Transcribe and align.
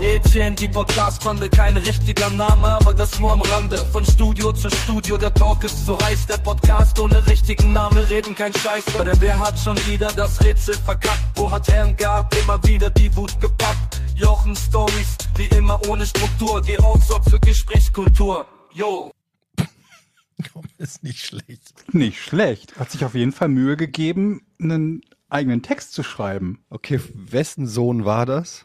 Mädchen, 0.00 0.56
die 0.56 0.66
Podcast-Bande, 0.66 1.50
kein 1.50 1.76
richtiger 1.76 2.30
Name, 2.30 2.68
aber 2.68 2.94
das 2.94 3.20
nur 3.20 3.32
am 3.32 3.42
Rande. 3.42 3.76
Von 3.92 4.02
Studio 4.02 4.50
zu 4.50 4.70
Studio, 4.70 5.18
der 5.18 5.32
Talk 5.34 5.62
ist 5.62 5.84
so 5.84 6.00
heiß, 6.00 6.26
der 6.26 6.38
Podcast 6.38 6.98
ohne 6.98 7.26
richtigen 7.26 7.74
Namen, 7.74 7.98
reden 8.04 8.34
kein 8.34 8.54
Scheiß. 8.54 8.82
Aber 8.98 9.12
wer 9.20 9.38
hat 9.38 9.58
schon 9.58 9.76
wieder 9.86 10.10
das 10.12 10.42
Rätsel 10.42 10.74
verkackt? 10.74 11.20
Wo 11.34 11.50
hat 11.50 11.68
Herrn 11.68 11.94
gab 11.98 12.34
immer 12.42 12.58
wieder 12.64 12.88
die 12.88 13.14
Wut 13.14 13.38
gepackt? 13.42 14.00
Jochen 14.14 14.56
Stories, 14.56 15.18
wie 15.36 15.54
immer 15.54 15.78
ohne 15.86 16.06
Struktur, 16.06 16.62
geh 16.62 16.78
auch 16.78 17.00
sorgt 17.02 17.28
für 17.28 17.38
Gesprächskultur. 17.38 18.46
Yo. 18.72 19.12
ist 20.78 21.02
nicht 21.02 21.26
schlecht. 21.26 21.74
Nicht 21.92 22.22
schlecht. 22.22 22.78
Hat 22.78 22.90
sich 22.90 23.04
auf 23.04 23.14
jeden 23.14 23.32
Fall 23.32 23.48
Mühe 23.48 23.76
gegeben, 23.76 24.46
einen 24.58 25.02
eigenen 25.28 25.60
Text 25.60 25.92
zu 25.92 26.02
schreiben. 26.02 26.64
Okay, 26.70 27.00
wessen 27.12 27.66
Sohn 27.66 28.06
war 28.06 28.24
das? 28.24 28.64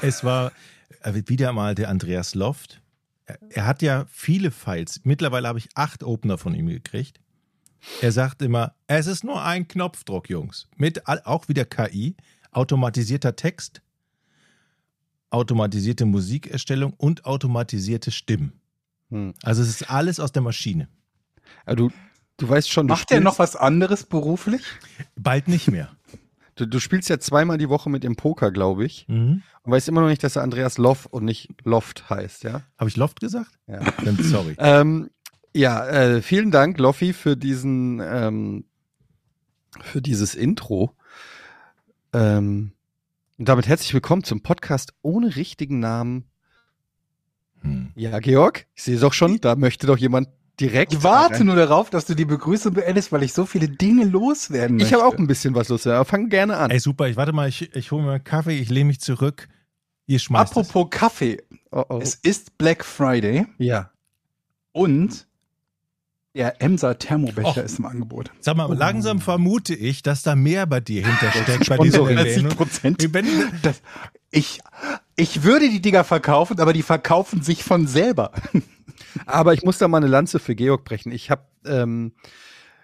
Es 0.00 0.22
war 0.22 0.52
wieder 1.14 1.52
mal 1.52 1.74
der 1.74 1.88
Andreas 1.88 2.34
Loft. 2.34 2.82
Er- 3.26 3.38
Er 3.50 3.66
hat 3.66 3.82
ja 3.82 4.06
viele 4.10 4.50
Files. 4.50 5.00
Mittlerweile 5.04 5.48
habe 5.48 5.58
ich 5.58 5.68
acht 5.74 6.02
Opener 6.04 6.38
von 6.38 6.54
ihm 6.54 6.66
gekriegt. 6.66 7.20
Er 8.00 8.10
sagt 8.12 8.42
immer, 8.42 8.74
es 8.86 9.06
ist 9.06 9.22
nur 9.24 9.42
ein 9.44 9.68
Knopfdruck, 9.68 10.28
Jungs. 10.28 10.66
Mit 10.76 11.06
auch 11.06 11.48
wieder 11.48 11.64
KI, 11.64 12.16
automatisierter 12.50 13.36
Text, 13.36 13.82
automatisierte 15.30 16.04
Musikerstellung 16.06 16.92
und 16.94 17.24
automatisierte 17.24 18.10
Stimmen. 18.10 18.52
Hm. 19.10 19.34
Also 19.42 19.62
es 19.62 19.68
ist 19.68 19.90
alles 19.90 20.18
aus 20.20 20.32
der 20.32 20.42
Maschine. 20.42 20.88
Aber 21.64 21.76
du, 21.76 21.90
du 22.38 22.48
weißt 22.48 22.70
schon, 22.70 22.88
du 22.88 22.94
Macht 22.94 23.10
er 23.12 23.20
noch 23.20 23.38
was 23.38 23.54
anderes 23.56 24.04
beruflich? 24.04 24.62
Bald 25.14 25.46
nicht 25.48 25.68
mehr. 25.68 25.94
Du, 26.56 26.66
du 26.66 26.80
spielst 26.80 27.08
ja 27.08 27.18
zweimal 27.20 27.58
die 27.58 27.68
Woche 27.68 27.88
mit 27.88 28.02
dem 28.02 28.16
Poker, 28.16 28.50
glaube 28.50 28.84
ich. 28.84 29.06
Mhm. 29.08 29.42
Und 29.62 29.72
weißt 29.72 29.88
immer 29.88 30.00
noch 30.00 30.08
nicht, 30.08 30.24
dass 30.24 30.36
er 30.36 30.42
Andreas 30.42 30.78
Loff 30.78 31.06
und 31.06 31.24
nicht 31.24 31.48
Loft 31.64 32.10
heißt, 32.10 32.42
ja? 32.42 32.62
Habe 32.78 32.90
ich 32.90 32.96
Loft 32.96 33.20
gesagt? 33.20 33.52
Ja. 33.66 33.80
Dann 34.04 34.16
sorry. 34.16 34.56
Ähm, 34.58 35.10
ja, 35.54 35.86
äh, 35.86 36.22
vielen 36.22 36.50
Dank, 36.50 36.78
Loffi, 36.78 37.12
für 37.12 37.36
diesen, 37.36 38.00
ähm, 38.04 38.64
für 39.80 40.02
dieses 40.02 40.34
Intro. 40.34 40.94
Ähm, 42.12 42.72
und 43.38 43.48
damit 43.48 43.66
herzlich 43.66 43.94
willkommen 43.94 44.24
zum 44.24 44.42
Podcast 44.42 44.92
ohne 45.02 45.36
richtigen 45.36 45.78
Namen. 45.78 46.24
Hm. 47.60 47.92
Ja, 47.94 48.18
Georg, 48.18 48.66
ich 48.74 48.82
sehe 48.82 48.98
doch 48.98 49.12
schon, 49.12 49.40
da 49.40 49.56
möchte 49.56 49.86
doch 49.86 49.98
jemand 49.98 50.28
direkt. 50.60 50.92
Ich 50.92 51.02
warte 51.02 51.44
nur 51.44 51.56
darauf, 51.56 51.90
dass 51.90 52.06
du 52.06 52.14
die 52.14 52.24
Begrüßung 52.24 52.74
beendest, 52.74 53.12
weil 53.12 53.22
ich 53.22 53.32
so 53.32 53.46
viele 53.46 53.68
Dinge 53.68 54.04
loswerden 54.04 54.76
möchte. 54.76 54.88
Ich 54.88 54.94
habe 54.94 55.04
auch 55.06 55.16
ein 55.18 55.26
bisschen 55.26 55.54
was 55.54 55.68
los, 55.68 55.86
aber 55.86 56.04
fang 56.04 56.28
gerne 56.28 56.56
an. 56.56 56.70
Ey, 56.70 56.78
super. 56.80 57.08
Ich 57.08 57.16
warte 57.16 57.32
mal, 57.32 57.48
ich, 57.48 57.74
ich 57.74 57.90
hole 57.92 58.02
mir 58.02 58.12
einen 58.12 58.24
Kaffee, 58.24 58.58
ich 58.58 58.70
lehne 58.70 58.86
mich 58.88 59.00
zurück. 59.00 59.48
Ihr 60.06 60.18
schmeißt 60.18 60.52
es. 60.52 60.56
Apropos 60.56 60.88
Kaffee. 60.90 61.42
Oh, 61.72 61.84
oh. 61.88 61.98
Es 62.00 62.14
ist 62.14 62.56
Black 62.58 62.84
Friday 62.84 63.46
Ja. 63.58 63.90
und 64.72 65.26
der 66.34 66.60
Emser 66.60 66.98
Thermobecher 66.98 67.48
Och. 67.48 67.56
ist 67.64 67.78
im 67.78 67.86
Angebot. 67.86 68.30
Sag 68.40 68.58
mal, 68.58 68.70
langsam 68.76 69.20
vermute 69.20 69.74
ich, 69.74 70.02
dass 70.02 70.22
da 70.22 70.36
mehr 70.36 70.66
bei 70.66 70.80
dir 70.80 71.06
hintersteckt 71.06 71.66
bei 71.68 71.78
dieser. 71.78 72.10
Erwähnung. 72.10 72.54
Prozent. 72.54 73.02
Das, 73.62 73.80
ich, 74.30 74.60
ich 75.16 75.44
würde 75.44 75.70
die 75.70 75.80
Dinger 75.80 76.04
verkaufen, 76.04 76.60
aber 76.60 76.74
die 76.74 76.82
verkaufen 76.82 77.40
sich 77.42 77.64
von 77.64 77.86
selber. 77.86 78.32
Aber 79.24 79.54
ich 79.54 79.62
muss 79.62 79.78
da 79.78 79.88
mal 79.88 79.98
eine 79.98 80.06
Lanze 80.06 80.38
für 80.38 80.54
Georg 80.54 80.84
brechen. 80.84 81.12
Ich 81.12 81.30
habe, 81.30 81.46
ähm, 81.64 82.12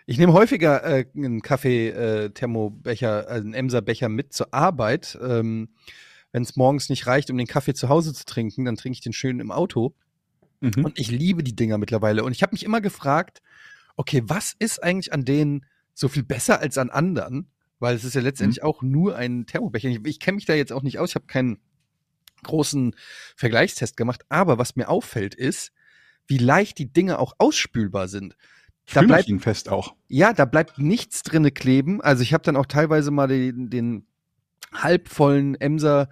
ich 0.07 0.19
nehme 0.19 0.33
häufiger 0.33 0.83
äh, 0.85 1.05
einen 1.15 1.43
Kaffee-Thermobecher, 1.43 3.29
äh, 3.29 3.33
einen 3.35 3.55
Emser-Becher 3.55 4.09
mit 4.09 4.33
zur 4.33 4.55
Arbeit. 4.55 5.19
Ähm, 5.23 5.69
Wenn 6.33 6.43
es 6.43 6.57
morgens 6.57 6.89
nicht 6.89 7.07
reicht, 7.07 7.31
um 7.31 7.37
den 7.37 7.47
Kaffee 7.47 7.75
zu 7.75 7.89
Hause 7.89 8.15
zu 8.15 8.25
trinken, 8.25 8.65
dann 8.65 8.77
trinke 8.77 8.97
ich 8.97 9.03
den 9.03 9.13
schön 9.13 9.39
im 9.41 9.53
Auto. 9.53 9.95
Mhm. 10.61 10.85
Und 10.85 10.99
ich 10.99 11.11
liebe 11.11 11.43
die 11.43 11.55
Dinger 11.57 11.77
mittlerweile. 11.77 12.25
Und 12.25 12.33
ich 12.33 12.43
habe 12.43 12.55
mich 12.55 12.65
immer 12.65 12.81
gefragt, 12.81 13.43
okay, 13.97 14.23
was 14.27 14.55
ist 14.59 14.83
eigentlich 14.83 15.13
an 15.13 15.25
denen 15.25 15.67
so 15.93 16.09
viel 16.09 16.23
besser 16.23 16.61
als 16.61 16.79
an 16.79 16.89
anderen? 16.89 17.51
Weil 17.79 17.97
es 17.97 18.05
ist 18.05 18.15
ja 18.15 18.21
letztendlich 18.21 18.63
auch 18.63 18.81
nur 18.81 19.17
ein 19.17 19.45
Thermobecher. 19.45 19.89
Ich, 19.89 20.01
ich 20.05 20.21
kenne 20.21 20.37
mich 20.37 20.47
da 20.47 20.55
jetzt 20.55 20.73
auch 20.73 20.83
nicht 20.83 20.99
aus. 20.99 21.11
Ich 21.11 21.15
habe 21.17 21.27
keinen 21.27 21.59
großen 22.45 22.95
Vergleichstest 23.37 23.97
gemacht. 23.97 24.23
Aber 24.29 24.57
was 24.57 24.77
mir 24.77 24.89
auffällt, 24.89 25.35
ist, 25.35 25.73
wie 26.27 26.39
leicht 26.39 26.79
die 26.79 26.93
Dinge 26.93 27.19
auch 27.19 27.35
ausspülbar 27.39 28.09
sind. 28.09 28.37
Da 28.93 29.01
bleibt, 29.03 29.23
Spülmaschinenfest 29.25 29.69
auch. 29.69 29.95
ja, 30.09 30.33
da 30.33 30.45
bleibt 30.45 30.79
nichts 30.79 31.23
drinne 31.23 31.51
kleben. 31.51 32.01
Also 32.01 32.23
ich 32.23 32.33
habe 32.35 32.43
dann 32.43 32.57
auch 32.57 32.67
teilweise 32.67 33.11
mal 33.11 33.29
den, 33.29 33.71
den 33.71 34.07
halbvollen 34.73 35.55
Emser 35.61 36.09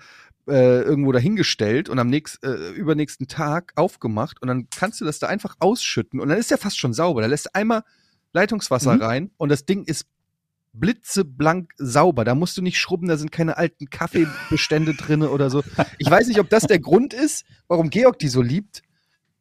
äh, 0.48 0.82
irgendwo 0.82 1.12
dahingestellt 1.12 1.88
und 1.88 1.98
am 1.98 2.08
nächsten, 2.08 2.46
äh, 2.46 2.70
übernächsten 2.70 3.26
Tag 3.28 3.72
aufgemacht 3.76 4.40
und 4.42 4.48
dann 4.48 4.68
kannst 4.74 5.00
du 5.00 5.04
das 5.04 5.18
da 5.18 5.26
einfach 5.28 5.56
ausschütten 5.60 6.20
und 6.20 6.28
dann 6.28 6.38
ist 6.38 6.50
der 6.50 6.58
fast 6.58 6.78
schon 6.78 6.92
sauber. 6.92 7.20
Da 7.22 7.26
lässt 7.26 7.46
du 7.46 7.54
einmal 7.54 7.82
Leitungswasser 8.32 8.94
Mhm. 8.96 9.02
rein 9.02 9.30
und 9.36 9.48
das 9.48 9.64
Ding 9.64 9.84
ist 9.84 10.06
blitzeblank 10.72 11.72
sauber. 11.78 12.24
Da 12.24 12.34
musst 12.34 12.56
du 12.56 12.62
nicht 12.62 12.78
schrubben, 12.78 13.08
da 13.08 13.16
sind 13.16 13.32
keine 13.32 13.56
alten 13.56 13.90
Kaffeebestände 13.90 14.94
drinne 14.94 15.30
oder 15.30 15.50
so. 15.50 15.62
Ich 15.98 16.08
weiß 16.08 16.28
nicht, 16.28 16.38
ob 16.40 16.48
das 16.48 16.64
der 16.64 16.78
Grund 16.78 17.12
ist, 17.12 17.44
warum 17.68 17.90
Georg 17.90 18.18
die 18.18 18.28
so 18.28 18.40
liebt, 18.40 18.82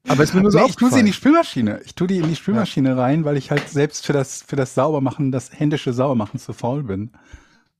aber 0.08 0.24
ist 0.24 0.34
mir 0.34 0.42
nur 0.42 0.52
so 0.52 0.60
nee, 0.60 0.66
ich 0.68 0.76
tue 0.76 0.92
sie 0.92 1.00
in 1.00 1.06
die. 1.06 1.14
Spülmaschine. 1.14 1.82
Ich 1.86 1.94
tue 1.94 2.08
die 2.08 2.18
in 2.18 2.28
die 2.28 2.36
Spülmaschine 2.36 2.98
rein, 2.98 3.26
weil 3.26 3.38
ich 3.38 3.52
halt 3.52 3.70
selbst 3.70 4.06
für 4.06 4.14
das, 4.14 4.42
für 4.42 4.56
das 4.56 4.74
Saubermachen, 4.74 5.32
das 5.32 5.52
händische 5.52 5.94
Saubermachen 5.94 6.40
zu 6.40 6.54
faul 6.54 6.84
bin. 6.84 7.12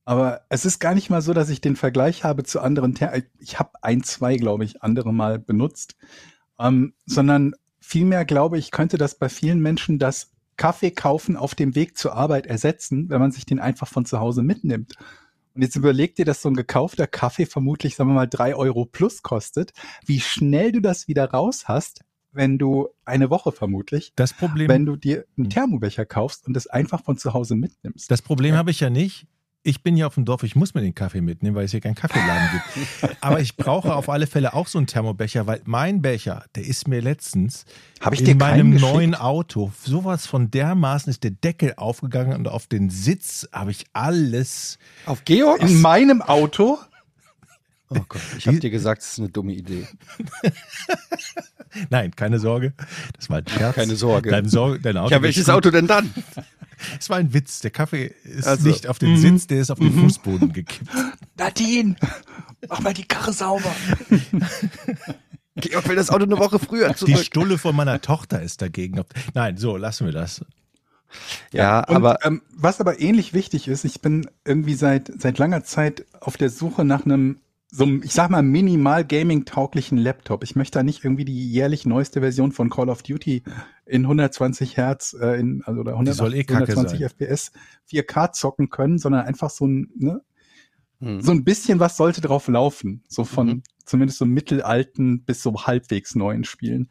Aber 0.04 0.42
es 0.48 0.64
ist 0.64 0.80
gar 0.80 0.94
nicht 0.94 1.10
mal 1.10 1.22
so, 1.22 1.32
dass 1.32 1.48
ich 1.48 1.60
den 1.60 1.76
Vergleich 1.76 2.24
habe 2.24 2.44
zu 2.44 2.60
anderen. 2.60 2.94
Ther 2.94 3.22
ich 3.38 3.58
habe 3.58 3.70
ein, 3.82 4.02
zwei, 4.02 4.36
glaube 4.36 4.64
ich, 4.64 4.82
andere 4.82 5.12
mal 5.12 5.38
benutzt. 5.38 5.96
Ähm, 6.58 6.94
sondern 7.06 7.54
vielmehr 7.80 8.24
glaube 8.24 8.58
ich, 8.58 8.70
könnte 8.70 8.98
das 8.98 9.16
bei 9.16 9.28
vielen 9.28 9.60
Menschen 9.60 9.98
das 9.98 10.32
Kaffee 10.56 10.90
kaufen 10.90 11.36
auf 11.36 11.54
dem 11.54 11.74
Weg 11.74 11.96
zur 11.96 12.14
Arbeit 12.14 12.46
ersetzen, 12.46 13.08
wenn 13.08 13.20
man 13.20 13.32
sich 13.32 13.46
den 13.46 13.60
einfach 13.60 13.88
von 13.88 14.04
zu 14.04 14.20
Hause 14.20 14.42
mitnimmt. 14.42 14.94
Und 15.54 15.62
jetzt 15.62 15.74
überleg 15.74 16.14
dir, 16.16 16.24
dass 16.24 16.42
so 16.42 16.50
ein 16.50 16.54
gekaufter 16.54 17.06
Kaffee 17.06 17.46
vermutlich, 17.46 17.96
sagen 17.96 18.10
wir 18.10 18.14
mal, 18.14 18.28
drei 18.28 18.54
Euro 18.54 18.84
plus 18.84 19.22
kostet, 19.22 19.72
wie 20.04 20.20
schnell 20.20 20.70
du 20.70 20.80
das 20.80 21.08
wieder 21.08 21.30
raus 21.30 21.64
hast, 21.66 22.02
wenn 22.32 22.58
du 22.58 22.88
eine 23.04 23.30
Woche 23.30 23.52
vermutlich, 23.52 24.12
das 24.16 24.32
Problem, 24.32 24.68
wenn 24.68 24.86
du 24.86 24.96
dir 24.96 25.24
einen 25.36 25.46
Hm. 25.46 25.50
Thermobecher 25.50 26.04
kaufst 26.06 26.46
und 26.46 26.54
das 26.54 26.66
einfach 26.66 27.02
von 27.02 27.16
zu 27.18 27.32
Hause 27.34 27.54
mitnimmst. 27.56 28.10
das 28.10 28.22
Problem 28.22 28.54
habe 28.54 28.70
ich 28.70 28.80
ja 28.80 28.90
nicht. 28.90 29.26
Ich 29.62 29.82
bin 29.82 29.94
ja 29.94 30.06
auf 30.06 30.14
dem 30.14 30.24
Dorf, 30.24 30.42
ich 30.42 30.56
muss 30.56 30.72
mir 30.72 30.80
den 30.80 30.94
Kaffee 30.94 31.20
mitnehmen, 31.20 31.54
weil 31.54 31.66
es 31.66 31.70
hier 31.70 31.82
keinen 31.82 31.94
Kaffeeladen 31.94 32.48
gibt. 32.50 33.16
Aber 33.20 33.40
ich 33.40 33.58
brauche 33.58 33.94
auf 33.94 34.08
alle 34.08 34.26
Fälle 34.26 34.54
auch 34.54 34.66
so 34.66 34.78
einen 34.78 34.86
Thermobecher, 34.86 35.46
weil 35.46 35.60
mein 35.66 36.00
Becher, 36.00 36.46
der 36.54 36.64
ist 36.64 36.88
mir 36.88 37.02
letztens 37.02 37.66
ich 38.10 38.26
in 38.26 38.38
meinem 38.38 38.74
neuen 38.76 39.14
Auto 39.14 39.70
sowas 39.84 40.26
von 40.26 40.50
dermaßen 40.50 41.10
ist 41.10 41.24
der 41.24 41.32
Deckel 41.32 41.74
aufgegangen 41.76 42.38
und 42.38 42.48
auf 42.48 42.68
den 42.68 42.88
Sitz 42.88 43.46
habe 43.52 43.70
ich 43.70 43.84
alles. 43.92 44.78
Auf 45.04 45.26
Georg? 45.26 45.60
In 45.60 45.82
meinem 45.82 46.22
Auto? 46.22 46.78
Oh 47.92 47.98
Gott, 48.08 48.20
ich 48.38 48.46
habe 48.46 48.58
dir 48.60 48.70
gesagt, 48.70 49.02
es 49.02 49.12
ist 49.12 49.18
eine 49.18 49.28
dumme 49.30 49.52
Idee. 49.52 49.86
Nein, 51.90 52.14
keine 52.14 52.38
Sorge. 52.38 52.72
Das 53.16 53.28
war 53.30 53.38
ein 53.38 53.48
Scherz. 53.48 53.74
Keine 53.74 53.96
Sorge. 53.96 54.30
Dein, 54.30 54.48
Sorge, 54.48 54.80
dein 54.80 54.96
Auto 54.96 55.12
Ja, 55.12 55.22
welches. 55.22 55.48
Auto 55.48 55.70
denn 55.70 55.86
dann? 55.86 56.12
Es 56.98 57.10
war 57.10 57.18
ein 57.18 57.34
Witz. 57.34 57.60
Der 57.60 57.70
Kaffee 57.70 58.14
ist 58.24 58.46
Also, 58.46 58.66
nicht 58.66 58.86
auf 58.86 58.98
den 58.98 59.18
Sitz, 59.18 59.46
der 59.46 59.60
ist 59.60 59.70
auf 59.70 59.78
den 59.78 59.92
Fußboden 59.92 60.50
gekippt. 60.54 60.88
Nadine, 61.36 61.94
mach 62.70 62.80
mal 62.80 62.94
die 62.94 63.04
Karre 63.04 63.34
sauber. 63.34 63.70
Georg 65.56 65.86
will 65.88 65.96
das 65.96 66.08
Auto 66.08 66.24
eine 66.24 66.38
Woche 66.38 66.58
früher 66.58 66.88
Die 66.88 66.94
zurück. 66.94 67.18
Stulle 67.18 67.58
von 67.58 67.76
meiner 67.76 68.00
Tochter 68.00 68.40
ist 68.40 68.62
dagegen. 68.62 68.98
Nein, 69.34 69.58
so, 69.58 69.76
lassen 69.76 70.06
wir 70.06 70.12
das. 70.14 70.42
Ja, 71.52 71.80
Und, 71.80 71.96
aber 71.96 72.24
ähm, 72.24 72.40
was 72.56 72.80
aber 72.80 72.98
ähnlich 72.98 73.34
wichtig 73.34 73.68
ist, 73.68 73.84
ich 73.84 74.00
bin 74.00 74.30
irgendwie 74.46 74.74
seit, 74.74 75.12
seit 75.20 75.36
langer 75.36 75.64
Zeit 75.64 76.06
auf 76.20 76.38
der 76.38 76.48
Suche 76.48 76.86
nach 76.86 77.04
einem, 77.04 77.40
so 77.72 77.84
einem, 77.84 78.02
ich 78.02 78.12
sag 78.12 78.30
mal, 78.30 78.42
minimal 78.42 79.04
Gaming-tauglichen 79.04 79.96
Laptop. 79.96 80.42
Ich 80.42 80.56
möchte 80.56 80.80
da 80.80 80.82
nicht 80.82 81.04
irgendwie 81.04 81.24
die 81.24 81.50
jährlich 81.52 81.86
neueste 81.86 82.20
Version 82.20 82.50
von 82.50 82.68
Call 82.68 82.88
of 82.88 83.02
Duty 83.02 83.44
in 83.86 84.02
120 84.02 84.76
Hertz, 84.76 85.16
äh, 85.20 85.38
in, 85.38 85.62
also 85.64 85.80
oder 85.80 85.92
100, 85.92 86.16
soll 86.16 86.34
eh 86.34 86.42
kacke 86.42 86.72
120 86.72 86.98
sein. 86.98 87.08
FPS 87.08 87.52
4K 87.88 88.32
zocken 88.32 88.70
können, 88.70 88.98
sondern 88.98 89.24
einfach 89.24 89.50
so 89.50 89.66
ein, 89.66 89.88
ne, 89.96 90.20
hm. 90.98 91.20
so 91.20 91.30
ein 91.30 91.44
bisschen 91.44 91.78
was 91.78 91.96
sollte 91.96 92.20
drauf 92.20 92.48
laufen. 92.48 93.04
So 93.08 93.24
von 93.24 93.46
Mhm. 93.46 93.62
zumindest 93.84 94.18
so 94.18 94.26
mittelalten 94.26 95.22
bis 95.22 95.40
so 95.40 95.54
halbwegs 95.54 96.16
neuen 96.16 96.42
Spielen. 96.42 96.88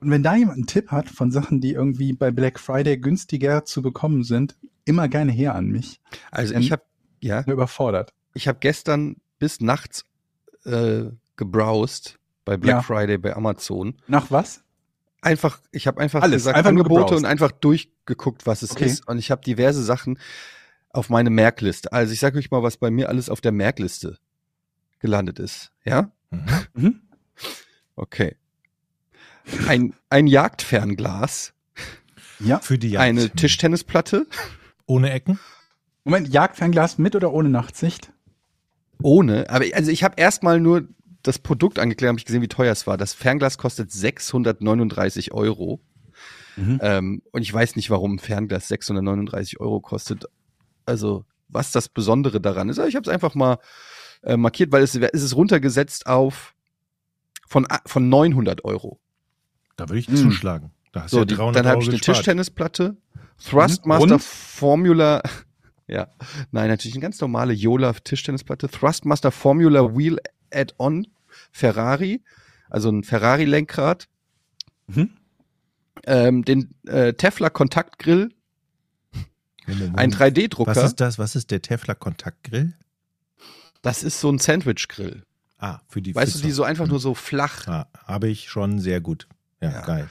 Und 0.00 0.10
wenn 0.10 0.22
da 0.22 0.36
jemand 0.36 0.56
einen 0.56 0.66
Tipp 0.66 0.90
hat 0.90 1.08
von 1.08 1.30
Sachen, 1.30 1.60
die 1.60 1.72
irgendwie 1.72 2.14
bei 2.14 2.30
Black 2.30 2.58
Friday 2.58 2.96
günstiger 2.96 3.64
zu 3.64 3.82
bekommen 3.82 4.22
sind, 4.22 4.56
immer 4.86 5.08
gerne 5.08 5.32
her 5.32 5.54
an 5.54 5.66
mich. 5.66 6.00
also 6.30 6.54
ich 6.54 6.72
habe 6.72 6.82
ja, 7.20 7.42
überfordert. 7.46 8.12
ich 8.34 8.48
habe 8.48 8.58
gestern 8.60 9.16
bis 9.44 9.60
nachts 9.60 10.06
äh, 10.64 11.04
gebrowst 11.36 12.18
bei 12.46 12.56
Black 12.56 12.76
Ja. 12.76 12.82
Friday 12.82 13.18
bei 13.18 13.36
Amazon. 13.36 13.94
Nach 14.06 14.30
was? 14.30 14.62
Einfach, 15.20 15.60
ich 15.70 15.86
habe 15.86 16.00
einfach 16.00 16.22
Alles, 16.22 16.36
gesagt 16.44 16.56
einfach 16.56 16.70
Angebote 16.70 17.00
gebrowst. 17.02 17.18
und 17.18 17.24
einfach 17.26 17.50
durchgeguckt, 17.52 18.46
was 18.46 18.62
es 18.62 18.70
Okay. 18.70 18.86
ist. 18.86 19.06
Und 19.06 19.18
ich 19.18 19.30
habe 19.30 19.42
diverse 19.42 19.82
Sachen 19.84 20.18
auf 20.90 21.10
meine 21.10 21.28
Merkliste. 21.28 21.92
Also 21.92 22.14
ich 22.14 22.20
sage 22.20 22.38
euch 22.38 22.50
mal, 22.50 22.62
was 22.62 22.78
bei 22.78 22.90
mir 22.90 23.10
alles 23.10 23.28
auf 23.28 23.42
der 23.42 23.52
Merkliste 23.52 24.16
gelandet 24.98 25.38
ist. 25.38 25.72
Ja? 25.84 26.10
Mhm. 26.30 26.46
Mhm. 26.74 27.00
Okay. 27.96 28.36
Ein, 29.68 29.92
ein 30.08 30.26
Jagdfernglas, 30.26 31.52
Ja. 32.40 32.60
Für 32.60 32.78
die 32.78 32.90
Jagd. 32.92 33.02
eine 33.04 33.28
Tischtennisplatte 33.28 34.26
Ohne 34.86 35.10
Ecken? 35.10 35.38
Moment, 36.04 36.28
Jagdfernglas 36.28 36.96
mit 36.96 37.14
oder 37.14 37.30
ohne 37.32 37.50
Nachtsicht? 37.50 38.10
Ohne. 39.04 39.48
Aber 39.50 39.64
also 39.74 39.90
ich 39.90 40.02
habe 40.02 40.14
erstmal 40.16 40.60
nur 40.60 40.88
das 41.22 41.38
Produkt 41.38 41.78
angeklärt, 41.78 42.08
habe 42.10 42.18
ich 42.18 42.24
gesehen, 42.24 42.42
wie 42.42 42.48
teuer 42.48 42.72
es 42.72 42.86
war. 42.86 42.96
Das 42.96 43.14
Fernglas 43.14 43.58
kostet 43.58 43.90
639 43.92 45.32
Euro. 45.32 45.80
Mhm. 46.56 46.78
Ähm, 46.82 47.22
und 47.32 47.42
ich 47.42 47.52
weiß 47.52 47.76
nicht, 47.76 47.90
warum 47.90 48.14
ein 48.14 48.18
Fernglas 48.18 48.68
639 48.68 49.60
Euro 49.60 49.80
kostet. 49.80 50.24
Also, 50.86 51.24
was 51.48 51.72
das 51.72 51.88
Besondere 51.88 52.40
daran 52.40 52.68
ist. 52.68 52.78
Aber 52.78 52.88
ich 52.88 52.94
habe 52.96 53.08
es 53.08 53.12
einfach 53.12 53.34
mal 53.34 53.58
äh, 54.22 54.36
markiert, 54.36 54.72
weil 54.72 54.82
es, 54.82 54.94
es 54.94 55.22
ist 55.22 55.34
runtergesetzt 55.36 56.06
auf 56.06 56.54
von, 57.46 57.66
a- 57.70 57.80
von 57.86 58.08
900 58.08 58.64
Euro. 58.64 59.00
Da 59.76 59.88
würde 59.88 59.98
ich 59.98 60.06
Hm. 60.08 60.16
zuschlagen. 60.16 60.70
Da 60.92 61.02
hast 61.02 61.12
du 61.12 61.16
So, 61.16 61.20
ja 61.20 61.24
die, 61.26 61.34
300 61.34 61.56
dann 61.56 61.66
habe 61.70 61.82
ich 61.82 61.88
eine. 61.88 61.98
Tischtennisplatte, 61.98 62.96
Thrustmaster 63.44 64.10
Rund? 64.12 64.22
Formula, 64.22 65.22
ja, 65.86 66.08
nein, 66.50 66.68
natürlich 66.68 66.94
eine 66.94 67.02
ganz 67.02 67.20
normale 67.20 67.52
Yola 67.52 67.92
Tischtennisplatte, 67.92 68.68
Thrustmaster 68.68 69.30
Formula 69.30 69.96
Wheel 69.96 70.18
Add-on 70.52 71.06
Ferrari, 71.52 72.22
also 72.70 72.90
ein 72.90 73.04
Ferrari-Lenkrad, 73.04 74.08
Mhm. 74.86 75.10
ähm, 76.04 76.44
den 76.44 76.74
äh, 76.86 77.14
Tefler 77.14 77.50
Kontaktgrill, 77.50 78.30
Moment, 79.66 79.82
ein 79.98 80.10
Moment. 80.10 80.16
3D-Drucker. 80.16 80.76
Was 80.76 80.84
ist 80.84 81.00
das? 81.00 81.18
Was 81.18 81.36
ist 81.36 81.50
der 81.50 81.62
Tefler 81.62 81.94
Kontaktgrill? 81.94 82.74
Das 83.82 84.02
ist 84.02 84.20
so 84.20 84.30
ein 84.30 84.38
Sandwich-Grill. 84.38 85.24
Ah, 85.58 85.80
für 85.88 86.02
die 86.02 86.14
Weißt 86.14 86.28
du, 86.34 86.38
Pfütze. 86.38 86.46
die 86.46 86.52
so 86.52 86.64
einfach 86.64 86.86
nur 86.86 87.00
so 87.00 87.14
flach. 87.14 87.66
Ah, 87.68 87.88
habe 88.06 88.28
ich 88.28 88.48
schon 88.50 88.78
sehr 88.78 89.00
gut. 89.00 89.26
Ja, 89.62 89.70
Ja. 89.72 89.80
geil. 89.86 90.10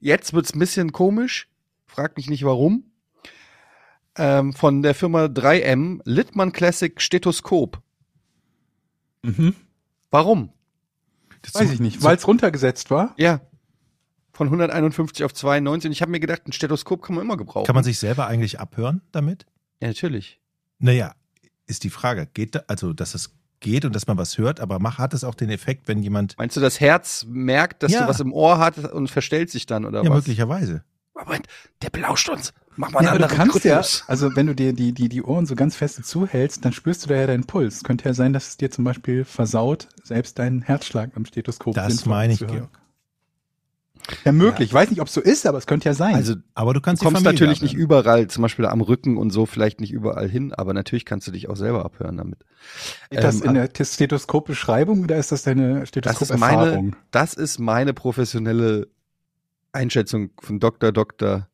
Jetzt 0.00 0.32
wird's 0.32 0.54
ein 0.54 0.58
bisschen 0.58 0.92
komisch. 0.92 1.48
Frag 1.86 2.16
mich 2.16 2.30
nicht 2.30 2.44
warum. 2.44 2.89
Ähm, 4.16 4.52
von 4.52 4.82
der 4.82 4.94
Firma 4.94 5.26
3M 5.26 6.00
Littmann 6.04 6.52
Classic 6.52 7.00
Stethoskop. 7.00 7.80
Mhm. 9.22 9.54
Warum? 10.10 10.52
Das 11.42 11.54
Weiß 11.54 11.70
ich 11.70 11.80
nicht, 11.80 12.02
weil 12.02 12.16
es 12.16 12.26
runtergesetzt 12.26 12.90
war. 12.90 13.14
Ja. 13.16 13.40
Von 14.32 14.48
151 14.48 15.24
auf 15.24 15.32
92. 15.34 15.88
Und 15.88 15.92
ich 15.92 16.02
habe 16.02 16.10
mir 16.10 16.20
gedacht, 16.20 16.42
ein 16.46 16.52
Stethoskop 16.52 17.02
kann 17.02 17.14
man 17.14 17.24
immer 17.24 17.36
gebrauchen. 17.36 17.66
Kann 17.66 17.74
man 17.74 17.84
sich 17.84 17.98
selber 17.98 18.26
eigentlich 18.26 18.58
abhören 18.60 19.00
damit? 19.12 19.46
Ja, 19.80 19.88
natürlich. 19.88 20.40
Naja, 20.78 21.14
ist 21.66 21.84
die 21.84 21.90
Frage. 21.90 22.26
Geht 22.32 22.54
da, 22.56 22.62
also, 22.66 22.92
dass 22.92 23.14
es 23.14 23.34
geht 23.60 23.84
und 23.84 23.94
dass 23.94 24.06
man 24.06 24.16
was 24.18 24.38
hört, 24.38 24.58
aber 24.60 24.78
mach, 24.78 24.98
hat 24.98 25.12
es 25.14 25.22
auch 25.24 25.34
den 25.34 25.50
Effekt, 25.50 25.86
wenn 25.88 26.02
jemand. 26.02 26.36
Meinst 26.38 26.56
du, 26.56 26.60
das 26.60 26.80
Herz 26.80 27.26
merkt, 27.28 27.82
dass 27.82 27.92
Ja. 27.92 28.02
du 28.02 28.08
was 28.08 28.20
im 28.20 28.32
Ohr 28.32 28.58
hast 28.58 28.78
und 28.78 29.08
verstellt 29.08 29.50
sich 29.50 29.66
dann, 29.66 29.84
oder 29.84 30.02
ja, 30.02 30.10
was? 30.10 30.16
möglicherweise. 30.16 30.82
Moment, 31.14 31.46
der 31.82 31.90
belauscht 31.90 32.28
uns. 32.30 32.54
Mach 32.76 32.90
mal 32.92 33.02
Ja, 33.04 33.18
du 33.18 33.26
kannst 33.28 33.64
ja, 33.64 33.82
also 34.06 34.34
wenn 34.36 34.46
du 34.46 34.54
dir 34.54 34.72
die, 34.72 34.92
die, 34.92 35.08
die 35.08 35.22
Ohren 35.22 35.46
so 35.46 35.54
ganz 35.54 35.76
feste 35.76 36.02
zuhältst, 36.02 36.64
dann 36.64 36.72
spürst 36.72 37.04
du 37.04 37.08
da 37.08 37.16
ja 37.16 37.26
deinen 37.26 37.44
Puls. 37.44 37.82
Könnte 37.84 38.04
ja 38.06 38.14
sein, 38.14 38.32
dass 38.32 38.48
es 38.48 38.56
dir 38.56 38.70
zum 38.70 38.84
Beispiel 38.84 39.24
versaut, 39.24 39.88
selbst 40.02 40.38
deinen 40.38 40.62
Herzschlag 40.62 41.10
am 41.16 41.24
Stethoskop 41.24 41.74
Das 41.74 41.86
sinnvoll 41.88 42.10
meine 42.10 42.32
ich, 42.34 42.38
zu 42.38 42.46
hören. 42.46 42.56
Georg. 42.58 42.80
Ja, 44.24 44.32
möglich. 44.32 44.68
Ich 44.68 44.74
weiß 44.74 44.90
nicht, 44.90 45.00
ob 45.00 45.08
es 45.08 45.14
so 45.14 45.20
ist, 45.20 45.46
aber 45.46 45.58
es 45.58 45.66
könnte 45.66 45.88
ja 45.88 45.94
sein. 45.94 46.14
Also 46.14 46.34
Aber 46.54 46.74
du 46.74 46.80
du 46.80 46.82
kannst 46.82 47.02
die 47.02 47.06
kommst 47.06 47.22
natürlich 47.24 47.62
nicht 47.62 47.72
abhören. 47.74 47.82
überall, 47.84 48.28
zum 48.28 48.42
Beispiel 48.42 48.66
am 48.66 48.80
Rücken 48.80 49.16
und 49.16 49.30
so, 49.30 49.46
vielleicht 49.46 49.80
nicht 49.80 49.92
überall 49.92 50.28
hin, 50.28 50.52
aber 50.52 50.74
natürlich 50.74 51.04
kannst 51.04 51.26
du 51.28 51.32
dich 51.32 51.48
auch 51.48 51.56
selber 51.56 51.84
abhören 51.84 52.16
damit. 52.16 52.44
Steht 53.06 53.24
das 53.24 53.40
ähm, 53.40 53.42
in 53.42 53.54
der 53.54 53.70
Stethoskop-Beschreibung 53.84 55.02
oder 55.04 55.16
ist 55.18 55.32
das 55.32 55.42
deine 55.42 55.86
Das 56.02 56.22
ist 56.22 56.32
Stethoskop-Erfahrung? 56.34 56.86
meine, 56.90 56.96
das 57.10 57.34
ist 57.34 57.58
meine 57.58 57.94
professionelle 57.94 58.88
Einschätzung 59.72 60.30
von 60.40 60.60
Dr. 60.60 60.92
Dr. 60.92 61.48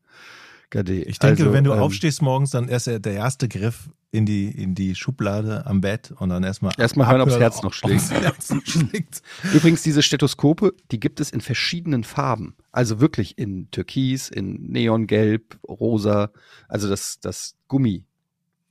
Gade. 0.70 1.02
Ich 1.02 1.18
denke, 1.18 1.42
Also, 1.42 1.52
wenn 1.52 1.64
du 1.64 1.72
ähm, 1.72 1.78
aufstehst 1.78 2.22
morgens, 2.22 2.50
dann 2.50 2.68
erst 2.68 2.86
der 2.86 2.98
der 2.98 3.14
erste 3.14 3.48
Griff 3.48 3.88
in 4.10 4.24
die, 4.24 4.48
in 4.48 4.74
die 4.74 4.94
Schublade 4.94 5.66
am 5.66 5.80
Bett 5.80 6.12
und 6.18 6.30
dann 6.30 6.42
erstmal. 6.42 6.72
Erstmal 6.78 7.08
hören, 7.08 7.20
ob's 7.20 7.34
abhören, 7.34 7.52
Herz 7.52 7.62
noch 7.62 7.72
schlägt. 7.74 8.10
Herz 8.10 8.54
schlägt. 8.64 9.22
Übrigens, 9.52 9.82
diese 9.82 10.02
Stethoskope, 10.02 10.74
die 10.90 10.98
gibt 10.98 11.20
es 11.20 11.30
in 11.30 11.40
verschiedenen 11.40 12.02
Farben. 12.02 12.56
Also 12.72 13.00
wirklich 13.00 13.38
in 13.38 13.70
Türkis, 13.70 14.28
in 14.28 14.70
Neongelb, 14.70 15.58
Rosa, 15.68 16.30
also 16.68 16.88
das, 16.88 17.20
das 17.20 17.56
Gummi. 17.68 18.04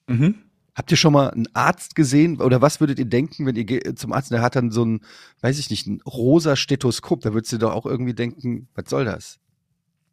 Mhm. 0.07 0.35
Habt 0.73 0.91
ihr 0.91 0.97
schon 0.97 1.13
mal 1.13 1.29
einen 1.29 1.47
Arzt 1.53 1.95
gesehen? 1.95 2.41
Oder 2.41 2.61
was 2.61 2.79
würdet 2.79 2.99
ihr 2.99 3.05
denken, 3.05 3.45
wenn 3.45 3.55
ihr 3.55 3.95
zum 3.95 4.11
Arzt, 4.11 4.31
der 4.31 4.41
hat 4.41 4.55
dann 4.55 4.71
so 4.71 4.83
ein, 4.83 5.01
weiß 5.41 5.57
ich 5.59 5.69
nicht, 5.69 5.87
ein 5.87 6.01
rosa 6.01 6.55
Stethoskop, 6.55 7.21
da 7.21 7.33
würdest 7.33 7.53
du 7.53 7.57
doch 7.59 7.73
auch 7.73 7.85
irgendwie 7.85 8.13
denken, 8.13 8.67
was 8.75 8.89
soll 8.89 9.05
das? 9.05 9.39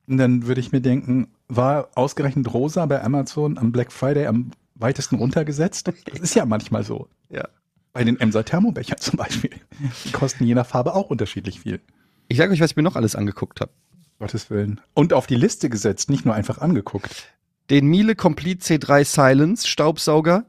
Und 0.07 0.17
dann 0.17 0.47
würde 0.47 0.61
ich 0.61 0.73
mir 0.73 0.81
denken, 0.81 1.29
war 1.49 1.91
ausgerechnet 1.95 2.53
rosa 2.53 2.87
bei 2.87 3.03
Amazon 3.03 3.59
am 3.59 3.73
Black 3.73 3.93
Friday 3.93 4.27
am 4.27 4.51
weitesten 4.75 5.17
runtergesetzt? 5.17 5.89
Das 5.89 6.21
ist 6.21 6.35
ja 6.35 6.45
manchmal 6.45 6.85
so. 6.85 7.09
Ja. 7.29 7.49
Bei 7.93 8.05
den 8.05 8.19
Emser 8.19 8.45
Thermobechern 8.45 8.99
zum 8.99 9.19
Beispiel. 9.19 9.51
Die 10.05 10.13
kosten 10.13 10.45
je 10.45 10.55
nach 10.55 10.67
Farbe 10.67 10.95
auch 10.95 11.11
unterschiedlich 11.11 11.61
viel. 11.61 11.81
Ich 12.29 12.39
sage 12.39 12.53
euch, 12.53 12.61
was 12.61 12.73
ich 12.73 12.77
mir 12.77 12.83
noch 12.83 12.97
alles 12.97 13.15
angeguckt 13.15 13.61
habe. 13.61 13.71
Gottes 14.19 14.51
Willen. 14.51 14.81
Und 14.95 15.13
auf 15.13 15.27
die 15.27 15.35
Liste 15.35 15.69
gesetzt, 15.69 16.09
nicht 16.09 16.25
nur 16.25 16.35
einfach 16.35 16.59
angeguckt. 16.59 17.35
Den 17.71 17.87
Miele 17.87 18.15
Complete 18.15 18.65
C3 18.65 19.05
Silence 19.05 19.67
Staubsauger. 19.67 20.47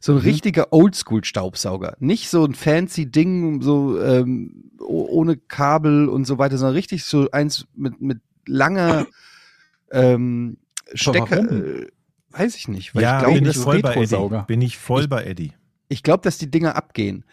So 0.00 0.12
ein 0.12 0.18
Mhm. 0.18 0.24
richtiger 0.24 0.72
Oldschool-Staubsauger. 0.72 1.96
Nicht 2.00 2.30
so 2.30 2.44
ein 2.44 2.54
fancy 2.54 3.10
Ding, 3.10 3.60
so 3.62 4.00
ähm, 4.00 4.70
ohne 4.80 5.36
Kabel 5.36 6.08
und 6.08 6.24
so 6.24 6.38
weiter, 6.38 6.56
sondern 6.58 6.74
richtig 6.74 7.04
so 7.04 7.30
eins 7.30 7.66
mit, 7.74 8.00
mit 8.00 8.20
langer 8.46 9.06
ähm, 9.92 10.56
Stecker. 10.94 11.40
Äh, 11.50 11.88
weiß 12.30 12.56
ich 12.56 12.68
nicht. 12.68 12.94
Weil 12.94 13.02
Ja, 13.02 13.18
ich 13.18 13.24
glaube, 13.24 13.34
bin 13.40 13.44
ich 13.48 13.54
das 13.54 13.62
voll 13.62 13.80
bei 13.82 13.94
Eddie. 13.94 14.42
Bin 14.46 14.62
ich 14.62 14.78
voll 14.78 15.06
bei 15.06 15.24
Eddie. 15.24 15.52
Ich 15.88 16.02
glaube, 16.02 16.22
dass 16.22 16.38
die 16.38 16.50
Dinger 16.50 16.76
abgehen. 16.76 17.24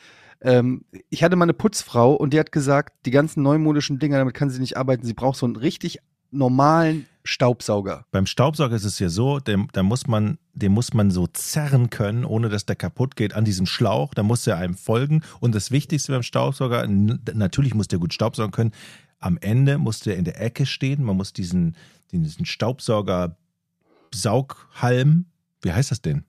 Ähm, 0.42 0.84
ich 1.10 1.24
hatte 1.24 1.36
mal 1.36 1.46
eine 1.46 1.54
Putzfrau 1.54 2.14
und 2.14 2.34
die 2.34 2.40
hat 2.40 2.52
gesagt, 2.52 2.94
die 3.06 3.12
ganzen 3.12 3.44
neumodischen 3.44 3.98
Dinger, 3.98 4.18
damit 4.18 4.34
kann 4.34 4.50
sie 4.50 4.60
nicht 4.60 4.78
arbeiten. 4.78 5.06
Sie 5.06 5.14
braucht 5.14 5.38
so 5.38 5.46
einen 5.46 5.56
richtig 5.56 6.00
normalen 6.32 7.08
Staubsauger. 7.28 8.06
Beim 8.12 8.26
Staubsauger 8.26 8.76
ist 8.76 8.86
es 8.86 9.00
ja 9.00 9.10
so, 9.10 9.40
dem, 9.40 9.68
da 9.74 9.84
muss 9.84 10.08
man, 10.08 10.38
dem 10.54 10.72
muss 10.72 10.94
man 10.94 11.12
so 11.12 11.28
zerren 11.28 11.90
können, 11.90 12.26
ohne 12.26 12.50
dass 12.50 12.66
der 12.66 12.76
kaputt 12.76 13.16
geht 13.16 13.34
an 13.34 13.46
diesem 13.46 13.66
Schlauch. 13.66 14.14
Da 14.14 14.24
muss 14.24 14.48
er 14.48 14.58
einem 14.58 14.76
folgen. 14.76 15.22
Und 15.40 15.54
das 15.54 15.72
Wichtigste 15.72 16.12
beim 16.12 16.24
Staubsauger, 16.24 16.88
natürlich 16.88 17.76
muss 17.76 17.88
der 17.88 18.00
gut 18.00 18.14
Staubsaugen 18.14 18.52
können. 18.52 18.72
Am 19.20 19.38
Ende 19.40 19.78
muss 19.78 20.00
der 20.00 20.18
in 20.18 20.26
der 20.26 20.42
Ecke 20.42 20.66
stehen. 20.66 21.04
Man 21.04 21.18
muss 21.18 21.34
diesen, 21.34 21.76
diesen 22.12 22.46
Staubsauger-Saughalm, 22.46 25.26
wie 25.62 25.72
heißt 25.72 25.92
das 25.92 26.02
denn? 26.02 26.24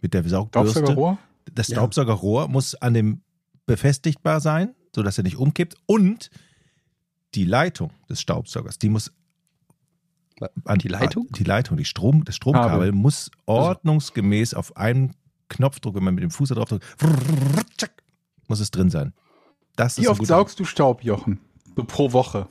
Mit 0.00 0.14
der 0.14 0.26
Saugbürste. 0.28 0.78
Staubsaugerrohr? 0.78 1.18
Das 1.52 1.68
Ja. 1.68 1.76
Staubsaugerrohr 1.76 2.48
muss 2.48 2.74
an 2.74 2.94
dem 2.94 3.20
befestigbar 3.66 4.40
sein, 4.40 4.74
sodass 4.94 5.18
er 5.18 5.24
nicht 5.24 5.36
umkippt. 5.36 5.76
Und 5.86 6.30
die 7.34 7.44
Leitung 7.44 7.90
des 8.08 8.20
Staubsaugers, 8.20 8.78
die 8.78 8.88
muss 8.88 9.12
an 10.64 10.78
Die 10.78 10.88
Leitung? 10.88 11.28
Die 11.30 11.44
Leitung, 11.44 11.76
die 11.76 11.84
Strom, 11.84 12.24
das 12.24 12.36
Stromkabel 12.36 12.70
Kabel. 12.70 12.92
muss 12.92 13.30
ordnungsgemäß 13.46 14.54
auf 14.54 14.76
einen 14.76 15.14
Knopfdruck, 15.48 15.94
wenn 15.94 16.04
man 16.04 16.14
mit 16.14 16.24
dem 16.24 16.30
Fuß 16.30 16.48
da 16.48 16.54
drauf 16.56 16.68
drückt, 16.70 16.84
muss 18.48 18.60
es 18.60 18.70
drin 18.70 18.90
sein. 18.90 19.12
Das 19.76 19.98
Wie 19.98 20.08
oft 20.08 20.24
saugst 20.26 20.58
du 20.60 20.64
Staub, 20.64 21.02
Jochen? 21.02 21.40
So 21.76 21.84
pro 21.84 22.12
Woche. 22.12 22.46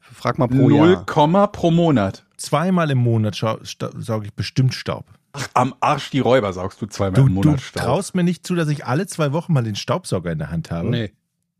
Frag 0.00 0.38
mal 0.38 0.46
pro 0.48 0.68
Null 0.68 0.92
Jahr. 0.92 1.06
Komma 1.06 1.46
pro 1.48 1.70
Monat. 1.70 2.24
Zweimal 2.36 2.90
im 2.90 2.98
Monat 2.98 3.34
sauge 3.34 4.26
ich 4.26 4.34
bestimmt 4.34 4.74
Staub. 4.74 5.06
Ach, 5.32 5.48
am 5.54 5.74
Arsch 5.80 6.10
die 6.10 6.20
Räuber 6.20 6.52
saugst 6.52 6.80
du 6.80 6.86
zweimal 6.86 7.14
Du, 7.20 7.26
im 7.26 7.28
du 7.28 7.48
Monat 7.48 7.60
Staub. 7.60 7.82
traust 7.82 8.14
mir 8.14 8.22
nicht 8.24 8.46
zu, 8.46 8.54
dass 8.54 8.68
ich 8.68 8.86
alle 8.86 9.06
zwei 9.06 9.32
Wochen 9.32 9.52
mal 9.52 9.64
den 9.64 9.74
Staubsauger 9.76 10.32
in 10.32 10.38
der 10.38 10.50
Hand 10.50 10.70
habe. 10.70 10.88
Nee. 10.88 11.12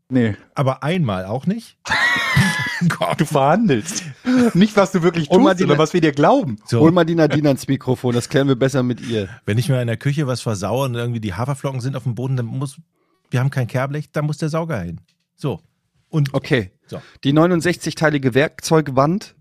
Nee, 0.09 0.35
Aber 0.55 0.83
einmal 0.83 1.25
auch 1.25 1.45
nicht. 1.47 1.77
Gott. 2.89 3.19
du 3.19 3.25
verhandelst. 3.25 4.03
Nicht, 4.53 4.77
was 4.77 4.91
du 4.91 5.01
wirklich 5.01 5.27
tust, 5.29 5.57
sondern 5.59 5.77
was 5.79 5.93
wir 5.93 6.01
dir 6.01 6.11
glauben. 6.11 6.57
So. 6.65 6.79
Hol 6.81 6.91
mal 6.91 7.05
die 7.05 7.15
Nadine 7.15 7.49
ans 7.49 7.67
Mikrofon, 7.67 8.13
das 8.13 8.29
klären 8.29 8.47
wir 8.47 8.55
besser 8.55 8.83
mit 8.83 9.01
ihr. 9.01 9.27
Wenn 9.45 9.57
ich 9.57 9.67
mir 9.67 9.81
in 9.81 9.87
der 9.87 9.97
Küche 9.97 10.27
was 10.27 10.41
versauere 10.41 10.85
und 10.85 10.95
irgendwie 10.95 11.19
die 11.19 11.33
Haferflocken 11.33 11.81
sind 11.81 11.95
auf 11.95 12.03
dem 12.03 12.13
Boden, 12.15 12.37
dann 12.37 12.45
muss, 12.45 12.79
wir 13.31 13.39
haben 13.39 13.49
kein 13.49 13.67
Kehrblech, 13.67 14.11
da 14.11 14.21
muss 14.21 14.37
der 14.37 14.49
Sauger 14.49 14.79
hin. 14.79 15.01
So. 15.35 15.59
Und 16.09 16.33
Okay. 16.33 16.71
So. 16.85 17.01
Die 17.25 17.33
69-teilige 17.33 18.33
Werkzeugwand. 18.33 19.35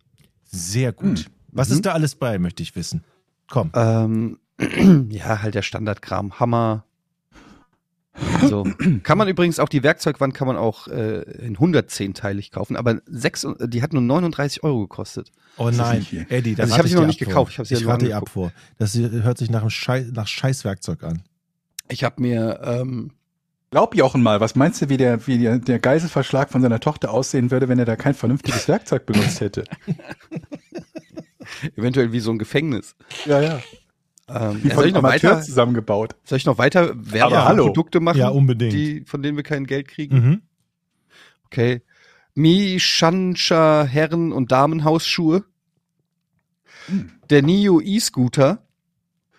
sehr 0.50 0.92
gut. 0.92 1.26
Was 1.52 1.68
Mhm. 1.68 1.74
ist 1.74 1.86
da 1.86 1.92
alles 1.92 2.14
bei, 2.16 2.38
möchte 2.38 2.62
ich 2.62 2.74
wissen. 2.74 3.04
Komm. 3.48 3.70
Ähm, 3.74 4.38
ja, 5.10 5.42
halt 5.42 5.54
der 5.54 5.62
Standardkram. 5.62 6.40
Hammer. 6.40 6.85
So. 8.48 8.66
kann 9.02 9.18
man 9.18 9.28
übrigens 9.28 9.58
auch, 9.58 9.68
die 9.68 9.82
Werkzeugwand 9.82 10.34
kann 10.34 10.46
man 10.46 10.56
auch 10.56 10.88
äh, 10.88 11.22
in 11.22 11.56
110-teilig 11.56 12.50
kaufen, 12.50 12.76
aber 12.76 13.00
sechs, 13.06 13.46
die 13.60 13.82
hat 13.82 13.92
nur 13.92 14.02
39 14.02 14.62
Euro 14.62 14.80
gekostet. 14.80 15.32
Oh 15.56 15.68
ist 15.68 15.76
nein. 15.76 16.06
Eddie, 16.28 16.54
da 16.54 16.64
Also 16.64 16.74
ich 16.74 16.78
habe 16.78 16.88
sie 16.88 16.94
noch 16.94 17.02
dir 17.02 17.06
nicht 17.08 17.18
gekauft, 17.18 17.52
ich 17.52 17.58
habe 17.58 17.66
sie 17.66 17.74
ja 17.74 17.80
ich 17.80 17.86
rate 17.86 18.06
ihr 18.06 18.16
angeguckt. 18.16 18.28
ab 18.28 18.52
vor. 18.52 18.52
Das 18.78 18.96
hört 18.96 19.38
sich 19.38 19.50
nach, 19.50 19.60
einem 19.60 19.70
Schei 19.70 20.06
nach 20.12 20.26
Scheißwerkzeug 20.26 21.02
an. 21.04 21.22
Ich 21.88 22.04
habe 22.04 22.20
mir 22.20 22.60
ähm, 22.64 23.12
Glaub 23.70 23.96
Jochen 23.96 24.22
mal, 24.22 24.40
was 24.40 24.54
meinst 24.54 24.80
du, 24.80 24.88
wie 24.88 24.96
der, 24.96 25.26
wie 25.26 25.38
der, 25.38 25.58
der 25.58 25.78
Geiselverschlag 25.78 26.50
von 26.50 26.62
seiner 26.62 26.80
Tochter 26.80 27.10
aussehen 27.10 27.50
würde, 27.50 27.68
wenn 27.68 27.78
er 27.78 27.84
da 27.84 27.96
kein 27.96 28.14
vernünftiges 28.14 28.68
Werkzeug 28.68 29.06
benutzt 29.06 29.40
hätte? 29.40 29.64
Eventuell 31.76 32.12
wie 32.12 32.20
so 32.20 32.30
ein 32.30 32.38
Gefängnis. 32.38 32.94
Ja, 33.24 33.40
ja. 33.40 33.60
Ähm, 34.28 34.62
Wie 34.64 34.68
ja, 34.68 34.74
soll, 34.74 34.86
ich 34.88 34.94
noch 34.94 35.02
weiter, 35.04 35.40
zusammengebaut. 35.42 36.16
soll 36.24 36.38
ich 36.38 36.46
noch 36.46 36.58
weiter. 36.58 36.92
Werbeprodukte 36.96 38.00
machen, 38.00 38.18
Ja, 38.18 38.28
unbedingt. 38.28 38.72
die, 38.72 39.04
von 39.04 39.22
denen 39.22 39.36
wir 39.36 39.44
kein 39.44 39.66
Geld 39.66 39.86
kriegen? 39.88 40.16
Mhm. 40.16 40.42
Okay. 41.46 41.82
Mishansha 42.34 43.84
Herren- 43.84 44.32
und 44.32 44.52
Damenhausschuhe. 44.52 45.44
Der 47.30 47.42
Nio 47.42 47.80
E-Scooter. 47.80 48.62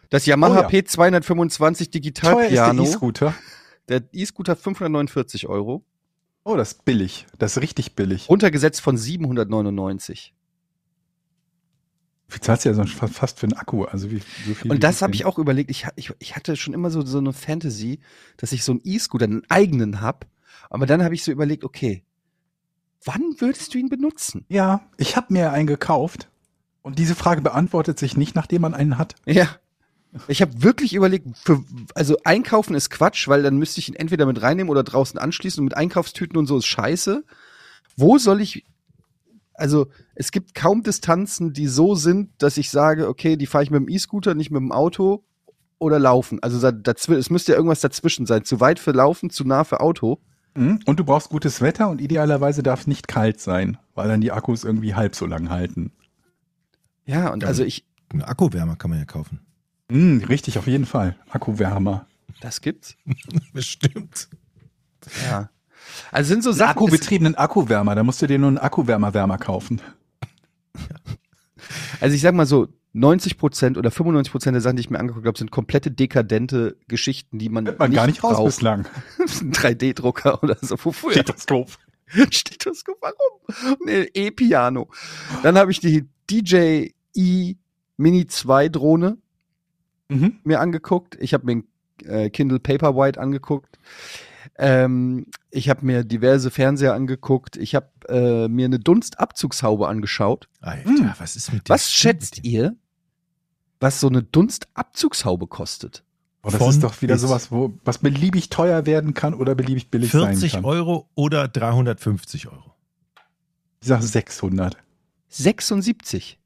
Das 0.10 0.26
Yamaha 0.26 0.60
Oh 0.60 0.62
ja. 0.62 0.68
P225 0.70 1.92
Digital 1.92 2.34
Teuer 2.34 2.44
ist 2.46 2.52
der 2.52 2.64
Piano. 2.64 2.84
E-Scooter. 2.84 3.34
Der 3.90 4.04
E-Scooter 4.14 4.56
549 4.56 5.48
Euro. 5.48 5.84
Oh, 6.44 6.56
das 6.56 6.74
ist 6.74 6.86
billig. 6.86 7.26
Das 7.38 7.58
ist 7.58 7.62
richtig 7.64 7.96
billig. 7.96 8.30
Runtergesetzt 8.30 8.80
von 8.82 8.98
799. 8.98 10.34
Wie 12.30 12.40
zahlst 12.40 12.66
du 12.66 12.70
ja 12.70 12.76
sonst 12.76 12.94
fa- 12.94 13.08
fast 13.08 13.40
für 13.40 13.46
einen 13.46 13.54
Akku? 13.54 13.86
Also 13.86 14.12
wie, 14.12 14.22
so 14.46 14.54
viel 14.54 14.72
Und 14.72 14.84
das 14.84 15.02
habe 15.02 15.14
ich 15.16 15.26
auch 15.26 15.38
überlegt. 15.40 15.72
Ich, 15.72 15.88
ich, 15.96 16.12
ich 16.20 16.36
hatte 16.36 16.56
schon 16.58 16.74
immer 16.74 16.90
so, 16.90 17.06
so 17.06 17.20
eine 17.20 17.32
Fantasy, 17.34 18.00
dass 18.36 18.52
ich 18.52 18.64
so 18.64 18.74
einen 18.74 18.82
E-Scooter, 18.84 19.26
einen 19.26 19.44
eigenen 19.50 20.02
hab. 20.02 20.28
Aber 20.70 20.86
dann 20.86 21.04
habe 21.04 21.16
ich 21.16 21.24
so 21.24 21.32
überlegt, 21.32 21.64
okay, 21.64 22.04
wann 23.06 23.22
würdest 23.40 23.74
du 23.74 23.78
ihn 23.78 23.88
benutzen? 23.88 24.46
Ja, 24.50 24.82
ich 24.98 25.16
habe 25.16 25.34
mir 25.34 25.52
einen 25.54 25.68
gekauft. 25.68 26.30
Und 26.82 27.00
diese 27.00 27.16
Frage 27.16 27.42
beantwortet 27.42 27.98
sich 28.00 28.18
nicht, 28.18 28.36
nachdem 28.36 28.62
man 28.62 28.74
einen 28.74 28.98
hat. 28.98 29.16
Ja. 29.26 29.48
Ich 30.28 30.42
habe 30.42 30.64
wirklich 30.64 30.94
überlegt, 30.94 31.28
für, 31.38 31.64
also 31.94 32.18
einkaufen 32.24 32.76
ist 32.76 32.90
Quatsch, 32.90 33.28
weil 33.28 33.44
dann 33.44 33.58
müsste 33.58 33.80
ich 33.80 33.90
ihn 33.90 33.96
entweder 33.96 34.26
mit 34.26 34.42
reinnehmen 34.42 34.70
oder 34.70 34.84
draußen 34.84 35.20
anschließen 35.20 35.60
und 35.60 35.66
mit 35.66 35.78
Einkaufstüten 35.78 36.38
und 36.38 36.48
so 36.48 36.58
ist 36.58 36.66
scheiße. 36.66 37.24
Wo 37.98 38.18
soll 38.18 38.42
ich, 38.42 38.66
also 39.58 39.88
es 40.16 40.32
gibt 40.32 40.56
kaum 40.56 40.84
Distanzen, 40.84 41.52
die 41.52 41.68
so 41.68 41.96
sind, 41.96 42.30
dass 42.38 42.58
ich 42.58 42.70
sage, 42.70 43.08
okay, 43.10 43.36
die 43.36 43.46
fahre 43.48 43.64
ich 43.66 43.72
mit 43.72 43.82
dem 43.82 43.90
E-Scooter, 43.90 44.34
nicht 44.36 44.52
mit 44.52 44.62
dem 44.62 44.72
Auto 44.72 45.24
oder 45.80 46.00
laufen. 46.00 46.42
Also 46.42 46.66
es 46.66 47.30
müsste 47.30 47.52
ja 47.52 47.58
irgendwas 47.58 47.82
dazwischen 47.82 48.26
sein. 48.26 48.46
Zu 48.46 48.60
weit 48.60 48.80
für 48.80 48.92
Laufen, 48.92 49.30
zu 49.30 49.44
nah 49.46 49.64
für 49.64 49.80
Auto. 49.82 50.20
Mhm. 50.56 50.80
Und 50.86 51.00
du 51.00 51.04
brauchst 51.04 51.30
gutes 51.30 51.62
Wetter 51.62 51.90
und 51.90 52.02
idealerweise 52.02 52.64
darf 52.64 52.82
es 52.82 52.88
nicht 52.88 53.08
kalt 53.08 53.40
sein, 53.40 53.78
weil 53.94 54.08
dann 54.08 54.22
die 54.22 54.32
Akkus 54.32 54.64
irgendwie 54.64 54.96
halb 54.96 55.14
so 55.16 55.26
lang 55.26 55.50
halten. 55.50 55.92
Ja, 57.06 57.32
und 57.32 57.44
Ja. 57.44 57.50
also 57.50 57.64
ich, 57.64 57.86
Einen 58.12 58.24
Akkuwärmer 58.24 58.76
kann 58.76 58.90
man 58.90 59.00
ja 59.00 59.06
kaufen. 59.06 59.42
Mhm, 59.90 60.24
richtig, 60.30 60.58
auf 60.58 60.68
jeden 60.68 60.86
Fall. 60.86 61.16
Akkuwärmer. 61.30 62.08
das 62.42 62.62
gibt's. 62.62 62.96
Bestimmt. 63.54 64.30
Ja. 65.30 65.50
Also 66.12 66.30
sind 66.30 66.44
so 66.44 66.50
Einen 66.52 66.58
Sachen. 66.60 66.72
akkubetriebenen 66.72 67.36
Akkuwärmer, 67.36 67.96
da 67.96 68.04
musst 68.04 68.22
du 68.22 68.28
dir 68.28 68.40
nur 68.40 68.50
einen 68.50 68.58
Akkuwärmerwärmer 68.58 69.38
kaufen. 69.38 69.82
Also 72.00 72.16
ich 72.16 72.22
sag 72.22 72.34
mal 72.36 72.46
so, 72.46 72.68
90 72.94 73.38
Prozent 73.38 73.78
oder 73.78 73.92
95 73.92 74.32
Prozent 74.32 74.56
der 74.56 74.62
Sachen, 74.62 74.76
die 74.78 74.82
ich 74.82 74.90
mir 74.90 75.00
angeguckt 75.00 75.26
habe, 75.28 75.38
sind 75.38 75.52
komplette 75.52 75.92
dekadente 75.92 76.78
Geschichten, 76.88 77.40
die 77.40 77.50
man, 77.50 77.66
Hört 77.66 77.80
man 77.80 77.92
gar 77.92 78.08
nicht 78.08 78.24
raus 78.24 78.36
braucht. 78.38 78.46
bislang. 78.46 78.86
Ein 79.20 79.52
3D-Drucker 79.52 80.42
oder 80.44 80.56
so. 80.62 80.78
Wofür? 80.84 81.12
Stethoskop. 81.12 81.70
Stethoskop, 82.32 82.98
warum? 83.02 83.78
Nee, 83.86 84.10
E-Piano. 84.14 84.88
Dann 85.44 85.58
habe 85.58 85.72
ich 85.72 85.80
die 85.80 86.06
DJI 86.30 87.58
Mini 87.98 88.28
2 88.28 88.70
Drohne 88.70 89.18
Mhm. 90.10 90.40
mir 90.46 90.62
angeguckt. 90.62 91.18
Ich 91.20 91.34
habe 91.34 91.46
mir 91.46 91.58
ein 91.58 91.64
äh, 92.06 92.30
Kindle 92.30 92.60
Paperwhite 92.62 93.20
angeguckt. 93.20 93.78
Ähm, 94.60 95.28
ich 95.52 95.70
habe 95.70 95.86
mir 95.86 96.04
diverse 96.04 96.50
Fernseher 96.52 96.94
angeguckt. 96.94 97.58
Ich 97.58 97.76
habe 97.76 97.90
äh, 98.10 98.48
mir 98.48 98.66
eine 98.66 98.80
Dunstabzugshaube 98.80 99.88
angeschaut. 99.88 100.50
Alter, 100.62 100.90
Hm. 100.90 101.12
was 101.20 101.36
ist 101.36 101.54
mit 101.54 101.68
dir? 101.68 101.74
Was 101.74 101.92
schätzt 101.92 102.44
ihr, 102.44 102.76
was 103.80 104.00
so 104.00 104.08
eine 104.08 104.24
Dunstabzugshaube 104.24 105.48
kostet? 105.48 106.04
Oh, 106.44 106.50
das 106.50 106.58
Von 106.60 106.70
ist 106.70 106.84
doch 106.84 107.02
wieder 107.02 107.16
bis. 107.16 107.22
sowas, 107.22 107.52
wo, 107.52 107.74
was 107.84 107.98
beliebig 108.00 108.50
teuer 108.50 108.86
werden 108.86 109.14
kann 109.14 109.34
oder 109.34 109.54
beliebig 109.54 109.90
billig 109.92 110.12
sein 110.12 110.30
40 110.38 110.54
kann. 110.54 110.66
Euro 110.66 111.08
oder 111.16 111.48
350 111.48 112.48
Euro? 112.48 112.74
Ich 113.82 113.88
sag 113.88 114.02
600. 114.02 114.78
76. 115.30 116.40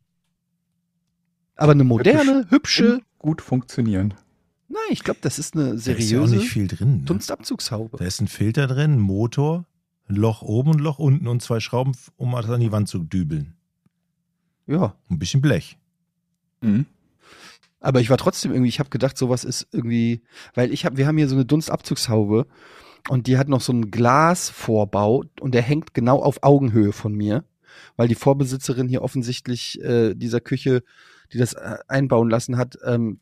Aber 1.56 1.72
eine 1.74 1.84
moderne, 1.84 2.48
hübsche. 2.50 3.02
Gut 3.20 3.42
funktionieren. 3.42 4.16
Nein, 4.72 4.82
ich 4.92 5.04
glaube, 5.04 5.20
das 5.22 5.38
ist 5.38 5.56
eine 5.56 5.66
Da 5.66 5.74
ist 5.74 5.86
ja 5.86 5.94
auch 5.94 6.00
seriöse 6.00 6.36
nicht 6.38 6.50
viel 6.50 6.68
drin. 6.68 7.00
Ne? 7.00 7.04
Dunstabzugshaube. 7.04 7.98
Da 7.98 8.06
ist 8.06 8.22
ein 8.22 8.30
Filter 8.30 8.68
drin, 8.68 8.94
ein 8.94 9.00
Motor, 9.00 9.66
ein 10.08 10.16
Loch 10.16 10.42
oben, 10.42 10.72
ein 10.72 10.80
Loch 10.80 10.98
unten 10.98 11.28
und 11.28 11.42
zwei 11.42 11.60
Schrauben, 11.60 11.92
um 12.16 12.32
das 12.32 12.50
an 12.50 12.62
die 12.62 12.72
Wand 12.72 12.88
zu 12.88 13.00
dübeln. 13.00 13.56
Ja. 14.68 14.96
Ein 15.10 15.20
bisschen 15.20 15.42
Blech. 15.42 15.78
Mhm. 16.62 16.86
Aber 17.82 18.00
ich 18.00 18.10
war 18.10 18.18
trotzdem 18.18 18.52
irgendwie, 18.52 18.70
ich 18.70 18.80
habe 18.80 18.90
gedacht, 18.90 19.18
sowas 19.18 19.44
ist 19.44 19.68
irgendwie, 19.72 20.22
weil 20.54 20.72
ich 20.72 20.86
habe, 20.86 20.96
wir 20.96 21.08
haben 21.08 21.18
hier 21.18 21.28
so 21.28 21.36
eine 21.36 21.46
Dunstabzugshaube 21.46 22.46
und 23.10 23.28
die 23.28 23.38
hat 23.38 23.50
noch 23.50 23.62
so 23.62 23.74
einen 23.74 23.92
Glasvorbau 23.92 25.26
und 25.42 25.54
der 25.54 25.64
hängt 25.64 25.94
genau 25.94 26.22
auf 26.22 26.44
Augenhöhe 26.44 26.94
von 26.94 27.14
mir, 27.14 27.44
weil 27.98 28.08
die 28.08 28.16
Vorbesitzerin 28.16 28.88
hier 28.88 29.02
offensichtlich 29.02 29.82
äh, 29.82 30.14
dieser 30.14 30.40
Küche, 30.40 30.84
die 31.34 31.40
das 31.40 31.54
äh, 31.54 31.80
einbauen 31.88 32.30
lassen 32.30 32.56
hat, 32.56 32.78
ähm, 32.86 33.20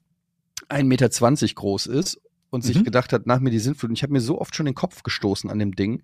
1,20 0.70 0.84
Meter 0.86 1.10
groß 1.56 1.88
ist 1.88 2.20
und 2.50 2.64
sich 2.64 2.78
Mhm. 2.80 2.84
gedacht 2.84 3.14
hat, 3.14 3.26
nach 3.28 3.40
mir 3.40 3.50
die 3.52 3.60
Sinnflut. 3.60 3.90
Und 3.90 3.96
ich 3.96 4.04
habe 4.04 4.14
mir 4.14 4.22
so 4.22 4.40
oft 4.40 4.56
schon 4.56 4.66
den 4.66 4.76
Kopf 4.76 5.04
gestoßen 5.04 5.50
an 5.50 5.60
dem 5.60 5.76
Ding 5.76 6.02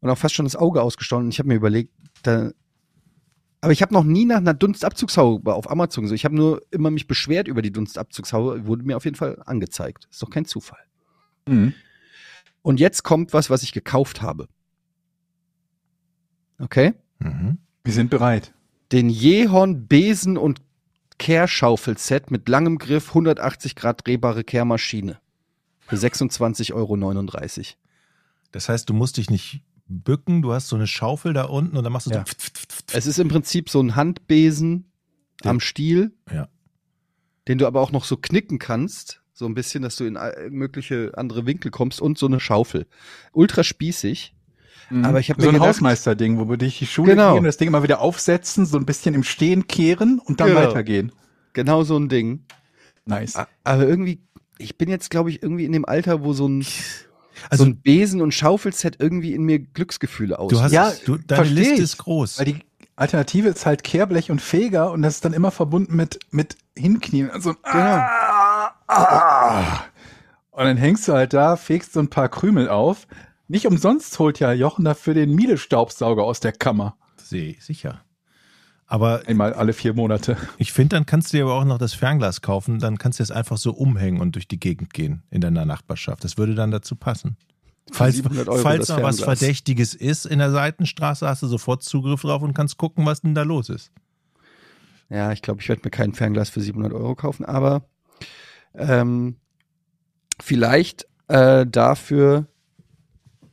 und 0.00 0.10
auch 0.10 0.18
fast 0.18 0.34
schon 0.34 0.46
das 0.46 0.56
Auge 0.56 0.82
ausgestochen. 0.82 1.24
Und 1.26 1.30
ich 1.32 1.38
habe 1.38 1.48
mir 1.48 1.54
überlegt, 1.56 1.92
da, 2.22 2.50
aber 3.60 3.72
ich 3.72 3.82
habe 3.82 3.94
noch 3.94 4.04
nie 4.04 4.24
nach 4.24 4.38
einer 4.38 4.54
Dunstabzugshaube 4.54 5.54
auf 5.54 5.70
Amazon 5.70 6.06
so. 6.06 6.14
Ich 6.14 6.24
habe 6.24 6.34
nur 6.34 6.62
immer 6.70 6.90
mich 6.90 7.06
beschwert 7.06 7.46
über 7.48 7.62
die 7.62 7.72
Dunstabzugshaube, 7.72 8.66
wurde 8.66 8.82
mir 8.84 8.96
auf 8.96 9.04
jeden 9.04 9.16
Fall 9.16 9.40
angezeigt. 9.46 10.08
Ist 10.10 10.22
doch 10.22 10.30
kein 10.30 10.44
Zufall. 10.44 10.80
Mhm. 11.46 11.74
Und 12.62 12.80
jetzt 12.80 13.02
kommt 13.02 13.32
was, 13.32 13.50
was 13.50 13.62
ich 13.62 13.72
gekauft 13.72 14.22
habe. 14.22 14.48
Okay? 16.58 16.94
Mhm. 17.18 17.58
Wir 17.84 17.92
sind 17.92 18.10
bereit. 18.10 18.52
Den 18.92 19.08
Jehorn 19.08 19.86
Besen 19.86 20.36
und 20.36 20.60
Kehrschaufelset 21.18 22.30
mit 22.30 22.48
langem 22.48 22.78
Griff, 22.78 23.08
180 23.08 23.74
Grad 23.76 24.06
drehbare 24.06 24.44
Kehrmaschine. 24.44 25.18
Für 25.80 25.96
26,39 25.96 26.72
Euro. 26.74 26.96
Das 28.52 28.68
heißt, 28.68 28.88
du 28.88 28.94
musst 28.94 29.16
dich 29.16 29.30
nicht 29.30 29.62
bücken, 29.86 30.42
du 30.42 30.52
hast 30.52 30.68
so 30.68 30.76
eine 30.76 30.86
Schaufel 30.86 31.32
da 31.32 31.44
unten 31.44 31.76
und 31.76 31.84
dann 31.84 31.92
machst 31.92 32.06
du 32.06 32.10
Ja. 32.12 32.24
so. 32.26 32.34
Es 32.92 33.06
ist 33.06 33.18
im 33.18 33.28
Prinzip 33.28 33.68
so 33.68 33.80
ein 33.80 33.94
Handbesen 33.96 34.90
Ja. 35.44 35.50
am 35.50 35.60
Stiel, 35.60 36.12
Ja. 36.32 36.48
den 37.48 37.58
du 37.58 37.66
aber 37.66 37.80
auch 37.80 37.92
noch 37.92 38.04
so 38.04 38.16
knicken 38.16 38.58
kannst, 38.58 39.22
so 39.32 39.46
ein 39.46 39.54
bisschen, 39.54 39.82
dass 39.82 39.96
du 39.96 40.04
in 40.04 40.18
mögliche 40.50 41.12
andere 41.16 41.46
Winkel 41.46 41.70
kommst 41.70 42.00
und 42.00 42.16
so 42.18 42.26
eine 42.26 42.38
Schaufel. 42.40 42.86
Ultra 43.32 43.64
spießig. 43.64 44.34
Mhm. 44.92 45.04
Aber 45.04 45.20
ich 45.20 45.30
hab 45.30 45.40
so 45.40 45.50
mir 45.50 45.56
ein 45.58 45.60
Hausmeisterding, 45.60 46.38
wo 46.38 46.48
wir 46.48 46.56
durch 46.58 46.78
die 46.78 46.86
Schule 46.86 47.12
Genau. 47.12 47.32
gehen 47.32 47.38
und 47.40 47.44
das 47.44 47.56
Ding 47.56 47.68
immer 47.68 47.82
wieder 47.82 48.00
aufsetzen, 48.00 48.66
so 48.66 48.76
ein 48.78 48.84
bisschen 48.86 49.14
im 49.14 49.22
Stehen 49.22 49.66
kehren 49.66 50.18
und 50.24 50.40
dann 50.40 50.48
Genau. 50.48 50.60
weitergehen. 50.60 51.12
Genau 51.54 51.82
so 51.84 51.96
ein 51.98 52.08
Ding. 52.08 52.44
Nice. 53.06 53.36
Aber 53.64 53.86
irgendwie, 53.86 54.20
ich 54.58 54.76
bin 54.78 54.88
jetzt, 54.88 55.10
glaube 55.10 55.30
ich, 55.30 55.42
irgendwie 55.42 55.64
in 55.64 55.72
dem 55.72 55.84
Alter, 55.84 56.22
wo 56.24 56.32
so 56.32 56.46
ein, 56.48 56.64
Also 57.50 57.64
so 57.64 57.70
ein 57.70 57.80
Besen- 57.80 58.20
und 58.22 58.32
Schaufelset 58.32 58.96
irgendwie 59.00 59.32
in 59.34 59.42
mir 59.42 59.58
Glücksgefühle 59.58 60.38
auslöst. 60.38 60.60
du 60.60 60.64
hast 60.64 60.72
Ja, 60.72 60.92
du, 61.04 61.16
deine 61.18 61.44
Liste 61.48 61.74
ich. 61.74 61.80
ist 61.80 61.98
groß. 61.98 62.38
Weil 62.38 62.44
die 62.46 62.56
Alternative 62.94 63.48
ist 63.48 63.64
halt 63.66 63.82
Kehrblech 63.82 64.30
und 64.30 64.40
Feger 64.40 64.92
und 64.92 65.02
das 65.02 65.14
ist 65.16 65.24
dann 65.24 65.32
immer 65.32 65.50
verbunden 65.50 65.96
mit, 65.96 66.20
mit 66.30 66.56
Hinknien. 66.76 67.30
Also, 67.30 67.54
ah, 67.64 68.70
ah. 68.86 69.80
Und 70.50 70.64
dann 70.64 70.76
hängst 70.76 71.08
du 71.08 71.14
halt 71.14 71.32
da, 71.32 71.56
fegst 71.56 71.94
so 71.94 72.00
ein 72.00 72.08
paar 72.08 72.28
Krümel 72.28 72.68
auf. 72.68 73.06
Nicht 73.52 73.66
umsonst 73.66 74.18
holt 74.18 74.40
ja 74.40 74.50
Jochen 74.54 74.82
dafür 74.82 75.12
den 75.12 75.34
Miele-Staubsauger 75.34 76.24
aus 76.24 76.40
der 76.40 76.52
Kammer. 76.52 76.96
Sehe 77.18 77.50
ich, 77.50 77.62
sicher. 77.62 78.00
Aber 78.86 79.24
Einmal 79.26 79.52
alle 79.52 79.74
vier 79.74 79.92
Monate. 79.92 80.38
ich 80.56 80.72
finde, 80.72 80.96
dann 80.96 81.04
kannst 81.04 81.30
du 81.30 81.36
dir 81.36 81.42
aber 81.42 81.56
auch 81.56 81.66
noch 81.66 81.76
das 81.76 81.92
Fernglas 81.92 82.40
kaufen, 82.40 82.78
dann 82.78 82.96
kannst 82.96 83.18
du 83.18 83.22
es 83.22 83.30
einfach 83.30 83.58
so 83.58 83.72
umhängen 83.72 84.22
und 84.22 84.36
durch 84.36 84.48
die 84.48 84.58
Gegend 84.58 84.94
gehen 84.94 85.22
in 85.30 85.42
deiner 85.42 85.66
Nachbarschaft. 85.66 86.24
Das 86.24 86.38
würde 86.38 86.54
dann 86.54 86.70
dazu 86.70 86.96
passen. 86.96 87.36
Falls, 87.90 88.16
700 88.16 88.48
Euro 88.48 88.62
falls 88.62 88.88
noch 88.88 89.02
was. 89.02 89.20
Verdächtiges 89.20 89.92
ist 89.92 90.24
in 90.24 90.38
der 90.38 90.50
Seitenstraße, 90.50 91.28
hast 91.28 91.42
du 91.42 91.46
sofort 91.46 91.82
Zugriff 91.82 92.22
drauf 92.22 92.40
und 92.40 92.54
kannst 92.54 92.78
gucken, 92.78 93.04
was 93.04 93.20
denn 93.20 93.34
da 93.34 93.42
los 93.42 93.68
ist. 93.68 93.92
Ja, 95.10 95.30
ich 95.30 95.42
glaube, 95.42 95.60
ich 95.60 95.68
werde 95.68 95.82
mir 95.84 95.90
kein 95.90 96.14
Fernglas 96.14 96.48
für 96.48 96.62
700 96.62 96.94
Euro 96.94 97.14
kaufen, 97.16 97.44
aber 97.44 97.82
ähm, 98.72 99.36
vielleicht 100.40 101.06
äh, 101.28 101.66
dafür 101.66 102.46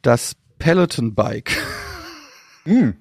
das 0.09 0.35
Peloton 0.57 1.13
Bike. 1.13 1.55
Hm. 2.63 2.95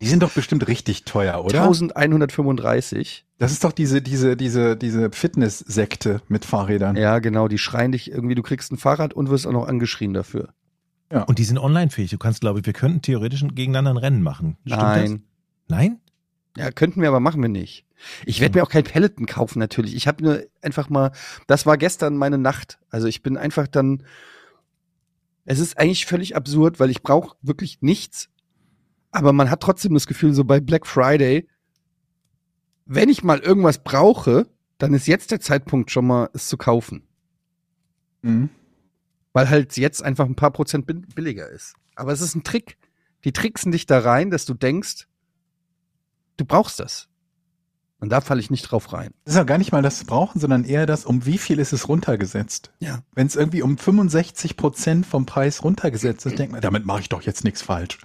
Die 0.00 0.08
sind 0.08 0.22
doch 0.22 0.32
bestimmt 0.32 0.66
richtig 0.68 1.04
teuer, 1.04 1.44
oder? 1.44 1.64
1135. 1.64 3.26
Das 3.36 3.52
ist 3.52 3.62
doch 3.62 3.72
diese, 3.72 4.00
diese, 4.00 4.38
diese, 4.38 4.74
diese 4.78 5.10
Fitness-Sekte 5.10 6.22
mit 6.28 6.46
Fahrrädern. 6.46 6.96
Ja, 6.96 7.18
genau, 7.18 7.46
die 7.46 7.58
schreien 7.58 7.92
dich 7.92 8.10
irgendwie, 8.10 8.34
du 8.34 8.42
kriegst 8.42 8.72
ein 8.72 8.78
Fahrrad 8.78 9.12
und 9.12 9.28
wirst 9.28 9.46
auch 9.46 9.52
noch 9.52 9.68
angeschrien 9.68 10.14
dafür. 10.14 10.54
Und 11.10 11.38
die 11.38 11.44
sind 11.44 11.58
online-fähig. 11.58 12.10
Du 12.10 12.18
kannst, 12.18 12.40
glaube 12.40 12.60
ich, 12.60 12.66
wir 12.66 12.72
könnten 12.72 13.02
theoretisch 13.02 13.42
gegeneinander 13.42 13.90
ein 13.90 13.98
Rennen 13.98 14.22
machen. 14.22 14.56
Stimmt 14.64 14.80
Nein. 14.80 15.10
Das? 15.68 15.78
Nein? 15.78 16.00
Ja, 16.56 16.70
könnten 16.70 17.02
wir, 17.02 17.08
aber 17.08 17.20
machen 17.20 17.42
wir 17.42 17.50
nicht. 17.50 17.84
Ich 18.24 18.40
werde 18.40 18.58
mir 18.58 18.62
auch 18.62 18.70
kein 18.70 18.84
Peloton 18.84 19.26
kaufen, 19.26 19.58
natürlich. 19.58 19.94
Ich 19.94 20.08
habe 20.08 20.24
nur 20.24 20.42
einfach 20.62 20.88
mal, 20.88 21.12
das 21.46 21.66
war 21.66 21.76
gestern 21.76 22.16
meine 22.16 22.38
Nacht. 22.38 22.78
Also 22.88 23.08
ich 23.08 23.22
bin 23.22 23.36
einfach 23.36 23.66
dann, 23.66 24.02
es 25.46 25.60
ist 25.60 25.78
eigentlich 25.78 26.06
völlig 26.06 26.36
absurd, 26.36 26.78
weil 26.80 26.90
ich 26.90 27.02
brauche 27.02 27.36
wirklich 27.40 27.80
nichts. 27.80 28.28
Aber 29.12 29.32
man 29.32 29.48
hat 29.48 29.62
trotzdem 29.62 29.94
das 29.94 30.06
Gefühl, 30.06 30.34
so 30.34 30.44
bei 30.44 30.60
Black 30.60 30.86
Friday, 30.86 31.48
wenn 32.84 33.08
ich 33.08 33.22
mal 33.22 33.38
irgendwas 33.38 33.82
brauche, 33.82 34.48
dann 34.78 34.92
ist 34.92 35.06
jetzt 35.06 35.30
der 35.30 35.40
Zeitpunkt 35.40 35.90
schon 35.90 36.06
mal, 36.06 36.28
es 36.34 36.48
zu 36.48 36.56
kaufen. 36.56 37.06
Mhm. 38.22 38.50
Weil 39.32 39.48
halt 39.48 39.76
jetzt 39.76 40.02
einfach 40.02 40.26
ein 40.26 40.36
paar 40.36 40.50
Prozent 40.50 40.86
billiger 41.14 41.48
ist. 41.48 41.74
Aber 41.94 42.12
es 42.12 42.20
ist 42.20 42.34
ein 42.34 42.44
Trick. 42.44 42.76
Die 43.24 43.32
tricksen 43.32 43.72
dich 43.72 43.86
da 43.86 44.00
rein, 44.00 44.30
dass 44.30 44.44
du 44.46 44.54
denkst, 44.54 45.06
du 46.36 46.44
brauchst 46.44 46.80
das. 46.80 47.08
Und 47.98 48.10
da 48.10 48.20
falle 48.20 48.40
ich 48.40 48.50
nicht 48.50 48.62
drauf 48.62 48.92
rein. 48.92 49.12
Das 49.24 49.34
ist 49.34 49.38
ja 49.38 49.44
gar 49.44 49.58
nicht 49.58 49.72
mal 49.72 49.82
das 49.82 50.04
Brauchen, 50.04 50.38
sondern 50.38 50.64
eher 50.64 50.84
das, 50.84 51.06
um 51.06 51.24
wie 51.24 51.38
viel 51.38 51.58
ist 51.58 51.72
es 51.72 51.88
runtergesetzt. 51.88 52.72
Ja. 52.78 53.00
Wenn 53.14 53.26
es 53.26 53.36
irgendwie 53.36 53.62
um 53.62 53.78
65 53.78 54.56
Prozent 54.56 55.06
vom 55.06 55.24
Preis 55.24 55.64
runtergesetzt 55.64 56.26
ist, 56.26 56.38
denkt 56.38 56.52
man, 56.52 56.60
damit 56.60 56.84
mache 56.84 57.00
ich 57.00 57.08
doch 57.08 57.22
jetzt 57.22 57.44
nichts 57.44 57.62
falsch. 57.62 57.98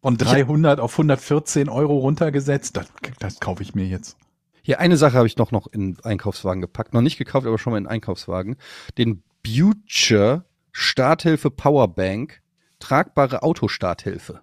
Von 0.00 0.16
300 0.16 0.80
auf 0.80 0.94
114 0.94 1.68
Euro 1.68 1.98
runtergesetzt, 1.98 2.76
das, 2.76 2.86
das 3.20 3.38
kaufe 3.38 3.62
ich 3.62 3.74
mir 3.74 3.86
jetzt. 3.86 4.16
Hier 4.62 4.80
eine 4.80 4.96
Sache 4.96 5.16
habe 5.16 5.26
ich 5.26 5.36
noch 5.36 5.50
noch 5.50 5.66
in 5.66 5.94
den 5.94 6.04
Einkaufswagen 6.04 6.60
gepackt. 6.60 6.94
Noch 6.94 7.02
nicht 7.02 7.18
gekauft, 7.18 7.46
aber 7.46 7.58
schon 7.58 7.72
mal 7.72 7.78
in 7.78 7.84
den 7.84 7.90
Einkaufswagen. 7.90 8.56
Den 8.96 9.22
Butcher 9.42 10.44
Starthilfe 10.70 11.50
Powerbank. 11.50 12.40
Tragbare 12.78 13.42
Autostarthilfe. 13.42 14.40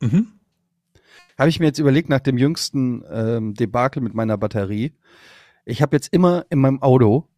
Mhm. 0.00 0.37
Habe 1.38 1.48
ich 1.50 1.60
mir 1.60 1.66
jetzt 1.66 1.78
überlegt 1.78 2.08
nach 2.08 2.20
dem 2.20 2.36
jüngsten 2.36 3.04
ähm, 3.10 3.54
Debakel 3.54 4.02
mit 4.02 4.14
meiner 4.14 4.36
Batterie. 4.36 4.92
Ich 5.64 5.82
habe 5.82 5.94
jetzt 5.96 6.12
immer 6.12 6.44
in 6.50 6.58
meinem 6.58 6.82
Auto 6.82 7.28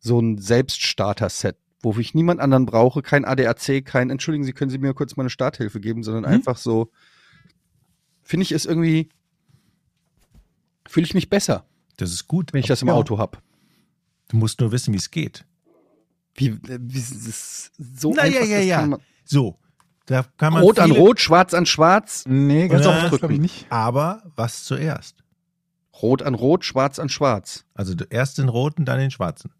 so 0.00 0.20
ein 0.20 0.36
Selbststarter-Set, 0.38 1.56
wo 1.80 1.96
ich 1.98 2.12
niemand 2.14 2.40
anderen 2.40 2.66
brauche, 2.66 3.02
kein 3.02 3.24
ADAC, 3.24 3.84
kein, 3.84 4.10
entschuldigen 4.10 4.44
Sie, 4.44 4.52
können 4.52 4.70
Sie 4.70 4.78
mir 4.78 4.92
kurz 4.94 5.16
mal 5.16 5.22
eine 5.22 5.30
Starthilfe 5.30 5.80
geben, 5.80 6.02
sondern 6.02 6.24
Mhm. 6.24 6.28
einfach 6.36 6.56
so, 6.56 6.90
finde 8.22 8.42
ich 8.42 8.52
es 8.52 8.66
irgendwie, 8.66 9.08
fühle 10.88 11.06
ich 11.06 11.14
mich 11.14 11.30
besser, 11.30 11.64
Das 11.96 12.12
ist 12.12 12.26
gut. 12.28 12.52
wenn 12.52 12.60
ich 12.60 12.66
das 12.66 12.82
im 12.82 12.88
Ja. 12.88 12.94
Auto 12.94 13.18
habe. 13.18 13.38
Du 14.28 14.36
musst 14.36 14.60
nur 14.60 14.72
wissen, 14.72 14.92
wie 14.92 14.98
es 14.98 15.10
geht. 15.10 15.46
Wie, 16.34 16.48
äh, 16.48 16.78
wie 16.80 16.98
es 16.98 17.10
ist 17.12 17.72
so 17.78 18.12
Na, 18.14 18.26
ja, 18.26 18.40
einfach, 18.40 18.48
ja, 18.50 18.60
ja. 18.60 18.86
man, 18.86 19.00
So, 19.24 19.56
da 20.06 20.24
kann 20.36 20.52
man 20.52 20.62
Rot 20.62 20.78
an 20.78 20.90
Rot, 20.90 21.20
Schwarz 21.20 21.54
an 21.54 21.66
Schwarz, 21.66 22.24
Nee, 22.26 22.68
ganz 22.68 22.86
oft 22.86 23.22
nicht. 23.28 23.66
Aber 23.70 24.22
was 24.36 24.64
zuerst? 24.64 25.22
Rot 26.02 26.22
an 26.22 26.34
Rot, 26.34 26.64
Schwarz 26.64 26.98
an 26.98 27.08
Schwarz. 27.08 27.64
Also 27.74 27.94
du- 27.94 28.04
erst 28.10 28.38
den 28.38 28.48
roten, 28.48 28.84
dann 28.84 28.98
den 28.98 29.10
schwarzen. 29.10 29.52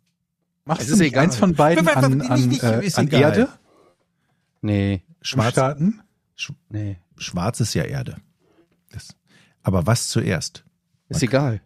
Machst 0.65 0.83
Es 0.83 0.89
du 0.89 0.97
nicht 0.97 1.13
egal. 1.13 1.25
eins 1.25 1.37
von 1.37 1.55
beiden 1.55 1.87
an, 1.89 2.21
an, 2.23 2.49
nicht- 2.49 2.63
äh, 2.63 2.85
ist 2.85 2.99
an. 2.99 3.09
Erde 3.09 3.49
Nee, 4.61 5.03
Schwarz, 5.21 5.53
starten? 5.53 6.01
nee, 6.69 6.99
schwarz 7.17 7.61
ist 7.61 7.75
ja 7.75 7.83
Erde. 7.85 8.17
Das, 8.91 9.09
aber 9.63 9.87
was 9.87 10.09
zuerst? 10.09 10.65
ist 11.09 11.23
egal. 11.23 11.61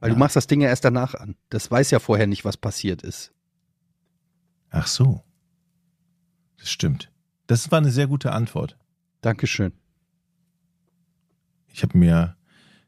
Weil 0.00 0.10
Ja. 0.10 0.14
du 0.14 0.18
machst 0.18 0.34
das 0.36 0.46
Ding 0.46 0.60
ja 0.60 0.68
erst 0.68 0.84
danach 0.84 1.14
an. 1.14 1.36
Das 1.50 1.70
weiß 1.70 1.90
ja 1.92 1.98
vorher 1.98 2.26
nicht, 2.26 2.44
was 2.44 2.56
passiert 2.56 3.02
ist. 3.02 3.32
Ach 4.70 4.86
so. 4.86 5.22
Das 6.58 6.68
stimmt. 6.70 7.10
Das 7.50 7.68
war 7.72 7.78
eine 7.78 7.90
sehr 7.90 8.06
gute 8.06 8.30
Antwort. 8.30 8.76
Dankeschön. 9.22 9.72
Ich 11.66 11.82
habe 11.82 11.98
mir 11.98 12.36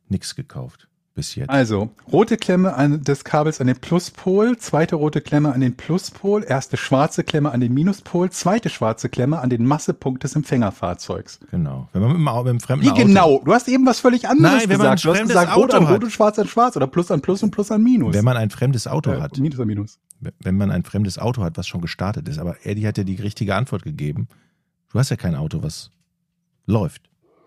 nichts 0.09 0.37
gekauft 0.37 0.89
bis 1.15 1.35
jetzt. 1.35 1.51
Also, 1.51 1.91
rote 2.13 2.37
Klemme 2.37 2.75
an, 2.75 3.03
des 3.03 3.25
Kabels 3.25 3.61
an 3.61 3.67
den 3.67 3.81
Pluspol, 3.81 4.57
zweite 4.59 4.95
rote 4.95 5.21
Klemme 5.21 5.53
an 5.53 5.61
den 5.61 5.77
Pluspol, 5.77 6.45
erste 6.45 6.77
schwarze 6.77 7.25
Klemme 7.25 7.51
an 7.51 7.61
den 7.61 7.75
Minuspol, 7.75 8.31
zweite 8.31 8.69
schwarze 8.69 9.09
Klemme 9.09 9.41
an 9.41 9.51
den 9.51 9.67
Massepunkt 9.67 10.23
des 10.23 10.37
Empfängerfahrzeugs. 10.37 11.41
Genau. 11.51 11.89
Wenn 11.93 12.03
man 12.03 12.13
mit 12.13 12.19
dem, 12.19 12.45
mit 12.45 12.47
dem 12.47 12.61
fremden 12.61 12.87
Wie 12.87 12.91
Auto, 12.91 13.03
genau? 13.03 13.43
Du 13.45 13.53
hast 13.53 13.67
eben 13.67 13.85
was 13.85 13.99
völlig 13.99 14.29
anderes 14.29 14.61
Nein, 14.61 14.69
wenn 14.69 14.79
man 14.79 14.87
ein 14.87 14.95
gesagt. 14.95 15.17
Du 15.17 15.21
hast 15.21 15.29
gesagt, 15.29 15.57
rot 15.57 15.75
an 15.75 15.83
Auto 15.83 15.93
rot 15.95 16.05
und 16.05 16.11
schwarz 16.11 16.39
an 16.39 16.47
schwarz 16.47 16.77
oder 16.77 16.87
plus 16.87 17.11
an 17.11 17.21
plus 17.21 17.43
und 17.43 17.51
plus 17.51 17.73
an 17.73 17.83
minus. 17.83 18.15
Wenn 18.15 18.25
man 18.25 18.37
ein 18.37 18.51
fremdes 18.51 18.87
Auto 18.87 19.11
äh, 19.11 19.21
hat, 19.21 19.37
Minus 19.39 19.59
an 19.59 19.67
minus. 19.67 19.99
wenn 20.21 20.57
man 20.57 20.71
ein 20.71 20.85
fremdes 20.85 21.19
Auto 21.19 21.43
hat, 21.43 21.59
was 21.59 21.67
schon 21.67 21.81
gestartet 21.81 22.29
ist, 22.29 22.39
aber 22.39 22.65
Eddie 22.65 22.87
hat 22.87 22.97
ja 22.97 23.03
die 23.03 23.17
richtige 23.17 23.57
Antwort 23.57 23.83
gegeben. 23.83 24.29
Du 24.93 24.99
hast 24.99 25.11
ja 25.11 25.17
kein 25.17 25.35
Auto, 25.35 25.63
was 25.63 25.91
läuft, 26.67 27.03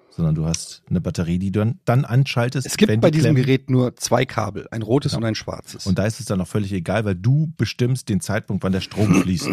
sondern 0.09 0.35
du 0.35 0.45
hast 0.45 0.81
eine 0.89 0.99
Batterie, 1.01 1.37
die 1.39 1.51
du 1.51 1.59
dann, 1.59 1.79
dann 1.85 2.05
anschaltest. 2.05 2.65
Es 2.67 2.77
gibt 2.77 2.91
wenn 2.91 3.01
bei 3.01 3.11
die 3.11 3.17
diesem 3.19 3.35
klemmen. 3.35 3.45
Gerät 3.45 3.69
nur 3.69 3.95
zwei 3.95 4.25
Kabel, 4.25 4.67
ein 4.71 4.81
rotes 4.81 5.11
Ja. 5.13 5.17
und 5.19 5.25
ein 5.25 5.35
schwarzes. 5.35 5.85
Und 5.85 5.99
da 5.99 6.05
ist 6.05 6.19
es 6.19 6.25
dann 6.25 6.41
auch 6.41 6.47
völlig 6.47 6.71
egal, 6.73 7.05
weil 7.05 7.15
du 7.15 7.51
bestimmst 7.57 8.09
den 8.09 8.19
Zeitpunkt, 8.19 8.63
wann 8.63 8.71
der 8.71 8.81
Strom 8.81 9.13
fließt. 9.21 9.49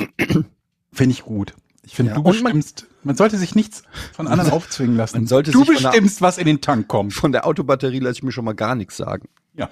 Finde 0.92 1.12
ich 1.12 1.22
gut. 1.22 1.54
Ich 1.84 1.94
finde, 1.96 2.10
Ja, 2.12 2.14
du 2.16 2.22
und 2.22 2.42
man- 2.42 2.52
bestimmst, 2.54 2.86
man, 3.02 3.16
sollte 3.16 3.36
sich 3.38 3.54
nichts 3.54 3.82
von 4.12 4.28
anderen 4.28 4.50
aufzwingen 4.52 4.96
lassen. 4.96 5.16
man 5.18 5.26
sollte 5.26 5.50
du 5.50 5.58
sich 5.58 5.66
von 5.66 5.76
der- 5.82 5.90
bestimmst, 5.90 6.22
was 6.22 6.38
in 6.38 6.46
den 6.46 6.60
Tank 6.60 6.88
kommt. 6.88 7.12
Von 7.12 7.32
der 7.32 7.46
Autobatterie 7.46 7.98
lasse 7.98 8.14
ich 8.18 8.22
mir 8.22 8.32
schon 8.32 8.44
mal 8.44 8.54
gar 8.54 8.74
nichts 8.74 8.96
sagen. 8.96 9.28
Ja. 9.54 9.68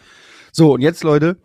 So, 0.53 0.75
und 0.75 0.81
jetzt, 0.83 1.05
Leute, 1.05 1.37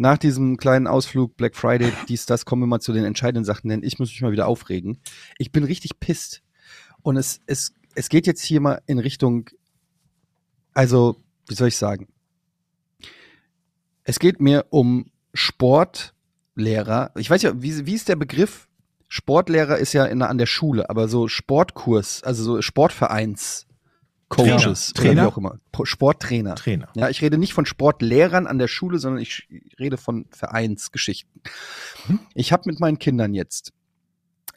nach 0.00 0.16
diesem 0.16 0.56
kleinen 0.56 0.86
Ausflug 0.86 1.36
Black 1.36 1.54
Friday, 1.54 1.92
dies, 2.08 2.24
das, 2.24 2.46
kommen 2.46 2.62
wir 2.62 2.66
mal 2.66 2.80
zu 2.80 2.94
den 2.94 3.04
entscheidenden 3.04 3.44
Sachen, 3.44 3.68
denn 3.68 3.82
ich 3.82 3.98
muss 3.98 4.08
mich 4.08 4.22
mal 4.22 4.32
wieder 4.32 4.48
aufregen. 4.48 4.98
Ich 5.36 5.52
bin 5.52 5.62
richtig 5.62 6.00
pisst. 6.00 6.42
Und 7.02 7.18
es, 7.18 7.40
es, 7.46 7.74
es 7.94 8.08
geht 8.08 8.26
jetzt 8.26 8.42
hier 8.42 8.62
mal 8.62 8.80
in 8.86 8.98
Richtung, 8.98 9.50
also, 10.72 11.16
wie 11.48 11.54
soll 11.54 11.68
ich 11.68 11.76
sagen? 11.76 12.08
Es 14.02 14.18
geht 14.18 14.40
mir 14.40 14.64
um 14.70 15.10
Sportlehrer. 15.34 17.12
Ich 17.16 17.28
weiß 17.28 17.42
ja, 17.42 17.62
wie, 17.62 17.84
wie 17.84 17.94
ist 17.94 18.08
der 18.08 18.16
Begriff? 18.16 18.68
Sportlehrer 19.08 19.76
ist 19.76 19.92
ja 19.92 20.06
in, 20.06 20.22
an 20.22 20.38
der 20.38 20.46
Schule, 20.46 20.88
aber 20.88 21.08
so 21.08 21.28
Sportkurs, 21.28 22.22
also 22.22 22.42
so 22.42 22.62
Sportvereins. 22.62 23.66
Coaches, 24.30 24.92
Trainer. 24.92 25.24
wie 25.24 25.26
auch 25.26 25.36
immer. 25.36 25.58
Sporttrainer. 25.82 26.54
Trainer. 26.54 26.88
Ja, 26.94 27.08
ich 27.08 27.20
rede 27.20 27.36
nicht 27.36 27.52
von 27.52 27.66
Sportlehrern 27.66 28.46
an 28.46 28.58
der 28.58 28.68
Schule, 28.68 28.98
sondern 28.98 29.20
ich 29.20 29.48
rede 29.78 29.96
von 29.96 30.26
Vereinsgeschichten. 30.30 31.42
Ich 32.34 32.52
habe 32.52 32.62
mit 32.66 32.78
meinen 32.78 32.98
Kindern 32.98 33.34
jetzt 33.34 33.72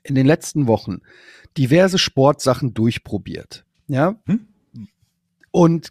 in 0.03 0.13
den 0.13 0.27
letzten 0.27 0.67
Wochen 0.67 0.99
diverse 1.57 1.97
Sportsachen 1.97 2.75
durchprobiert. 2.75 3.65
Ja. 3.87 4.15
Hm? 4.25 4.47
Und 5.49 5.89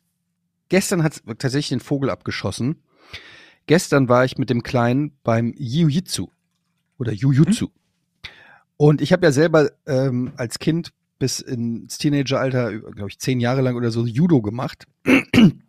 gestern 0.69 1.03
hat 1.03 1.21
tatsächlich 1.27 1.71
den 1.71 1.81
Vogel 1.81 2.09
abgeschossen. 2.09 2.83
Gestern 3.67 4.09
war 4.09 4.25
ich 4.25 4.39
mit 4.39 4.49
dem 4.49 4.63
Kleinen 4.63 5.19
beim 5.25 5.55
Jiu-Jitsu 5.57 6.29
oder 6.99 7.13
Jiu-Jitsu. 7.13 7.69
Und 8.77 9.01
ich 9.01 9.13
habe 9.13 9.27
ja 9.27 9.33
selber 9.33 9.71
ähm, 9.87 10.33
als 10.37 10.59
Kind 10.59 10.93
bis 11.23 11.39
ins 11.39 11.99
Teenageralter, 11.99 12.81
glaube 12.81 13.09
ich, 13.09 13.21
zehn 13.21 13.39
Jahre 13.39 13.61
lang 13.61 13.77
oder 13.77 13.93
so 13.93 14.05
Judo 14.05 14.43
gemacht. 14.43 14.89
In 15.05 15.63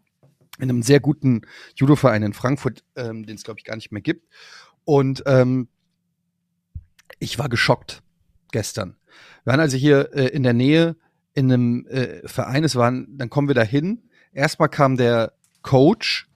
einem 0.58 0.82
sehr 0.82 1.00
guten 1.00 1.42
Judo-Verein 1.76 2.24
in 2.24 2.34
Frankfurt, 2.34 2.84
ähm, 2.96 3.24
den 3.24 3.36
es, 3.36 3.44
glaube 3.44 3.60
ich, 3.60 3.64
gar 3.64 3.76
nicht 3.76 3.92
mehr 3.92 4.02
gibt. 4.02 4.28
Und 4.84 5.22
ähm, 5.28 5.68
ich 7.20 7.38
war 7.38 7.50
geschockt 7.50 8.02
gestern. 8.52 8.96
Wir 9.44 9.52
waren 9.52 9.60
also 9.60 9.78
hier 9.78 10.12
äh, 10.14 10.28
in 10.28 10.42
der 10.42 10.54
Nähe 10.54 10.96
in 11.36 11.52
einem 11.52 11.86
äh, 11.86 12.28
Verein, 12.28 12.64
es 12.64 12.76
waren, 12.76 13.16
dann 13.16 13.30
kommen 13.30 13.48
wir 13.48 13.56
da 13.56 13.64
hin. 13.64 14.10
Erstmal 14.32 14.70
kam 14.70 14.98
der 14.98 15.34
Coach 15.62 16.30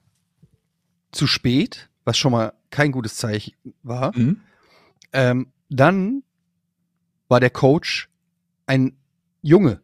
zu 1.10 1.26
spät, 1.26 1.90
was 2.04 2.18
schon 2.18 2.32
mal 2.32 2.52
kein 2.70 2.92
gutes 2.92 3.16
Zeichen 3.16 3.54
war. 3.82 4.16
Mhm. 4.16 4.42
Ähm, 5.12 5.52
dann 5.70 6.22
war 7.28 7.40
der 7.40 7.50
Coach 7.50 8.08
ein 8.66 8.98
Junge. 9.42 9.80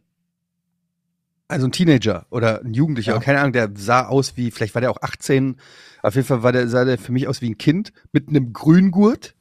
Also 1.46 1.66
ein 1.66 1.72
Teenager 1.72 2.26
oder 2.30 2.62
ein 2.62 2.72
Jugendlicher, 2.72 3.12
Ja. 3.12 3.18
keine 3.20 3.40
Ahnung, 3.40 3.52
der 3.52 3.70
sah 3.76 4.06
aus 4.06 4.36
wie, 4.36 4.50
vielleicht 4.50 4.74
war 4.74 4.80
der 4.80 4.90
auch 4.90 5.02
18, 5.02 5.56
auf 6.02 6.14
jeden 6.14 6.26
Fall 6.26 6.42
war 6.42 6.52
der, 6.52 6.68
sah 6.68 6.84
der 6.84 6.98
für 6.98 7.12
mich 7.12 7.28
aus 7.28 7.42
wie 7.42 7.50
ein 7.50 7.58
Kind 7.58 7.92
mit 8.12 8.28
einem 8.28 8.52
Grüngurt, 8.52 9.34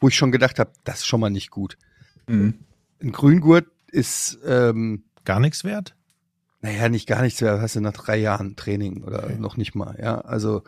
wo 0.00 0.08
ich 0.08 0.16
schon 0.16 0.32
gedacht 0.32 0.58
habe, 0.58 0.70
das 0.84 1.00
ist 1.00 1.06
schon 1.06 1.20
mal 1.20 1.30
nicht 1.30 1.50
gut. 1.50 1.76
Mhm. 2.26 2.54
Ein 3.02 3.12
Grüngurt 3.12 3.66
ist, 3.90 4.38
ähm, 4.46 5.04
Gar 5.24 5.40
nichts 5.40 5.62
wert? 5.64 5.94
naja, 6.62 6.88
nicht 6.88 7.06
gar 7.06 7.22
nichts, 7.22 7.40
mehr, 7.40 7.60
hast 7.60 7.76
du 7.76 7.80
nach 7.80 7.92
drei 7.92 8.16
Jahren 8.18 8.56
Training 8.56 9.02
oder 9.04 9.24
Okay. 9.24 9.36
noch 9.38 9.56
nicht 9.58 9.74
mal, 9.74 9.98
ja. 10.02 10.20
Also 10.22 10.62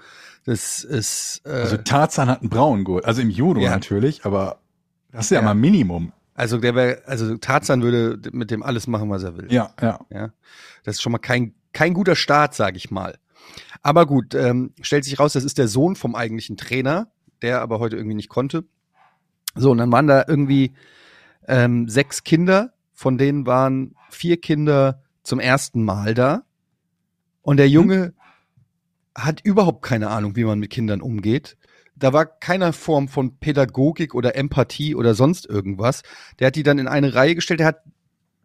das 0.45 0.85
ist 0.85 1.41
äh, 1.45 1.51
Also 1.51 1.77
Tarzan 1.79 2.29
hat 2.29 2.41
einen 2.43 2.51
braunen 2.51 2.85
Gurt. 2.85 3.05
Also 3.07 3.23
im 3.23 3.31
Judo 3.31 3.61
Ja. 3.61 3.71
natürlich, 3.71 4.25
aber 4.27 4.59
das 5.11 5.27
ist 5.27 5.31
ja, 5.31 5.39
Ja. 5.41 5.45
mal 5.45 5.55
Minimum. 5.55 6.13
Also 6.35 6.59
der 6.59 6.75
wär, 6.75 7.03
also 7.07 7.37
Tarzan 7.37 7.83
würde 7.83 8.31
mit 8.33 8.51
dem 8.51 8.63
alles 8.63 8.87
machen, 8.87 9.11
was 9.11 9.23
er 9.23 9.37
will. 9.37 9.53
Ja, 9.53 9.75
ja. 9.81 10.01
Ja, 10.11 10.33
das 10.85 10.97
ist 10.97 11.03
schon 11.03 11.13
mal 11.13 11.19
kein 11.19 11.55
kein 11.73 11.95
guter 11.95 12.17
Start, 12.17 12.55
sage 12.55 12.77
ich 12.77 12.91
mal. 12.91 13.19
Aber 13.83 14.07
gut, 14.07 14.35
ähm, 14.35 14.73
stellt 14.81 15.05
sich 15.05 15.19
raus, 15.19 15.33
das 15.33 15.45
ist 15.45 15.59
der 15.59 15.69
Sohn 15.69 15.97
vom 15.97 16.15
eigentlichen 16.15 16.57
Trainer, 16.57 17.09
der 17.41 17.61
aber 17.61 17.79
heute 17.79 17.97
irgendwie 17.97 18.15
nicht 18.15 18.29
konnte. 18.29 18.65
So, 19.55 19.71
und 19.71 19.79
dann 19.79 19.93
waren 19.93 20.07
da 20.07 20.25
irgendwie 20.27 20.73
ähm, 21.49 21.89
sechs 21.89 22.25
Kinder, 22.25 22.73
von 22.93 23.19
denen 23.19 23.47
waren 23.47 23.97
vier 24.11 24.41
Kinder 24.41 25.03
zum 25.23 25.41
ersten 25.41 25.85
Mal 25.85 26.15
da. 26.15 26.43
Und 27.43 27.57
der 27.57 27.69
Junge 27.69 28.15
hat 29.15 29.41
überhaupt 29.43 29.83
keine 29.83 30.09
Ahnung, 30.09 30.37
wie 30.37 30.45
man 30.45 30.59
mit 30.59 30.71
Kindern 30.71 31.01
umgeht. 31.01 31.57
Da 31.95 32.13
war 32.13 32.27
keiner 32.27 32.73
Form 32.73 33.09
von 33.09 33.39
Pädagogik 33.39 34.15
oder 34.15 34.35
Empathie 34.37 34.95
oder 34.95 35.15
sonst 35.15 35.47
irgendwas. 35.47 36.03
Der 36.39 36.49
hat 36.49 36.57
die 36.57 36.63
dann 36.63 36.79
in 36.79 36.89
eine 36.89 37.15
Reihe 37.15 37.35
gestellt. 37.35 37.61
Der 37.61 37.67
hat 37.67 37.83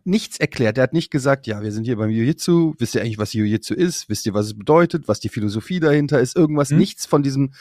nichts 0.03 0.39
erklärt. 0.39 0.77
Der 0.77 0.83
hat 0.83 0.93
nicht 0.93 1.11
gesagt, 1.11 1.47
ja, 1.47 1.61
wir 1.61 1.71
sind 1.71 1.83
hier 1.83 1.97
beim 1.97 2.09
Jiu-Jitsu. 2.09 2.75
Wisst 2.77 2.95
ihr 2.95 3.01
eigentlich, 3.01 3.17
was 3.17 3.33
Jiu-Jitsu 3.33 3.73
ist? 3.73 4.09
Wisst 4.09 4.25
ihr, 4.25 4.33
was 4.33 4.47
es 4.47 4.57
bedeutet? 4.57 5.07
Was 5.07 5.19
die 5.19 5.29
Philosophie 5.29 5.79
dahinter 5.79 6.19
ist? 6.19 6.35
Irgendwas. 6.35 6.69
Hm. 6.69 6.77
Nichts 6.77 7.05
von 7.05 7.23
diesem. 7.23 7.53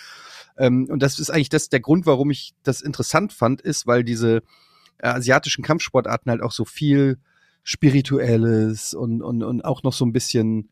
Ähm, 0.57 0.87
und 0.89 1.03
das 1.03 1.19
ist 1.19 1.31
eigentlich 1.31 1.49
das 1.49 1.69
der 1.69 1.81
Grund, 1.81 2.07
warum 2.07 2.31
ich 2.31 2.55
das 2.63 2.83
interessant 2.83 3.33
fand, 3.33 3.61
ist, 3.61 3.87
weil 3.87 4.05
diese 4.05 4.43
äh, 4.99 5.09
asiatischen 5.09 5.65
Kampfsportarten 5.65 6.31
halt 6.31 6.43
auch 6.43 6.53
so 6.53 6.65
viel 6.65 7.19
Spirituelles 7.63 8.95
und, 8.95 9.23
und, 9.23 9.43
und 9.43 9.65
auch 9.65 9.83
noch 9.83 9.93
so 9.93 10.07
ein 10.07 10.13
bisschen 10.13 10.69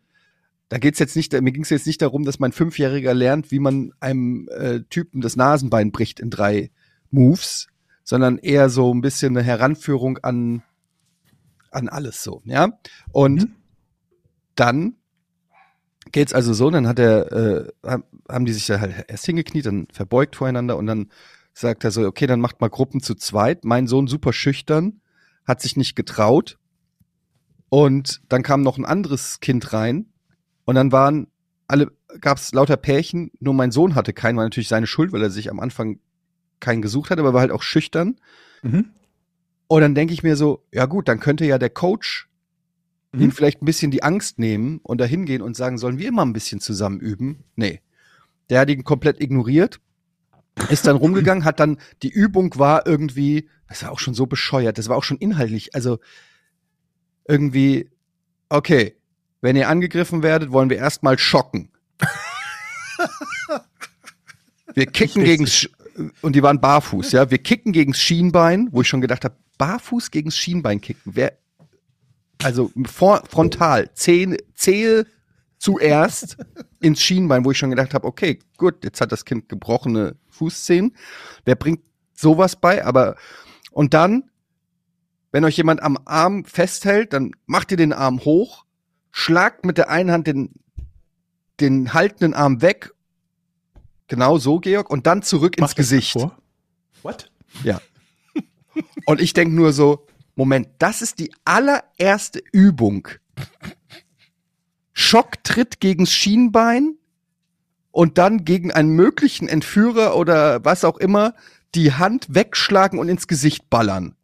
da 0.68 0.79
geht's 0.79 0.98
jetzt 0.98 1.14
nicht, 1.16 1.33
mir 1.33 1.53
ging 1.53 1.62
es 1.62 1.70
jetzt 1.70 1.87
nicht 1.87 2.03
darum, 2.03 2.24
dass 2.24 2.38
mein 2.38 2.53
Fünfjähriger 2.53 3.14
lernt, 3.14 3.50
wie 3.50 3.59
man 3.59 3.92
einem 4.00 4.48
äh, 4.48 4.81
Typen 4.90 5.20
das 5.20 5.37
Nasenbein 5.37 5.92
bricht 5.92 6.20
in 6.20 6.31
drei 6.31 6.70
Moves, 7.11 7.68
sondern 8.03 8.38
eher 8.38 8.70
so 8.70 8.92
ein 8.92 9.00
bisschen 9.00 9.37
eine 9.37 9.44
Heranführung 9.46 10.18
an, 10.18 10.62
an 11.70 11.88
alles 11.88 12.22
so, 12.22 12.42
ja. 12.44 12.79
Und 13.12 13.42
Mhm. 13.42 13.55
dann 14.55 14.94
geht's 16.12 16.33
also 16.33 16.55
so, 16.55 16.70
dann 16.70 16.87
hat 16.87 16.98
er, 16.98 17.33
äh, 17.33 17.72
haben- 17.87 18.46
die 18.46 18.53
sich 18.53 18.66
da 18.66 18.81
halt 18.81 19.05
erst 19.09 19.27
hingekniet, 19.27 19.66
dann 19.66 19.87
verbeugt 19.92 20.37
voreinander 20.37 20.77
und 20.77 20.87
dann 20.87 21.11
sagt 21.53 21.85
er 21.85 21.90
so, 21.90 22.07
okay, 22.07 22.27
dann 22.27 22.40
macht 22.40 22.61
mal 22.61 22.68
Gruppen 22.68 23.00
zu 23.00 23.14
zweit. 23.14 23.64
Mein 23.64 23.87
Sohn 23.87 24.07
super 24.07 24.33
schüchtern, 24.33 25.00
hat 25.46 25.61
sich 25.62 25.77
nicht 25.77 25.94
getraut. 25.94 26.59
Und 27.68 28.22
dann 28.29 28.42
kam 28.42 28.62
noch 28.62 28.77
ein 28.79 28.85
anderes 28.85 29.40
Kind 29.40 29.72
rein 29.72 30.07
und 30.64 30.74
dann 30.74 30.92
waren 30.92 31.29
alle, 31.66 31.92
gab's 32.20 32.53
lauter 32.53 32.77
Pärchen, 32.77 33.31
nur 33.40 33.55
mein 33.55 33.70
Sohn 33.70 33.94
hatte 33.94 34.12
keinen, 34.12 34.37
war 34.37 34.44
natürlich 34.44 34.68
seine 34.68 34.87
Schuld, 34.87 35.12
weil 35.12 35.22
er 35.22 35.31
sich 35.31 35.50
am 35.50 35.61
Anfang 35.61 35.98
keinen 36.61 36.83
gesucht 36.83 37.11
hat, 37.11 37.18
aber 37.18 37.35
war 37.35 37.40
halt 37.40 37.53
auch 37.53 37.62
schüchtern. 37.62 38.16
Mhm. 38.62 38.90
Und 39.66 39.81
dann 39.81 39.94
denke 39.94 40.12
ich 40.12 40.22
mir 40.22 40.37
so, 40.37 40.62
ja 40.72 40.87
gut, 40.87 41.09
dann 41.09 41.20
könnte 41.20 41.44
ja 41.46 41.59
der 41.59 41.70
Coach 41.70 42.29
Mhm. 43.14 43.22
ihm 43.22 43.33
vielleicht 43.33 43.62
ein 43.62 43.66
bisschen 43.66 43.90
die 43.90 44.03
Angst 44.03 44.38
nehmen 44.38 44.81
und 44.83 45.00
da 45.00 45.05
hingehen 45.05 45.42
und 45.42 45.57
sagen, 45.57 45.79
sollen 45.79 45.98
wir 45.98 46.12
mal 46.12 46.22
ein 46.22 46.33
bisschen 46.33 46.61
zusammen 46.61 47.00
üben? 47.00 47.44
Nee. 47.57 47.81
Der 48.50 48.61
hat 48.61 48.68
ihn 48.68 48.85
komplett 48.85 49.20
ignoriert, 49.20 49.81
ist 50.68 50.87
dann 50.87 50.96
rumgegangen, 50.96 51.44
hat 51.44 51.61
dann, 51.61 51.79
die 52.03 52.11
Übung 52.11 52.59
war 52.59 52.87
irgendwie, 52.87 53.48
das 53.68 53.83
war 53.83 53.92
auch 53.92 53.98
schon 53.98 54.14
so 54.14 54.27
bescheuert, 54.27 54.79
das 54.79 54.88
war 54.88 54.96
auch 54.96 55.05
schon 55.05 55.18
inhaltlich, 55.18 55.74
also 55.74 55.98
irgendwie, 57.27 57.88
okay, 58.48 58.96
wenn 59.44 59.57
ihr 59.57 59.68
angegriffen 59.68 60.22
werdet, 60.22 60.52
wollen 60.52 60.70
wir 60.70 60.78
erstmal 60.78 61.18
schocken. 61.18 61.68
Wir 64.72 64.87
kicken 64.87 65.22
gegen 65.22 65.46
und 66.22 66.35
die 66.35 66.42
waren 66.42 66.62
barfuß, 66.62 67.12
ja. 67.12 67.30
Wir 67.30 67.37
kicken 67.37 67.72
gegens 67.72 67.98
Schienbein, 67.98 68.70
wo 68.72 68.80
ich 68.80 68.88
schon 68.88 69.02
gedacht 69.02 69.22
habe, 69.22 69.37
barfuß 69.59 70.11
gegens 70.11 70.35
Schienbein 70.35 70.80
kicken. 70.80 71.12
Wer 71.14 71.37
also 72.42 72.72
vor, 72.87 73.22
frontal, 73.28 73.92
Zehen, 73.92 74.38
Zehe 74.54 75.07
zuerst 75.59 76.38
ins 76.80 77.02
Schienbein, 77.02 77.44
wo 77.44 77.50
ich 77.50 77.59
schon 77.59 77.68
gedacht 77.68 77.92
habe, 77.92 78.07
okay, 78.07 78.38
gut, 78.57 78.83
jetzt 78.83 79.02
hat 79.02 79.12
das 79.12 79.26
Kind 79.26 79.50
gebrochene 79.50 80.16
Fußzehen. 80.30 80.96
Wer 81.44 81.57
bringt 81.57 81.83
sowas 82.14 82.57
bei? 82.57 82.83
Aber 82.83 83.16
und 83.72 83.92
dann, 83.92 84.30
wenn 85.33 85.44
euch 85.44 85.59
jemand 85.59 85.83
am 85.83 85.98
Arm 86.07 86.46
festhält, 86.46 87.12
dann 87.12 87.33
macht 87.44 87.72
ihr 87.72 87.76
den 87.76 87.92
Arm 87.92 88.24
hoch, 88.24 88.63
schlagt 89.16 89.64
mit 89.64 89.79
der 89.79 89.90
einen 89.90 90.11
Hand 90.11 90.27
den, 90.27 90.50
den 91.61 91.94
haltenden 91.94 92.35
Arm 92.35 92.61
weg. 92.62 92.92
Genau 94.09 94.38
so, 94.38 94.59
Georg, 94.59 94.90
und 94.90 95.07
dann 95.07 95.22
zurück 95.22 95.55
Mach 95.59 95.68
ins 95.68 95.77
Gesicht. 95.77 96.12
vor. 96.12 96.37
What? 97.03 97.31
Ja. 97.62 97.81
Und 99.07 99.20
ich 99.20 99.33
denk 99.33 99.55
nur 99.55 99.72
so, 99.72 100.05
Moment, 100.35 100.66
das 100.81 101.00
ist 101.00 101.20
die 101.20 101.33
allererste 101.44 102.42
Übung. 102.50 103.07
Schocktritt 104.92 105.79
gegens 105.79 106.11
Schienbein 106.11 106.96
und 107.92 108.18
dann 108.18 108.44
gegen 108.44 108.72
einen 108.72 108.90
möglichen 108.90 109.46
Entführer 109.46 110.16
oder 110.16 110.64
was 110.64 110.85
auch 110.85 110.98
immer 110.98 111.35
die 111.77 111.92
Hand 111.92 112.27
wegschlagen 112.35 112.98
und 112.98 113.09
ins 113.09 113.29
Gesicht 113.29 113.70
ballern. 113.70 114.16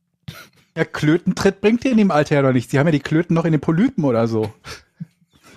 Ja, 0.76 0.85
Klötentritt 0.85 1.61
bringt 1.61 1.85
ihr 1.85 1.90
in 1.92 1.96
dem 1.98 2.11
Alter 2.11 2.37
ja 2.37 2.42
noch 2.42 2.52
nicht. 2.52 2.70
Sie 2.70 2.78
haben 2.78 2.87
ja 2.87 2.92
die 2.92 3.00
Klöten 3.00 3.35
noch 3.35 3.44
in 3.44 3.52
den 3.52 3.61
Polypen 3.61 4.04
oder 4.04 4.26
so. 4.28 4.52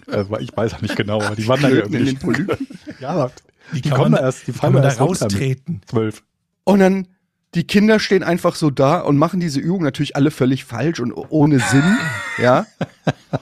Also, 0.05 0.37
ich 0.39 0.55
weiß 0.55 0.73
auch 0.73 0.81
nicht 0.81 0.97
genau, 0.97 1.21
aber 1.21 1.33
die 1.35 1.47
wandern 1.47 1.71
ja 1.73 1.79
Klöten 1.81 1.95
in 1.99 2.05
den 2.07 2.19
Polypen? 2.19 2.67
Ja, 2.99 3.31
Die, 3.73 3.81
Die 3.81 3.89
kann 3.89 3.97
kommen 3.99 4.11
man, 4.11 4.19
da 4.19 4.27
erst- 4.27 4.41
die 4.47 4.51
die 4.51 4.57
fallen 4.57 4.73
da 4.73 4.81
da 4.81 4.87
erst 4.89 4.99
raustreten. 4.99 5.81
zwölf. 5.87 6.23
Und 6.65 6.79
dann 6.79 7.07
die 7.55 7.63
Kinder 7.65 7.99
stehen 8.01 8.21
einfach 8.21 8.55
so 8.55 8.69
da 8.69 8.99
und 8.99 9.15
machen 9.17 9.39
diese 9.39 9.61
Übung 9.61 9.81
natürlich 9.81 10.17
alle 10.17 10.29
völlig 10.29 10.65
falsch 10.65 10.99
und 10.99 11.13
ohne 11.13 11.59
Sinn, 11.59 11.97
ja. 12.37 12.65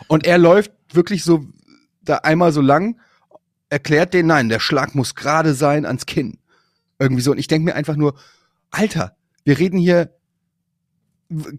Und 0.07 0.27
er 0.27 0.37
läuft 0.37 0.71
wirklich 0.93 1.23
so 1.23 1.45
da 2.03 2.17
einmal 2.17 2.51
so 2.51 2.61
lang, 2.61 2.99
erklärt 3.69 4.13
den, 4.13 4.27
nein, 4.27 4.47
der 4.47 4.59
Schlag 4.59 4.93
muss 4.93 5.15
gerade 5.15 5.55
sein 5.55 5.85
ans 5.87 6.05
Kinn. 6.05 6.37
Irgendwie 6.99 7.23
so. 7.23 7.31
Und 7.31 7.39
ich 7.39 7.47
denke 7.47 7.65
mir 7.65 7.75
einfach 7.75 7.95
nur, 7.95 8.13
Alter, 8.69 9.15
wir 9.45 9.57
reden 9.57 9.79
hier, 9.79 10.11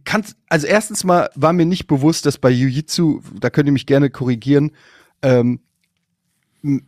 kannst, 0.04 0.37
also 0.48 0.66
erstens 0.66 1.04
mal 1.04 1.30
war 1.35 1.52
mir 1.52 1.66
nicht 1.66 1.87
bewusst, 1.87 2.26
dass 2.26 2.38
bei 2.38 2.50
Jiu-Jitsu, 2.50 3.22
da 3.40 3.50
könnt 3.50 3.66
ihr 3.66 3.72
mich 3.72 3.87
gerne 3.87 4.11
korrigieren, 4.11 4.72
ähm, 5.22 5.61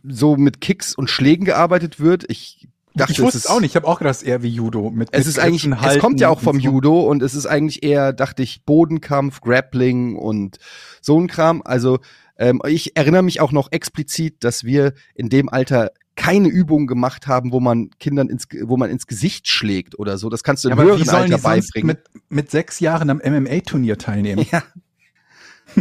so 0.03 0.37
mit 0.37 0.61
Kicks 0.61 0.95
und 0.95 1.09
Schlägen 1.09 1.45
gearbeitet 1.45 1.99
wird. 1.99 2.25
Ich 2.29 2.67
dachte, 2.93 3.11
ich 3.11 3.21
wusste 3.21 3.37
es 3.37 3.45
es 3.45 3.51
auch 3.51 3.59
nicht. 3.59 3.71
Ich 3.71 3.75
habe 3.75 3.87
auch 3.87 3.99
gedacht, 3.99 4.15
es 4.15 4.21
ist 4.21 4.27
eher 4.27 4.41
wie 4.43 4.49
Judo. 4.49 4.89
Mit, 4.89 5.09
es 5.11 5.19
mit 5.19 5.27
ist 5.27 5.39
eigentlich, 5.39 5.63
Griffen 5.63 5.85
es 5.85 5.99
kommt 5.99 6.03
halten 6.03 6.17
ja 6.17 6.29
auch 6.29 6.39
vom. 6.39 6.59
Judo 6.59 7.01
und 7.01 7.21
es 7.21 7.35
ist 7.35 7.45
eigentlich 7.45 7.83
eher, 7.83 8.13
dachte 8.13 8.43
ich, 8.43 8.63
Bodenkampf, 8.63 9.41
Grappling 9.41 10.15
und 10.15 10.57
so 11.01 11.19
ein 11.19 11.27
Kram. 11.27 11.61
Also 11.65 11.99
ähm, 12.37 12.61
ich 12.65 12.95
erinnere 12.95 13.23
mich 13.23 13.41
auch 13.41 13.51
noch 13.51 13.71
explizit, 13.71 14.43
dass 14.43 14.63
wir 14.63 14.93
in 15.13 15.29
dem 15.29 15.49
Alter 15.49 15.91
keine 16.15 16.47
Übungen 16.47 16.87
gemacht 16.87 17.27
haben, 17.27 17.51
wo 17.51 17.59
man 17.59 17.89
Kindern 17.99 18.29
ins, 18.29 18.47
wo 18.63 18.77
man 18.77 18.89
ins 18.89 19.05
Gesicht 19.07 19.47
schlägt 19.47 19.99
oder 19.99 20.17
so. 20.17 20.29
Das 20.29 20.43
kannst 20.43 20.63
du 20.63 20.69
Ja, 20.69 20.75
im 20.75 20.79
wie 20.79 20.83
höheren 20.85 21.09
Alter 21.09 21.37
beibringen. 21.39 21.87
mit, 21.87 21.99
mit 22.29 22.51
sechs 22.51 22.79
Jahren 22.79 23.09
am 23.09 23.17
MMA-Turnier 23.17 23.97
teilnehmen? 23.97 24.45
Ja. 24.51 24.63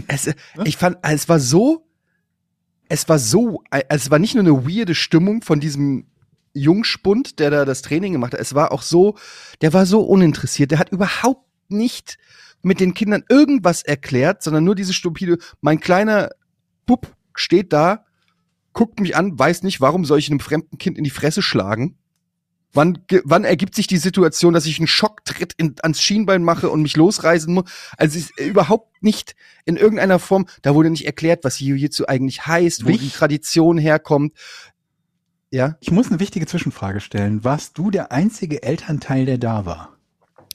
Es, 0.09 0.31
ich 0.65 0.77
fand, 0.77 0.97
es 1.03 1.29
war 1.29 1.39
so, 1.39 1.87
es 2.89 3.09
war 3.09 3.19
so, 3.19 3.63
es 3.89 4.11
war 4.11 4.19
nicht 4.19 4.35
nur 4.35 4.43
eine 4.43 4.67
weirde 4.67 4.95
Stimmung 4.95 5.43
von 5.43 5.61
diesem 5.61 6.07
Jungspund, 6.53 7.39
der 7.39 7.51
da 7.51 7.65
das 7.65 7.83
Training 7.83 8.13
gemacht 8.13 8.33
hat. 8.33 8.41
Es 8.41 8.55
war 8.55 8.73
auch 8.73 8.83
so, 8.83 9.17
der 9.61 9.73
war 9.73 9.87
so 9.87 10.01
uninteressiert. 10.03 10.71
Der 10.71 10.79
hat 10.79 10.91
überhaupt 10.91 11.47
nicht 11.69 12.19
mit 12.63 12.81
den 12.81 12.95
Kindern 12.95 13.25
irgendwas 13.29 13.83
erklärt, 13.83 14.43
sondern 14.43 14.65
nur 14.65 14.75
diese 14.75 14.95
stupide, 14.95 15.39
mein 15.61 15.81
kleiner 15.81 16.31
Bub 16.87 17.15
steht 17.35 17.73
da, 17.73 18.07
guckt 18.75 19.01
mich 19.01 19.17
an, 19.17 19.39
weiß 19.39 19.63
nicht, 19.63 19.81
warum 19.81 20.05
soll 20.05 20.19
ich 20.19 20.31
einem 20.31 20.41
fremden 20.41 20.77
Kind 20.77 20.99
in 20.99 21.05
die 21.05 21.11
Fresse 21.11 21.41
schlagen? 21.41 21.97
Wann, 22.75 22.99
wann 23.23 23.45
ergibt 23.45 23.77
sich 23.77 23.87
die 23.87 23.99
Situation, 23.99 24.53
dass 24.53 24.67
ich 24.67 24.79
einen 24.79 24.89
Schocktritt 24.89 25.55
in, 25.57 25.77
ans 25.83 26.03
Schienbein 26.03 26.43
mache 26.43 26.69
und 26.69 26.83
mich 26.83 26.97
losreißen 26.97 27.55
muss? 27.55 27.71
Also 27.97 28.19
es 28.19 28.31
ist 28.31 28.41
überhaupt 28.41 29.01
nicht 29.03 29.37
in 29.65 29.77
irgendeiner 29.77 30.19
Form, 30.19 30.47
da 30.63 30.75
wurde 30.75 30.91
nicht 30.91 31.07
erklärt, 31.07 31.45
was 31.45 31.61
Jiu-Jitsu 31.61 32.07
eigentlich 32.07 32.47
heißt, 32.47 32.85
wo 32.85 32.91
die 32.91 33.11
Tradition 33.11 33.79
herkommt. 33.79 34.33
Ja, 35.53 35.77
Ich 35.81 35.93
muss 35.93 36.09
eine 36.09 36.19
wichtige 36.19 36.47
Zwischenfrage 36.47 37.01
stellen. 37.01 37.45
Warst 37.45 37.79
du 37.79 37.93
der 37.93 38.11
einzige 38.11 38.65
Elternteil, 38.65 39.25
der 39.25 39.39
da 39.39 39.65
war? 39.65 39.95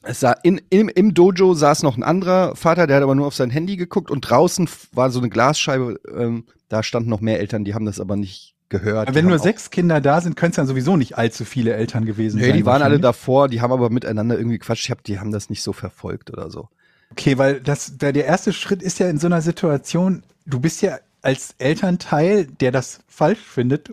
es 0.01 0.21
sah 0.21 0.31
in, 0.43 0.61
im, 0.69 0.89
im 0.89 1.13
Dojo 1.13 1.53
saß 1.53 1.83
noch 1.83 1.97
ein 1.97 2.03
anderer 2.03 2.55
Vater, 2.55 2.87
der 2.87 2.97
hat 2.97 3.03
aber 3.03 3.15
nur 3.15 3.27
auf 3.27 3.35
sein 3.35 3.49
Handy 3.49 3.75
geguckt 3.75 4.11
und 4.11 4.21
draußen 4.21 4.69
war 4.93 5.11
so 5.11 5.19
eine 5.19 5.29
Glasscheibe, 5.29 5.99
ähm, 6.15 6.45
da 6.69 6.83
standen 6.83 7.09
noch 7.09 7.21
mehr 7.21 7.39
Eltern, 7.39 7.65
die 7.65 7.73
haben 7.73 7.85
das 7.85 7.99
aber 7.99 8.15
nicht 8.15 8.55
gehört. 8.69 9.13
Wenn 9.13 9.25
nur 9.25 9.39
sechs 9.39 9.71
Kinder 9.71 9.99
da 9.99 10.21
sind, 10.21 10.35
können 10.35 10.51
es 10.51 10.55
dann 10.55 10.67
sowieso 10.67 10.95
nicht 10.95 11.17
allzu 11.17 11.43
viele 11.43 11.73
Eltern 11.73 12.05
gewesen 12.05 12.39
Nee, 12.39 12.47
sein. 12.47 12.57
die 12.57 12.65
waren 12.65 12.81
alle 12.83 12.99
davor, 12.99 13.47
die 13.49 13.61
haben 13.61 13.71
aber 13.73 13.89
miteinander 13.89 14.37
irgendwie 14.37 14.59
Quatsch. 14.59 14.85
Ich 14.85 14.91
hab, 14.91 15.03
die 15.03 15.19
haben 15.19 15.31
das 15.31 15.49
nicht 15.49 15.63
so 15.63 15.73
verfolgt 15.73 16.31
oder 16.31 16.49
so. 16.51 16.69
Okay, 17.11 17.37
weil 17.39 17.59
das, 17.59 17.97
der, 17.97 18.13
der 18.13 18.25
erste 18.25 18.53
Schritt 18.53 18.83
ist 18.83 18.99
ja 18.99 19.09
in 19.09 19.17
so 19.17 19.25
einer 19.27 19.41
Situation, 19.41 20.23
du 20.45 20.59
bist 20.59 20.81
ja 20.83 20.99
als 21.23 21.55
Elternteil, 21.57 22.45
der 22.45 22.71
das 22.71 22.99
falsch 23.07 23.39
findet, 23.39 23.91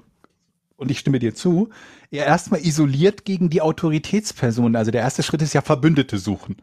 und 0.76 0.90
ich 0.90 0.98
stimme 0.98 1.18
dir 1.18 1.34
zu, 1.34 1.70
ja 2.10 2.24
erstmal 2.24 2.60
isoliert 2.60 3.24
gegen 3.24 3.48
die 3.48 3.62
Autoritätsperson. 3.62 4.76
Also 4.76 4.90
der 4.90 5.00
erste 5.00 5.22
Schritt 5.22 5.40
ist 5.40 5.54
ja 5.54 5.62
Verbündete 5.62 6.18
suchen. 6.18 6.56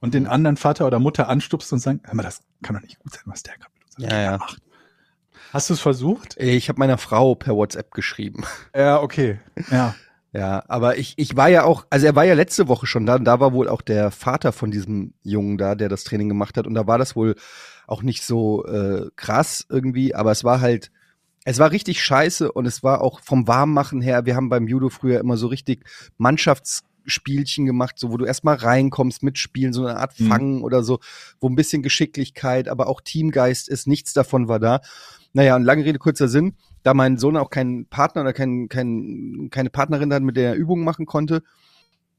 Und 0.00 0.12
den 0.12 0.26
anderen 0.26 0.56
Vater 0.56 0.86
oder 0.88 0.98
Mutter 0.98 1.28
anstupst 1.28 1.72
und 1.72 1.78
sagen, 1.78 2.00
hör 2.02 2.14
mal, 2.16 2.24
das 2.24 2.40
kann 2.62 2.74
doch 2.74 2.82
nicht 2.82 2.98
gut 2.98 3.12
sein, 3.14 3.22
was 3.26 3.44
der 3.44 3.54
gerade 3.54 3.70
mit 3.78 3.96
unserem 3.96 4.10
Ja, 4.12 4.22
ja. 4.32 4.38
macht. 4.38 4.58
Hast 5.54 5.70
du 5.70 5.74
es 5.74 5.80
versucht? 5.80 6.36
Ich 6.36 6.68
habe 6.68 6.80
meiner 6.80 6.98
Frau 6.98 7.36
per 7.36 7.54
WhatsApp 7.54 7.92
geschrieben. 7.92 8.42
Ja, 8.76 9.00
okay. 9.00 9.38
Ja. 9.70 9.94
Ja, 10.32 10.64
aber 10.66 10.98
ich, 10.98 11.14
ich 11.16 11.36
war 11.36 11.48
ja 11.48 11.62
auch, 11.62 11.86
also 11.90 12.06
er 12.06 12.16
war 12.16 12.24
ja 12.24 12.34
letzte 12.34 12.66
Woche 12.66 12.88
schon 12.88 13.06
da 13.06 13.14
und 13.14 13.24
da 13.24 13.38
war 13.38 13.52
wohl 13.52 13.68
auch 13.68 13.82
der 13.82 14.10
Vater 14.10 14.50
von 14.50 14.72
diesem 14.72 15.14
Jungen 15.22 15.56
da, 15.56 15.76
der 15.76 15.88
das 15.88 16.02
Training 16.02 16.28
gemacht 16.28 16.56
hat 16.56 16.66
und 16.66 16.74
da 16.74 16.88
war 16.88 16.98
das 16.98 17.14
wohl 17.14 17.36
auch 17.86 18.02
nicht 18.02 18.24
so 18.24 18.66
äh, 18.66 19.10
krass 19.14 19.64
irgendwie, 19.70 20.12
aber 20.12 20.32
es 20.32 20.42
war 20.42 20.60
halt, 20.60 20.90
es 21.44 21.60
war 21.60 21.70
richtig 21.70 22.02
scheiße 22.02 22.50
und 22.50 22.66
es 22.66 22.82
war 22.82 23.00
auch 23.00 23.20
vom 23.20 23.46
Warmmachen 23.46 24.00
her, 24.00 24.26
wir 24.26 24.34
haben 24.34 24.48
beim 24.48 24.66
Judo 24.66 24.88
früher 24.88 25.20
immer 25.20 25.36
so 25.36 25.46
richtig 25.46 25.84
Mannschaftsspielchen 26.16 27.64
gemacht, 27.64 27.96
so 28.00 28.10
wo 28.10 28.16
du 28.16 28.24
erstmal 28.24 28.56
reinkommst, 28.56 29.22
mitspielen, 29.22 29.72
so 29.72 29.86
eine 29.86 29.98
Art 30.00 30.18
Mhm. 30.18 30.26
Fangen 30.26 30.62
oder 30.64 30.82
so, 30.82 30.98
wo 31.38 31.48
ein 31.48 31.54
bisschen 31.54 31.84
Geschicklichkeit, 31.84 32.68
aber 32.68 32.88
auch 32.88 33.00
Teamgeist 33.00 33.68
ist, 33.68 33.86
nichts 33.86 34.12
davon 34.14 34.48
war 34.48 34.58
da. 34.58 34.80
Naja, 35.34 35.56
und 35.56 35.64
lange 35.64 35.84
Rede, 35.84 35.98
kurzer 35.98 36.28
Sinn, 36.28 36.54
da 36.84 36.94
mein 36.94 37.18
Sohn 37.18 37.36
auch 37.36 37.50
keinen 37.50 37.86
Partner 37.86 38.22
oder 38.22 38.32
kein, 38.32 38.68
kein, 38.68 39.48
keine 39.50 39.68
Partnerin 39.68 40.12
hat, 40.12 40.22
mit 40.22 40.36
der 40.36 40.50
er 40.50 40.54
Übungen 40.54 40.84
machen 40.84 41.06
konnte 41.06 41.42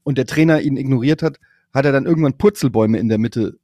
und 0.04 0.18
der 0.18 0.26
Trainer 0.26 0.60
ihn 0.60 0.76
ignoriert 0.76 1.22
hat, 1.22 1.40
hat 1.72 1.84
er 1.86 1.92
dann 1.92 2.06
irgendwann 2.06 2.38
Purzelbäume 2.38 2.98
in 2.98 3.08
der 3.08 3.18
Mitte 3.18 3.58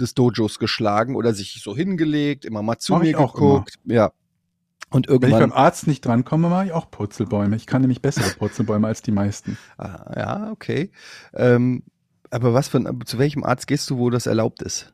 des 0.00 0.14
Dojos 0.14 0.58
geschlagen 0.58 1.14
oder 1.14 1.32
sich 1.32 1.60
so 1.62 1.76
hingelegt, 1.76 2.44
immer 2.44 2.62
mal 2.62 2.78
zu 2.78 2.92
Mach 2.92 3.02
mir 3.02 3.12
geguckt. 3.12 3.78
Ja. 3.84 4.12
Und 4.90 5.08
Wenn 5.08 5.14
ich 5.14 5.20
beim 5.20 5.30
irgendwann. 5.30 5.52
Arzt 5.52 5.86
nicht 5.86 6.04
drankomme, 6.04 6.48
mache 6.48 6.66
ich 6.66 6.72
auch 6.72 6.90
Purzelbäume. 6.90 7.56
Ich 7.56 7.66
kann 7.66 7.80
nämlich 7.80 8.02
bessere 8.02 8.30
Purzelbäume 8.38 8.86
als 8.88 9.02
die 9.02 9.10
meisten. 9.12 9.56
Ah, 9.78 10.12
ja, 10.16 10.50
okay. 10.52 10.90
Ähm, 11.32 11.82
aber 12.30 12.54
was 12.54 12.68
für 12.68 12.78
ein, 12.78 13.00
zu 13.04 13.18
welchem 13.18 13.44
Arzt 13.44 13.66
gehst 13.66 13.88
du, 13.90 13.98
wo 13.98 14.10
das 14.10 14.26
erlaubt 14.26 14.62
ist? 14.62 14.92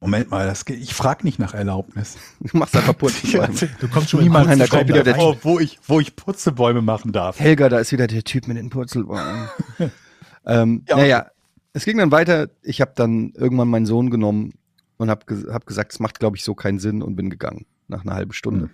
Moment 0.00 0.30
mal, 0.30 0.46
das, 0.46 0.64
geht- 0.66 0.78
ich 0.80 0.92
frage 0.94 1.24
nicht 1.24 1.38
nach 1.38 1.54
Erlaubnis. 1.54 2.16
Du 2.40 2.56
machst 2.58 2.76
einfach 2.76 2.96
Purzelbäume. 2.96 3.54
Du 3.80 3.88
kommst 3.88 4.10
schon 4.10 4.22
Niemand 4.22 4.46
Nein, 4.48 4.58
da 4.58 4.66
fragt 4.66 4.80
kommt 4.86 4.88
wieder 4.90 5.02
der- 5.04 5.16
nach, 5.16 5.36
wo, 5.42 5.58
ich, 5.58 5.78
wo 5.86 6.00
ich 6.00 6.14
Purzelbäume 6.16 6.82
machen 6.82 7.12
darf. 7.12 7.40
Helga, 7.40 7.68
da 7.68 7.78
ist 7.78 7.92
wieder 7.92 8.06
der 8.06 8.22
Typ 8.22 8.46
mit 8.46 8.56
den 8.58 8.68
Purzelbäumen. 8.70 9.48
ähm, 10.46 10.84
Ja, 10.88 10.96
naja, 10.96 11.26
es 11.72 11.84
ging 11.84 11.96
dann 11.98 12.10
weiter. 12.10 12.48
Ich 12.62 12.80
habe 12.80 12.92
dann 12.94 13.32
irgendwann 13.34 13.68
meinen 13.68 13.86
Sohn 13.86 14.10
genommen 14.10 14.52
und 14.98 15.08
habe 15.10 15.24
ges 15.26 15.46
hab 15.50 15.66
gesagt, 15.66 15.92
es 15.92 15.98
macht, 16.00 16.18
glaube 16.20 16.36
ich, 16.36 16.44
so 16.44 16.54
keinen 16.54 16.78
Sinn 16.78 17.02
und 17.02 17.16
bin 17.16 17.30
gegangen 17.30 17.66
nach 17.88 18.02
einer 18.04 18.14
halben 18.14 18.32
Stunde. 18.32 18.70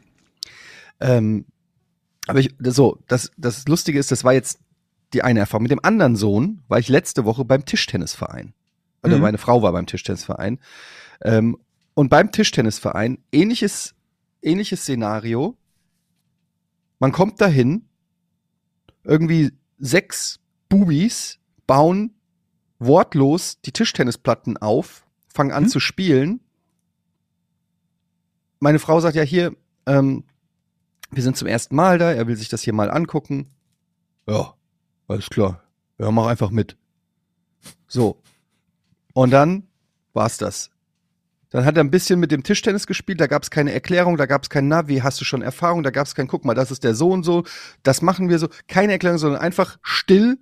Ähm, 1.00 1.46
aber 2.26 2.38
ich, 2.40 2.54
so, 2.60 2.98
das, 3.08 3.30
das 3.36 3.66
Lustige 3.66 3.98
ist, 3.98 4.10
das 4.12 4.22
war 4.24 4.32
jetzt 4.32 4.58
die 5.12 5.22
eine 5.22 5.40
Erfahrung. 5.40 5.64
Mit 5.64 5.72
dem 5.72 5.84
anderen 5.84 6.16
Sohn 6.16 6.62
war 6.68 6.78
ich 6.78 6.88
letzte 6.88 7.24
Woche 7.24 7.44
beim 7.44 7.64
Tischtennisverein. 7.64 8.54
Oder 9.02 9.16
Mhm. 9.16 9.22
meine 9.22 9.38
Frau 9.38 9.62
war 9.62 9.72
beim 9.72 9.86
Tischtennisverein. 9.86 10.58
Ähm, 11.22 11.58
und 11.94 12.08
beim 12.08 12.32
Tischtennisverein, 12.32 13.18
ähnliches, 13.32 13.94
ähnliches 14.40 14.82
Szenario. 14.82 15.56
Man 16.98 17.12
kommt 17.12 17.40
dahin, 17.40 17.88
irgendwie 19.04 19.52
sechs 19.78 20.40
Bubis 20.68 21.38
bauen 21.66 22.14
wortlos 22.78 23.60
die 23.60 23.72
Tischtennisplatten 23.72 24.56
auf, 24.56 25.06
fangen 25.28 25.52
an 25.52 25.64
Hm? 25.64 25.70
zu 25.70 25.80
spielen. 25.80 26.40
Meine 28.58 28.78
Frau 28.78 29.00
sagt 29.00 29.16
ja 29.16 29.22
hier, 29.22 29.56
ähm, 29.86 30.24
wir 31.10 31.22
sind 31.22 31.36
zum 31.36 31.48
ersten 31.48 31.76
Mal 31.76 31.98
da, 31.98 32.12
er 32.12 32.26
will 32.26 32.36
sich 32.36 32.48
das 32.48 32.62
hier 32.62 32.72
mal 32.72 32.90
angucken. 32.90 33.48
Ja, 34.26 34.54
alles 35.08 35.28
klar. 35.28 35.62
Ja, 35.98 36.10
mach 36.10 36.26
einfach 36.26 36.50
mit. 36.50 36.76
So. 37.86 38.20
Und 39.12 39.30
dann 39.30 39.68
war's 40.14 40.38
das. 40.38 40.71
Dann 41.52 41.66
hat 41.66 41.76
er 41.76 41.84
ein 41.84 41.90
bisschen 41.90 42.18
mit 42.18 42.32
dem 42.32 42.42
Tischtennis 42.42 42.86
gespielt, 42.86 43.20
da 43.20 43.26
gab's 43.26 43.50
keine 43.50 43.72
Erklärung, 43.72 44.16
da 44.16 44.24
gab's 44.24 44.48
kein 44.48 44.68
Navi, 44.68 44.98
hast 44.98 45.20
du 45.20 45.26
schon 45.26 45.42
Erfahrung, 45.42 45.82
da 45.82 45.90
gab's 45.90 46.14
kein, 46.14 46.26
guck 46.26 46.46
mal, 46.46 46.54
das 46.54 46.70
ist 46.70 46.82
der 46.82 46.94
so 46.94 47.10
und 47.10 47.24
so, 47.24 47.44
das 47.82 48.00
machen 48.00 48.30
wir 48.30 48.38
so. 48.38 48.48
Keine 48.68 48.92
Erklärung, 48.92 49.18
sondern 49.18 49.40
einfach 49.40 49.78
still 49.82 50.38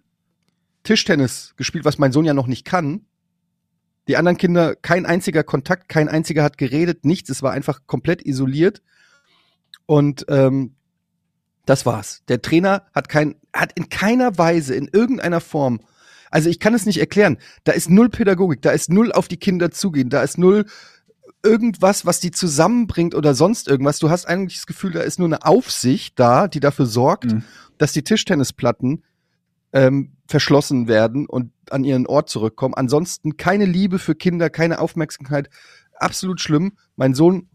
Tischtennis 0.84 1.54
gespielt, 1.56 1.84
was 1.84 1.98
mein 1.98 2.12
Sohn 2.12 2.24
ja 2.24 2.32
noch 2.32 2.46
nicht 2.46 2.64
kann. 2.64 3.06
Die 4.06 4.16
anderen 4.16 4.38
Kinder, 4.38 4.76
kein 4.76 5.04
einziger 5.04 5.42
Kontakt, 5.42 5.88
kein 5.88 6.08
einziger 6.08 6.44
hat 6.44 6.58
geredet, 6.58 7.04
nichts, 7.04 7.28
es 7.28 7.42
war 7.42 7.52
einfach 7.52 7.80
komplett 7.86 8.24
isoliert. 8.24 8.80
Und 9.86 10.26
ähm, 10.28 10.76
das 11.66 11.86
war's. 11.86 12.22
Der 12.28 12.40
Trainer 12.40 12.86
hat 12.94 13.08
kein, 13.08 13.34
hat 13.52 13.72
in 13.74 13.88
keiner 13.88 14.38
Weise, 14.38 14.76
in 14.76 14.88
irgendeiner 14.92 15.40
Form, 15.40 15.80
also 16.30 16.48
ich 16.48 16.60
kann 16.60 16.74
es 16.74 16.86
nicht 16.86 17.00
erklären, 17.00 17.38
da 17.64 17.72
ist 17.72 17.90
null 17.90 18.08
Pädagogik, 18.08 18.62
da 18.62 18.70
ist 18.70 18.90
null 18.90 19.10
auf 19.12 19.26
die 19.26 19.36
Kinder 19.36 19.72
zugehen, 19.72 20.10
da 20.10 20.22
ist 20.22 20.38
null 20.38 20.66
irgendwas, 21.42 22.04
was 22.06 22.20
die 22.20 22.30
zusammenbringt 22.30 23.14
oder 23.14 23.34
sonst 23.34 23.68
irgendwas. 23.68 23.98
Du 23.98 24.10
hast 24.10 24.26
eigentlich 24.26 24.58
das 24.58 24.66
Gefühl, 24.66 24.92
da 24.92 25.00
ist 25.00 25.18
nur 25.18 25.28
eine 25.28 25.44
Aufsicht 25.44 26.18
da, 26.18 26.48
die 26.48 26.60
dafür 26.60 26.86
sorgt, 26.86 27.32
Mhm. 27.32 27.44
dass 27.78 27.92
die 27.92 28.02
Tischtennisplatten 28.04 29.02
ähm, 29.72 30.12
verschlossen 30.26 30.88
werden 30.88 31.26
und 31.26 31.52
an 31.70 31.84
ihren 31.84 32.06
Ort 32.06 32.28
zurückkommen. 32.28 32.74
Ansonsten 32.74 33.36
keine 33.36 33.64
Liebe 33.64 33.98
für 33.98 34.14
Kinder, 34.16 34.50
keine 34.50 34.80
Aufmerksamkeit. 34.80 35.48
Absolut 35.94 36.40
schlimm. 36.40 36.72
Mein 36.96 37.14
Sohn 37.14 37.48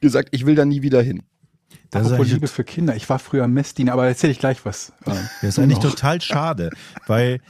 gesagt, 0.00 0.28
ich 0.32 0.44
will 0.46 0.54
da 0.54 0.64
nie 0.64 0.82
wieder 0.82 1.00
hin. 1.02 1.22
Das 1.90 2.02
ist, 2.02 2.06
Apropos 2.08 2.12
eigentlich, 2.26 2.32
Liebe 2.34 2.48
für 2.48 2.64
Kinder. 2.64 2.94
Ich 2.96 3.08
war 3.08 3.18
früher 3.18 3.48
Messdiener, 3.48 3.94
aber 3.94 4.06
erzähle 4.06 4.32
ich 4.32 4.38
gleich 4.38 4.64
was. 4.66 4.90
äh, 5.06 5.12
das 5.40 5.42
ist 5.42 5.58
eigentlich 5.58 5.78
noch. 5.82 5.90
total 5.90 6.20
schade, 6.20 6.70
weil, 7.06 7.40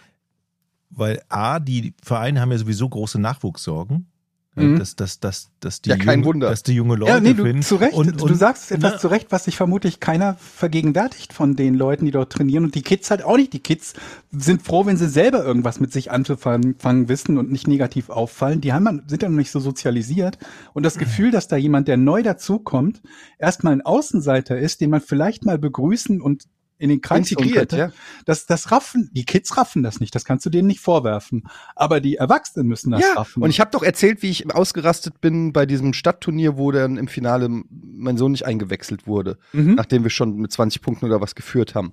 weil 0.90 1.20
A, 1.28 1.58
die 1.58 1.94
Vereine 2.02 2.40
haben 2.40 2.52
ja 2.52 2.58
sowieso 2.58 2.88
große 2.88 3.20
Nachwuchssorgen. 3.20 4.06
Ja, 4.54 4.62
Mhm. 4.62 4.78
Dass, 4.78 4.96
dass, 4.96 5.18
dass, 5.18 5.50
dass, 5.60 5.80
die 5.80 5.88
Ja, 5.90 5.96
kein 5.96 6.20
junge, 6.20 6.26
Wunder. 6.26 6.50
dass 6.50 6.62
die 6.62 6.74
junge 6.74 6.96
Leute 6.96 7.10
Ja, 7.12 7.20
nee, 7.20 7.32
du, 7.32 7.44
finden. 7.44 7.62
zu 7.62 7.76
Recht. 7.76 7.94
Und, 7.94 8.20
du 8.20 8.24
und, 8.26 8.34
sagst 8.36 8.70
etwas 8.70 8.92
ne, 8.94 8.98
zu 8.98 9.08
Recht, 9.08 9.28
was 9.32 9.44
sich 9.44 9.56
vermutlich 9.56 9.98
keiner 9.98 10.34
vergegenwärtigt 10.34 11.32
von 11.32 11.56
den 11.56 11.74
Leuten, 11.74 12.04
die 12.04 12.10
dort 12.10 12.32
trainieren. 12.32 12.64
Und 12.64 12.74
die 12.74 12.82
Kids 12.82 13.10
halt 13.10 13.22
auch 13.24 13.38
nicht. 13.38 13.54
Die 13.54 13.60
Kids 13.60 13.94
sind 14.30 14.62
froh, 14.62 14.84
wenn 14.84 14.98
sie 14.98 15.08
selber 15.08 15.42
irgendwas 15.42 15.80
mit 15.80 15.90
sich 15.90 16.10
anzufangen 16.10 17.08
wissen 17.08 17.38
und 17.38 17.50
nicht 17.50 17.66
negativ 17.66 18.10
auffallen. 18.10 18.60
Die 18.60 18.74
haben, 18.74 19.02
sind 19.06 19.22
ja 19.22 19.30
noch 19.30 19.38
nicht 19.38 19.50
so 19.50 19.58
sozialisiert. 19.58 20.36
Und 20.74 20.82
das 20.84 20.98
Gefühl, 20.98 21.30
dass 21.30 21.48
da 21.48 21.56
jemand, 21.56 21.88
der 21.88 21.96
neu 21.96 22.22
dazukommt, 22.22 23.00
erstmal 23.38 23.72
ein 23.72 23.82
Außenseiter 23.82 24.58
ist, 24.58 24.82
den 24.82 24.90
man 24.90 25.00
vielleicht 25.00 25.46
mal 25.46 25.58
begrüßen 25.58 26.20
und 26.20 26.44
in 26.82 26.88
den 26.88 27.00
Kreis 27.00 27.30
Integriert, 27.30 27.72
ja. 27.72 27.92
Das, 28.26 28.46
das 28.46 28.72
raffen, 28.72 29.08
die 29.12 29.24
Kids 29.24 29.56
raffen 29.56 29.82
das 29.84 30.00
nicht, 30.00 30.14
das 30.14 30.24
kannst 30.24 30.44
du 30.44 30.50
denen 30.50 30.66
nicht 30.66 30.80
vorwerfen. 30.80 31.44
Aber 31.76 32.00
die 32.00 32.16
Erwachsenen 32.16 32.66
müssen 32.66 32.90
das 32.90 33.02
ja, 33.02 33.14
raffen. 33.14 33.42
und 33.42 33.50
ich 33.50 33.60
habe 33.60 33.70
doch 33.70 33.84
erzählt, 33.84 34.22
wie 34.22 34.30
ich 34.30 34.52
ausgerastet 34.52 35.20
bin 35.20 35.52
bei 35.52 35.64
diesem 35.64 35.92
Stadtturnier, 35.92 36.56
wo 36.56 36.72
dann 36.72 36.96
im 36.96 37.06
Finale 37.06 37.48
mein 37.70 38.16
Sohn 38.16 38.32
nicht 38.32 38.44
eingewechselt 38.46 39.06
wurde, 39.06 39.38
Mhm. 39.52 39.76
nachdem 39.76 40.02
wir 40.02 40.10
schon 40.10 40.36
mit 40.36 40.50
20 40.50 40.82
Punkten 40.82 41.06
oder 41.06 41.20
was 41.20 41.34
geführt 41.36 41.74
haben. 41.76 41.92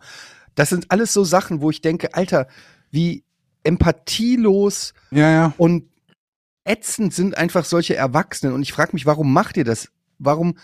Das 0.56 0.70
sind 0.70 0.90
alles 0.90 1.14
so 1.14 1.24
Sachen, 1.24 1.62
wo 1.62 1.70
ich 1.70 1.82
denke, 1.82 2.16
Alter, 2.16 2.48
wie 2.90 3.24
empathielos 3.64 4.94
ja, 5.12 5.30
ja. 5.32 5.54
und 5.58 5.86
ätzend 6.64 7.14
sind 7.14 7.38
einfach 7.38 7.66
solche 7.66 7.96
Erwachsenen. 7.96 8.54
Und 8.54 8.62
ich 8.64 8.74
frage 8.74 8.92
mich, 8.94 9.06
warum 9.06 9.32
macht 9.34 9.58
ihr 9.58 9.64
das? 9.64 9.90
Warum, 10.18 10.58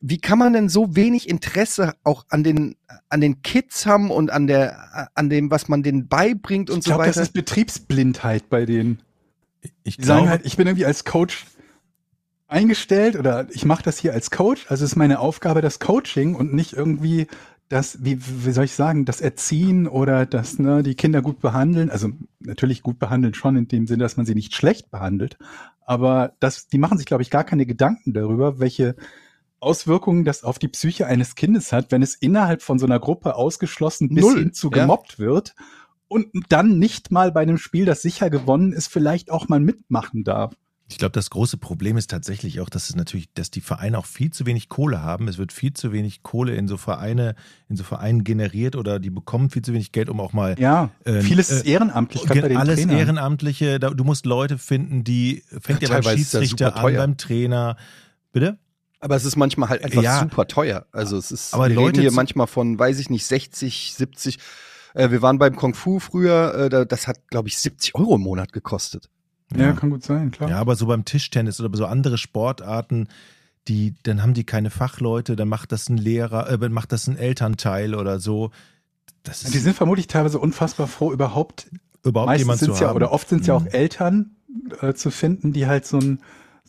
wie 0.00 0.18
kann 0.18 0.38
man 0.38 0.52
denn 0.52 0.68
so 0.68 0.96
wenig 0.96 1.28
Interesse 1.28 1.94
auch 2.04 2.24
an 2.30 2.42
den, 2.42 2.76
an 3.08 3.20
den 3.20 3.42
Kids 3.42 3.84
haben 3.86 4.10
und 4.10 4.30
an 4.30 4.46
der, 4.46 5.10
an 5.14 5.28
dem, 5.28 5.50
was 5.50 5.68
man 5.68 5.82
denen 5.82 6.08
beibringt 6.08 6.70
und 6.70 6.78
Ich 6.78 6.84
so 6.84 6.90
glaube, 6.90 7.04
das 7.04 7.16
weiter? 7.16 7.22
ist 7.22 7.32
Betriebsblindheit 7.32 8.48
bei 8.48 8.64
denen. 8.64 9.02
ich 9.84 9.98
Die 9.98 10.04
sagen 10.04 10.20
glaube, 10.20 10.30
halt, 10.30 10.46
ich 10.46 10.56
bin 10.56 10.66
irgendwie 10.66 10.86
als 10.86 11.04
Coach 11.04 11.44
eingestellt 12.48 13.16
oder 13.16 13.46
ich 13.50 13.64
mache 13.64 13.82
das 13.82 13.98
hier 13.98 14.12
als 14.12 14.30
Coach. 14.30 14.66
Also 14.68 14.84
ist 14.84 14.96
meine 14.96 15.20
Aufgabe 15.20 15.60
das 15.60 15.78
Coaching 15.78 16.34
und 16.34 16.54
nicht 16.54 16.72
irgendwie 16.72 17.26
das, 17.68 18.02
wie, 18.02 18.18
wie 18.20 18.50
soll 18.50 18.64
ich 18.64 18.72
sagen, 18.72 19.04
das 19.04 19.20
Erziehen 19.20 19.86
oder 19.86 20.26
das, 20.26 20.58
ne, 20.58 20.82
die 20.82 20.96
Kinder 20.96 21.22
gut 21.22 21.40
behandeln. 21.40 21.90
Also 21.90 22.08
natürlich 22.40 22.82
gut 22.82 22.98
behandeln 22.98 23.34
schon 23.34 23.56
in 23.56 23.68
dem 23.68 23.86
Sinne, 23.86 24.02
dass 24.02 24.16
man 24.16 24.26
sie 24.26 24.34
nicht 24.34 24.54
schlecht 24.54 24.90
behandelt. 24.90 25.38
Aber 25.86 26.32
das, 26.40 26.66
die 26.68 26.78
machen 26.78 26.98
sich, 26.98 27.06
glaube 27.06 27.22
ich, 27.22 27.30
gar 27.30 27.44
keine 27.44 27.66
Gedanken 27.66 28.12
darüber, 28.12 28.58
welche 28.58 28.96
Auswirkungen 29.60 30.24
das 30.24 30.42
auf 30.42 30.58
die 30.58 30.68
Psyche 30.68 31.06
eines 31.06 31.34
Kindes 31.34 31.72
hat, 31.72 31.92
wenn 31.92 32.02
es 32.02 32.14
innerhalb 32.14 32.62
von 32.62 32.78
so 32.78 32.86
einer 32.86 32.98
Gruppe 32.98 33.36
ausgeschlossen 33.36 34.08
bis 34.08 34.24
Null, 34.24 34.38
hin 34.38 34.52
zu 34.52 34.70
ja. 34.70 34.80
gemobbt 34.82 35.18
wird 35.18 35.54
und 36.08 36.26
dann 36.48 36.78
nicht 36.78 37.10
mal 37.10 37.30
bei 37.30 37.42
einem 37.42 37.58
Spiel, 37.58 37.84
das 37.84 38.02
sicher 38.02 38.30
gewonnen 38.30 38.72
ist, 38.72 38.88
vielleicht 38.88 39.30
auch 39.30 39.48
mal 39.48 39.60
mitmachen 39.60 40.24
darf. 40.24 40.54
Ich 40.90 40.98
glaube, 40.98 41.12
das 41.12 41.30
große 41.30 41.56
Problem 41.56 41.96
ist 41.96 42.10
tatsächlich 42.10 42.60
auch, 42.60 42.68
dass 42.68 42.90
es 42.90 42.96
natürlich, 42.96 43.32
dass 43.34 43.52
die 43.52 43.60
Vereine 43.60 43.96
auch 43.96 44.06
viel 44.06 44.32
zu 44.32 44.44
wenig 44.44 44.68
Kohle 44.68 45.02
haben. 45.02 45.28
Es 45.28 45.38
wird 45.38 45.52
viel 45.52 45.72
zu 45.72 45.92
wenig 45.92 46.24
Kohle 46.24 46.56
in 46.56 46.66
so 46.66 46.76
Vereine, 46.76 47.36
in 47.68 47.76
so 47.76 47.84
Vereinen 47.84 48.24
generiert 48.24 48.74
oder 48.74 48.98
die 48.98 49.10
bekommen 49.10 49.50
viel 49.50 49.62
zu 49.62 49.72
wenig 49.72 49.92
Geld, 49.92 50.08
um 50.08 50.18
auch 50.18 50.32
mal 50.32 50.58
Ja, 50.58 50.90
Ähm, 51.04 51.22
vieles 51.22 51.50
ist 51.50 51.64
äh, 51.64 51.70
ehrenamtlich, 51.70 52.24
gerade 52.24 52.40
bei 52.40 52.48
den 52.48 52.56
alles 52.56 52.80
Trainern. 52.80 52.98
Ehrenamtliche. 52.98 53.78
Da, 53.78 53.90
du 53.90 54.02
musst 54.02 54.26
Leute 54.26 54.58
finden, 54.58 55.04
die 55.04 55.44
fängt 55.60 55.82
ja, 55.82 55.90
beim 55.90 55.98
ist 55.98 56.34
das 56.34 56.42
Schiedsrichter 56.42 56.76
an, 56.76 56.94
beim 56.94 57.16
Trainer. 57.16 57.76
Bitte? 58.32 58.58
Aber 59.00 59.16
es 59.16 59.24
ist 59.24 59.36
manchmal 59.36 59.68
halt 59.70 59.82
einfach 59.84 60.02
Ja. 60.02 60.20
super 60.20 60.46
teuer. 60.46 60.86
Also 60.92 61.16
es 61.16 61.30
ist, 61.32 61.54
Aber 61.54 61.68
wir 61.68 61.74
Leute 61.74 61.88
reden 61.98 62.00
hier 62.02 62.12
manchmal 62.12 62.46
von, 62.46 62.78
weiß 62.78 62.98
ich 62.98 63.08
nicht, 63.10 63.26
60, 63.26 63.94
70. 63.96 64.38
Äh, 64.94 65.10
wir 65.10 65.22
waren 65.22 65.38
beim 65.38 65.56
Kung 65.56 65.74
Fu 65.74 65.98
früher, 66.00 66.54
äh, 66.54 66.68
da, 66.68 66.84
das 66.84 67.06
hat, 67.08 67.28
glaube 67.28 67.48
ich, 67.48 67.58
70 67.58 67.94
Euro 67.94 68.16
im 68.16 68.20
Monat 68.22 68.52
gekostet. 68.52 69.08
Ja, 69.56 69.72
kann 69.72 69.90
gut 69.90 70.04
sein, 70.04 70.30
klar. 70.30 70.50
Ja, 70.50 70.58
aber 70.58 70.76
so 70.76 70.86
beim 70.86 71.04
Tischtennis 71.04 71.60
oder 71.60 71.76
so 71.76 71.86
andere 71.86 72.18
Sportarten, 72.18 73.08
die, 73.68 73.94
dann 74.04 74.22
haben 74.22 74.34
die 74.34 74.44
keine 74.44 74.70
Fachleute, 74.70 75.34
dann 75.34 75.48
macht 75.48 75.72
das 75.72 75.88
ein 75.88 75.96
Lehrer, 75.96 76.48
äh, 76.50 76.68
macht 76.68 76.92
das 76.92 77.06
ein 77.08 77.16
Elternteil 77.16 77.94
oder 77.94 78.20
so. 78.20 78.50
Das 79.22 79.42
ist 79.44 79.52
Die 79.54 79.58
sind 79.58 79.74
vermutlich 79.76 80.06
teilweise 80.08 80.38
unfassbar 80.38 80.86
froh, 80.86 81.12
überhaupt 81.12 81.68
überhaupt 82.04 82.28
meistens 82.28 82.42
jemand 82.44 82.58
zu 82.60 82.64
sind 82.66 82.80
ja 82.80 82.88
haben. 82.88 82.96
oder 82.96 83.12
oft 83.12 83.28
sind 83.28 83.40
es 83.42 83.46
ja 83.46 83.54
auch 83.54 83.62
Mhm. 83.62 83.68
Eltern 83.68 84.36
äh, 84.80 84.94
zu 84.94 85.10
finden, 85.10 85.52
die 85.52 85.66
halt 85.66 85.84
so 85.86 85.98
ein 85.98 86.20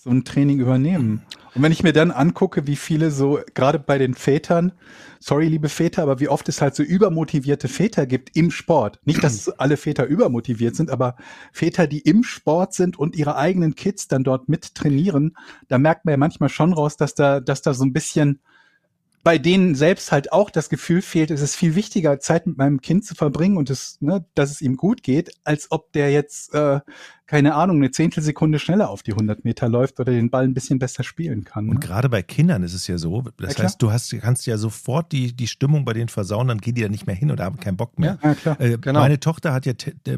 so 0.04 0.10
ein 0.10 0.24
Training 0.24 0.58
übernehmen. 0.58 1.22
Und 1.54 1.62
wenn 1.62 1.72
ich 1.72 1.84
mir 1.84 1.94
dann 1.94 2.10
angucke, 2.10 2.66
wie 2.66 2.76
viele 2.76 3.12
so 3.12 3.40
gerade 3.54 3.78
bei 3.78 4.00
den 4.00 4.16
Vätern, 4.16 4.72
sorry 5.20 5.48
liebe 5.48 5.70
Väter, 5.70 6.02
aber 6.02 6.20
wie 6.20 6.28
oft 6.28 6.50
es 6.50 6.60
halt 6.60 6.74
so 6.74 6.82
übermotivierte 6.82 7.68
Väter 7.68 8.08
gibt 8.08 8.36
im 8.36 8.50
Sport. 8.50 9.00
Nicht, 9.06 9.24
dass 9.24 9.48
alle 9.60 9.78
Väter 9.78 10.06
übermotiviert 10.06 10.76
sind, 10.76 10.90
aber 10.90 11.18
Väter, 11.52 11.86
die 11.86 12.00
im 12.00 12.24
Sport 12.24 12.74
sind 12.74 12.98
und 12.98 13.16
ihre 13.16 13.36
eigenen 13.36 13.76
Kids 13.76 14.08
dann 14.08 14.24
dort 14.24 14.50
mit 14.50 14.74
trainieren, 14.74 15.38
da 15.68 15.78
merkt 15.78 16.06
man 16.06 16.14
ja 16.14 16.18
manchmal 16.18 16.50
schon 16.50 16.74
raus, 16.74 16.98
dass 16.98 17.14
da 17.14 17.40
dass 17.40 17.62
da 17.62 17.76
so 17.76 17.86
ein 17.86 17.94
bisschen 17.94 18.40
bei 19.24 19.38
denen 19.38 19.76
selbst 19.76 20.12
halt 20.12 20.34
auch 20.34 20.50
das 20.50 20.70
Gefühl 20.70 21.02
fehlt, 21.02 21.30
es 21.30 21.42
ist 21.42 21.56
viel 21.56 21.76
wichtiger, 21.76 22.20
Zeit 22.20 22.48
mit 22.48 22.58
meinem 22.58 22.82
Kind 22.82 23.06
zu 23.06 23.14
verbringen 23.14 23.58
und 23.58 23.70
es, 23.70 23.98
ne, 24.02 24.26
dass 24.34 24.50
es 24.50 24.62
ihm 24.62 24.78
gut 24.78 25.04
geht, 25.04 25.32
als 25.44 25.72
ob 25.72 25.92
der 25.94 26.12
jetzt, 26.12 26.54
äh, 26.56 26.80
keine 27.32 27.56
Ahnung, 27.56 27.78
eine 27.78 27.92
Zehntelsekunde 27.92 28.60
schneller 28.60 28.90
auf 28.90 29.04
die 29.04 29.14
100 29.14 29.46
Meter 29.46 29.70
läuft 29.70 30.02
oder 30.02 30.12
den 30.12 30.30
Ball 30.30 30.44
ein 30.44 30.54
bisschen 30.54 30.80
besser 30.80 31.02
spielen 31.06 31.46
kann. 31.46 31.70
Und 31.70 31.76
Ne? 31.76 31.80
gerade 31.80 32.10
bei 32.10 32.22
Kindern 32.22 32.62
ist 32.62 32.74
es 32.74 32.88
ja 32.88 32.98
so, 32.98 33.24
das 33.38 33.56
Ja, 33.56 33.64
heißt, 33.64 33.82
du 33.82 33.90
hast, 33.90 34.14
kannst 34.20 34.46
ja 34.48 34.58
sofort 34.58 35.14
die, 35.14 35.32
die 35.32 35.48
Stimmung 35.48 35.86
bei 35.86 35.94
denen 35.94 36.10
versauen, 36.10 36.50
dann 36.50 36.58
gehen 36.58 36.76
die 36.76 36.82
da 36.82 36.90
nicht 36.90 37.08
mehr 37.08 37.16
hin 37.16 37.32
oder 37.32 37.46
haben 37.46 37.56
keinen 37.58 37.78
Bock 37.78 37.98
mehr. 37.98 38.20
Ja, 38.22 38.36
klar. 38.36 38.60
Äh, 38.60 38.78
Genau. 38.82 39.00
Meine 39.00 39.18
Tochter 39.22 39.54
hat 39.54 39.66
ja 39.66 39.72
äh, 39.72 40.18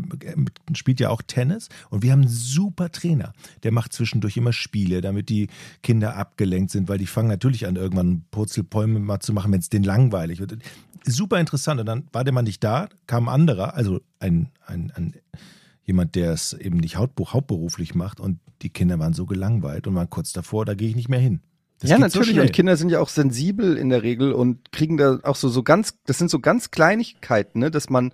spielt 0.73 0.99
ja 0.99 1.10
auch 1.10 1.21
Tennis 1.21 1.69
und 1.91 2.02
wir 2.02 2.12
haben 2.13 2.21
einen 2.21 2.30
super 2.32 2.91
Trainer. 2.91 3.34
Der 3.62 3.71
macht 3.71 3.93
zwischendurch 3.93 4.36
immer 4.36 4.52
Spiele, 4.52 5.02
damit 5.02 5.30
die 5.30 5.49
Kinder 5.84 6.15
abgelenkt 6.15 6.71
sind, 6.71 6.89
weil 6.89 6.97
die 6.97 7.06
fangen 7.06 7.28
natürlich 7.28 7.67
an, 7.67 7.76
irgendwann 7.76 8.23
Purzelbäume 8.32 8.97
mal 8.99 9.19
zu 9.19 9.34
machen, 9.34 9.52
wenn 9.52 9.60
es 9.60 9.69
denen 9.69 9.86
langweilig 9.86 10.39
wird. 10.39 10.58
Super 11.06 11.39
interessant. 11.39 11.80
Und 11.80 11.86
dann 11.86 12.08
war 12.12 12.23
der 12.23 12.34
Mann 12.34 12.45
nicht 12.45 12.63
da, 12.63 12.88
kam 13.06 13.30
ein 13.30 13.36
anderer, 13.36 13.76
also 13.76 14.02
ein, 14.19 14.49
ein, 14.65 14.91
ein 14.95 15.13
jemand, 15.86 16.15
der 16.15 16.32
es 16.32 16.54
eben 16.54 16.78
nicht 16.78 16.96
hauptbuch, 16.96 17.34
hauptberuflich 17.34 17.96
macht 17.96 18.19
und 18.19 18.39
die 18.62 18.69
Kinder 18.69 19.00
waren 19.00 19.13
so 19.13 19.26
gelangweilt 19.26 19.88
und 19.88 19.96
waren 19.96 20.10
kurz 20.10 20.32
davor, 20.32 20.65
da 20.65 20.74
gehe 20.74 20.89
ich 20.89 20.96
nicht 20.96 21.10
mehr 21.10 21.19
hin. 21.19 21.41
Das 21.80 21.89
ja, 21.89 21.98
so 21.98 22.02
natürlich. 22.02 22.30
schnell. 22.30 22.46
und 22.46 22.54
Kinder 22.54 22.78
sind 22.78 22.89
ja 22.89 23.02
auch 23.02 23.10
sensibel 23.10 23.76
in 23.76 23.89
der 23.89 24.04
Regel 24.04 24.32
und 24.32 24.72
kriegen 24.72 24.96
da 24.96 25.19
auch 25.24 25.36
so, 25.36 25.50
so 25.50 25.63
ganz, 25.63 25.96
das 26.06 26.17
sind 26.17 26.30
so 26.30 26.39
ganz 26.39 26.72
Kleinigkeiten, 26.72 27.60
ne, 27.60 27.72
dass 27.72 27.89
man, 27.89 28.13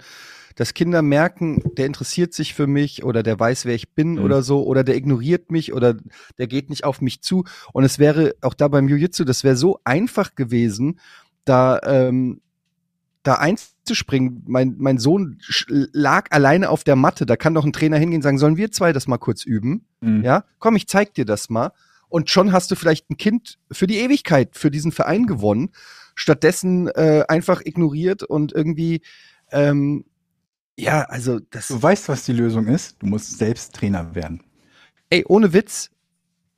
dass 0.55 0.73
Kinder 0.73 1.03
merken, 1.03 1.61
der 1.77 1.85
interessiert 1.85 2.33
sich 2.33 2.55
für 2.55 2.65
mich 2.65 3.03
oder 3.03 3.21
der 3.21 3.39
weiß, 3.39 3.65
wer 3.65 3.75
ich 3.75 3.93
bin 3.93 4.13
Mhm. 4.13 4.23
oder 4.23 4.41
so, 4.41 4.63
oder 4.65 4.83
der 4.83 4.95
ignoriert 4.95 5.51
mich 5.51 5.71
oder 5.71 5.95
der 6.39 6.47
geht 6.47 6.71
nicht 6.71 6.83
auf 6.83 7.01
mich 7.01 7.21
zu. 7.21 7.45
Und 7.71 7.83
es 7.83 7.99
wäre 7.99 8.33
auch 8.41 8.55
da 8.55 8.67
beim 8.67 8.87
Jiu-Jitsu, 8.87 9.23
das 9.23 9.43
wäre 9.43 9.55
so 9.55 9.79
einfach 9.83 10.33
gewesen, 10.33 10.99
da, 11.45 11.79
ähm, 11.83 12.41
da 13.21 13.35
einzuspringen. 13.89 14.43
Mein, 14.47 14.75
mein 14.77 14.97
Sohn 14.99 15.39
lag 15.67 16.27
alleine 16.31 16.69
auf 16.69 16.83
der 16.83 16.95
Matte. 16.95 17.25
Da 17.25 17.35
kann 17.35 17.55
doch 17.55 17.65
ein 17.65 17.73
Trainer 17.73 17.97
hingehen 17.97 18.19
und 18.19 18.23
sagen, 18.23 18.37
sollen 18.37 18.57
wir 18.57 18.71
zwei 18.71 18.93
das 18.93 19.07
mal 19.07 19.17
kurz 19.17 19.43
üben? 19.43 19.87
Mhm. 20.01 20.23
Ja, 20.23 20.43
komm, 20.59 20.75
ich 20.75 20.87
zeig 20.87 21.15
dir 21.15 21.25
das 21.25 21.49
mal. 21.49 21.71
Und 22.07 22.29
schon 22.29 22.51
hast 22.51 22.69
du 22.71 22.75
vielleicht 22.75 23.09
ein 23.09 23.17
Kind 23.17 23.57
für 23.71 23.87
die 23.87 23.97
Ewigkeit, 23.97 24.55
für 24.55 24.69
diesen 24.71 24.91
Verein 24.91 25.25
gewonnen. 25.27 25.69
Stattdessen 26.15 26.87
äh, 26.89 27.23
einfach 27.27 27.61
ignoriert 27.63 28.23
und 28.23 28.51
irgendwie, 28.53 29.01
ähm, 29.51 30.05
ja, 30.77 31.01
also 31.03 31.39
das, 31.51 31.67
Du 31.67 31.81
weißt, 31.81 32.09
was 32.09 32.25
die 32.25 32.33
Lösung 32.33 32.67
ist. 32.67 32.97
Du 32.99 33.07
musst 33.07 33.37
selbst 33.37 33.73
Trainer 33.75 34.13
werden. 34.15 34.43
ey, 35.09 35.23
ohne 35.27 35.53
Witz, 35.53 35.91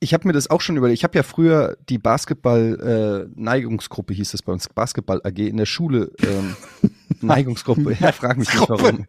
ich 0.00 0.12
habe 0.14 0.26
mir 0.26 0.32
das 0.32 0.50
auch 0.50 0.60
schon 0.60 0.76
überlegt. 0.76 0.98
Ich 0.98 1.04
habe 1.04 1.16
ja 1.16 1.22
früher 1.22 1.76
die 1.88 1.98
Basketball-Neigungsgruppe, 1.98 4.12
hieß 4.14 4.34
es 4.34 4.42
bei 4.42 4.52
uns, 4.52 4.68
Basketball 4.68 5.20
AG 5.22 5.38
in 5.38 5.58
der 5.58 5.66
Schule. 5.66 6.10
Ähm, 6.22 6.56
Neigungsgruppe, 7.22 7.96
ja, 8.00 8.12
frag 8.12 8.38
mich 8.38 8.52
nicht 8.52 8.68
warum. 8.68 9.06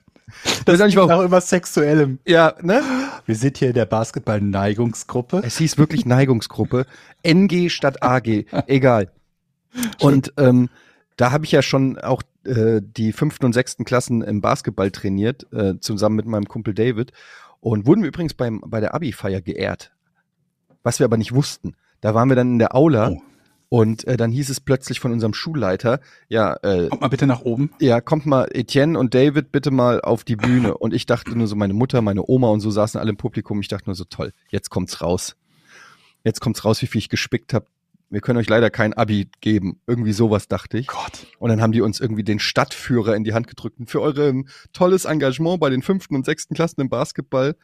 Nicht 0.65 0.95
warum. 0.95 1.11
Auch 1.11 1.21
immer 1.21 1.41
sexuellem. 1.41 2.19
Ja, 2.25 2.55
ne? 2.61 2.81
Wir 3.25 3.35
sind 3.35 3.57
hier 3.57 3.69
in 3.69 3.73
der 3.73 3.85
Basketball-Neigungsgruppe. 3.85 5.41
Es 5.45 5.57
hieß 5.57 5.77
wirklich 5.77 6.05
Neigungsgruppe. 6.05 6.85
NG 7.23 7.69
statt 7.69 8.01
AG. 8.01 8.45
Egal. 8.67 9.11
Und 9.99 10.33
ähm, 10.37 10.69
da 11.17 11.31
habe 11.31 11.45
ich 11.45 11.51
ja 11.51 11.61
schon 11.61 11.99
auch 11.99 12.23
äh, 12.45 12.81
die 12.81 13.11
fünften 13.11 13.45
und 13.45 13.53
sechsten 13.53 13.85
Klassen 13.85 14.21
im 14.21 14.41
Basketball 14.41 14.91
trainiert, 14.91 15.51
äh, 15.53 15.79
zusammen 15.79 16.15
mit 16.15 16.25
meinem 16.25 16.45
Kumpel 16.45 16.73
David. 16.73 17.11
Und 17.59 17.85
wurden 17.85 18.01
wir 18.01 18.09
übrigens 18.09 18.33
beim, 18.33 18.61
bei 18.65 18.79
der 18.79 18.93
Abi-Feier 18.93 19.41
geehrt. 19.41 19.91
Was 20.83 20.99
wir 20.99 21.05
aber 21.05 21.17
nicht 21.17 21.33
wussten. 21.33 21.75
Da 22.01 22.13
waren 22.13 22.29
wir 22.29 22.35
dann 22.35 22.53
in 22.53 22.59
der 22.59 22.75
Aula 22.75 23.11
Oh. 23.11 23.21
Und 23.73 24.05
äh, 24.05 24.17
dann 24.17 24.31
hieß 24.31 24.51
es 24.51 24.59
plötzlich 24.59 24.99
von 24.99 25.11
unserem 25.11 25.33
Schulleiter, 25.33 25.99
ja, 26.29 26.55
äh, 26.61 26.89
Kommt 26.89 27.01
mal 27.01 27.07
bitte 27.07 27.25
nach 27.25 27.41
oben. 27.41 27.71
ja, 27.79 28.01
kommt 28.01 28.27
mal 28.27 28.47
Etienne 28.53 28.99
und 28.99 29.15
David 29.15 29.51
bitte 29.51 29.71
mal 29.71 29.99
auf 29.99 30.23
die 30.23 30.35
Bühne. 30.35 30.77
Und 30.77 30.93
ich 30.93 31.07
dachte 31.07 31.35
nur 31.35 31.47
so, 31.47 31.55
meine 31.55 31.73
Mutter, 31.73 32.03
meine 32.03 32.21
Oma 32.23 32.49
und 32.49 32.59
so 32.59 32.69
saßen 32.69 32.99
alle 32.99 33.09
im 33.09 33.17
Publikum. 33.17 33.59
Ich 33.61 33.69
dachte 33.69 33.87
nur 33.87 33.95
so, 33.95 34.03
toll, 34.03 34.31
jetzt 34.49 34.69
kommt's 34.69 35.01
raus. 35.01 35.37
Jetzt 36.23 36.39
kommt's 36.39 36.63
raus, 36.63 36.83
wie 36.83 36.85
viel 36.85 36.99
ich 36.99 37.09
gespickt 37.09 37.51
habe. 37.55 37.65
Wir 38.11 38.21
können 38.21 38.37
euch 38.37 38.47
leider 38.47 38.69
kein 38.69 38.93
Abi 38.93 39.27
geben. 39.41 39.81
Irgendwie 39.87 40.13
sowas 40.13 40.47
dachte 40.47 40.77
ich. 40.77 40.85
Gott. 40.85 41.25
Und 41.39 41.49
dann 41.49 41.59
haben 41.59 41.71
die 41.71 41.81
uns 41.81 41.99
irgendwie 41.99 42.23
den 42.23 42.37
Stadtführer 42.37 43.15
in 43.15 43.23
die 43.23 43.33
Hand 43.33 43.47
gedrückt 43.47 43.79
und 43.79 43.89
für 43.89 44.01
eure 44.01 44.27
ähm, 44.27 44.47
tolles 44.73 45.05
Engagement 45.05 45.59
bei 45.59 45.71
den 45.71 45.81
fünften 45.81 46.13
und 46.13 46.25
sechsten 46.25 46.53
Klassen 46.53 46.79
im 46.79 46.89
Basketball. 46.89 47.55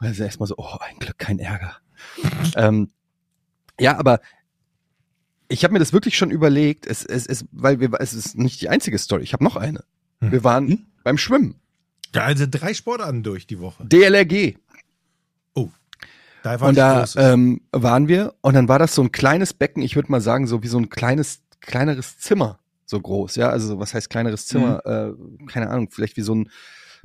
Ist 0.00 0.18
erstmal 0.18 0.48
so, 0.48 0.56
oh, 0.58 0.78
ein 0.80 0.98
Glück, 0.98 1.18
kein 1.18 1.38
Ärger. 1.38 1.76
ähm, 2.56 2.90
ja, 3.78 3.96
aber 3.98 4.20
ich 5.48 5.64
habe 5.64 5.72
mir 5.72 5.78
das 5.78 5.92
wirklich 5.92 6.16
schon 6.16 6.30
überlegt, 6.30 6.86
es, 6.86 7.04
es, 7.04 7.26
es, 7.26 7.44
weil 7.52 7.80
wir, 7.80 7.90
es 8.00 8.14
ist 8.14 8.36
nicht 8.36 8.60
die 8.60 8.68
einzige 8.68 8.98
Story. 8.98 9.22
Ich 9.22 9.32
habe 9.32 9.44
noch 9.44 9.56
eine. 9.56 9.84
Hm. 10.20 10.32
Wir 10.32 10.44
waren 10.44 10.68
Hm? 10.68 10.86
beim 11.02 11.18
Schwimmen. 11.18 11.60
Ja, 12.14 12.22
also 12.24 12.46
drei 12.48 12.74
Sportarten 12.74 13.22
durch 13.22 13.46
die 13.46 13.58
Woche. 13.60 13.84
DLRG. 13.86 14.56
Da 16.42 16.60
war 16.60 16.68
Und 16.68 16.76
da 16.76 16.98
Großes. 16.98 17.16
ähm, 17.16 17.62
waren 17.72 18.06
wir 18.06 18.34
und 18.42 18.52
dann 18.52 18.68
war 18.68 18.78
das 18.78 18.94
so 18.94 19.00
ein 19.02 19.12
kleines 19.12 19.54
Becken, 19.54 19.82
ich 19.82 19.96
würde 19.96 20.12
mal 20.12 20.20
sagen, 20.20 20.46
so 20.46 20.62
wie 20.62 20.68
so 20.68 20.76
ein 20.76 20.90
kleines, 20.90 21.40
kleineres 21.62 22.18
Zimmer, 22.18 22.58
so 22.84 23.00
groß, 23.00 23.36
ja. 23.36 23.48
Also 23.48 23.78
was 23.78 23.94
heißt 23.94 24.10
kleineres 24.10 24.44
Zimmer? 24.44 24.84
Äh, 24.84 25.46
keine 25.46 25.70
Ahnung, 25.70 25.88
vielleicht 25.90 26.18
wie 26.18 26.22
so 26.22 26.34
ein 26.34 26.50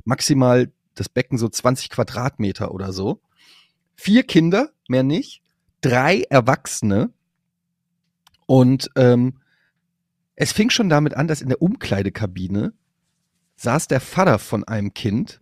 maximal 0.04 0.70
das 0.94 1.08
Becken 1.08 1.38
so 1.38 1.48
20 1.48 1.88
Quadratmeter 1.88 2.72
oder 2.74 2.92
so. 2.92 3.22
Vier 3.96 4.24
Kinder, 4.24 4.68
mehr 4.88 5.04
nicht, 5.04 5.40
drei 5.80 6.20
Erwachsene. 6.28 7.10
Und 8.50 8.90
ähm, 8.96 9.34
es 10.34 10.50
fing 10.50 10.70
schon 10.70 10.88
damit 10.88 11.14
an, 11.14 11.28
dass 11.28 11.40
in 11.40 11.50
der 11.50 11.62
Umkleidekabine 11.62 12.72
saß 13.54 13.86
der 13.86 14.00
Vater 14.00 14.40
von 14.40 14.64
einem 14.64 14.92
Kind 14.92 15.40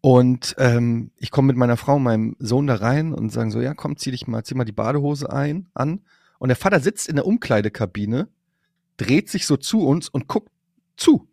und 0.00 0.54
ähm, 0.58 1.10
ich 1.16 1.32
komme 1.32 1.48
mit 1.48 1.56
meiner 1.56 1.76
Frau 1.76 1.96
und 1.96 2.04
meinem 2.04 2.36
Sohn 2.38 2.68
da 2.68 2.76
rein 2.76 3.12
und 3.12 3.30
sagen 3.30 3.50
so, 3.50 3.60
ja, 3.60 3.74
komm, 3.74 3.96
zieh 3.96 4.12
dich 4.12 4.28
mal, 4.28 4.44
zieh 4.44 4.54
mal 4.54 4.64
die 4.64 4.70
Badehose 4.70 5.32
ein, 5.32 5.68
an. 5.74 6.02
Und 6.38 6.50
der 6.50 6.56
Vater 6.56 6.78
sitzt 6.78 7.08
in 7.08 7.16
der 7.16 7.26
Umkleidekabine, 7.26 8.28
dreht 8.96 9.28
sich 9.28 9.44
so 9.44 9.56
zu 9.56 9.84
uns 9.84 10.08
und 10.08 10.28
guckt 10.28 10.52
zu. 10.96 11.28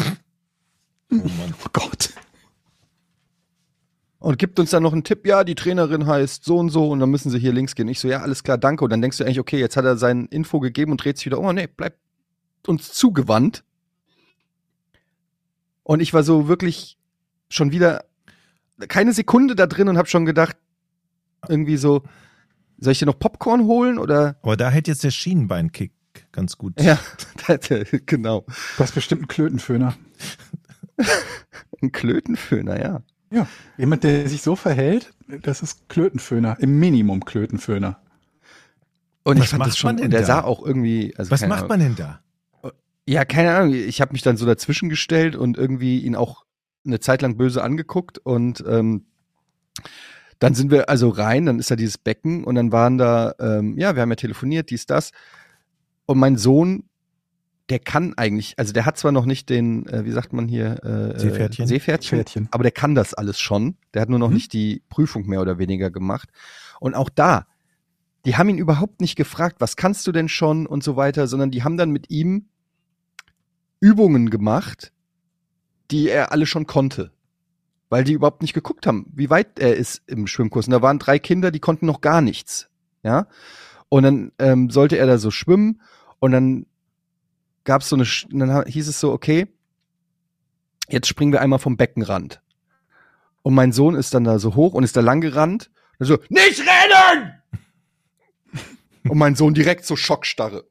oh 0.00 0.04
Mann. 1.10 1.54
Oh 1.62 1.68
Gott. 1.74 2.14
Und 4.22 4.38
gibt 4.38 4.60
uns 4.60 4.70
dann 4.70 4.84
noch 4.84 4.92
einen 4.92 5.02
Tipp, 5.02 5.26
ja, 5.26 5.42
die 5.42 5.56
Trainerin 5.56 6.06
heißt 6.06 6.44
so 6.44 6.56
und 6.56 6.68
so 6.68 6.90
und 6.90 7.00
dann 7.00 7.10
müssen 7.10 7.28
sie 7.28 7.40
hier 7.40 7.52
links 7.52 7.74
gehen. 7.74 7.88
Ich 7.88 7.98
so, 7.98 8.06
ja, 8.06 8.20
alles 8.20 8.44
klar, 8.44 8.56
danke. 8.56 8.84
Und 8.84 8.90
dann 8.90 9.02
denkst 9.02 9.18
du 9.18 9.24
eigentlich, 9.24 9.40
okay, 9.40 9.58
jetzt 9.58 9.76
hat 9.76 9.84
er 9.84 9.96
sein 9.96 10.26
Info 10.26 10.60
gegeben 10.60 10.92
und 10.92 11.02
dreht 11.02 11.16
sich 11.16 11.26
wieder, 11.26 11.40
oh 11.40 11.52
nee, 11.52 11.66
bleibt 11.66 11.98
uns 12.68 12.92
zugewandt. 12.92 13.64
Und 15.82 15.98
ich 15.98 16.14
war 16.14 16.22
so 16.22 16.46
wirklich 16.46 16.98
schon 17.48 17.72
wieder 17.72 18.04
keine 18.86 19.12
Sekunde 19.12 19.56
da 19.56 19.66
drin 19.66 19.88
und 19.88 19.98
habe 19.98 20.06
schon 20.06 20.24
gedacht, 20.24 20.56
irgendwie 21.48 21.76
so, 21.76 22.04
soll 22.78 22.92
ich 22.92 23.00
dir 23.00 23.06
noch 23.06 23.18
Popcorn 23.18 23.64
holen 23.64 23.98
oder? 23.98 24.36
Aber 24.42 24.56
da 24.56 24.70
hätte 24.70 24.92
jetzt 24.92 25.02
der 25.02 25.10
Schienenbeinkick 25.10 25.90
ganz 26.30 26.56
gut. 26.56 26.80
Ja, 26.80 26.96
genau. 28.06 28.44
Du 28.76 28.84
hast 28.84 28.94
bestimmt 28.94 29.22
einen 29.22 29.28
Klötenföhner. 29.28 29.96
Ein 31.82 31.90
Klötenföhner, 31.90 32.80
ja. 32.80 33.02
Ja. 33.32 33.46
Jemand, 33.78 34.04
der 34.04 34.28
sich 34.28 34.42
so 34.42 34.56
verhält, 34.56 35.12
das 35.26 35.62
ist 35.62 35.88
Klötenföhner. 35.88 36.56
Im 36.60 36.78
Minimum 36.78 37.24
Klötenföhner. 37.24 38.00
Und 39.24 39.38
Was 39.38 39.44
ich 39.46 39.50
fand 39.50 39.66
das 39.66 39.78
schon, 39.78 40.00
und 40.00 40.10
der 40.10 40.20
da? 40.20 40.26
sah 40.26 40.40
auch 40.44 40.64
irgendwie, 40.64 41.14
also 41.16 41.30
Was 41.30 41.40
macht 41.42 41.64
Ahnung. 41.64 41.68
man 41.68 41.80
denn 41.80 41.96
da? 41.96 42.20
Ja, 43.08 43.24
keine 43.24 43.54
Ahnung. 43.54 43.74
Ich 43.74 44.00
habe 44.00 44.12
mich 44.12 44.22
dann 44.22 44.36
so 44.36 44.46
dazwischen 44.46 44.88
gestellt 44.88 45.34
und 45.34 45.56
irgendwie 45.56 46.00
ihn 46.00 46.14
auch 46.14 46.44
eine 46.84 47.00
Zeit 47.00 47.22
lang 47.22 47.36
böse 47.36 47.62
angeguckt 47.62 48.18
und 48.18 48.62
ähm, 48.66 49.06
dann 50.38 50.54
sind 50.54 50.70
wir 50.72 50.88
also 50.88 51.08
rein, 51.08 51.46
dann 51.46 51.60
ist 51.60 51.70
da 51.70 51.76
dieses 51.76 51.98
Becken 51.98 52.42
und 52.44 52.56
dann 52.56 52.72
waren 52.72 52.98
da, 52.98 53.34
ähm, 53.38 53.78
ja, 53.78 53.94
wir 53.94 54.02
haben 54.02 54.10
ja 54.10 54.16
telefoniert, 54.16 54.70
dies, 54.70 54.86
das. 54.86 55.12
Und 56.06 56.18
mein 56.18 56.36
Sohn, 56.36 56.84
der 57.68 57.78
kann 57.78 58.14
eigentlich, 58.16 58.58
also 58.58 58.72
der 58.72 58.84
hat 58.86 58.98
zwar 58.98 59.12
noch 59.12 59.24
nicht 59.24 59.48
den, 59.48 59.86
äh, 59.86 60.04
wie 60.04 60.10
sagt 60.10 60.32
man 60.32 60.48
hier, 60.48 60.82
äh, 60.84 61.18
Seepferdchen? 61.18 61.64
Äh, 61.64 61.68
Seepferdchen, 61.68 62.18
Pferdchen. 62.18 62.48
aber 62.50 62.62
der 62.64 62.72
kann 62.72 62.94
das 62.94 63.14
alles 63.14 63.38
schon. 63.40 63.76
Der 63.94 64.02
hat 64.02 64.08
nur 64.08 64.18
noch 64.18 64.28
Mhm. 64.28 64.34
nicht 64.34 64.52
die 64.52 64.82
Prüfung 64.88 65.26
mehr 65.26 65.40
oder 65.40 65.58
weniger 65.58 65.90
gemacht. 65.90 66.28
Und 66.80 66.94
auch 66.94 67.08
da, 67.08 67.46
die 68.24 68.36
haben 68.36 68.48
ihn 68.48 68.58
überhaupt 68.58 69.00
nicht 69.00 69.16
gefragt, 69.16 69.56
was 69.60 69.76
kannst 69.76 70.06
du 70.06 70.12
denn 70.12 70.28
schon 70.28 70.66
und 70.66 70.82
so 70.84 70.96
weiter, 70.96 71.26
sondern 71.26 71.50
die 71.50 71.62
haben 71.62 71.76
dann 71.76 71.90
mit 71.90 72.10
ihm 72.10 72.46
Übungen 73.80 74.30
gemacht, 74.30 74.92
die 75.90 76.08
er 76.08 76.32
alle 76.32 76.46
schon 76.46 76.66
konnte. 76.66 77.10
Weil 77.88 78.04
die 78.04 78.12
überhaupt 78.14 78.42
nicht 78.42 78.54
geguckt 78.54 78.86
haben, 78.86 79.06
wie 79.14 79.28
weit 79.28 79.58
er 79.58 79.76
ist 79.76 80.02
im 80.06 80.26
Schwimmkurs. 80.26 80.66
Und 80.66 80.72
da 80.72 80.82
waren 80.82 80.98
drei 80.98 81.18
Kinder, 81.18 81.50
die 81.50 81.60
konnten 81.60 81.86
noch 81.86 82.00
gar 82.00 82.20
nichts. 82.22 82.68
Ja. 83.02 83.26
Und 83.88 84.04
dann 84.04 84.32
ähm, 84.38 84.70
sollte 84.70 84.96
er 84.96 85.06
da 85.06 85.18
so 85.18 85.30
schwimmen 85.30 85.80
und 86.18 86.32
dann 86.32 86.66
gab's 87.64 87.88
so 87.88 87.96
eine, 87.96 88.06
dann 88.30 88.66
hieß 88.66 88.88
es 88.88 89.00
so, 89.00 89.12
okay, 89.12 89.46
jetzt 90.88 91.08
springen 91.08 91.32
wir 91.32 91.40
einmal 91.40 91.58
vom 91.58 91.76
Beckenrand. 91.76 92.40
Und 93.42 93.54
mein 93.54 93.72
Sohn 93.72 93.94
ist 93.94 94.14
dann 94.14 94.24
da 94.24 94.38
so 94.38 94.54
hoch 94.54 94.74
und 94.74 94.84
ist 94.84 94.96
da 94.96 95.00
lang 95.00 95.20
gerannt. 95.20 95.70
Und 95.98 96.06
so, 96.06 96.18
nicht 96.28 96.60
rennen! 96.60 97.34
und 99.08 99.18
mein 99.18 99.34
Sohn 99.34 99.54
direkt 99.54 99.84
so 99.84 99.96
Schockstarre. 99.96 100.64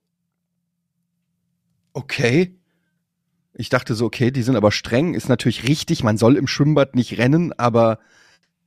Okay. 1.94 2.58
Ich 3.54 3.70
dachte 3.70 3.96
so, 3.96 4.06
okay, 4.06 4.32
die 4.32 4.44
sind 4.44 4.56
aber 4.56 4.72
streng, 4.72 5.14
ist 5.14 5.28
natürlich 5.28 5.68
richtig, 5.68 6.04
man 6.04 6.18
soll 6.18 6.38
im 6.38 6.48
Schwimmbad 6.48 6.96
nicht 6.96 7.18
rennen, 7.18 7.52
aber 7.54 8.00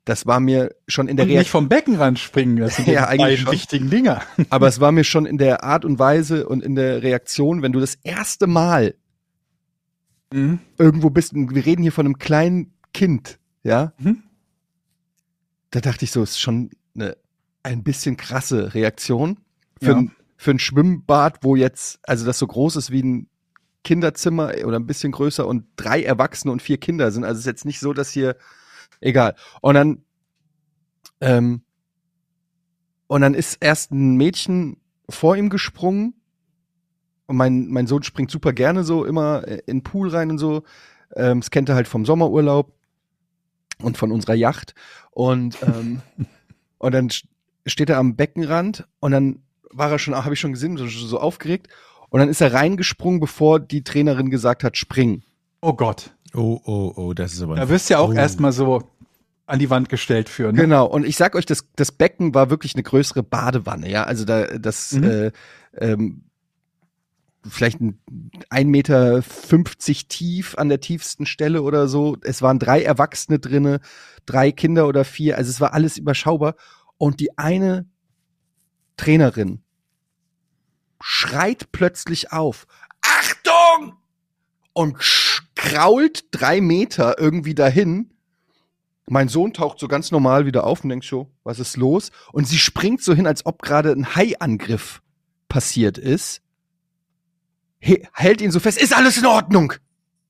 das 0.05 0.27
war 0.27 0.39
mir 0.41 0.75
schon 0.87 1.09
in 1.09 1.17
der 1.17 1.25
Und 1.25 1.29
nicht 1.29 1.37
Reaktion, 1.39 1.63
vom 1.63 1.69
Beckenrand 1.69 2.19
springen, 2.19 2.57
das 2.57 2.77
sind 2.77 2.89
Ja, 2.89 3.09
eigentlich 3.09 3.41
schon. 3.41 3.53
wichtigen 3.53 3.91
Dinger. 3.91 4.23
aber 4.51 4.69
es 4.69 4.81
war 4.81 4.93
mir 4.93 5.05
schon 5.05 5.25
in 5.27 5.39
der 5.39 5.65
Art 5.65 5.85
und 5.85 5.99
Weise 5.99 6.47
und 6.49 6.63
in 6.63 6.75
der 6.75 7.03
Reaktion, 7.03 7.63
wenn 7.63 7.73
du 7.73 7.81
das 7.81 7.97
erste 8.03 8.47
Mal 8.47 8.95
Mhm. 10.33 10.59
irgendwo 10.79 11.11
bist, 11.11 11.33
und 11.33 11.55
wir 11.55 11.65
reden 11.65 11.83
hier 11.83 11.93
von 11.93 12.07
einem 12.07 12.19
kleinen 12.19 12.73
Kind, 12.93 13.39
ja, 13.63 13.93
Mhm. 13.99 14.23
da 15.71 15.81
dachte 15.81 16.05
ich 16.05 16.11
so, 16.11 16.23
ist 16.23 16.41
schon 16.41 16.71
eine 16.97 17.17
ein 17.63 17.83
bisschen 17.83 18.17
krasse 18.19 18.75
Reaktion 18.75 19.39
für, 19.81 19.93
Ja. 19.93 19.97
ein, 19.97 20.11
für 20.37 20.51
ein 20.51 20.59
Schwimmbad, 20.59 21.39
wo 21.43 21.57
jetzt, 21.57 21.99
also 22.03 22.27
das 22.27 22.39
so 22.39 22.47
groß 22.47 22.77
ist 22.77 22.91
wie 22.91 23.03
ein 23.03 23.29
Kinderzimmer 23.85 24.53
oder 24.65 24.79
ein 24.79 24.87
bisschen 24.87 25.13
größer 25.13 25.47
und 25.47 25.65
drei 25.77 26.03
Erwachsene 26.03 26.53
und 26.53 26.61
vier 26.63 26.77
Kinder 26.79 27.11
sind. 27.11 27.25
Also 27.25 27.35
es 27.39 27.41
ist 27.41 27.47
jetzt 27.47 27.65
nicht 27.65 27.81
so, 27.81 27.93
dass 27.95 28.11
hier, 28.11 28.37
egal. 29.05 29.35
Und 29.61 29.75
dann, 29.75 30.05
ähm, 31.21 31.63
und 33.07 33.21
dann 33.21 33.35
ist 33.35 33.59
erst 33.61 33.93
ein 33.93 34.17
Mädchen 34.17 34.79
vor 35.09 35.37
ihm 35.37 35.51
gesprungen 35.51 36.15
und 37.27 37.37
mein, 37.37 37.69
mein 37.69 37.87
Sohn 37.87 38.03
springt 38.03 38.31
super 38.31 38.53
gerne 38.53 38.85
so 38.85 39.05
immer 39.05 39.47
äh, 39.47 39.63
in 39.67 39.79
den 39.79 39.83
Pool 39.83 40.09
rein 40.09 40.31
und 40.31 40.39
so. 40.39 40.65
Ähm, 41.15 41.41
das 41.41 41.51
kennt 41.51 41.69
er 41.69 41.75
halt 41.75 41.89
vom 41.89 42.05
Sommerurlaub 42.05 42.73
und 43.81 43.97
von 43.97 44.13
unserer 44.13 44.35
Yacht. 44.35 44.75
Und, 45.11 45.59
ähm, 45.63 46.01
und 46.79 46.93
dann 46.93 47.09
st- 47.09 47.27
steht 47.67 47.91
er 47.91 47.99
am 47.99 48.17
Beckenrand 48.17 48.87
und 49.01 49.13
dann 49.13 49.43
war 49.71 49.91
er 49.91 49.99
schon, 49.99 50.15
habe 50.15 50.35
ich 50.35 50.41
schon 50.41 50.53
gesehen, 50.53 50.77
so, 50.77 50.87
so 50.87 51.19
aufgeregt. 51.19 51.69
Und 52.11 52.21
dann 52.21 52.29
ist 52.29 52.41
er 52.41 52.53
reingesprungen, 52.53 53.21
bevor 53.21 53.59
die 53.59 53.83
Trainerin 53.83 54.31
gesagt 54.31 54.63
hat, 54.63 54.77
spring. 54.77 55.23
Oh 55.61 55.73
Gott. 55.73 56.15
Oh, 56.35 56.61
oh, 56.65 56.93
oh, 56.97 57.15
das 57.15 57.33
ist 57.33 57.43
aber. 57.43 57.57
Da 57.57 57.69
wirst 57.69 57.89
du 57.89 57.95
ja 57.95 58.01
auch 58.01 58.11
oh. 58.11 58.15
erstmal 58.15 58.53
so 58.53 58.83
an 59.47 59.59
die 59.59 59.71
Wand 59.71 59.89
gestellt 59.89 60.29
für. 60.29 60.53
Ne? 60.53 60.61
Genau. 60.63 60.87
Und 60.87 61.05
ich 61.07 61.17
sag 61.17 61.35
euch, 61.35 61.47
das, 61.47 61.67
das 61.77 61.93
Becken 61.93 62.35
war 62.35 62.51
wirklich 62.51 62.75
eine 62.75 62.83
größere 62.83 63.23
Badewanne, 63.23 63.91
ja. 63.91 64.05
Also 64.05 64.25
da, 64.25 64.47
das, 64.59 64.93
Mhm. 64.93 65.05
äh, 65.05 65.33
ähm, 65.77 66.25
vielleicht 67.47 67.81
ein 67.81 68.01
1,50 68.51 68.65
Meter 68.65 69.23
tief 70.09 70.55
an 70.57 70.71
der 70.71 70.81
tiefsten 70.81 71.27
Stelle 71.27 71.61
oder 71.63 71.89
so. 71.89 72.17
Es 72.23 72.41
waren 72.41 72.59
drei 72.59 72.83
Erwachsene 72.83 73.39
drinne, 73.39 73.81
drei 74.25 74.51
Kinder 74.51 74.89
oder 74.89 75.05
vier. 75.05 75.37
Also 75.37 75.51
es 75.51 75.61
war 75.61 75.75
alles 75.75 75.99
überschaubar. 75.99 76.55
Und 76.97 77.21
die 77.21 77.37
eine 77.37 77.87
Trainerin 78.97 79.63
schreit 81.03 81.71
plötzlich 81.73 82.33
auf. 82.33 82.67
Achtung! 83.03 83.95
Und 84.73 84.97
sch- 84.99 85.43
krault 85.55 86.25
drei 86.31 86.61
Meter 86.63 87.19
irgendwie 87.19 87.55
dahin. 87.55 88.14
Mein 89.07 89.29
Sohn 89.29 89.53
taucht 89.53 89.79
so 89.79 89.87
ganz 89.89 90.11
normal 90.11 90.47
wieder 90.47 90.65
auf 90.65 90.83
und 90.83 90.89
denkt 90.91 91.05
so, 91.05 91.31
was 91.45 91.59
ist 91.59 91.77
los? 91.77 92.11
Und 92.33 92.49
sie 92.49 92.59
springt 92.59 93.03
so 93.03 93.15
hin, 93.15 93.27
als 93.27 93.45
ob 93.45 93.61
gerade 93.61 93.91
ein 93.93 94.15
Haiangriff 94.17 95.03
passiert 95.49 95.99
ist. 95.99 96.41
He 97.81 98.07
hält 98.15 98.41
ihn 98.41 98.51
so 98.51 98.61
fest, 98.61 98.79
ist 98.81 98.95
alles 98.97 99.19
in 99.19 99.27
Ordnung? 99.27 99.75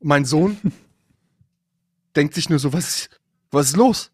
Mein 0.01 0.25
Sohn 0.25 0.57
denkt 2.17 2.35
sich 2.35 2.49
nur 2.51 2.59
so, 2.59 2.73
was, 2.73 3.09
was 3.53 3.67
ist 3.69 3.77
los? 3.77 4.11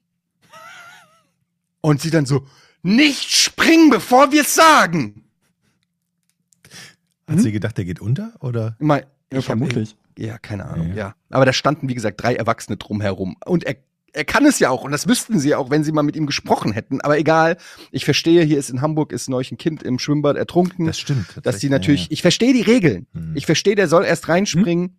Und 1.81 2.03
sie 2.03 2.11
dann 2.11 2.27
so, 2.27 2.47
nicht 2.83 3.31
springen, 3.31 3.89
bevor 3.89 4.31
wir 4.33 4.43
es 4.43 4.55
sagen. 4.55 5.25
Hat 7.27 7.41
sie 7.41 7.53
gedacht, 7.53 7.79
der 7.79 7.85
geht 7.87 8.01
unter? 8.01 8.33
Oder? 8.41 8.77
Mein, 8.79 9.01
Ja, 9.01 9.07
ich 9.31 9.37
hab- 9.39 9.45
vermutlich. 9.45 9.97
Ja, 10.19 10.37
keine 10.39 10.67
Ahnung, 10.67 10.89
Ja. 10.91 10.95
ja. 10.95 11.15
Aber 11.31 11.47
da 11.47 11.53
standen, 11.55 11.89
wie 11.89 11.95
gesagt, 11.95 12.23
drei 12.23 12.35
Erwachsene 12.35 12.77
drumherum. 12.77 13.37
Und 13.47 13.65
er, 13.65 13.77
er 14.13 14.25
kann 14.25 14.47
es 14.47 14.59
ja 14.59 14.71
auch. 14.71 14.83
Und 14.85 14.93
das 14.93 15.07
wüssten 15.09 15.39
sie 15.39 15.55
auch, 15.55 15.71
wenn 15.71 15.85
sie 15.85 15.93
mal 15.93 16.03
mit 16.03 16.17
ihm 16.17 16.27
gesprochen 16.27 16.73
hätten. 16.73 17.01
Aber 17.01 17.19
egal. 17.19 17.57
Ich 17.91 18.05
verstehe, 18.05 18.45
hier 18.45 18.59
ist 18.59 18.71
in 18.71 18.81
Hamburg 18.81 19.13
ist 19.13 19.29
neulich 19.29 19.53
ein 19.53 19.59
Kind 19.59 19.83
im 19.83 19.99
Schwimmbad 19.99 20.37
ertrunken. 20.37 20.87
Das 20.87 20.99
stimmt. 20.99 21.27
dass 21.43 21.59
die 21.59 21.69
natürlich, 21.69 22.03
ja, 22.03 22.09
ich 22.11 22.23
verstehe 22.23 22.53
die 22.53 22.63
Regeln. 22.63 23.07
ja. 23.15 23.21
Hm. 23.21 23.33
Ich 23.37 23.47
verstehe, 23.47 23.75
der 23.75 23.89
soll 23.89 24.05
erst 24.05 24.29
reinspringen. 24.29 24.97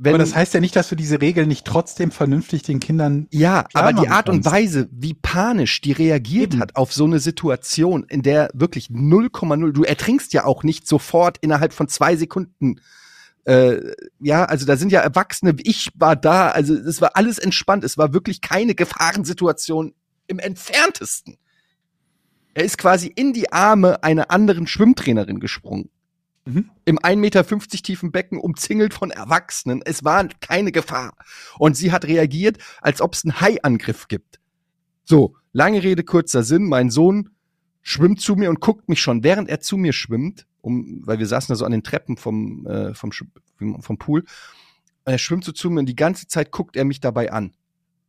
Wenn, 0.00 0.14
Aber 0.14 0.22
das 0.22 0.36
heißt 0.36 0.54
ja 0.54 0.60
nicht, 0.60 0.76
dass 0.76 0.88
du 0.88 0.94
diese 0.94 1.20
Regeln 1.20 1.48
nicht 1.48 1.66
trotzdem 1.66 2.12
vernünftig 2.12 2.62
den 2.62 2.78
Kindern. 2.78 3.26
ja, 3.32 3.66
aber 3.72 3.92
die 3.92 4.08
Art 4.08 4.28
und. 4.28 4.44
Weise, 4.44 4.88
wie 4.92 5.14
panisch 5.14 5.80
die 5.80 5.90
reagiert 5.90 6.52
Eben. 6.52 6.62
hat 6.62 6.76
auf 6.76 6.92
so 6.92 7.04
eine 7.04 7.18
Situation, 7.18 8.04
in 8.04 8.22
der 8.22 8.48
wirklich 8.54 8.90
0,0, 8.90 9.72
du 9.72 9.82
ertrinkst 9.82 10.32
ja 10.32 10.44
auch 10.44 10.62
nicht 10.62 10.86
sofort 10.86 11.38
innerhalb 11.40 11.72
von 11.72 11.88
zwei 11.88 12.14
Sekunden. 12.14 12.76
Äh, 13.48 13.94
ja, 14.20 14.44
also 14.44 14.66
da 14.66 14.76
sind 14.76 14.92
ja 14.92 15.00
Erwachsene, 15.00 15.56
ich 15.62 15.88
war 15.94 16.16
da, 16.16 16.50
also 16.50 16.74
es 16.74 17.00
war 17.00 17.12
alles 17.16 17.38
entspannt, 17.38 17.82
es 17.82 17.96
war 17.96 18.12
wirklich 18.12 18.42
keine 18.42 18.74
Gefahrensituation 18.74 19.94
im 20.26 20.38
entferntesten. 20.38 21.38
Er 22.52 22.64
ist 22.64 22.76
quasi 22.76 23.06
in 23.06 23.32
die 23.32 23.50
Arme 23.50 24.02
einer 24.02 24.30
anderen 24.30 24.66
Schwimmtrainerin 24.66 25.40
gesprungen. 25.40 25.88
Mhm. 26.44 26.68
Im 26.84 26.98
1,50 26.98 27.16
Meter 27.16 27.44
tiefen 27.82 28.12
Becken, 28.12 28.38
umzingelt 28.38 28.92
von 28.92 29.10
Erwachsenen. 29.10 29.80
Es 29.82 30.04
war 30.04 30.28
keine 30.40 30.70
Gefahr. 30.70 31.16
Und 31.58 31.74
sie 31.74 31.90
hat 31.90 32.04
reagiert, 32.04 32.58
als 32.82 33.00
ob 33.00 33.14
es 33.14 33.24
einen 33.24 33.40
Haiangriff 33.40 34.08
gibt. 34.08 34.40
So, 35.04 35.36
lange 35.52 35.82
Rede, 35.82 36.04
kurzer 36.04 36.42
Sinn. 36.42 36.68
Mein 36.68 36.90
Sohn 36.90 37.30
schwimmt 37.80 38.20
zu 38.20 38.36
mir 38.36 38.50
und 38.50 38.60
guckt 38.60 38.90
mich 38.90 39.00
schon, 39.00 39.24
während 39.24 39.48
er 39.48 39.60
zu 39.60 39.78
mir 39.78 39.94
schwimmt, 39.94 40.46
um, 40.68 41.02
weil 41.06 41.18
wir 41.18 41.26
saßen 41.26 41.52
da 41.52 41.56
so 41.56 41.64
an 41.64 41.72
den 41.72 41.82
Treppen 41.82 42.16
vom, 42.16 42.66
äh, 42.66 42.94
vom, 42.94 43.10
vom 43.80 43.98
Pool. 43.98 44.20
Und 45.04 45.12
er 45.12 45.18
schwimmt 45.18 45.44
so 45.44 45.52
zu 45.52 45.70
mir 45.70 45.80
und 45.80 45.86
die 45.86 45.96
ganze 45.96 46.26
Zeit 46.28 46.50
guckt 46.50 46.76
er 46.76 46.84
mich 46.84 47.00
dabei 47.00 47.32
an. 47.32 47.52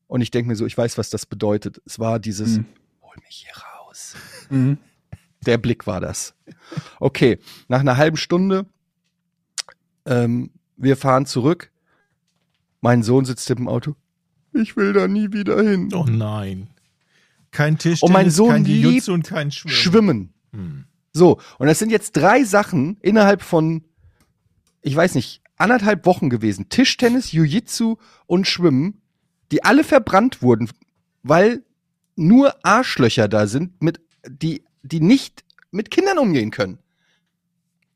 Und 0.08 0.22
ich 0.22 0.32
denke 0.32 0.50
mir 0.50 0.56
so, 0.56 0.66
ich 0.66 0.78
weiß, 0.78 0.98
was 0.98 1.10
das 1.10 1.26
bedeutet. 1.26 1.82
Es 1.86 2.00
war 2.00 2.20
dieses, 2.20 2.58
Mhm. 2.58 2.66
hol 3.02 3.16
mich 3.28 3.46
hier 3.48 3.64
raus. 3.64 4.16
Mhm. 4.50 4.78
Der 5.46 5.58
Blick 5.58 5.88
war 5.88 6.02
das. 6.02 6.36
Okay, 7.00 7.40
nach 7.70 7.80
einer 7.80 7.96
halben 7.98 8.18
Stunde, 8.18 8.66
ähm, 10.06 10.52
wir 10.78 10.98
fahren 10.98 11.26
zurück. 11.26 11.72
Mein 12.82 13.04
Sohn 13.04 13.26
sitzt 13.26 13.50
im 13.50 13.68
Auto. 13.68 13.96
Ich 14.54 14.76
will 14.76 14.94
da 14.94 15.08
nie 15.08 15.32
wieder 15.32 15.62
hin. 15.62 15.90
Oh 15.94 16.06
nein. 16.10 16.70
Kein 17.52 17.78
Tisch, 17.78 18.04
Und 18.04 18.12
mein 18.12 18.30
Sohn 18.30 18.50
kein 18.52 18.66
liebt 18.66 19.10
und 19.10 19.24
kein 19.28 19.52
Schwimmen. 19.52 19.76
Schwimmen. 19.76 20.34
Hm. 20.52 20.86
So, 21.14 21.40
und 21.58 21.68
das 21.68 21.80
sind 21.80 21.92
jetzt 21.92 22.14
drei 22.14 22.44
Sachen 22.44 22.98
innerhalb 23.02 23.42
von, 23.42 23.84
ich 24.82 24.96
weiß 24.96 25.16
nicht, 25.16 25.42
anderthalb 25.58 26.06
Wochen 26.06 26.30
gewesen. 26.30 26.70
Tischtennis, 26.70 27.32
Jiu-Jitsu 27.32 27.98
und 28.28 28.48
Schwimmen, 28.48 29.02
die 29.52 29.64
alle 29.64 29.84
verbrannt 29.84 30.42
wurden, 30.42 30.70
weil 31.24 31.64
nur 32.16 32.54
Arschlöcher 32.64 33.28
da 33.28 33.48
sind, 33.48 33.82
mit, 33.82 34.02
die, 34.28 34.64
die 34.84 35.00
nicht 35.00 35.44
mit 35.72 35.92
Kindern 35.92 36.18
umgehen 36.18 36.52
können. 36.52 36.80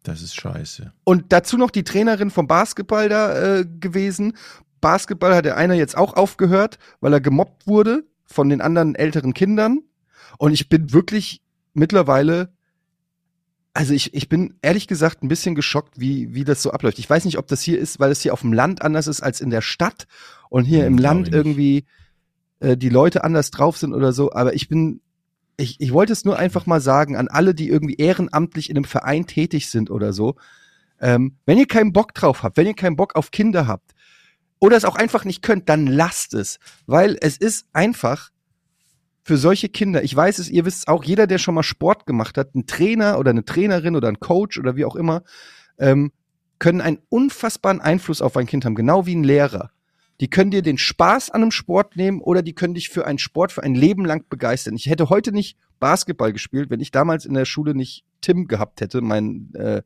Das 0.03 0.21
ist 0.21 0.35
scheiße. 0.35 0.91
Und 1.05 1.31
dazu 1.31 1.57
noch 1.57 1.71
die 1.71 1.83
Trainerin 1.83 2.29
vom 2.29 2.47
Basketball 2.47 3.07
da 3.07 3.59
äh, 3.59 3.65
gewesen. 3.65 4.35
Basketball 4.81 5.33
hat 5.33 5.45
der 5.45 5.55
einer 5.55 5.75
jetzt 5.75 5.95
auch 5.95 6.15
aufgehört, 6.15 6.77
weil 6.99 7.13
er 7.13 7.21
gemobbt 7.21 7.67
wurde 7.67 8.03
von 8.25 8.49
den 8.49 8.59
anderen 8.59 8.95
älteren 8.95 9.33
Kindern. 9.33 9.79
Und 10.37 10.51
ich 10.51 10.67
bin 10.67 10.91
wirklich 10.91 11.41
mittlerweile, 11.73 12.53
also 13.73 13.93
ich, 13.93 14.13
ich 14.13 14.29
bin 14.29 14.53
ehrlich 14.61 14.87
gesagt 14.87 15.23
ein 15.23 15.27
bisschen 15.27 15.55
geschockt, 15.55 15.99
wie, 15.99 16.33
wie 16.33 16.43
das 16.43 16.61
so 16.61 16.71
abläuft. 16.71 16.99
Ich 16.99 17.09
weiß 17.09 17.25
nicht, 17.25 17.37
ob 17.37 17.47
das 17.47 17.61
hier 17.61 17.79
ist, 17.79 17.99
weil 17.99 18.11
es 18.11 18.21
hier 18.21 18.33
auf 18.33 18.41
dem 18.41 18.53
Land 18.53 18.83
anders 18.83 19.07
ist 19.07 19.21
als 19.21 19.41
in 19.41 19.49
der 19.49 19.61
Stadt 19.61 20.05
und 20.49 20.65
hier 20.65 20.81
Hm, 20.81 20.93
im 20.93 20.97
Land 20.99 21.33
irgendwie 21.33 21.85
äh, 22.59 22.77
die 22.77 22.89
Leute 22.89 23.23
anders 23.23 23.49
drauf 23.49 23.77
sind 23.77 23.93
oder 23.93 24.13
so. 24.13 24.31
Aber 24.31 24.53
ich 24.53 24.69
bin, 24.69 25.01
ich, 25.57 25.81
ich 25.81 25.91
wollte 25.91 26.13
es 26.13 26.23
nur 26.23 26.37
einfach 26.37 26.67
mal 26.67 26.81
sagen 26.81 27.15
an 27.15 27.27
alle, 27.27 27.55
die 27.55 27.67
irgendwie 27.67 27.95
ehrenamtlich 27.95 28.69
in 28.69 28.77
einem 28.77 28.85
Verein 28.85 29.25
tätig 29.25 29.69
sind 29.69 29.89
oder 29.89 30.13
so. 30.13 30.35
Ähm, 31.01 31.37
wenn 31.45 31.57
ihr 31.57 31.67
keinen 31.67 31.93
Bock 31.93 32.13
drauf 32.13 32.43
habt, 32.43 32.57
wenn 32.57 32.67
ihr 32.67 32.75
keinen 32.75 32.95
Bock 32.95 33.15
auf 33.15 33.31
Kinder 33.31 33.65
habt 33.65 33.93
oder 34.59 34.77
es 34.77 34.85
auch 34.85 34.95
einfach 34.95 35.25
nicht 35.25 35.41
könnt, 35.41 35.67
dann 35.67 35.87
lasst 35.87 36.35
es, 36.35 36.59
weil 36.85 37.17
es 37.19 37.37
ist 37.37 37.65
einfach 37.73 38.29
für 39.23 39.37
solche 39.37 39.69
Kinder, 39.69 40.03
ich 40.03 40.15
weiß 40.15 40.39
es, 40.39 40.49
ihr 40.49 40.65
wisst 40.65 40.87
auch, 40.87 41.03
jeder, 41.03 41.27
der 41.27 41.37
schon 41.37 41.55
mal 41.55 41.63
Sport 41.63 42.05
gemacht 42.05 42.37
hat, 42.37 42.55
ein 42.55 42.67
Trainer 42.67 43.17
oder 43.17 43.31
eine 43.31 43.45
Trainerin 43.45 43.95
oder 43.95 44.09
ein 44.09 44.19
Coach 44.19 44.59
oder 44.59 44.75
wie 44.75 44.85
auch 44.85 44.95
immer, 44.95 45.23
ähm, 45.79 46.11
können 46.59 46.81
einen 46.81 46.99
unfassbaren 47.09 47.81
Einfluss 47.81 48.21
auf 48.21 48.37
ein 48.37 48.45
Kind 48.45 48.65
haben, 48.65 48.75
genau 48.75 49.05
wie 49.05 49.15
ein 49.15 49.23
Lehrer. 49.23 49.71
Die 50.19 50.29
können 50.29 50.51
dir 50.51 50.61
den 50.61 50.77
Spaß 50.77 51.31
an 51.31 51.41
einem 51.41 51.51
Sport 51.51 51.95
nehmen 51.95 52.21
oder 52.21 52.41
die 52.41 52.53
können 52.53 52.75
dich 52.75 52.89
für 52.89 53.05
einen 53.05 53.17
Sport 53.17 53.51
für 53.51 53.63
ein 53.63 53.75
Leben 53.75 54.05
lang 54.05 54.25
begeistern. 54.29 54.75
Ich 54.75 54.85
hätte 54.85 55.09
heute 55.09 55.31
nicht 55.31 55.57
Basketball 55.79 56.31
gespielt, 56.31 56.69
wenn 56.69 56.79
ich 56.79 56.91
damals 56.91 57.25
in 57.25 57.33
der 57.33 57.45
Schule 57.45 57.73
nicht 57.73 58.05
Tim 58.21 58.47
gehabt 58.47 58.81
hätte, 58.81 59.01
mein 59.01 59.53
äh, 59.55 59.81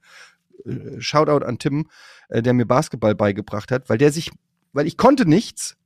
äh 0.66 1.00
Shoutout 1.00 1.46
an 1.46 1.60
Tim, 1.60 1.90
äh, 2.30 2.42
der 2.42 2.54
mir 2.54 2.66
Basketball 2.66 3.16
beigebracht 3.16 3.72
hat, 3.72 3.90
weil 3.90 3.98
der 3.98 4.12
sich, 4.12 4.32
weil 4.74 4.88
ich 4.88 4.98
konnte 4.98 5.28
nichts. 5.28 5.78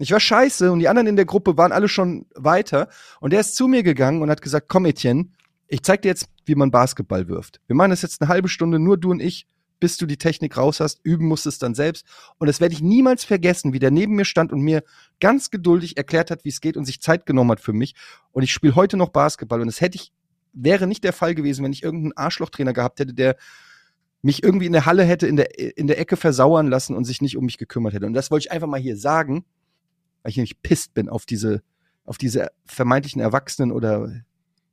Ich 0.00 0.12
war 0.12 0.20
scheiße 0.20 0.72
und 0.72 0.80
die 0.80 0.88
anderen 0.88 1.06
in 1.06 1.16
der 1.16 1.26
Gruppe 1.26 1.56
waren 1.56 1.72
alle 1.72 1.88
schon 1.88 2.26
weiter 2.34 2.88
und 3.20 3.32
der 3.32 3.40
ist 3.40 3.54
zu 3.54 3.68
mir 3.68 3.82
gegangen 3.82 4.22
und 4.22 4.30
hat 4.30 4.42
gesagt, 4.42 4.68
komm 4.68 4.86
Etienne, 4.86 5.28
ich 5.68 5.82
zeig 5.82 6.02
dir 6.02 6.08
jetzt, 6.08 6.26
wie 6.46 6.54
man 6.54 6.70
Basketball 6.70 7.28
wirft. 7.28 7.60
Wir 7.66 7.76
machen 7.76 7.90
das 7.90 8.02
jetzt 8.02 8.20
eine 8.20 8.28
halbe 8.28 8.48
Stunde, 8.48 8.78
nur 8.78 8.96
du 8.96 9.10
und 9.10 9.20
ich 9.20 9.46
bis 9.80 9.96
du 9.96 10.06
die 10.06 10.18
Technik 10.18 10.56
raus 10.56 10.78
hast. 10.78 11.00
Üben 11.02 11.26
musst 11.26 11.46
es 11.46 11.58
dann 11.58 11.74
selbst. 11.74 12.06
Und 12.38 12.46
das 12.46 12.60
werde 12.60 12.74
ich 12.74 12.82
niemals 12.82 13.24
vergessen, 13.24 13.72
wie 13.72 13.78
der 13.78 13.90
neben 13.90 14.14
mir 14.14 14.26
stand 14.26 14.52
und 14.52 14.60
mir 14.60 14.84
ganz 15.18 15.50
geduldig 15.50 15.96
erklärt 15.96 16.30
hat, 16.30 16.44
wie 16.44 16.50
es 16.50 16.60
geht 16.60 16.76
und 16.76 16.84
sich 16.84 17.00
Zeit 17.00 17.26
genommen 17.26 17.50
hat 17.50 17.60
für 17.60 17.72
mich. 17.72 17.94
Und 18.30 18.42
ich 18.42 18.52
spiele 18.52 18.76
heute 18.76 18.96
noch 18.96 19.08
Basketball. 19.08 19.60
Und 19.60 19.66
das 19.66 19.80
hätte 19.80 19.96
ich, 19.96 20.12
wäre 20.52 20.86
nicht 20.86 21.02
der 21.02 21.12
Fall 21.12 21.34
gewesen, 21.34 21.64
wenn 21.64 21.72
ich 21.72 21.82
irgendeinen 21.82 22.16
Arschlochtrainer 22.16 22.74
gehabt 22.74 23.00
hätte, 23.00 23.14
der 23.14 23.36
mich 24.22 24.42
irgendwie 24.42 24.66
in 24.66 24.72
der 24.72 24.84
Halle 24.84 25.02
hätte 25.02 25.26
in 25.26 25.36
der, 25.36 25.58
in 25.58 25.86
der 25.86 25.98
Ecke 25.98 26.16
versauern 26.16 26.68
lassen 26.68 26.94
und 26.94 27.04
sich 27.04 27.22
nicht 27.22 27.38
um 27.38 27.46
mich 27.46 27.56
gekümmert 27.56 27.94
hätte. 27.94 28.04
Und 28.04 28.12
das 28.12 28.30
wollte 28.30 28.46
ich 28.46 28.52
einfach 28.52 28.68
mal 28.68 28.80
hier 28.80 28.98
sagen, 28.98 29.46
weil 30.22 30.30
ich 30.30 30.36
nämlich 30.36 30.62
pisst 30.62 30.94
bin 30.94 31.08
auf 31.08 31.26
diese, 31.26 31.62
auf 32.04 32.18
diese 32.18 32.48
vermeintlichen 32.64 33.20
Erwachsenen 33.20 33.72
oder 33.72 34.22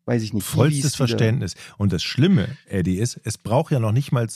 weiß 0.05 0.23
ich 0.23 0.33
nicht. 0.33 0.45
Vollstes 0.45 0.95
Verständnis. 0.95 1.55
Und 1.77 1.93
das 1.93 2.03
Schlimme, 2.03 2.57
Eddie, 2.67 2.97
ist, 2.97 3.19
es 3.23 3.37
braucht 3.37 3.71
ja 3.71 3.79
noch 3.79 3.91
nicht 3.91 4.11
mal 4.11 4.27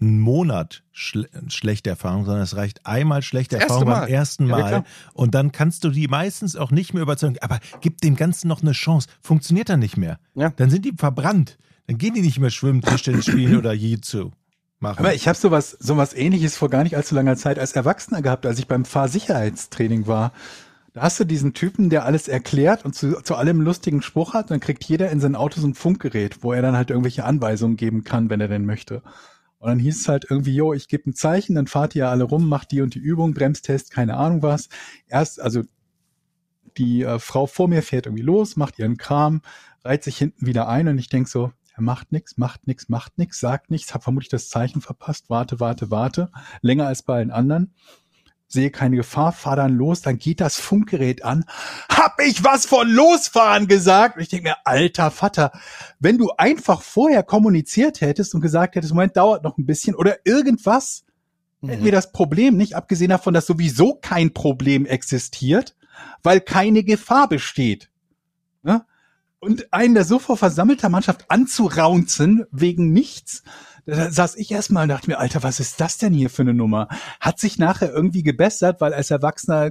einen 0.00 0.20
Monat 0.20 0.84
schle 0.92 1.28
schlechte 1.48 1.90
Erfahrung, 1.90 2.24
sondern 2.24 2.42
es 2.42 2.56
reicht 2.56 2.86
einmal 2.86 3.22
schlechte 3.22 3.56
das 3.56 3.64
Erfahrung 3.64 3.86
beim 3.86 4.08
ersten 4.08 4.46
Mal. 4.46 4.70
Ja, 4.70 4.84
und 5.12 5.34
dann 5.34 5.50
kannst 5.50 5.82
du 5.82 5.90
die 5.90 6.06
meistens 6.06 6.54
auch 6.54 6.70
nicht 6.70 6.94
mehr 6.94 7.02
überzeugen. 7.02 7.36
Aber 7.40 7.58
gib 7.80 8.00
dem 8.00 8.14
Ganzen 8.14 8.46
noch 8.46 8.62
eine 8.62 8.72
Chance. 8.72 9.08
Funktioniert 9.20 9.68
dann 9.68 9.80
nicht 9.80 9.96
mehr. 9.96 10.20
Ja. 10.34 10.50
Dann 10.50 10.70
sind 10.70 10.84
die 10.84 10.92
verbrannt. 10.96 11.58
Dann 11.88 11.98
gehen 11.98 12.14
die 12.14 12.20
nicht 12.20 12.38
mehr 12.38 12.50
schwimmen, 12.50 12.82
Tischtennis 12.82 13.26
spielen 13.26 13.56
oder 13.56 13.72
Jiu-Jitsu. 13.72 14.30
Machen. 14.80 15.00
Aber 15.00 15.14
ich 15.14 15.26
habe 15.26 15.36
sowas, 15.36 15.76
sowas 15.80 16.14
ähnliches 16.14 16.56
vor 16.56 16.70
gar 16.70 16.84
nicht 16.84 16.96
allzu 16.96 17.14
langer 17.14 17.36
Zeit 17.36 17.58
als 17.58 17.72
Erwachsener 17.72 18.22
gehabt, 18.22 18.46
als 18.46 18.58
ich 18.58 18.68
beim 18.68 18.84
Fahrsicherheitstraining 18.84 20.06
war. 20.06 20.32
Da 20.92 21.02
hast 21.02 21.18
du 21.18 21.24
diesen 21.24 21.52
Typen, 21.52 21.90
der 21.90 22.04
alles 22.04 22.28
erklärt 22.28 22.84
und 22.84 22.94
zu, 22.94 23.20
zu 23.22 23.34
allem 23.34 23.60
lustigen 23.60 24.02
Spruch 24.02 24.34
hat. 24.34 24.44
Und 24.44 24.50
dann 24.50 24.60
kriegt 24.60 24.84
jeder 24.84 25.10
in 25.10 25.20
sein 25.20 25.34
Auto 25.34 25.60
so 25.60 25.66
ein 25.66 25.74
Funkgerät, 25.74 26.42
wo 26.42 26.52
er 26.52 26.62
dann 26.62 26.76
halt 26.76 26.90
irgendwelche 26.90 27.24
Anweisungen 27.24 27.76
geben 27.76 28.04
kann, 28.04 28.30
wenn 28.30 28.40
er 28.40 28.48
denn 28.48 28.66
möchte. 28.66 29.02
Und 29.58 29.68
dann 29.68 29.78
hieß 29.80 30.00
es 30.00 30.08
halt 30.08 30.26
irgendwie, 30.30 30.54
jo, 30.54 30.72
ich 30.72 30.86
gebe 30.86 31.10
ein 31.10 31.14
Zeichen, 31.14 31.56
dann 31.56 31.66
fahrt 31.66 31.96
ihr 31.96 32.08
alle 32.08 32.24
rum, 32.24 32.48
macht 32.48 32.70
die 32.70 32.80
und 32.80 32.94
die 32.94 33.00
Übung, 33.00 33.34
Bremstest, 33.34 33.90
keine 33.90 34.16
Ahnung 34.16 34.42
was. 34.42 34.68
Erst, 35.08 35.40
also 35.40 35.64
die 36.76 37.02
äh, 37.02 37.18
Frau 37.18 37.46
vor 37.46 37.66
mir 37.66 37.82
fährt 37.82 38.06
irgendwie 38.06 38.22
los, 38.22 38.56
macht 38.56 38.78
ihren 38.78 38.96
Kram, 38.96 39.42
reiht 39.84 40.04
sich 40.04 40.16
hinten 40.16 40.46
wieder 40.46 40.68
ein 40.68 40.86
und 40.86 40.98
ich 40.98 41.08
denk 41.08 41.26
so, 41.28 41.52
er 41.78 41.82
macht 41.82 42.12
nix, 42.12 42.36
macht 42.36 42.66
nix, 42.66 42.88
macht 42.88 43.18
nix, 43.18 43.40
sagt 43.40 43.70
nichts, 43.70 43.94
hab 43.94 44.02
vermutlich 44.02 44.30
das 44.30 44.48
Zeichen 44.48 44.80
verpasst, 44.80 45.30
warte, 45.30 45.60
warte, 45.60 45.90
warte, 45.90 46.30
länger 46.60 46.86
als 46.86 47.02
bei 47.02 47.14
allen 47.14 47.30
anderen 47.30 47.74
sehe 48.48 48.70
keine 48.70 48.96
Gefahr, 48.96 49.32
fahr 49.32 49.56
dann 49.56 49.76
los, 49.76 50.00
dann 50.00 50.18
geht 50.18 50.40
das 50.40 50.58
Funkgerät 50.58 51.22
an. 51.22 51.44
Hab 51.90 52.18
ich 52.20 52.42
was 52.42 52.64
von 52.64 52.88
losfahren 52.88 53.68
gesagt? 53.68 54.16
Und 54.16 54.22
ich 54.22 54.28
denke 54.28 54.48
mir, 54.48 54.56
alter 54.64 55.10
Vater, 55.10 55.52
wenn 56.00 56.16
du 56.16 56.30
einfach 56.38 56.80
vorher 56.80 57.22
kommuniziert 57.22 58.00
hättest 58.00 58.34
und 58.34 58.40
gesagt 58.40 58.74
hättest, 58.74 58.94
Moment, 58.94 59.16
dauert 59.16 59.44
noch 59.44 59.58
ein 59.58 59.66
bisschen 59.66 59.94
oder 59.94 60.16
irgendwas, 60.24 61.04
mhm. 61.60 61.68
hätten 61.68 61.84
wir 61.84 61.92
das 61.92 62.10
Problem 62.10 62.56
nicht, 62.56 62.74
abgesehen 62.74 63.10
davon, 63.10 63.34
dass 63.34 63.46
sowieso 63.46 63.94
kein 63.94 64.32
Problem 64.32 64.86
existiert, 64.86 65.76
weil 66.22 66.40
keine 66.40 66.84
Gefahr 66.84 67.28
besteht. 67.28 67.90
Ne? 68.62 68.84
Und 69.40 69.72
einen 69.72 69.94
da 69.94 70.04
so 70.04 70.18
vor 70.18 70.36
versammelter 70.36 70.88
Mannschaft 70.88 71.30
anzuraunzen 71.30 72.44
wegen 72.50 72.92
nichts, 72.92 73.44
da 73.86 74.10
saß 74.10 74.36
ich 74.36 74.50
erstmal 74.50 74.82
und 74.82 74.88
dachte 74.90 75.08
mir, 75.08 75.18
Alter, 75.18 75.42
was 75.42 75.60
ist 75.60 75.80
das 75.80 75.96
denn 75.96 76.12
hier 76.12 76.28
für 76.28 76.42
eine 76.42 76.54
Nummer? 76.54 76.88
Hat 77.20 77.38
sich 77.38 77.58
nachher 77.58 77.90
irgendwie 77.90 78.22
gebessert, 78.22 78.80
weil 78.80 78.92
als 78.92 79.10
Erwachsener 79.10 79.70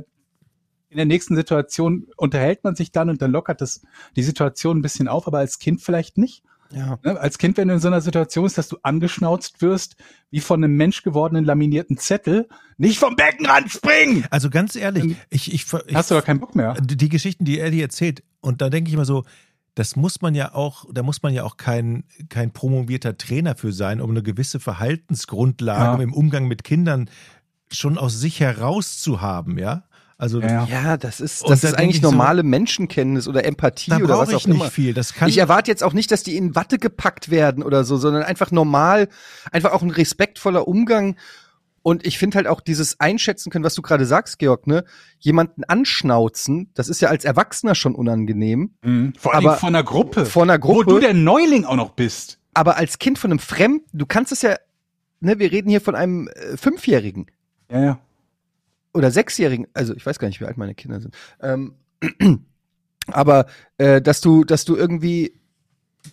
in 0.89 0.97
der 0.97 1.05
nächsten 1.05 1.35
Situation 1.35 2.07
unterhält 2.15 2.63
man 2.63 2.75
sich 2.75 2.91
dann 2.91 3.09
und 3.09 3.21
dann 3.21 3.31
lockert 3.31 3.61
das 3.61 3.81
die 4.15 4.23
Situation 4.23 4.79
ein 4.79 4.81
bisschen 4.81 5.07
auf, 5.07 5.27
aber 5.27 5.39
als 5.39 5.59
Kind 5.59 5.81
vielleicht 5.81 6.17
nicht. 6.17 6.43
Ja. 6.71 6.99
Ne, 7.03 7.19
als 7.19 7.37
Kind, 7.37 7.57
wenn 7.57 7.67
du 7.67 7.75
in 7.75 7.79
so 7.79 7.87
einer 7.87 8.01
Situation 8.01 8.45
ist, 8.45 8.57
dass 8.57 8.67
du 8.67 8.77
angeschnauzt 8.83 9.61
wirst, 9.61 9.95
wie 10.31 10.39
von 10.39 10.63
einem 10.63 10.75
Mensch 10.75 11.03
gewordenen 11.03 11.45
laminierten 11.45 11.97
Zettel, 11.97 12.47
nicht 12.77 12.99
vom 12.99 13.15
Beckenrand 13.15 13.71
springen! 13.71 14.25
Also 14.31 14.49
ganz 14.49 14.75
ehrlich, 14.75 15.15
ich, 15.29 15.53
ich, 15.53 15.65
ich 15.87 15.95
Hast 15.95 16.11
du 16.11 16.15
doch 16.15 16.25
keinen 16.25 16.39
Bock 16.39 16.55
mehr? 16.55 16.73
Die, 16.73 16.97
die 16.97 17.09
Geschichten, 17.09 17.45
die 17.45 17.59
Eddie 17.59 17.81
erzählt, 17.81 18.23
und 18.41 18.61
da 18.61 18.69
denke 18.69 18.89
ich 18.89 18.93
immer 18.93 19.05
so, 19.05 19.23
das 19.77 19.95
muss 19.95 20.21
man 20.21 20.33
ja 20.33 20.55
auch, 20.55 20.85
da 20.91 21.03
muss 21.03 21.21
man 21.21 21.35
ja 21.35 21.43
auch 21.43 21.55
kein, 21.55 22.03
kein 22.29 22.51
promovierter 22.51 23.15
Trainer 23.15 23.55
für 23.55 23.71
sein, 23.71 24.01
um 24.01 24.09
eine 24.09 24.23
gewisse 24.23 24.59
Verhaltensgrundlage 24.59 25.97
ja. 25.97 26.03
im 26.03 26.13
Umgang 26.13 26.47
mit 26.47 26.63
Kindern 26.63 27.11
schon 27.71 27.99
aus 27.99 28.19
sich 28.19 28.39
heraus 28.39 28.97
zu 28.97 29.21
haben, 29.21 29.59
ja? 29.59 29.83
Also 30.17 30.41
ja, 30.41 30.65
ja 30.65 30.97
das 30.97 31.19
ist 31.19 31.47
das 31.47 31.63
ist 31.63 31.75
eigentlich 31.75 32.01
normale 32.01 32.41
so, 32.41 32.47
Menschenkenntnis 32.47 33.27
oder 33.27 33.45
Empathie 33.45 33.93
oder 33.93 34.17
was 34.17 34.33
auch 34.33 34.39
ich 34.39 34.47
nicht 34.47 34.71
Viel. 34.71 34.95
Das 34.95 35.13
kann 35.13 35.29
ich 35.29 35.37
erwarte 35.37 35.69
jetzt 35.69 35.83
auch 35.83 35.93
nicht, 35.93 36.11
dass 36.11 36.23
die 36.23 36.37
in 36.37 36.55
Watte 36.55 36.79
gepackt 36.79 37.29
werden 37.29 37.61
oder 37.61 37.83
so, 37.83 37.97
sondern 37.97 38.23
einfach 38.23 38.49
normal, 38.49 39.09
einfach 39.51 39.73
auch 39.73 39.83
ein 39.83 39.91
respektvoller 39.91 40.67
Umgang 40.67 41.17
und 41.87 42.05
ich 42.05 42.17
finde 42.17 42.35
halt 42.35 42.47
auch 42.47 42.59
dieses 42.59 42.99
Einschätzen 42.99 43.49
können, 43.49 43.63
was 43.63 43.73
du 43.73 43.81
gerade 43.81 44.05
sagst, 44.05 44.39
Georg, 44.39 44.67
ne? 44.67 44.83
Jemanden 45.19 45.63
anschnauzen, 45.63 46.69
das 46.73 46.89
ist 46.89 46.99
ja 46.99 47.07
als 47.07 47.23
Erwachsener 47.23 47.75
schon 47.75 47.95
unangenehm. 47.95 48.73
Mhm. 48.81 49.13
Vor 49.17 49.33
allem 49.33 49.51
von 49.57 49.69
einer 49.69 49.85
Gruppe. 49.85 50.25
Von 50.25 50.49
einer 50.49 50.59
Gruppe. 50.59 50.85
Wo 50.85 50.95
du 50.95 50.99
der 50.99 51.13
Neuling 51.13 51.63
auch 51.63 51.77
noch 51.77 51.91
bist. 51.91 52.39
Aber 52.53 52.75
als 52.75 52.99
Kind 52.99 53.17
von 53.17 53.31
einem 53.31 53.39
Fremden, 53.39 53.85
du 53.93 54.05
kannst 54.05 54.33
es 54.33 54.41
ja, 54.41 54.57
ne, 55.21 55.39
wir 55.39 55.49
reden 55.49 55.69
hier 55.69 55.79
von 55.79 55.95
einem 55.95 56.27
äh, 56.27 56.57
Fünfjährigen. 56.57 57.27
Ja, 57.71 57.79
ja. 57.81 57.99
Oder 58.93 59.09
Sechsjährigen, 59.09 59.67
also 59.73 59.95
ich 59.95 60.05
weiß 60.05 60.19
gar 60.19 60.27
nicht, 60.27 60.41
wie 60.41 60.45
alt 60.45 60.57
meine 60.57 60.75
Kinder 60.75 60.99
sind. 60.99 61.15
Ähm, 61.39 61.75
aber 63.07 63.45
äh, 63.77 64.01
dass 64.01 64.19
du, 64.19 64.43
dass 64.43 64.65
du 64.65 64.75
irgendwie 64.75 65.39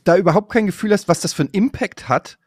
da 0.04 0.16
überhaupt 0.16 0.52
kein 0.52 0.66
Gefühl 0.66 0.92
hast, 0.92 1.08
was 1.08 1.18
das 1.18 1.32
für 1.32 1.42
einen 1.42 1.50
Impact 1.50 2.08
hat, 2.08 2.38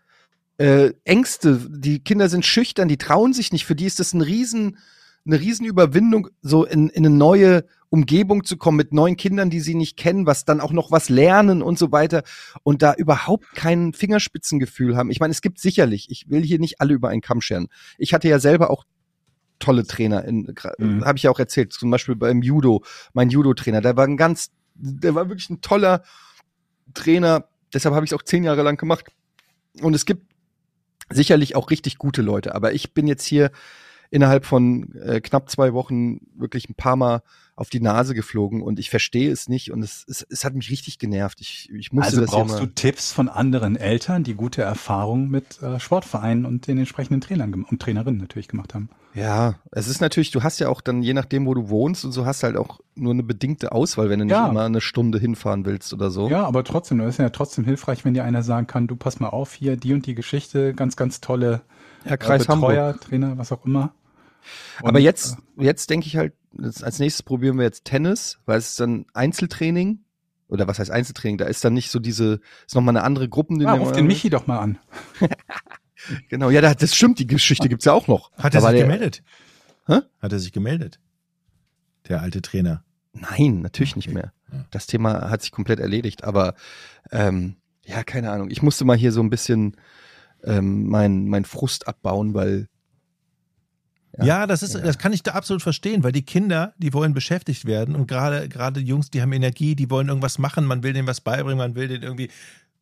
äh, 0.58 0.94
Ängste, 1.04 1.60
die 1.70 2.00
Kinder 2.00 2.30
sind 2.30 2.46
schüchtern, 2.46 2.88
die 2.88 2.98
trauen 2.98 3.34
sich 3.34 3.52
nicht. 3.52 3.66
Für 3.66 3.76
die 3.76 3.86
ist 3.86 4.00
das 4.00 4.14
ein 4.14 4.22
riesen, 4.22 4.78
eine 5.26 5.40
Riesenüberwindung, 5.40 6.30
so 6.42 6.66
in, 6.66 6.90
in 6.90 7.06
eine 7.06 7.16
neue 7.16 7.66
Umgebung 7.90 8.44
zu 8.44 8.58
kommen 8.58 8.78
mit 8.78 8.92
neuen 8.92 9.18
Kindern, 9.18 9.50
die 9.50 9.60
sie 9.60 9.76
nicht 9.76 9.98
kennen, 9.98 10.26
was 10.26 10.46
dann 10.46 10.60
auch 10.60 10.72
noch 10.72 10.92
was 10.92 11.10
lernen 11.10 11.62
und 11.62 11.80
so 11.80 11.92
weiter 11.92 12.24
und 12.64 12.82
da 12.82 12.94
überhaupt 12.94 13.56
kein 13.56 13.94
Fingerspitzengefühl 13.94 14.98
haben. 14.98 15.10
Ich 15.10 15.20
meine, 15.20 15.32
es 15.32 15.42
gibt 15.42 15.60
sicherlich, 15.60 16.10
ich 16.10 16.30
will 16.30 16.44
hier 16.44 16.60
nicht 16.60 16.82
alle 16.82 16.94
über 16.94 17.10
einen 17.10 17.22
Kamm 17.22 17.42
scheren. 17.42 17.68
Ich 17.98 18.14
hatte 18.14 18.28
ja 18.28 18.40
selber 18.40 18.70
auch 18.70 18.86
tolle 19.60 19.86
Trainer, 19.86 20.26
in, 20.26 20.54
mhm. 20.78 21.06
habe 21.06 21.18
ich 21.18 21.24
ja 21.24 21.32
auch 21.32 21.40
erzählt, 21.40 21.74
zum 21.74 21.90
Beispiel 21.90 22.16
beim 22.16 22.42
Judo, 22.42 22.84
mein 23.14 23.30
Judo-Trainer, 23.30 23.82
der 23.82 23.96
war 23.96 24.06
ein 24.06 24.18
ganz, 24.18 24.52
der 24.76 25.16
war 25.16 25.30
wirklich 25.30 25.50
ein 25.50 25.62
toller 25.62 26.04
Trainer, 26.94 27.48
deshalb 27.74 27.96
habe 27.96 28.06
ich 28.06 28.12
es 28.12 28.18
auch 28.18 28.24
zehn 28.24 28.44
Jahre 28.44 28.64
lang 28.64 28.78
gemacht. 28.78 29.08
Und 29.82 29.94
es 29.94 30.06
gibt 30.06 30.24
sicherlich 31.10 31.56
auch 31.56 31.70
richtig 31.70 31.98
gute 31.98 32.22
Leute. 32.22 32.56
Aber 32.56 32.74
ich 32.74 32.94
bin 32.94 33.08
jetzt 33.08 33.26
hier 33.26 33.52
innerhalb 34.10 34.46
von 34.46 34.94
äh, 34.96 35.22
knapp 35.22 35.50
zwei 35.50 35.74
Wochen 35.74 36.20
wirklich 36.36 36.70
ein 36.70 36.76
paar 36.76 36.96
Mal 36.96 37.22
auf 37.58 37.72
die 37.72 37.80
Nase 37.80 38.14
geflogen 38.14 38.62
und 38.62 38.78
ich 38.78 38.92
verstehe 38.92 39.32
es 39.32 39.50
nicht 39.50 39.72
und 39.72 39.82
es, 39.82 40.06
es, 40.08 40.26
es 40.30 40.46
hat 40.46 40.54
mich 40.54 40.70
richtig 40.70 41.00
genervt. 41.00 41.42
Ich, 41.42 41.72
ich 41.74 41.92
musste 41.92 42.10
also 42.10 42.22
das 42.22 42.30
brauchst 42.30 42.60
du 42.60 42.68
Tipps 42.68 43.12
von 43.12 43.30
anderen 43.30 43.76
Eltern, 43.76 44.24
die 44.24 44.36
gute 44.36 44.62
Erfahrungen 44.62 45.30
mit 45.30 45.62
äh, 45.64 45.80
Sportvereinen 45.80 46.46
und 46.46 46.68
den 46.68 46.78
entsprechenden 46.78 47.20
Trainern 47.20 47.64
und 47.64 47.82
Trainerinnen 47.82 48.22
natürlich 48.22 48.48
gemacht 48.48 48.76
haben. 48.76 48.90
Ja, 49.16 49.56
es 49.72 49.88
ist 49.88 50.02
natürlich, 50.02 50.30
du 50.30 50.44
hast 50.44 50.60
ja 50.60 50.70
auch 50.70 50.82
dann 50.82 51.02
je 51.02 51.16
nachdem, 51.16 51.48
wo 51.48 51.56
du 51.56 51.70
wohnst 51.70 52.06
und 52.06 52.12
so 52.12 52.28
hast 52.28 52.44
halt 52.44 52.56
auch 52.56 52.80
nur 52.94 53.14
eine 53.14 53.24
bedingte 53.24 53.72
Auswahl, 53.72 54.12
wenn 54.12 54.20
du 54.20 54.26
nicht 54.26 54.36
ja. 54.36 54.48
immer 54.48 54.66
eine 54.66 54.82
Stunde 54.82 55.18
hinfahren 55.18 55.66
willst 55.66 55.92
oder 55.92 56.12
so. 56.12 56.30
Ja, 56.30 56.46
aber 56.46 56.64
trotzdem, 56.64 57.00
das 57.00 57.16
ist 57.16 57.18
ja 57.18 57.32
trotzdem 57.32 57.66
hilfreich, 57.66 58.06
wenn 58.06 58.14
dir 58.14 58.24
einer 58.24 58.44
sagen 58.44 58.68
kann, 58.68 58.86
du 58.86 58.96
pass 58.96 59.20
mal 59.20 59.30
auf, 59.30 59.56
hier 59.56 59.78
die 59.78 59.94
und 59.94 60.06
die 60.06 60.14
Geschichte, 60.14 60.76
ganz, 60.76 60.96
ganz 60.96 61.22
tolle 61.22 61.62
ja, 62.06 62.18
Kreis 62.18 62.44
äh, 62.44 62.48
Betreuer, 62.48 62.88
Hamburg. 62.88 63.02
Trainer, 63.02 63.38
was 63.38 63.52
auch 63.52 63.66
immer. 63.66 63.94
Und, 64.82 64.90
Aber 64.90 65.00
jetzt, 65.00 65.38
äh, 65.58 65.64
jetzt 65.64 65.90
denke 65.90 66.08
ich 66.08 66.18
halt, 66.18 66.34
als 66.58 67.00
nächstes 67.00 67.24
probieren 67.24 67.58
wir 67.58 67.66
jetzt 67.66 67.86
Tennis, 67.86 68.40
weil 68.46 68.58
es 68.58 68.70
ist 68.70 68.80
dann 68.80 69.06
Einzeltraining. 69.14 70.00
Oder 70.50 70.68
was 70.68 70.80
heißt 70.80 70.92
Einzeltraining? 70.92 71.38
Da 71.38 71.46
ist 71.46 71.64
dann 71.66 71.74
nicht 71.74 71.92
so 71.92 72.00
diese, 72.00 72.40
ist 72.66 72.76
nochmal 72.76 72.96
eine 72.96 73.04
andere 73.04 73.28
Gruppendynamik. 73.28 73.82
Ah, 73.82 73.84
ruf 73.86 73.92
den 73.92 74.08
Michi 74.08 74.30
doch 74.30 74.48
mal 74.48 74.60
an. 74.60 74.78
genau, 76.30 76.50
ja, 76.50 76.62
das 76.74 76.96
stimmt, 76.96 77.20
die 77.20 77.28
Geschichte 77.28 77.68
gibt's 77.68 77.86
ja 77.86 77.94
auch 77.94 78.08
noch. 78.08 78.32
Hat 78.38 78.56
er 78.56 78.62
sich 78.62 78.70
der, 78.70 78.84
gemeldet? 78.84 79.24
Hä? 79.88 80.00
Hat 80.22 80.32
er 80.32 80.40
sich 80.40 80.54
gemeldet? 80.54 81.00
Der 82.08 82.22
alte 82.22 82.42
Trainer. 82.42 82.86
Nein, 83.12 83.62
natürlich 83.62 83.92
okay. 83.92 84.00
nicht 84.00 84.14
mehr. 84.14 84.32
Das 84.72 84.88
Thema 84.88 85.30
hat 85.30 85.42
sich 85.42 85.52
komplett 85.52 85.80
erledigt. 85.80 86.24
Aber 86.24 86.56
ähm, 87.12 87.58
ja, 87.84 88.04
keine 88.04 88.32
Ahnung. 88.32 88.50
Ich 88.50 88.62
musste 88.62 88.86
mal 88.86 88.98
hier 88.98 89.12
so 89.12 89.22
ein 89.22 89.30
bisschen 89.30 89.76
ähm, 90.48 90.88
mein, 90.88 91.28
mein 91.28 91.46
Frust 91.46 91.88
abbauen, 91.88 92.34
weil 92.34 92.68
Ja, 94.18 94.26
Ja. 94.26 94.48
das 94.48 94.64
ist, 94.64 94.74
Ja. 94.74 94.82
das 94.82 94.98
kann 94.98 95.14
ich 95.14 95.22
da 95.22 95.34
absolut 95.34 95.62
verstehen, 95.62 96.04
weil 96.04 96.12
die 96.12 96.24
Kinder, 96.26 96.74
die 96.80 96.92
wollen 96.94 97.14
beschäftigt 97.14 97.66
werden 97.66 97.96
und 97.96 98.08
gerade, 98.08 98.50
gerade 98.50 98.80
Jungs, 98.80 99.12
die 99.12 99.22
haben 99.22 99.32
Energie, 99.32 99.76
die 99.76 99.90
wollen 99.92 100.08
irgendwas 100.08 100.40
machen, 100.40 100.66
man 100.66 100.82
will 100.82 100.94
denen 100.94 101.08
was 101.08 101.22
beibringen, 101.22 101.58
man 101.60 101.76
will 101.76 101.88
denen 101.88 102.02
irgendwie, 102.04 102.30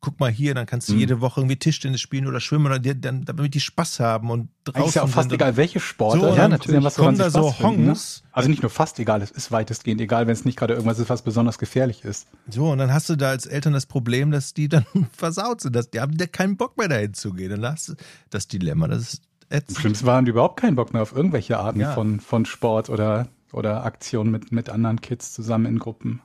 guck 0.00 0.20
mal 0.20 0.30
hier, 0.30 0.54
dann 0.54 0.66
kannst 0.66 0.88
du 0.88 0.92
Mhm. 0.92 0.98
jede 1.00 1.20
Woche 1.20 1.40
irgendwie 1.40 1.56
Tischtennis 1.56 2.00
spielen 2.00 2.26
oder 2.26 2.38
schwimmen 2.40 2.66
oder 2.66 2.78
die, 2.78 3.00
dann, 3.00 3.24
damit 3.24 3.54
die 3.54 3.60
Spaß 3.60 3.98
haben 4.00 4.30
und 4.30 4.50
draußen 4.64 4.88
ist 4.88 4.94
ja 4.94 5.02
auch 5.02 5.08
fast 5.08 5.32
egal, 5.32 5.56
welche 5.56 5.80
Sportart. 5.80 6.20
So, 6.34 6.36
ja, 6.36 6.48
natürlich. 6.48 6.84
Was 6.84 6.94
kommen 6.96 7.18
da 7.18 7.30
so 7.30 7.48
ne? 7.48 7.58
Hongs. 7.60 8.22
Also 8.30 8.48
nicht 8.48 8.62
nur 8.62 8.70
fast 8.70 8.98
egal, 9.00 9.22
es 9.22 9.30
ist 9.30 9.50
weitestgehend 9.50 10.00
egal, 10.00 10.26
wenn 10.26 10.34
es 10.34 10.44
nicht 10.44 10.58
gerade 10.58 10.74
irgendwas 10.74 10.98
ist, 10.98 11.08
was 11.08 11.22
besonders 11.22 11.58
gefährlich 11.58 12.04
ist. 12.04 12.28
So, 12.48 12.70
und 12.70 12.78
dann 12.78 12.92
hast 12.92 13.08
du 13.08 13.16
da 13.16 13.30
als 13.30 13.46
Eltern 13.46 13.72
das 13.72 13.86
Problem, 13.86 14.30
dass 14.30 14.54
die 14.54 14.68
dann 14.68 14.84
versaut 15.12 15.60
sind, 15.62 15.74
dass 15.74 15.90
die 15.90 16.00
haben 16.00 16.16
da 16.16 16.26
keinen 16.26 16.56
Bock 16.56 16.76
mehr 16.78 16.88
dahin 16.88 17.14
zu 17.14 17.32
gehen. 17.32 17.52
Und 17.52 17.62
dann 17.62 17.72
hast 17.72 17.88
du 17.88 17.94
das 18.30 18.46
Dilemma, 18.46 18.86
das 18.88 19.14
ist 19.14 19.22
ätzend. 19.48 19.78
schlimmsten 19.78 20.06
waren 20.06 20.24
die 20.24 20.30
überhaupt 20.32 20.60
keinen 20.60 20.76
Bock 20.76 20.92
mehr 20.92 21.02
auf 21.02 21.14
irgendwelche 21.16 21.58
Arten 21.58 21.80
Ja. 21.80 21.92
von, 21.94 22.20
von 22.20 22.44
Sport 22.46 22.90
oder, 22.90 23.28
oder 23.52 23.84
Aktionen 23.84 24.30
mit, 24.30 24.52
mit 24.52 24.68
anderen 24.68 25.00
Kids 25.00 25.32
zusammen 25.32 25.66
in 25.66 25.78
Gruppen. 25.78 26.20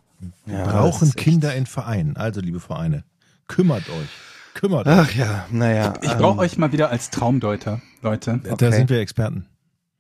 ja, 0.46 0.66
Brauchen 0.66 1.12
Kinder 1.14 1.56
in 1.56 1.66
Vereinen. 1.66 2.18
Also, 2.18 2.42
liebe 2.42 2.60
Vereine, 2.60 3.04
kümmert 3.52 3.90
euch. 3.90 4.10
Kümmert 4.54 4.88
euch. 4.88 4.94
Ach 4.94 5.14
ja, 5.14 5.46
naja. 5.52 5.94
Ich 6.02 6.12
ähm, 6.12 6.18
brauche 6.18 6.40
euch 6.40 6.58
mal 6.58 6.72
wieder 6.72 6.90
als 6.90 7.10
Traumdeuter, 7.10 7.82
Leute. 8.02 8.40
Da 8.44 8.54
okay. 8.54 8.72
sind 8.72 8.90
wir 8.90 9.00
Experten. 9.00 9.46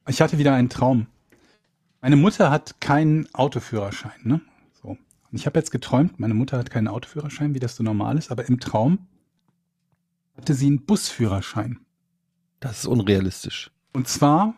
Ich 0.08 0.22
hatte 0.22 0.38
wieder 0.38 0.54
einen 0.54 0.70
Traum. 0.70 1.08
Meine 2.02 2.16
Mutter 2.16 2.50
hat 2.50 2.80
keinen 2.80 3.34
Autoführerschein, 3.36 4.20
ne? 4.24 4.42
So. 4.82 4.90
Und 4.90 5.00
ich 5.34 5.46
habe 5.46 5.60
jetzt 5.60 5.72
geträumt, 5.72 6.20
meine 6.20 6.34
Mutter 6.34 6.58
hat 6.58 6.72
keinen 6.72 6.88
Autoführerschein, 6.88 7.54
wie 7.54 7.60
das 7.60 7.76
so 7.76 7.84
normal 7.84 8.18
ist, 8.18 8.32
aber 8.32 8.48
im 8.48 8.60
Traum 8.60 9.08
hatte 10.38 10.54
sie 10.54 10.68
einen 10.68 10.86
Busführerschein. 10.86 11.80
Das 12.62 12.80
ist 12.80 12.86
unrealistisch. 12.86 13.70
Und 13.94 14.08
zwar, 14.08 14.56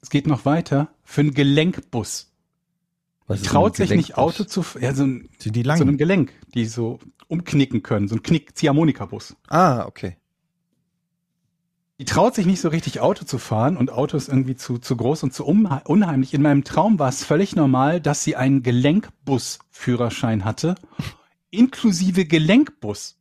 es 0.00 0.08
geht 0.08 0.26
noch 0.26 0.46
weiter, 0.46 0.88
für 1.04 1.20
einen 1.20 1.34
Gelenkbus. 1.34 2.29
Die 3.36 3.42
ist 3.42 3.46
traut 3.46 3.76
sich 3.76 3.90
nicht? 3.90 4.16
Auto 4.16 4.44
zu, 4.44 4.64
ja, 4.80 4.94
so 4.94 5.04
ein, 5.04 5.28
Sind 5.38 5.56
die 5.56 5.62
so 5.62 5.84
ein 5.84 5.96
Gelenk, 5.98 6.32
die 6.54 6.64
so 6.66 6.98
umknicken 7.28 7.82
können, 7.82 8.08
so 8.08 8.16
ein 8.16 8.22
Knick, 8.22 8.56
Ziehharmonika-Bus. 8.56 9.36
Ah, 9.48 9.84
okay. 9.86 10.16
Die 12.00 12.06
traut 12.06 12.34
sich 12.34 12.46
nicht 12.46 12.60
so 12.60 12.70
richtig 12.70 13.00
Auto 13.00 13.24
zu 13.26 13.36
fahren 13.36 13.76
und 13.76 13.92
Auto 13.92 14.16
ist 14.16 14.28
irgendwie 14.28 14.56
zu, 14.56 14.78
zu 14.78 14.96
groß 14.96 15.22
und 15.22 15.34
zu 15.34 15.46
unhe- 15.46 15.84
unheimlich. 15.86 16.32
In 16.32 16.40
meinem 16.40 16.64
Traum 16.64 16.98
war 16.98 17.10
es 17.10 17.22
völlig 17.24 17.54
normal, 17.54 18.00
dass 18.00 18.24
sie 18.24 18.36
einen 18.36 18.62
Gelenkbus-Führerschein 18.62 20.46
hatte, 20.46 20.76
inklusive 21.50 22.24
Gelenkbus. 22.24 23.18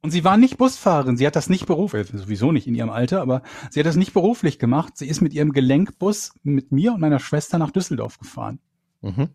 Und 0.00 0.10
sie 0.10 0.24
war 0.24 0.36
nicht 0.36 0.56
Busfahrerin, 0.56 1.16
sie 1.16 1.26
hat 1.26 1.36
das 1.36 1.50
nicht 1.50 1.66
beruflich, 1.66 2.08
sowieso 2.12 2.50
nicht 2.50 2.66
in 2.66 2.74
ihrem 2.74 2.90
Alter, 2.90 3.20
aber 3.20 3.42
sie 3.70 3.78
hat 3.78 3.86
das 3.86 3.96
nicht 3.96 4.14
beruflich 4.14 4.58
gemacht. 4.58 4.96
Sie 4.96 5.06
ist 5.06 5.20
mit 5.20 5.32
ihrem 5.34 5.52
Gelenkbus 5.52 6.32
mit 6.42 6.72
mir 6.72 6.94
und 6.94 7.00
meiner 7.00 7.20
Schwester 7.20 7.58
nach 7.58 7.70
Düsseldorf 7.70 8.18
gefahren. 8.18 8.58
Mhm. 9.02 9.28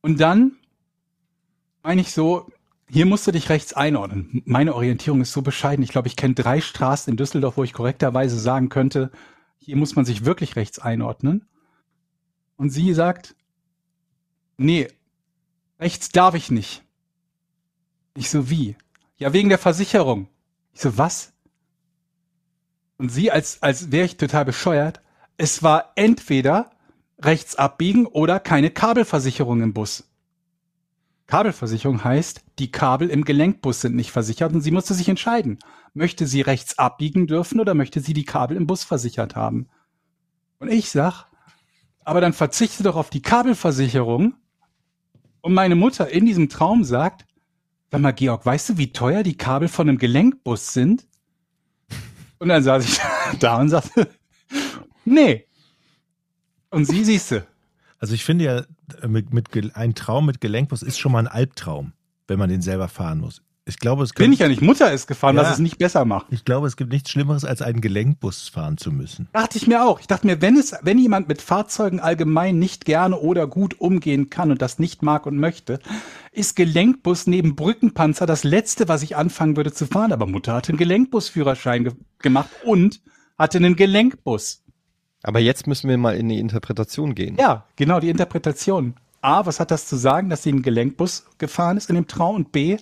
Und 0.00 0.20
dann 0.20 0.56
meine 1.82 2.00
ich 2.00 2.12
so, 2.12 2.50
hier 2.90 3.06
musst 3.06 3.26
du 3.26 3.32
dich 3.32 3.48
rechts 3.48 3.72
einordnen. 3.72 4.42
Meine 4.44 4.74
Orientierung 4.74 5.20
ist 5.20 5.32
so 5.32 5.42
bescheiden. 5.42 5.82
Ich 5.82 5.90
glaube, 5.90 6.08
ich 6.08 6.16
kenne 6.16 6.34
drei 6.34 6.60
Straßen 6.60 7.10
in 7.10 7.16
Düsseldorf, 7.16 7.56
wo 7.56 7.64
ich 7.64 7.72
korrekterweise 7.72 8.38
sagen 8.38 8.68
könnte, 8.68 9.10
hier 9.58 9.76
muss 9.76 9.96
man 9.96 10.04
sich 10.04 10.24
wirklich 10.24 10.56
rechts 10.56 10.78
einordnen. 10.78 11.46
Und 12.56 12.70
sie 12.70 12.92
sagt, 12.94 13.36
nee, 14.56 14.88
rechts 15.78 16.08
darf 16.08 16.34
ich 16.34 16.50
nicht. 16.50 16.82
Ich 18.16 18.30
so, 18.30 18.50
wie? 18.50 18.76
Ja, 19.16 19.32
wegen 19.32 19.48
der 19.48 19.58
Versicherung. 19.58 20.28
Ich 20.72 20.80
so, 20.80 20.96
was? 20.96 21.32
Und 22.96 23.10
sie, 23.10 23.30
als, 23.30 23.62
als 23.62 23.92
wäre 23.92 24.06
ich 24.06 24.16
total 24.16 24.44
bescheuert, 24.44 25.02
es 25.36 25.62
war 25.62 25.92
entweder 25.94 26.70
rechts 27.22 27.56
abbiegen 27.56 28.06
oder 28.06 28.40
keine 28.40 28.70
Kabelversicherung 28.70 29.62
im 29.62 29.72
Bus. 29.74 30.08
Kabelversicherung 31.26 32.02
heißt, 32.04 32.42
die 32.58 32.70
Kabel 32.70 33.10
im 33.10 33.24
Gelenkbus 33.24 33.82
sind 33.82 33.94
nicht 33.94 34.12
versichert 34.12 34.54
und 34.54 34.62
sie 34.62 34.70
musste 34.70 34.94
sich 34.94 35.08
entscheiden. 35.08 35.58
Möchte 35.92 36.26
sie 36.26 36.40
rechts 36.40 36.78
abbiegen 36.78 37.26
dürfen 37.26 37.60
oder 37.60 37.74
möchte 37.74 38.00
sie 38.00 38.14
die 38.14 38.24
Kabel 38.24 38.56
im 38.56 38.66
Bus 38.66 38.82
versichert 38.84 39.36
haben? 39.36 39.68
Und 40.58 40.68
ich 40.68 40.90
sag, 40.90 41.26
aber 42.04 42.22
dann 42.22 42.32
verzichte 42.32 42.82
doch 42.82 42.96
auf 42.96 43.10
die 43.10 43.20
Kabelversicherung. 43.20 44.34
Und 45.42 45.52
meine 45.52 45.74
Mutter 45.74 46.08
in 46.08 46.24
diesem 46.24 46.48
Traum 46.48 46.82
sagt, 46.82 47.26
sag 47.90 48.00
mal, 48.00 48.12
Georg, 48.12 48.46
weißt 48.46 48.70
du, 48.70 48.78
wie 48.78 48.92
teuer 48.92 49.22
die 49.22 49.36
Kabel 49.36 49.68
von 49.68 49.88
einem 49.88 49.98
Gelenkbus 49.98 50.72
sind? 50.72 51.06
Und 52.38 52.48
dann 52.48 52.62
saß 52.62 52.84
ich 52.84 53.00
da 53.40 53.60
und 53.60 53.68
sagte, 53.68 54.08
nee. 55.04 55.47
Und 56.70 56.84
sie 56.86 57.04
siehste. 57.04 57.46
Also 57.98 58.14
ich 58.14 58.24
finde 58.24 58.44
ja, 58.44 58.62
mit, 59.06 59.32
mit, 59.32 59.76
ein 59.76 59.94
Traum 59.94 60.26
mit 60.26 60.40
Gelenkbus 60.40 60.82
ist 60.82 60.98
schon 60.98 61.12
mal 61.12 61.18
ein 61.20 61.26
Albtraum, 61.26 61.92
wenn 62.28 62.38
man 62.38 62.48
den 62.48 62.62
selber 62.62 62.88
fahren 62.88 63.18
muss. 63.20 63.42
Ich 63.64 63.78
glaube, 63.78 64.02
es 64.02 64.14
Bin 64.14 64.32
ich 64.32 64.38
ja 64.38 64.48
nicht. 64.48 64.62
Mutter 64.62 64.90
ist 64.92 65.06
gefahren, 65.08 65.36
Ja. 65.36 65.42
was 65.42 65.52
es 65.54 65.58
nicht 65.58 65.76
besser 65.76 66.06
macht. 66.06 66.28
ich 66.30 66.46
glaube, 66.46 66.66
es 66.66 66.76
gibt 66.76 66.90
nichts 66.90 67.10
Schlimmeres, 67.10 67.44
als 67.44 67.60
einen 67.60 67.82
Gelenkbus 67.82 68.48
fahren 68.48 68.78
zu 68.78 68.90
müssen. 68.90 69.28
Dachte 69.34 69.58
ich 69.58 69.66
mir 69.66 69.84
auch. 69.84 70.00
Ich 70.00 70.06
dachte 70.06 70.26
mir, 70.26 70.40
wenn 70.40 70.56
es, 70.56 70.74
wenn 70.80 70.96
jemand 70.98 71.28
mit 71.28 71.42
Fahrzeugen 71.42 72.00
allgemein 72.00 72.58
nicht 72.58 72.86
gerne 72.86 73.18
oder 73.18 73.46
gut 73.46 73.78
umgehen 73.78 74.30
kann 74.30 74.50
und 74.50 74.62
das 74.62 74.78
nicht 74.78 75.02
mag 75.02 75.26
und 75.26 75.36
möchte, 75.36 75.80
ist 76.32 76.56
Gelenkbus 76.56 77.26
neben 77.26 77.56
Brückenpanzer 77.56 78.24
das 78.24 78.42
letzte, 78.42 78.88
was 78.88 79.02
ich 79.02 79.16
anfangen 79.16 79.56
würde 79.58 79.72
zu 79.72 79.84
fahren. 79.86 80.12
Aber 80.12 80.26
Mutter 80.26 80.54
hatte 80.54 80.70
einen 80.70 80.78
Gelenkbusführerschein 80.78 81.84
ge 81.84 81.92
gemacht 82.20 82.48
und 82.64 83.02
hatte 83.36 83.58
einen 83.58 83.76
Gelenkbus. 83.76 84.62
Aber 85.22 85.40
jetzt 85.40 85.66
müssen 85.66 85.88
wir 85.88 85.98
mal 85.98 86.16
in 86.16 86.28
die 86.28 86.38
Interpretation 86.38 87.14
gehen. 87.14 87.36
Ja, 87.38 87.66
genau, 87.76 88.00
die 88.00 88.08
Interpretation. 88.08 88.94
A, 89.20 89.46
was 89.46 89.58
hat 89.58 89.70
das 89.70 89.86
zu 89.86 89.96
sagen, 89.96 90.30
dass 90.30 90.44
sie 90.44 90.50
einen 90.50 90.62
Gelenkbus 90.62 91.26
gefahren 91.38 91.76
ist 91.76 91.90
in 91.90 91.96
dem 91.96 92.06
Traum? 92.06 92.36
Und 92.36 92.52
B, 92.52 92.78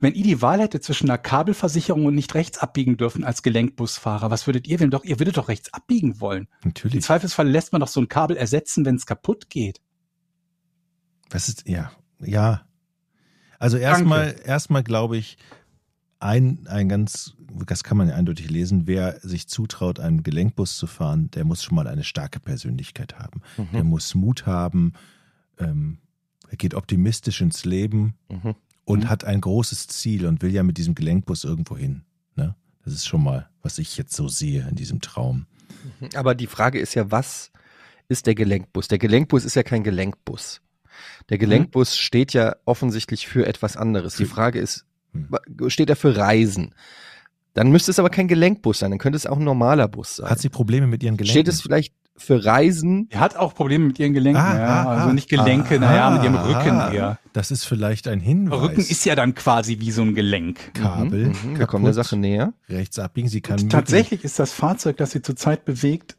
wenn 0.00 0.14
ihr 0.14 0.24
die 0.24 0.42
Wahl 0.42 0.60
hättet 0.60 0.84
zwischen 0.84 1.08
einer 1.08 1.18
Kabelversicherung 1.18 2.06
und 2.06 2.14
nicht 2.14 2.34
rechts 2.34 2.58
abbiegen 2.58 2.96
dürfen 2.96 3.24
als 3.24 3.42
Gelenkbusfahrer, 3.42 4.30
was 4.30 4.46
würdet 4.46 4.66
ihr 4.66 4.80
wählen? 4.80 4.90
Doch, 4.90 5.04
ihr 5.04 5.18
würdet 5.18 5.36
doch 5.36 5.48
rechts 5.48 5.72
abbiegen 5.72 6.20
wollen. 6.20 6.48
Im 6.62 6.70
Natürlich. 6.70 7.02
Zweifelsfall 7.02 7.48
lässt 7.48 7.72
man 7.72 7.80
doch 7.80 7.88
so 7.88 8.00
ein 8.00 8.08
Kabel 8.08 8.36
ersetzen, 8.36 8.84
wenn 8.84 8.96
es 8.96 9.06
kaputt 9.06 9.48
geht. 9.48 9.80
Was 11.30 11.48
ist, 11.48 11.68
ja, 11.68 11.92
ja. 12.18 12.62
Also 13.58 13.76
erstmal, 13.76 14.36
erstmal 14.44 14.82
glaube 14.82 15.18
ich, 15.18 15.36
ein, 16.18 16.66
ein 16.66 16.88
ganz, 16.88 17.36
das 17.66 17.84
kann 17.84 17.96
man 17.96 18.08
ja 18.08 18.14
eindeutig 18.14 18.50
lesen, 18.50 18.86
wer 18.86 19.18
sich 19.20 19.48
zutraut, 19.48 20.00
einen 20.00 20.22
Gelenkbus 20.22 20.76
zu 20.76 20.86
fahren, 20.86 21.30
der 21.32 21.44
muss 21.44 21.62
schon 21.62 21.74
mal 21.76 21.86
eine 21.86 22.04
starke 22.04 22.40
Persönlichkeit 22.40 23.18
haben. 23.18 23.42
Der 23.72 23.84
Mhm. 23.84 23.90
muss 23.90 24.14
Mut 24.14 24.46
haben, 24.46 24.92
ähm, 25.58 25.98
er 26.48 26.56
geht 26.56 26.74
optimistisch 26.74 27.40
ins 27.40 27.64
Leben 27.64 28.14
Mhm. 28.28 28.54
und 28.84 29.04
Mhm. 29.04 29.08
hat 29.10 29.24
ein 29.24 29.40
großes 29.40 29.86
Ziel 29.88 30.26
und 30.26 30.42
will 30.42 30.52
ja 30.52 30.62
mit 30.62 30.78
diesem 30.78 30.94
Gelenkbus 30.94 31.44
irgendwo 31.44 31.76
hin. 31.76 32.02
Ne? 32.36 32.54
Das 32.84 32.94
ist 32.94 33.06
schon 33.06 33.22
mal, 33.22 33.48
was 33.62 33.78
ich 33.78 33.96
jetzt 33.96 34.14
so 34.14 34.28
sehe 34.28 34.66
in 34.68 34.74
diesem 34.76 35.00
Traum. 35.00 35.46
Aber 36.14 36.34
die 36.34 36.46
Frage 36.48 36.78
ist 36.80 36.94
ja, 36.94 37.10
was 37.10 37.52
ist 38.08 38.26
der 38.26 38.34
Gelenkbus? 38.34 38.88
Der 38.88 38.98
Gelenkbus 38.98 39.44
ist 39.44 39.54
ja 39.54 39.62
kein 39.62 39.84
Gelenkbus. 39.84 40.60
Der 41.28 41.38
Gelenkbus 41.38 41.96
steht 41.96 42.32
ja 42.32 42.56
offensichtlich 42.64 43.28
für 43.28 43.46
etwas 43.46 43.76
anderes. 43.76 44.16
Die 44.16 44.24
Frage 44.26 44.58
ist, 44.58 44.84
Hm. 45.12 45.28
steht 45.68 45.88
er 45.90 45.96
für 45.96 46.16
Reisen? 46.16 46.74
Dann 47.54 47.70
müsste 47.70 47.90
es 47.90 47.98
aber 47.98 48.10
kein 48.10 48.28
Gelenkbus 48.28 48.78
sein, 48.80 48.90
dann 48.90 48.98
könnte 48.98 49.16
es 49.16 49.26
auch 49.26 49.38
ein 49.38 49.44
normaler 49.44 49.88
Bus 49.88 50.16
sein. 50.16 50.30
Hat 50.30 50.38
sie 50.38 50.48
Probleme 50.48 50.86
mit 50.86 51.02
ihren 51.02 51.16
Gelenken? 51.16 51.30
Steht 51.32 51.48
es 51.48 51.60
vielleicht 51.60 51.94
für 52.16 52.44
Reisen? 52.44 53.08
Er 53.10 53.20
hat 53.20 53.36
auch 53.36 53.54
Probleme 53.54 53.86
mit 53.86 53.98
ihren 53.98 54.12
Gelenken. 54.12 54.40
Ah, 54.40 54.58
ja, 54.58 54.66
ah, 54.66 54.90
also 54.90 55.08
ah. 55.08 55.12
nicht 55.12 55.28
Gelenke, 55.28 55.76
Ah, 55.76 55.78
naja, 55.78 56.10
mit 56.10 56.22
ihrem 56.22 56.36
ah, 56.36 56.42
Rücken 56.42 56.94
eher. 56.94 57.18
Das 57.32 57.50
ist 57.50 57.64
vielleicht 57.64 58.06
ein 58.08 58.20
Hinweis. 58.20 58.60
Rücken 58.60 58.80
ist 58.80 59.04
ja 59.04 59.14
dann 59.14 59.34
quasi 59.34 59.80
wie 59.80 59.90
so 59.90 60.02
ein 60.02 60.14
Gelenk. 60.14 60.74
Kabel. 60.74 61.28
Mhm, 61.28 61.52
mhm, 61.52 61.58
wir 61.58 61.66
kommen 61.66 61.84
der 61.84 61.94
Sache 61.94 62.16
näher. 62.16 62.52
Rechts 62.68 62.98
abbiegen. 62.98 63.28
Sie 63.28 63.40
kann 63.40 63.58
Und 63.60 63.70
tatsächlich 63.70 64.22
ist 64.22 64.38
das 64.38 64.52
Fahrzeug, 64.52 64.98
das 64.98 65.12
sie 65.12 65.22
zurzeit 65.22 65.64
bewegt, 65.64 66.16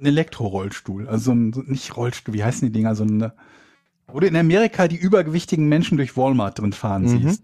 ein 0.00 0.06
Elektrorollstuhl. 0.06 1.08
Also 1.08 1.32
ein, 1.32 1.50
nicht 1.66 1.96
Rollstuhl, 1.96 2.34
wie 2.34 2.42
heißen 2.42 2.66
die 2.66 2.72
Dinger? 2.72 2.94
So 2.94 3.04
eine, 3.04 3.32
wo 4.08 4.18
du 4.20 4.26
in 4.26 4.36
Amerika 4.36 4.88
die 4.88 4.96
übergewichtigen 4.96 5.68
Menschen 5.68 5.98
durch 5.98 6.16
Walmart 6.16 6.58
drin 6.58 6.72
fahren 6.72 7.02
Mhm. 7.02 7.22
siehst. 7.22 7.42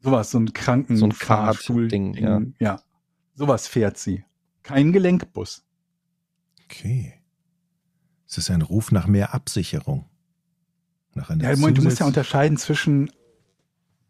Sowas, 0.00 0.30
so 0.30 0.38
ein 0.38 0.52
Kranken 0.52 0.96
So 0.96 1.06
ein 1.06 1.12
Fahrstuhl 1.12 1.82
Kart-Ding, 1.82 2.14
ja. 2.14 2.40
ja. 2.58 2.80
Sowas 3.34 3.66
fährt 3.66 3.98
sie. 3.98 4.24
Kein 4.62 4.92
Gelenkbus. 4.92 5.64
Okay. 6.64 7.14
Es 8.28 8.38
ist 8.38 8.50
ein 8.50 8.62
Ruf 8.62 8.92
nach 8.92 9.06
mehr 9.06 9.34
Absicherung. 9.34 10.06
Nach 11.14 11.30
einer 11.30 11.44
Ja, 11.44 11.56
Moment, 11.56 11.78
du 11.78 11.82
musst 11.82 12.00
ja 12.00 12.06
unterscheiden 12.06 12.58
zwischen 12.58 13.10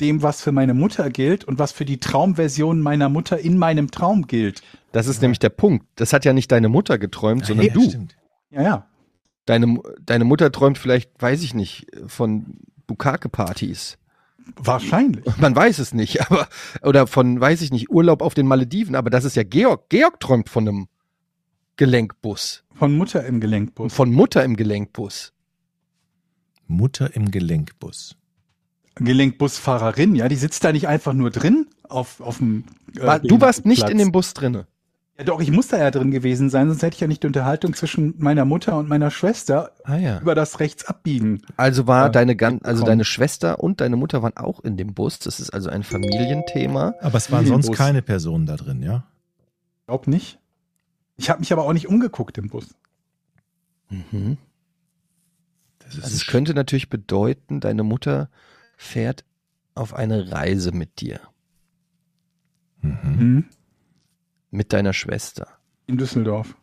dem, 0.00 0.22
was 0.22 0.42
für 0.42 0.52
meine 0.52 0.74
Mutter 0.74 1.10
gilt 1.10 1.44
und 1.44 1.58
was 1.58 1.72
für 1.72 1.84
die 1.84 1.98
Traumversion 1.98 2.80
meiner 2.80 3.08
Mutter 3.08 3.38
in 3.38 3.56
meinem 3.56 3.90
Traum 3.90 4.26
gilt. 4.26 4.62
Das 4.92 5.06
ist 5.06 5.22
nämlich 5.22 5.38
der 5.38 5.48
Punkt. 5.50 5.86
Das 5.96 6.12
hat 6.12 6.24
ja 6.24 6.32
nicht 6.32 6.52
deine 6.52 6.68
Mutter 6.68 6.98
geträumt, 6.98 7.42
Ah, 7.42 7.46
sondern 7.46 7.66
ja, 7.66 7.72
du. 7.72 7.82
Stimmt. 7.88 8.16
Ja, 8.50 8.62
ja. 8.62 8.86
Deine, 9.46 9.80
deine 10.00 10.24
Mutter 10.24 10.52
träumt 10.52 10.78
vielleicht, 10.78 11.10
weiß 11.20 11.42
ich 11.42 11.54
nicht, 11.54 11.86
von 12.06 12.58
Bukake-Partys. 12.86 13.98
Wahrscheinlich. 14.56 15.24
Man 15.38 15.54
weiß 15.54 15.78
es 15.78 15.94
nicht, 15.94 16.20
aber, 16.22 16.48
oder 16.82 17.06
von, 17.06 17.40
weiß 17.40 17.62
ich 17.62 17.70
nicht, 17.70 17.90
Urlaub 17.90 18.22
auf 18.22 18.34
den 18.34 18.46
Malediven, 18.46 18.94
aber 18.94 19.10
das 19.10 19.24
ist 19.24 19.36
ja 19.36 19.42
Georg. 19.42 19.88
Georg 19.88 20.20
träumt 20.20 20.48
von 20.48 20.68
einem 20.68 20.88
Gelenkbus. 21.76 22.64
Von 22.74 22.96
Mutter 22.96 23.24
im 23.24 23.40
Gelenkbus. 23.40 23.92
Von 23.92 24.12
Mutter 24.12 24.44
im 24.44 24.56
Gelenkbus. 24.56 25.32
Mutter 26.66 27.14
im 27.14 27.30
Gelenkbus. 27.30 28.16
Gelenkbusfahrerin, 28.96 30.14
ja, 30.16 30.28
die 30.28 30.36
sitzt 30.36 30.64
da 30.64 30.72
nicht 30.72 30.88
einfach 30.88 31.12
nur 31.12 31.30
drin 31.30 31.66
auf, 31.84 32.20
auf 32.20 32.38
dem. 32.38 32.64
äh, 32.98 33.20
du 33.20 33.40
warst 33.40 33.64
nicht 33.64 33.80
Platz. 33.80 33.90
in 33.92 33.98
dem 33.98 34.12
Bus 34.12 34.34
drinne. 34.34 34.66
Ja, 35.18 35.24
doch, 35.24 35.40
ich 35.40 35.50
muss 35.50 35.66
da 35.66 35.78
ja 35.78 35.90
drin 35.90 36.12
gewesen 36.12 36.48
sein, 36.48 36.68
sonst 36.68 36.82
hätte 36.82 36.94
ich 36.94 37.00
ja 37.00 37.08
nicht 37.08 37.24
die 37.24 37.26
Unterhaltung 37.26 37.74
zwischen 37.74 38.14
meiner 38.18 38.44
Mutter 38.44 38.78
und 38.78 38.88
meiner 38.88 39.10
Schwester 39.10 39.72
Ah 39.82 39.96
ja. 39.96 40.20
über 40.20 40.36
das 40.36 40.60
Rechtsabbiegen. 40.60 41.42
Also 41.56 41.88
war 41.88 42.04
Ja, 42.04 42.08
deine 42.08 42.36
gan 42.36 42.60
also 42.62 42.84
deine 42.84 43.04
Schwester 43.04 43.58
und 43.58 43.80
deine 43.80 43.96
Mutter 43.96 44.22
waren 44.22 44.36
auch 44.36 44.60
in 44.60 44.76
dem 44.76 44.94
Bus. 44.94 45.18
Das 45.18 45.40
ist 45.40 45.50
also 45.50 45.70
ein 45.70 45.82
Familienthema. 45.82 46.94
Aber 47.00 47.18
es 47.18 47.32
waren 47.32 47.46
sonst 47.46 47.66
Bus. 47.66 47.76
keine 47.76 48.00
Personen 48.00 48.46
da 48.46 48.54
drin, 48.56 48.80
ja? 48.80 49.04
Glaub 49.86 50.06
nicht. 50.06 50.38
Ich 51.16 51.30
habe 51.30 51.40
mich 51.40 51.52
aber 51.52 51.64
auch 51.64 51.72
nicht 51.72 51.88
umgeguckt 51.88 52.38
im 52.38 52.48
Bus. 52.48 52.68
Mhm. 53.90 54.38
Das 55.80 55.94
ist 55.96 56.04
Also 56.04 56.14
es 56.14 56.26
könnte 56.28 56.54
natürlich 56.54 56.90
bedeuten, 56.90 57.58
deine 57.58 57.82
Mutter 57.82 58.28
fährt 58.76 59.24
auf 59.74 59.94
eine 59.94 60.30
Reise 60.30 60.70
mit 60.70 61.00
dir, 61.00 61.18
Mhm. 62.82 62.98
Mhm. 63.02 63.44
Mit 64.50 64.72
deiner 64.72 64.92
Schwester 64.92 65.46
In 65.86 65.96
Düsseldorf. 65.98 66.54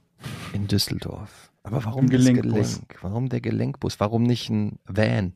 in 0.54 0.68
Düsseldorf. 0.68 1.52
Aber 1.64 1.84
warum 1.86 2.08
Gelenkbus. 2.10 2.76
Gelenk? 2.76 2.98
Warum 3.02 3.30
der 3.30 3.42
Gelenkbus? 3.42 4.00
Warum 4.00 4.24
nicht 4.24 4.50
ein 4.50 4.78
Van? 4.86 5.34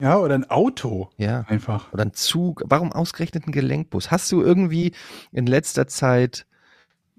Ja, 0.00 0.18
oder 0.18 0.34
ein 0.34 0.50
Auto 0.50 1.10
Ja. 1.16 1.42
einfach. 1.48 1.92
Oder 1.92 2.04
ein 2.04 2.12
Zug? 2.12 2.62
Warum 2.66 2.92
ausgerechnet 2.92 3.46
ein 3.46 3.52
Gelenkbus? 3.52 4.10
Hast 4.10 4.30
du 4.32 4.42
irgendwie 4.42 4.92
in 5.30 5.46
letzter 5.46 5.86
Zeit, 5.86 6.46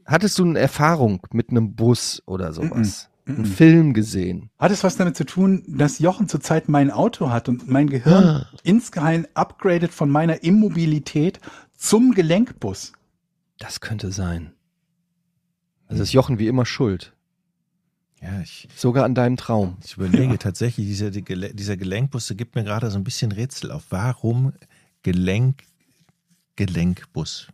hattest 0.06 0.38
du 0.38 0.44
eine 0.44 0.60
Erfahrung 0.60 1.22
mit 1.32 1.50
einem 1.50 1.74
Bus 1.76 2.22
oder 2.26 2.52
sowas? 2.52 3.10
Einen 3.28 3.40
Mhm. 3.40 3.46
Film 3.46 3.94
gesehen? 3.94 4.50
Hat 4.60 4.72
es 4.72 4.84
was 4.84 4.98
damit 4.98 5.16
zu 5.18 5.26
tun, 5.26 5.64
dass 5.68 5.98
Jochen 6.00 6.28
zurzeit 6.28 6.70
mein 6.70 6.92
Auto 6.92 7.30
hat 7.32 7.50
und 7.50 7.68
mein 7.68 7.88
Gehirn 7.90 8.24
Ah. 8.24 8.46
insgeheim 8.64 9.26
upgradet 9.34 9.92
von 9.94 10.10
meiner 10.12 10.44
Immobilität 10.44 11.40
zum 11.76 12.12
Gelenkbus? 12.12 12.92
Das 13.58 13.80
könnte 13.82 14.12
sein. 14.12 14.53
Also 15.88 16.03
ist 16.03 16.14
Jochen 16.14 16.39
wie 16.39 16.47
immer 16.47 16.66
schuld. 16.66 17.14
Ja, 18.22 18.41
ich, 18.41 18.68
Sogar 18.76 19.06
an 19.06 19.14
deinem 19.14 19.38
Traum. 19.38 19.78
ich 19.84 19.97
überlege 19.97 20.38
tatsächlich, 20.39 20.88
dieser, 20.88 21.12
die 21.12 21.24
Gele- 21.24 21.53
dieser 21.53 21.78
Gelenkbus, 21.78 22.28
der 22.28 22.36
gibt 22.38 22.56
mir 22.56 22.64
gerade 22.64 22.89
so 22.89 22.97
ein 22.97 23.03
bisschen 23.03 23.32
Rätsel 23.32 23.72
auf. 23.72 23.84
Warum 23.89 24.53
Gelenk, 25.03 25.64
Gelenkbus? 26.56 27.47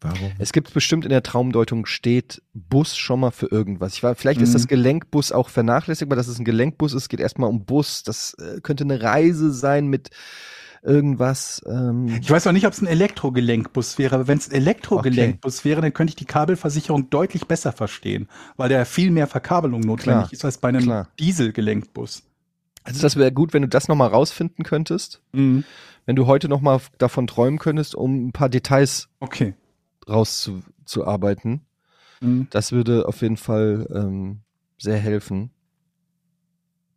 Warum? 0.00 0.32
Es 0.38 0.52
gibt 0.52 0.74
bestimmt 0.74 1.04
in 1.04 1.10
der 1.10 1.22
Traumdeutung 1.22 1.86
steht 1.86 2.42
Bus 2.54 2.96
schon 2.96 3.20
mal 3.20 3.30
für 3.30 3.46
irgendwas. 3.46 3.94
Ich 3.94 4.02
war, 4.02 4.16
vielleicht 4.16 4.40
ist 4.40 4.48
Mhm. 4.50 4.54
das 4.54 4.66
Gelenkbus 4.68 5.30
auch 5.30 5.48
vernachlässigbar, 5.48 6.16
dass 6.16 6.26
es 6.26 6.38
ein 6.40 6.44
Gelenkbus 6.44 6.92
ist. 6.92 7.02
Es 7.04 7.08
geht 7.08 7.20
erstmal 7.20 7.48
um 7.48 7.64
Bus. 7.64 8.02
Das 8.02 8.34
äh, 8.34 8.60
könnte 8.60 8.82
eine 8.84 9.00
Reise 9.00 9.52
sein 9.52 9.86
mit 9.86 10.10
irgendwas. 10.82 11.62
Ähm, 11.66 12.06
Ich 12.20 12.30
weiß 12.30 12.46
auch 12.46 12.52
nicht, 12.52 12.66
ob 12.66 12.72
es 12.72 12.80
ein 12.82 12.86
Elektrogelenkbus 12.86 13.98
wäre, 13.98 14.16
aber 14.16 14.28
wenn 14.28 14.38
es 14.38 14.48
ein 14.48 14.54
Elektrogelenkbus 14.56 15.64
wäre, 15.64 15.80
dann 15.80 15.92
könnte 15.94 16.10
ich 16.10 16.16
die 16.16 16.24
Kabelversicherung 16.24 17.08
deutlich 17.10 17.46
besser 17.46 17.72
verstehen, 17.72 18.28
weil 18.56 18.68
da 18.68 18.84
viel 18.84 19.10
mehr 19.10 19.26
Verkabelung 19.26 19.80
notwendig 19.80 20.04
Klar, 20.28 20.32
ist 20.32 20.44
als 20.44 20.58
bei 20.58 20.68
einem 20.68 20.82
klar. 20.82 21.08
Dieselgelenkbus. 21.18 22.24
also 22.84 23.00
das 23.00 23.16
wäre 23.16 23.32
gut, 23.32 23.52
wenn 23.54 23.62
du 23.62 23.68
das 23.68 23.88
nochmal 23.88 24.08
rausfinden 24.08 24.64
könntest. 24.64 25.22
Mhm. 25.32 25.64
Wenn 26.04 26.16
du 26.16 26.26
heute 26.26 26.48
nochmal 26.48 26.80
davon 26.98 27.28
träumen 27.28 27.60
könntest, 27.60 27.94
um 27.94 28.26
ein 28.26 28.32
paar 28.32 28.48
Details 28.48 29.08
Okay. 29.20 29.54
rauszuarbeiten. 30.08 31.60
Mhm. 32.20 32.48
Das 32.50 32.72
würde 32.72 33.06
auf 33.06 33.22
jeden 33.22 33.36
Fall 33.36 33.86
ähm, 33.94 34.40
sehr 34.78 34.98
helfen. 34.98 35.50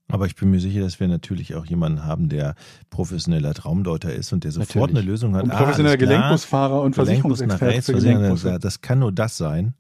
Aber 0.08 0.28
ich 0.28 0.36
bin 0.36 0.52
mir 0.52 0.60
sicher, 0.60 0.82
dass 0.82 1.00
wir 1.00 1.08
natürlich 1.08 1.56
auch 1.56 1.66
jemanden 1.66 2.06
haben, 2.06 2.30
der 2.30 2.56
professioneller 2.92 3.54
Traumdeuter 3.56 4.14
ist 4.14 4.32
und 4.34 4.44
der 4.44 4.52
sofort 4.52 4.92
Natürlich. 4.92 4.98
eine 4.98 5.12
Lösung 5.12 5.36
hat. 5.36 5.44
Und 5.46 5.52
Ah, 5.52 5.58
professioneller 5.58 5.98
klar. 5.98 6.10
Gelenkbusfahrer 6.10 6.82
und 6.82 6.94
Versicherungsexperte 6.94 7.82
für 7.82 7.94
Gelenkbusse. 7.94 8.60
das, 8.60 8.82
kann 8.82 9.00
nur 9.00 9.12
das 9.12 9.36
sein. 9.38 9.74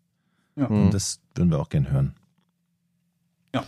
Ja. 0.55 0.67
Mhm. 0.67 0.85
Und 0.85 0.93
das 0.93 1.19
würden 1.35 1.51
wir 1.51 1.59
auch 1.59 1.69
gern 1.69 1.91
hören. 1.91 2.15
Ja. 3.53 3.63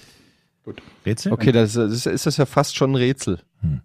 Gut. 0.66 0.82
Rätsel? 1.06 1.32
Okay, 1.32 1.52
das, 1.52 1.74
das 1.74 2.06
ist 2.06 2.26
das 2.26 2.38
ja 2.38 2.46
fast 2.46 2.76
schon 2.76 2.92
ein 2.92 2.96
Rätsel. 2.96 3.40
Hm. 3.62 3.82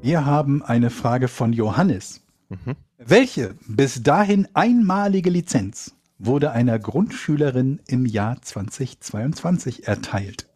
Wir 0.00 0.24
haben 0.24 0.62
eine 0.62 0.90
Frage 0.90 1.28
von 1.28 1.52
Johannes. 1.52 2.22
Mhm. 2.48 2.76
Welche 2.98 3.54
bis 3.66 4.02
dahin 4.02 4.48
einmalige 4.54 5.30
Lizenz 5.30 5.94
wurde 6.18 6.50
einer 6.52 6.78
Grundschülerin 6.78 7.80
im 7.86 8.06
Jahr 8.06 8.40
2022 8.42 9.86
erteilt? 9.86 10.48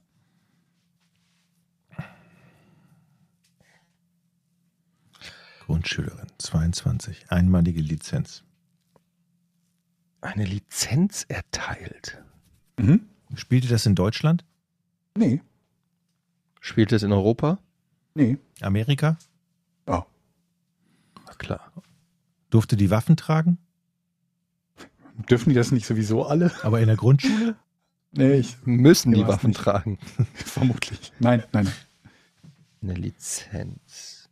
Grundschülerin, 5.67 6.27
22, 6.39 7.31
einmalige 7.31 7.81
Lizenz. 7.81 8.43
Eine 10.21 10.45
Lizenz 10.45 11.25
erteilt. 11.29 12.23
Mhm. 12.79 13.07
Spielte 13.35 13.69
das 13.69 13.87
in 13.87 13.95
Deutschland? 13.95 14.45
Nee, 15.17 15.41
Spielt 16.61 16.93
es 16.93 17.03
in 17.03 17.11
Europa? 17.13 17.59
nee. 18.15 18.39
Amerika? 18.61 19.19
Oh. 19.87 20.03
Na 21.27 21.35
klar. 21.35 21.72
Durfte 22.53 22.77
die 22.77 22.91
Waffen 22.91 23.17
tragen? 23.17 23.57
Dürfen 25.31 25.49
die 25.49 25.55
das 25.55 25.73
nicht 25.73 25.87
sowieso 25.87 26.27
alle? 26.27 26.53
Aber 26.63 26.81
in 26.81 26.87
der 26.87 26.97
Grundschule? 26.99 27.57
Nee, 28.13 28.35
ich 28.35 28.59
Müssen 28.67 29.13
die 29.13 29.27
Waffen 29.27 29.49
nicht. 29.49 29.61
tragen. 29.61 29.99
vermutlich. 30.35 31.15
Nein, 31.19 31.43
nein, 31.53 31.65
nein. 31.65 31.73
Eine 32.83 32.95
Lizenz. 32.95 34.29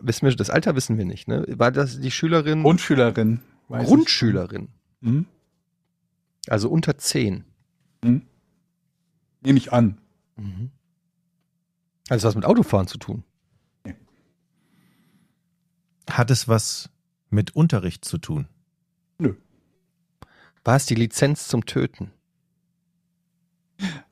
Wissen 0.00 0.26
wir, 0.26 0.34
das 0.34 0.50
Alter 0.50 0.74
wissen 0.74 0.98
wir 0.98 1.04
nicht, 1.04 1.28
ne? 1.28 1.46
War 1.50 1.70
das 1.70 2.00
die 2.00 2.10
Schülerin? 2.10 2.62
Grundschülerin. 2.64 3.40
weiß 3.68 3.86
Grundschülerin. 3.86 4.70
Ich. 5.02 5.08
Hm? 5.08 5.26
Also 6.48 6.68
unter 6.68 6.98
10. 6.98 7.44
Hm? 8.04 8.22
Nehme 9.40 9.58
ich 9.58 9.72
an. 9.72 9.98
Mhm. 10.36 10.72
Also 12.08 12.26
was 12.26 12.34
mit 12.34 12.44
Autofahren 12.44 12.88
zu 12.88 12.98
tun. 12.98 13.22
Hat 16.08 16.30
es 16.30 16.48
was 16.48 16.90
mit 17.30 17.56
Unterricht 17.56 18.04
zu 18.04 18.18
tun? 18.18 18.48
War 20.64 20.76
es 20.76 20.86
die 20.86 20.94
Lizenz 20.94 21.46
zum 21.48 21.66
Töten? 21.66 22.10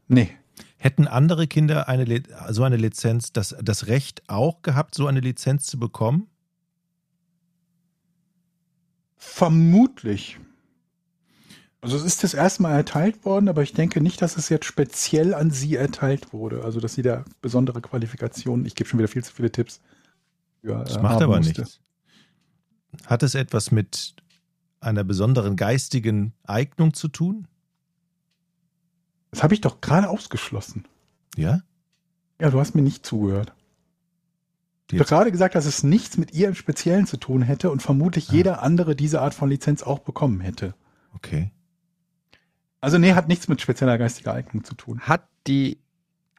Nee. 0.06 0.30
Hätten 0.76 1.06
andere 1.06 1.46
Kinder 1.46 1.88
eine, 1.88 2.22
so 2.50 2.64
eine 2.64 2.76
Lizenz, 2.76 3.32
das, 3.32 3.56
das 3.62 3.86
Recht 3.86 4.22
auch 4.28 4.62
gehabt, 4.62 4.94
so 4.94 5.06
eine 5.06 5.20
Lizenz 5.20 5.64
zu 5.66 5.78
bekommen? 5.78 6.26
Vermutlich. 9.16 10.38
Also 11.80 11.96
es 11.96 12.02
ist 12.02 12.24
das 12.24 12.34
erste 12.34 12.62
Mal 12.62 12.74
erteilt 12.74 13.24
worden, 13.24 13.48
aber 13.48 13.62
ich 13.62 13.72
denke 13.72 14.00
nicht, 14.00 14.20
dass 14.20 14.36
es 14.36 14.48
jetzt 14.48 14.66
speziell 14.66 15.34
an 15.34 15.50
sie 15.50 15.76
erteilt 15.76 16.32
wurde. 16.32 16.64
Also 16.64 16.80
dass 16.80 16.94
sie 16.94 17.02
da 17.02 17.24
besondere 17.40 17.80
Qualifikationen, 17.80 18.66
ich 18.66 18.74
gebe 18.74 18.90
schon 18.90 18.98
wieder 18.98 19.08
viel 19.08 19.24
zu 19.24 19.32
viele 19.32 19.52
Tipps. 19.52 19.80
Ja, 20.62 20.84
Das 20.84 20.96
äh, 20.96 21.00
macht 21.02 21.22
aber 21.22 21.38
musste. 21.38 21.60
nichts. 21.62 21.80
Hat 23.06 23.22
es 23.22 23.34
etwas 23.34 23.70
mit 23.70 24.14
einer 24.80 25.04
besonderen 25.04 25.56
geistigen 25.56 26.34
Eignung 26.44 26.94
zu 26.94 27.08
tun? 27.08 27.46
Das 29.30 29.42
habe 29.42 29.54
ich 29.54 29.60
doch 29.60 29.80
gerade 29.80 30.08
ausgeschlossen. 30.10 30.84
Ja? 31.36 31.62
Ja, 32.40 32.50
du 32.50 32.60
hast 32.60 32.74
mir 32.74 32.82
nicht 32.82 33.06
zugehört. 33.06 33.54
Ich 34.90 34.98
habe 34.98 35.08
gerade 35.08 35.32
gesagt, 35.32 35.54
dass 35.54 35.64
es 35.64 35.82
nichts 35.82 36.18
mit 36.18 36.34
ihr 36.34 36.48
im 36.48 36.54
Speziellen 36.54 37.06
zu 37.06 37.16
tun 37.16 37.40
hätte 37.40 37.70
und 37.70 37.80
vermutlich 37.80 38.28
Ah. 38.28 38.32
jeder 38.34 38.62
andere 38.62 38.94
diese 38.94 39.22
Art 39.22 39.32
von 39.32 39.48
Lizenz 39.48 39.82
auch 39.82 40.00
bekommen 40.00 40.40
hätte. 40.40 40.74
Okay. 41.14 41.50
Also 42.82 42.98
nee, 42.98 43.14
hat 43.14 43.26
nichts 43.28 43.48
mit 43.48 43.62
spezieller 43.62 43.96
geistiger 43.96 44.34
Eignung 44.34 44.64
zu 44.64 44.74
tun. 44.74 45.00
Hat 45.00 45.26
die 45.46 45.78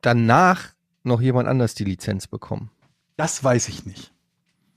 danach 0.02 0.74
noch 1.04 1.20
jemand 1.20 1.48
anders 1.48 1.74
die 1.74 1.86
Lizenz 1.86 2.28
bekommen? 2.28 2.70
Das 3.18 3.44
weiß 3.44 3.70
ich 3.70 3.88
nicht. 3.88 4.13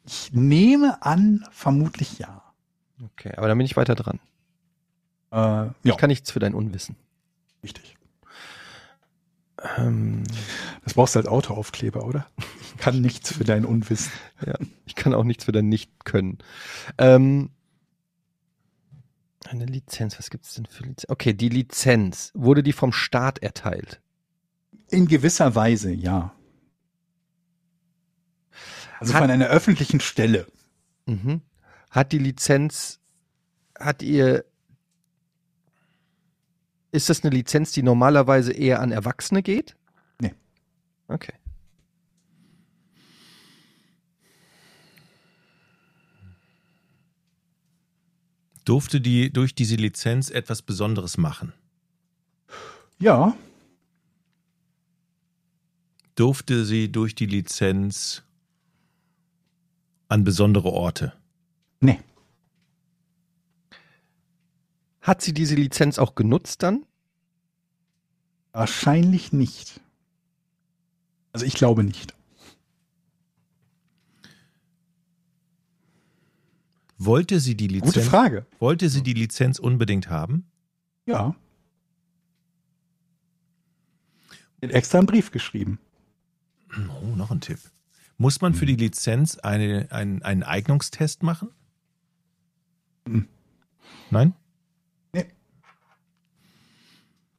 Ich 0.06 0.32
nehme 0.32 1.02
an, 1.02 1.44
vermutlich 1.50 2.18
ja. 2.18 2.42
Okay, 3.12 3.32
aber 3.36 3.48
dann 3.48 3.58
bin 3.58 3.64
ich 3.66 3.76
weiter 3.76 3.94
dran. 3.94 4.20
Äh, 5.32 5.36
ja, 5.36 5.74
Ich 5.82 5.96
kann 5.96 6.08
nichts 6.08 6.30
für 6.30 6.38
dein 6.38 6.54
Unwissen. 6.54 6.96
richtig. 7.62 7.96
Ähm, 9.76 10.22
Das 10.84 10.94
brauchst 10.94 11.14
du 11.14 11.18
als 11.18 11.28
Autoaufkleber, 11.28 12.04
oder? 12.04 12.26
Ich 12.60 12.76
kann 12.76 13.00
nichts 13.00 13.32
für 13.32 13.44
dein 13.44 13.64
Unwissen. 13.64 14.12
ja, 14.46 14.54
ich 14.84 14.94
kann 14.94 15.14
auch 15.14 15.24
nichts 15.24 15.44
für 15.44 15.52
dein 15.52 15.68
Nicht-Können. 15.68 16.38
Ähm, 16.98 17.50
Eine 19.48 19.64
Lizenz, 19.66 20.18
was 20.18 20.30
gibt 20.30 20.44
es 20.44 20.54
denn 20.54 20.66
für 20.66 20.84
Lizenz? 20.84 21.06
Okay, 21.08 21.32
die 21.34 21.48
Lizenz, 21.48 22.30
wurde 22.34 22.62
die 22.62 22.72
vom 22.72 22.92
Staat 22.92 23.38
erteilt? 23.40 24.00
In 24.88 25.08
gewisser 25.08 25.54
Weise, 25.54 25.90
ja. 25.90 26.32
Also 28.98 29.14
Hat- 29.14 29.22
von 29.22 29.30
einer 29.30 29.46
öffentlichen 29.46 30.00
Stelle. 30.00 30.46
Mhm. 31.06 31.40
Hat 31.90 32.12
die 32.12 32.18
Lizenz, 32.18 33.00
hat 33.78 34.02
ihr, 34.02 34.44
ist 36.92 37.08
das 37.08 37.22
eine 37.22 37.34
Lizenz, 37.34 37.72
die 37.72 37.82
normalerweise 37.82 38.52
eher 38.52 38.80
an 38.80 38.92
Erwachsene 38.92 39.42
geht? 39.42 39.76
Nee. 40.20 40.34
Okay. 41.08 41.34
Durfte 48.64 49.00
die 49.00 49.32
durch 49.32 49.54
diese 49.54 49.76
Lizenz 49.76 50.28
etwas 50.30 50.62
Besonderes 50.62 51.18
machen? 51.18 51.52
Ja, 52.98 53.36
Durfte 56.16 56.64
sie 56.64 56.90
durch 56.90 57.14
die 57.14 57.26
Lizenz 57.26 58.22
an 60.08 60.24
besondere 60.24 60.70
Orte? 60.70 61.12
nee. 61.80 62.00
Hat 65.00 65.22
sie 65.22 65.32
diese 65.32 65.54
Lizenz 65.54 66.00
auch 66.00 66.16
genutzt 66.16 66.64
dann? 66.64 66.84
Wahrscheinlich 68.50 69.32
nicht. 69.32 69.80
Also 71.32 71.46
ich 71.46 71.54
glaube 71.54 71.84
nicht. 71.84 72.12
Wollte 76.98 77.38
sie 77.38 77.56
die 77.56 77.68
Gute 77.68 77.86
Lizenz, 77.86 78.08
Frage. 78.08 78.46
wollte 78.58 78.88
sie 78.88 79.02
die 79.02 79.12
Lizenz 79.12 79.58
unbedingt 79.60 80.08
haben? 80.08 80.44
Ja. 81.04 81.36
Hat 84.62 84.70
extra 84.72 84.98
einen 84.98 85.06
Brief 85.06 85.30
geschrieben. 85.30 85.78
Oh, 87.00 87.14
noch 87.14 87.30
ein 87.30 87.40
Tipp. 87.40 87.60
Muss 88.18 88.40
man 88.40 88.54
für 88.54 88.66
die 88.66 88.76
Lizenz 88.76 89.38
eine, 89.38 89.88
einen, 89.90 90.22
einen 90.22 90.42
Eignungstest 90.42 91.22
machen? 91.22 91.50
Hm. 93.06 93.28
Nein? 94.10 94.34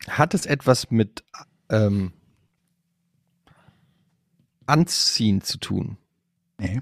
Hat 0.07 0.33
es 0.33 0.45
etwas 0.45 0.89
mit 0.89 1.23
ähm, 1.69 2.13
Anziehen 4.65 5.41
zu 5.41 5.57
tun? 5.57 5.97
Nee. 6.57 6.81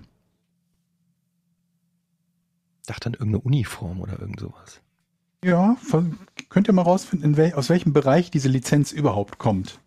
Ich 2.82 2.88
dachte 2.88 3.08
an 3.08 3.14
irgendeine 3.14 3.41
Uniform 3.41 4.00
oder 4.00 4.20
irgend 4.20 4.39
sowas. 4.39 4.82
Ja, 5.43 5.76
von, 5.82 6.20
könnt 6.50 6.68
ihr 6.68 6.74
mal 6.74 6.84
rausfinden, 6.84 7.32
in 7.32 7.38
wel, 7.38 7.54
aus 7.54 7.70
welchem 7.70 7.93
Bereich 7.93 8.30
diese 8.32 8.48
Lizenz 8.50 8.91
überhaupt 8.91 9.38
kommt. 9.38 9.80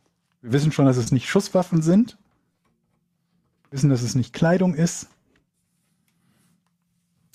Wir 0.42 0.52
wissen 0.52 0.72
schon, 0.72 0.86
dass 0.86 0.96
es 0.96 1.12
nicht 1.12 1.28
Schusswaffen 1.28 1.80
sind. 1.82 2.18
Wir 3.70 3.76
wissen, 3.78 3.90
dass 3.90 4.02
es 4.02 4.14
nicht 4.14 4.32
Kleidung 4.32 4.74
ist. 4.74 5.08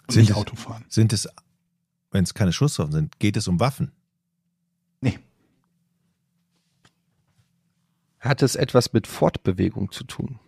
Und 0.07 0.13
Sind 0.13 0.21
nicht 0.21 0.31
es- 0.31 0.35
Autofahren. 0.37 0.83
Sind 0.89 1.13
es, 1.13 1.27
wenn 2.11 2.23
es 2.23 2.33
keine 2.33 2.53
Schusswaffen 2.53 2.91
sind, 2.91 3.19
geht 3.19 3.37
es 3.37 3.47
um 3.47 3.59
Waffen? 3.59 3.91
Nee. 5.01 5.19
Hat 8.19 8.41
es 8.41 8.55
etwas 8.55 8.93
mit 8.93 9.05
Fortbewegung 9.07 9.91
zu 9.91 10.03
tun? 10.05 10.39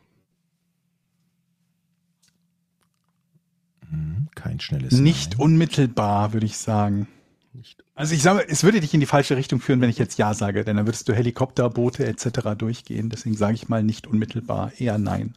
Hm, 3.90 4.28
kein 4.36 4.60
schnelles 4.60 4.94
Nicht 4.94 5.32
Nein. 5.34 5.40
unmittelbar, 5.42 6.34
würde 6.34 6.46
ich 6.46 6.58
sagen. 6.58 7.08
Nicht. 7.54 7.84
Also 7.94 8.14
ich 8.16 8.22
sage, 8.22 8.46
es 8.50 8.64
würde 8.64 8.82
dich 8.82 8.94
in 8.94 9.00
die 9.00 9.06
falsche 9.06 9.38
Richtung 9.38 9.62
führen, 9.62 9.80
wenn 9.80 9.90
ich 9.90 9.98
jetzt 9.98 10.18
Ja 10.18 10.34
sage, 10.34 10.66
denn 10.66 10.76
dann 10.76 10.86
würdest 10.88 11.08
du 11.08 11.14
Helikopter, 11.14 11.70
Boote 11.70 12.06
etc. 12.06 12.56
durchgehen. 12.58 13.10
Deswegen 13.10 13.38
sage 13.38 13.54
ich 13.54 13.70
mal 13.70 13.84
nicht 13.84 14.08
unmittelbar, 14.08 14.74
eher 14.78 14.98
nein. 14.98 15.34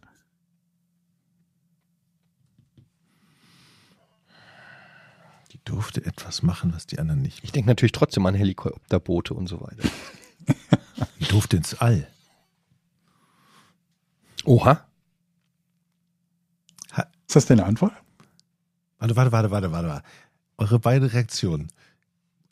Durfte 5.68 6.04
etwas 6.04 6.42
machen, 6.42 6.72
was 6.74 6.86
die 6.86 6.98
anderen 6.98 7.22
nicht. 7.22 7.44
Ich 7.44 7.52
denke 7.52 7.68
natürlich 7.68 7.92
trotzdem 7.92 8.24
an 8.26 8.34
Helikopterboote 8.34 9.34
und 9.34 9.46
so 9.48 9.60
weiter. 9.60 9.88
Die 11.20 11.24
durfte 11.26 11.56
ins 11.58 11.74
All. 11.74 12.06
Oha. 14.44 14.84
Ist 17.26 17.36
das 17.36 17.46
deine 17.46 17.66
Antwort? 17.66 17.92
Warte, 18.98 19.14
warte, 19.16 19.32
warte, 19.32 19.50
warte, 19.50 19.70
warte. 19.72 19.88
warte. 19.88 20.04
Eure 20.56 20.78
beiden 20.78 21.08
Reaktionen. 21.08 21.68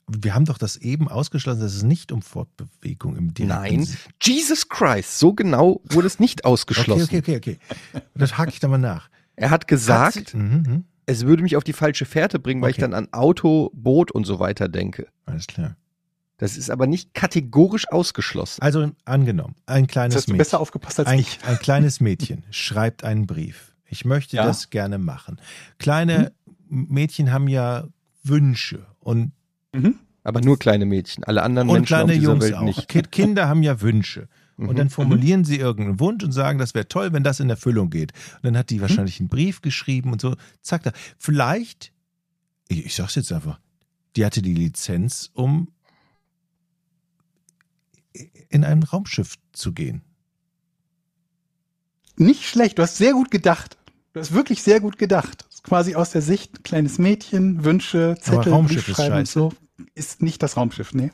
Wir 0.06 0.34
haben 0.34 0.44
doch 0.44 0.58
das 0.58 0.76
eben 0.76 1.08
ausgeschlossen, 1.08 1.60
dass 1.62 1.74
es 1.74 1.82
nicht 1.82 2.12
um 2.12 2.20
Fortbewegung 2.22 3.16
im 3.16 3.32
direkten 3.34 3.60
Nein. 3.62 3.84
Sinn- 3.84 3.96
Jesus 4.22 4.68
Christ, 4.68 5.18
so 5.18 5.32
genau 5.32 5.80
wurde 5.84 6.06
es 6.06 6.20
nicht 6.20 6.44
Okay, 6.44 6.52
ausgeschlossen. 6.52 7.02
okay, 7.04 7.18
okay, 7.18 7.36
okay. 7.36 7.58
Das 8.14 8.36
hake 8.38 8.50
ich 8.50 8.60
da 8.60 8.68
mal 8.68 8.78
nach. 8.78 9.08
Er 9.34 9.50
hat 9.50 9.66
gesagt, 9.66 10.16
Hat 10.16 10.28
sie- 10.28 10.36
Mhm, 10.36 10.62
mhm. 10.62 10.84
Es 11.06 11.24
würde 11.26 11.42
mich 11.42 11.56
auf 11.56 11.64
die 11.64 11.72
falsche 11.72 12.04
Fährte 12.04 12.38
bringen, 12.38 12.60
weil 12.62 12.70
Okay. 12.70 12.78
ich 12.78 12.80
dann 12.82 12.94
an 12.94 13.08
Auto, 13.12 13.70
Boot 13.74 14.10
und 14.10 14.24
so 14.24 14.38
weiter 14.38 14.68
denke. 14.68 15.06
Alles 15.24 15.46
klar. 15.46 15.76
Das 16.38 16.56
ist 16.58 16.68
aber 16.70 16.86
nicht 16.86 17.14
kategorisch 17.14 17.88
ausgeschlossen. 17.88 18.60
Also 18.60 18.90
angenommen, 19.06 19.54
ein 19.64 19.86
kleines 19.86 20.16
hast 20.16 20.26
du 20.26 20.32
Mädchen. 20.32 20.38
besser 20.38 20.60
aufgepasst 20.60 20.98
als 20.98 21.08
ein, 21.08 21.18
ich. 21.20 21.38
ein 21.46 21.58
kleines 21.58 22.00
Mädchen 22.00 22.44
schreibt 22.50 23.04
einen 23.04 23.26
Brief. 23.26 23.72
Ich 23.86 24.04
möchte 24.04 24.36
Ja. 24.36 24.44
das 24.44 24.68
gerne 24.70 24.98
machen. 24.98 25.40
Kleine 25.78 26.32
Mädchen 26.68 27.32
haben 27.32 27.48
ja 27.48 27.86
Wünsche 28.22 28.84
und, 29.00 29.32
Mhm. 29.72 29.96
Aber 30.24 30.40
nur 30.40 30.58
kleine 30.58 30.86
Mädchen. 30.86 31.22
Alle 31.24 31.42
anderen 31.44 31.68
und 31.68 31.74
Menschen 31.74 31.86
kleine 31.86 32.04
auf 32.04 32.10
dieser 32.18 32.22
Jungs 32.32 32.44
Welt 32.44 32.54
auch. 32.54 32.62
nicht. 32.62 32.88
Ki- 32.88 33.02
Kinder 33.02 33.48
haben 33.48 33.62
ja 33.62 33.80
Wünsche. 33.80 34.28
Mhm. 34.56 34.68
Und 34.68 34.78
dann 34.78 34.90
formulieren 34.90 35.44
sie 35.44 35.56
irgendeinen 35.56 36.00
Wunsch 36.00 36.24
und 36.24 36.32
sagen, 36.32 36.58
das 36.58 36.74
wäre 36.74 36.88
toll, 36.88 37.12
wenn 37.12 37.22
das 37.22 37.40
in 37.40 37.50
Erfüllung 37.50 37.90
geht. 37.90 38.12
Und 38.36 38.44
dann 38.44 38.56
hat 38.56 38.70
die 38.70 38.80
wahrscheinlich 38.80 39.20
einen 39.20 39.28
Brief 39.28 39.60
geschrieben 39.60 40.12
und 40.12 40.20
so. 40.20 40.34
Zack, 40.62 40.82
da. 40.82 40.92
Vielleicht, 41.18 41.92
ich, 42.68 42.86
ich 42.86 42.94
sag's 42.94 43.14
jetzt 43.14 43.32
einfach, 43.32 43.60
die 44.16 44.24
hatte 44.24 44.42
die 44.42 44.54
Lizenz, 44.54 45.30
um 45.34 45.68
in 48.48 48.64
ein 48.64 48.82
Raumschiff 48.82 49.34
zu 49.52 49.72
gehen. 49.72 50.02
Nicht 52.16 52.44
schlecht, 52.44 52.78
du 52.78 52.82
hast 52.82 52.96
sehr 52.96 53.12
gut 53.12 53.30
gedacht. 53.30 53.76
Du 54.14 54.20
hast 54.20 54.32
wirklich 54.32 54.62
sehr 54.62 54.80
gut 54.80 54.96
gedacht. 54.96 55.46
Quasi 55.62 55.94
aus 55.94 56.10
der 56.10 56.22
Sicht, 56.22 56.64
kleines 56.64 56.98
Mädchen, 56.98 57.64
Wünsche, 57.64 58.16
Zettel, 58.20 58.52
Raumschiff 58.52 58.88
ist 58.88 58.96
scheiße. 58.96 59.32
so. 59.32 59.52
Ist 59.94 60.22
nicht 60.22 60.42
das 60.42 60.56
Raumschiff, 60.56 60.94
nee. 60.94 61.10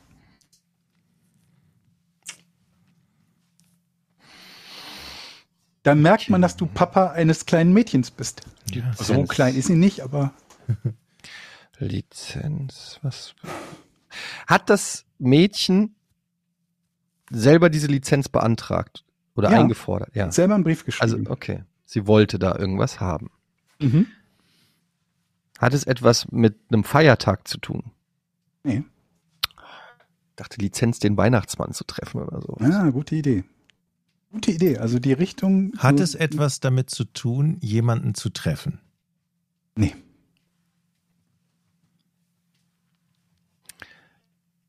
Da 5.83 5.95
merkt 5.95 6.29
man, 6.29 6.41
dass 6.41 6.55
du 6.55 6.65
Papa 6.65 7.11
eines 7.11 7.45
kleinen 7.45 7.73
Mädchens 7.73 8.09
bist. 8.11 8.41
Ja, 8.71 8.93
So 8.93 9.23
klein 9.23 9.55
ist 9.55 9.67
sie 9.67 9.75
nicht, 9.75 10.01
aber 10.01 10.33
Lizenz, 11.79 12.99
was? 13.01 13.35
Hat 14.47 14.69
das 14.69 15.05
Mädchen 15.19 15.95
selber 17.29 17.69
diese 17.69 17.87
Lizenz 17.87 18.29
beantragt 18.29 19.03
oder 19.35 19.51
Ja. 19.51 19.59
eingefordert? 19.59 20.15
Ja. 20.15 20.31
selber 20.31 20.55
einen 20.55 20.63
Brief 20.63 20.85
Also, 20.99 21.17
geschrieben. 21.17 21.27
okay. 21.31 21.63
Sie 21.85 22.07
wollte 22.07 22.39
da 22.39 22.55
irgendwas 22.55 22.99
haben. 22.99 23.29
mhm. 23.79 24.07
Hat 25.59 25.73
es 25.73 25.85
etwas 25.85 26.29
mit 26.31 26.55
einem 26.71 26.83
Feiertag 26.83 27.47
zu 27.47 27.57
tun? 27.57 27.91
Nee. 28.63 28.83
dachte, 30.35 30.59
Lizenz, 30.59 30.99
den 30.99 31.15
Weihnachtsmann 31.15 31.73
zu 31.73 31.83
treffen 31.85 32.21
oder 32.21 32.41
so. 32.41 32.57
Ah, 32.59 32.89
gute 32.89 33.15
Idee. 33.15 33.43
Gute 34.33 34.51
Idee. 34.51 34.79
Also 34.79 34.99
die 34.99 35.13
Richtung. 35.13 35.71
Hat 35.77 35.99
es 35.99 36.15
etwas 36.15 36.59
damit 36.59 36.89
zu 36.89 37.05
tun, 37.05 37.57
jemanden 37.61 38.15
zu 38.15 38.29
treffen? 38.29 38.81
Nee. 39.75 39.95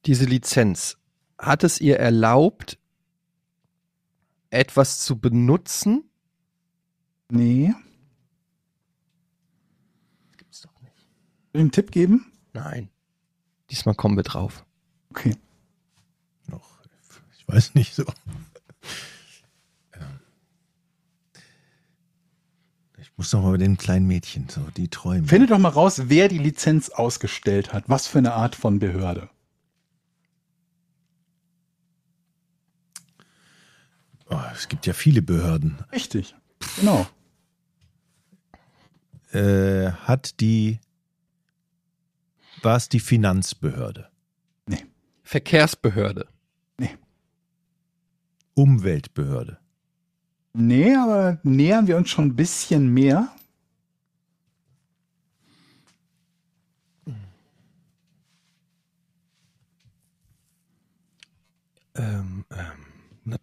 Diese 0.06 0.26
Lizenz, 0.26 0.98
hat 1.38 1.64
es 1.64 1.80
ihr 1.80 1.98
erlaubt, 1.98 2.78
etwas 4.50 5.00
zu 5.00 5.18
benutzen? 5.18 6.04
Nee. 7.30 7.74
Gibt's 10.36 10.60
doch 10.60 10.78
nicht. 10.82 10.98
Soll 11.52 11.54
ich 11.54 11.60
einen 11.60 11.72
Tipp 11.72 11.90
geben? 11.90 12.30
Nein. 12.52 12.90
Diesmal 13.70 13.94
kommen 13.94 14.16
wir 14.16 14.24
drauf. 14.24 14.66
Okay. 15.10 15.34
Noch, 16.48 16.78
ich 17.38 17.48
weiß 17.48 17.74
nicht 17.74 17.94
so. 17.94 18.04
Ja. 19.94 20.20
Ich 22.98 23.03
muss 23.16 23.32
noch 23.32 23.42
mal 23.42 23.52
bei 23.52 23.58
den 23.58 23.76
kleinen 23.76 24.06
Mädchen, 24.06 24.48
so 24.48 24.60
die 24.76 24.88
träumen. 24.88 25.26
Finde 25.26 25.46
doch 25.46 25.58
mal 25.58 25.68
raus, 25.68 26.02
wer 26.06 26.28
die 26.28 26.38
Lizenz 26.38 26.90
ausgestellt 26.90 27.72
hat. 27.72 27.84
Was 27.86 28.06
für 28.06 28.18
eine 28.18 28.34
Art 28.34 28.56
von 28.56 28.78
Behörde. 28.78 29.28
Oh, 34.30 34.40
es 34.52 34.68
gibt 34.68 34.86
ja 34.86 34.92
viele 34.92 35.22
Behörden. 35.22 35.78
Richtig. 35.92 36.34
Genau. 36.76 37.06
Äh, 39.32 39.92
hat 39.92 40.40
die 40.40 40.80
war 42.62 42.76
es 42.76 42.88
die 42.88 43.00
Finanzbehörde, 43.00 44.08
Verkehrsbehörde. 45.22 46.28
Umweltbehörde, 48.54 49.58
Nee, 50.56 50.94
aber 50.94 51.38
nähern 51.42 51.86
wir 51.88 51.96
uns 51.96 52.10
schon 52.10 52.26
ein 52.26 52.36
bisschen 52.36 52.88
mehr. 52.94 53.28
Ähm, 61.96 62.44
ähm, 62.50 63.36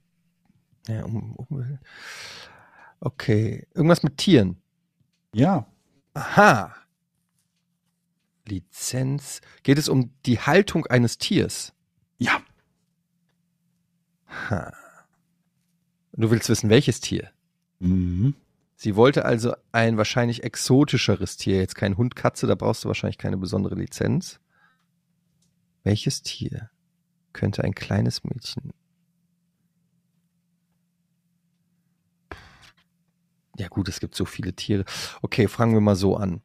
ja, 0.88 1.04
um, 1.04 1.36
um, 1.36 1.80
okay, 3.02 3.68
irgendwas 3.74 4.04
mit 4.04 4.18
Tieren. 4.18 4.62
Ja. 5.34 5.68
Aha. 6.14 6.76
Lizenz. 8.48 9.42
Geht 9.64 9.78
es 9.78 9.90
um 9.90 10.14
die 10.26 10.40
Haltung 10.40 10.86
eines 10.88 11.18
Tiers? 11.18 11.74
Ja. 12.18 12.42
Ha. 14.50 14.74
Du 16.14 16.30
willst 16.30 16.50
wissen, 16.50 16.70
welches 16.70 17.00
Tier? 17.00 17.32
Mhm. 17.80 18.36
Sie 18.76 18.96
wollte 18.96 19.26
also 19.26 19.54
ein 19.72 19.98
wahrscheinlich 19.98 20.44
exotischeres 20.44 21.38
Tier, 21.38 21.58
jetzt 21.58 21.76
kein 21.76 21.98
Hund, 21.98 22.16
Katze, 22.16 22.48
da 22.48 22.56
brauchst 22.56 22.84
du 22.84 22.88
wahrscheinlich 22.88 23.18
keine 23.18 23.38
besondere 23.38 23.76
Lizenz. 23.76 24.40
Welches 25.84 26.22
Tier 26.24 26.70
könnte 27.32 27.64
ein 27.64 27.76
kleines 27.76 28.24
Mädchen? 28.24 28.74
Ja 33.58 33.68
gut, 33.68 33.88
es 33.88 34.00
gibt 34.00 34.16
so 34.16 34.26
viele 34.26 34.54
Tiere. 34.54 34.86
Okay, 35.22 35.48
fangen 35.48 35.74
wir 35.74 35.82
mal 35.82 35.96
so 35.96 36.18
an. 36.18 36.42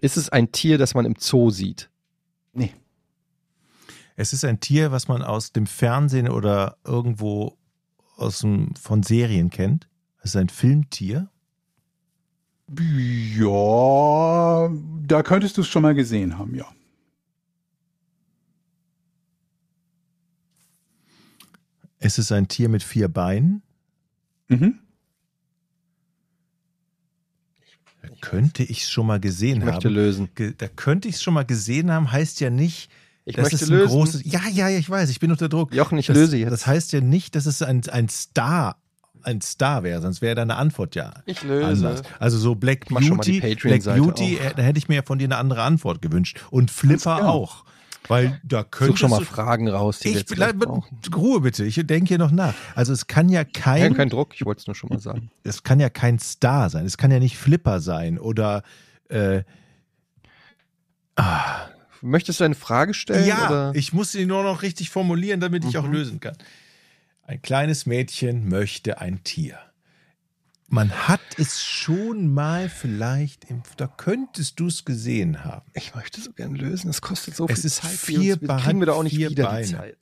Ist 0.00 0.16
es 0.16 0.28
ein 0.28 0.52
Tier, 0.52 0.76
das 0.76 0.94
man 0.94 1.06
im 1.06 1.16
Zoo 1.18 1.50
sieht? 1.50 1.90
Nee. 2.52 2.74
Es 4.16 4.32
ist 4.32 4.44
ein 4.44 4.60
Tier, 4.60 4.92
was 4.92 5.08
man 5.08 5.22
aus 5.22 5.52
dem 5.52 5.66
Fernsehen 5.66 6.28
oder 6.28 6.76
irgendwo 6.84 7.56
aus 8.22 8.40
dem, 8.40 8.74
von 8.76 9.02
Serien 9.02 9.50
kennt. 9.50 9.88
Es 10.18 10.30
ist 10.30 10.36
ein 10.36 10.48
Filmtier. 10.48 11.28
Ja, 13.36 14.70
da 15.06 15.22
könntest 15.22 15.56
du 15.56 15.60
es 15.62 15.68
schon 15.68 15.82
mal 15.82 15.94
gesehen 15.94 16.38
haben, 16.38 16.54
ja. 16.54 16.66
Es 21.98 22.18
ist 22.18 22.32
ein 22.32 22.48
Tier 22.48 22.68
mit 22.68 22.82
vier 22.82 23.08
Beinen. 23.08 23.62
Mhm. 24.48 24.78
Da 28.02 28.08
könnte 28.20 28.64
ich 28.64 28.82
es 28.82 28.90
schon 28.90 29.06
mal 29.06 29.20
gesehen 29.20 29.58
Ich 29.58 29.64
möchte 29.64 29.88
haben. 29.88 29.94
lösen. 29.94 30.28
Da 30.58 30.68
könnte 30.68 31.08
ich 31.08 31.16
es 31.16 31.22
schon 31.22 31.34
mal 31.34 31.44
gesehen 31.44 31.90
haben, 31.92 32.10
heißt 32.10 32.40
ja 32.40 32.50
nicht, 32.50 32.90
Ich 33.24 33.36
das 33.36 33.44
möchte 33.44 33.64
ist 33.64 33.70
ein 33.70 33.76
lösen. 33.78 33.88
großes. 33.92 34.22
Ja, 34.24 34.40
ja, 34.52 34.68
ja, 34.68 34.78
ich 34.78 34.88
weiß, 34.90 35.08
ich 35.10 35.20
bin 35.20 35.30
unter 35.30 35.48
Druck. 35.48 35.72
Jochen, 35.74 35.98
ich 35.98 36.06
das, 36.06 36.16
löse 36.16 36.36
jetzt. 36.36 36.50
Das 36.50 36.66
heißt 36.66 36.92
ja 36.92 37.00
nicht, 37.00 37.34
dass 37.36 37.46
es 37.46 37.62
ein, 37.62 37.82
ein 37.90 38.08
Star, 38.08 38.76
ein 39.22 39.40
Star 39.40 39.84
wäre, 39.84 40.00
sonst 40.02 40.22
wäre 40.22 40.34
deine 40.34 40.56
Antwort 40.56 40.94
ja 40.96 41.12
Ich 41.26 41.42
löse. 41.44 41.66
anders. 41.86 42.02
Also 42.18 42.38
so 42.38 42.54
Black 42.56 42.86
Beauty, 42.88 43.40
Black 43.40 43.84
Beauty, 43.84 44.38
auf. 44.40 44.46
äh, 44.46 44.54
da 44.56 44.62
hätte 44.62 44.78
ich 44.78 44.88
mir 44.88 44.96
ja 44.96 45.02
von 45.02 45.18
dir 45.18 45.26
eine 45.26 45.36
andere 45.36 45.62
Antwort 45.62 46.02
gewünscht. 46.02 46.40
Und 46.50 46.70
Flipper 46.70 47.16
genau. 47.18 47.28
auch. 47.28 47.64
Weil 48.08 48.40
da 48.42 48.62
Such 48.62 48.70
könntest 48.72 48.98
schon 48.98 49.10
mal 49.10 49.20
du, 49.20 49.24
Fragen 49.24 49.68
raus, 49.68 50.00
die 50.00 50.12
wir 50.14 50.20
ich 50.20 50.58
brauchen. 50.58 50.98
Ruhe 51.14 51.40
bitte, 51.40 51.64
ich 51.64 51.76
denke 51.86 52.08
hier 52.08 52.18
noch 52.18 52.32
nach. 52.32 52.52
Also 52.74 52.92
es 52.92 53.06
kann 53.06 53.28
ja 53.28 53.44
kein, 53.44 53.80
Kein, 53.82 53.94
kein 53.94 54.08
Druck, 54.08 54.34
ich 54.34 54.44
wollte 54.44 54.60
es 54.62 54.66
nur 54.66 54.74
schon 54.74 54.88
mal 54.90 54.98
sagen. 54.98 55.30
es 55.44 55.62
kann 55.62 55.78
ja 55.78 55.88
kein 55.88 56.18
Star 56.18 56.68
sein. 56.68 56.84
Es 56.84 56.96
kann 56.98 57.12
ja 57.12 57.20
nicht 57.20 57.38
Flipper 57.38 57.78
sein 57.80 58.18
oder 58.18 58.64
äh, 59.08 59.44
ah, 61.14 61.68
Möchtest 62.02 62.40
du 62.40 62.44
eine 62.44 62.54
Frage 62.54 62.94
stellen? 62.94 63.26
ja, 63.26 63.46
oder? 63.48 63.72
ich 63.74 63.92
muss 63.92 64.12
sie 64.12 64.26
nur 64.26 64.42
noch 64.42 64.62
richtig 64.62 64.90
formulieren, 64.90 65.40
damit 65.40 65.64
ich 65.64 65.78
auch 65.78 65.86
Mhm. 65.86 65.92
lösen 65.92 66.20
kann. 66.20 66.36
Ein 67.22 67.40
kleines 67.40 67.86
Mädchen 67.86 68.48
möchte 68.48 69.00
ein 69.00 69.22
Tier. 69.24 69.58
Man 70.68 70.90
hat 71.06 71.20
es 71.38 71.64
schon 71.64 72.32
mal 72.32 72.68
vielleicht, 72.68 73.44
im, 73.50 73.62
da 73.76 73.86
könntest 73.86 74.58
du 74.58 74.66
es 74.66 74.84
gesehen 74.84 75.44
haben. 75.44 75.70
Ich 75.74 75.94
möchte 75.94 76.20
so 76.20 76.32
gern 76.32 76.54
lösen. 76.54 76.88
Es 76.90 77.00
kostet 77.02 77.36
so 77.36 77.46
Es 77.46 77.60
viel 77.60 77.66
ist 77.66 77.76
Zeit. 77.76 77.90
vier 77.92 78.40
wir 78.40 78.48
kriegen 78.56 78.80
wir 78.80 78.86
doch 78.86 78.96
auch 78.96 79.02
nicht 79.02 79.16
wieder 79.18 79.44
Beine. 79.44 79.66
die 79.66 79.72
Zeit. 79.72 79.96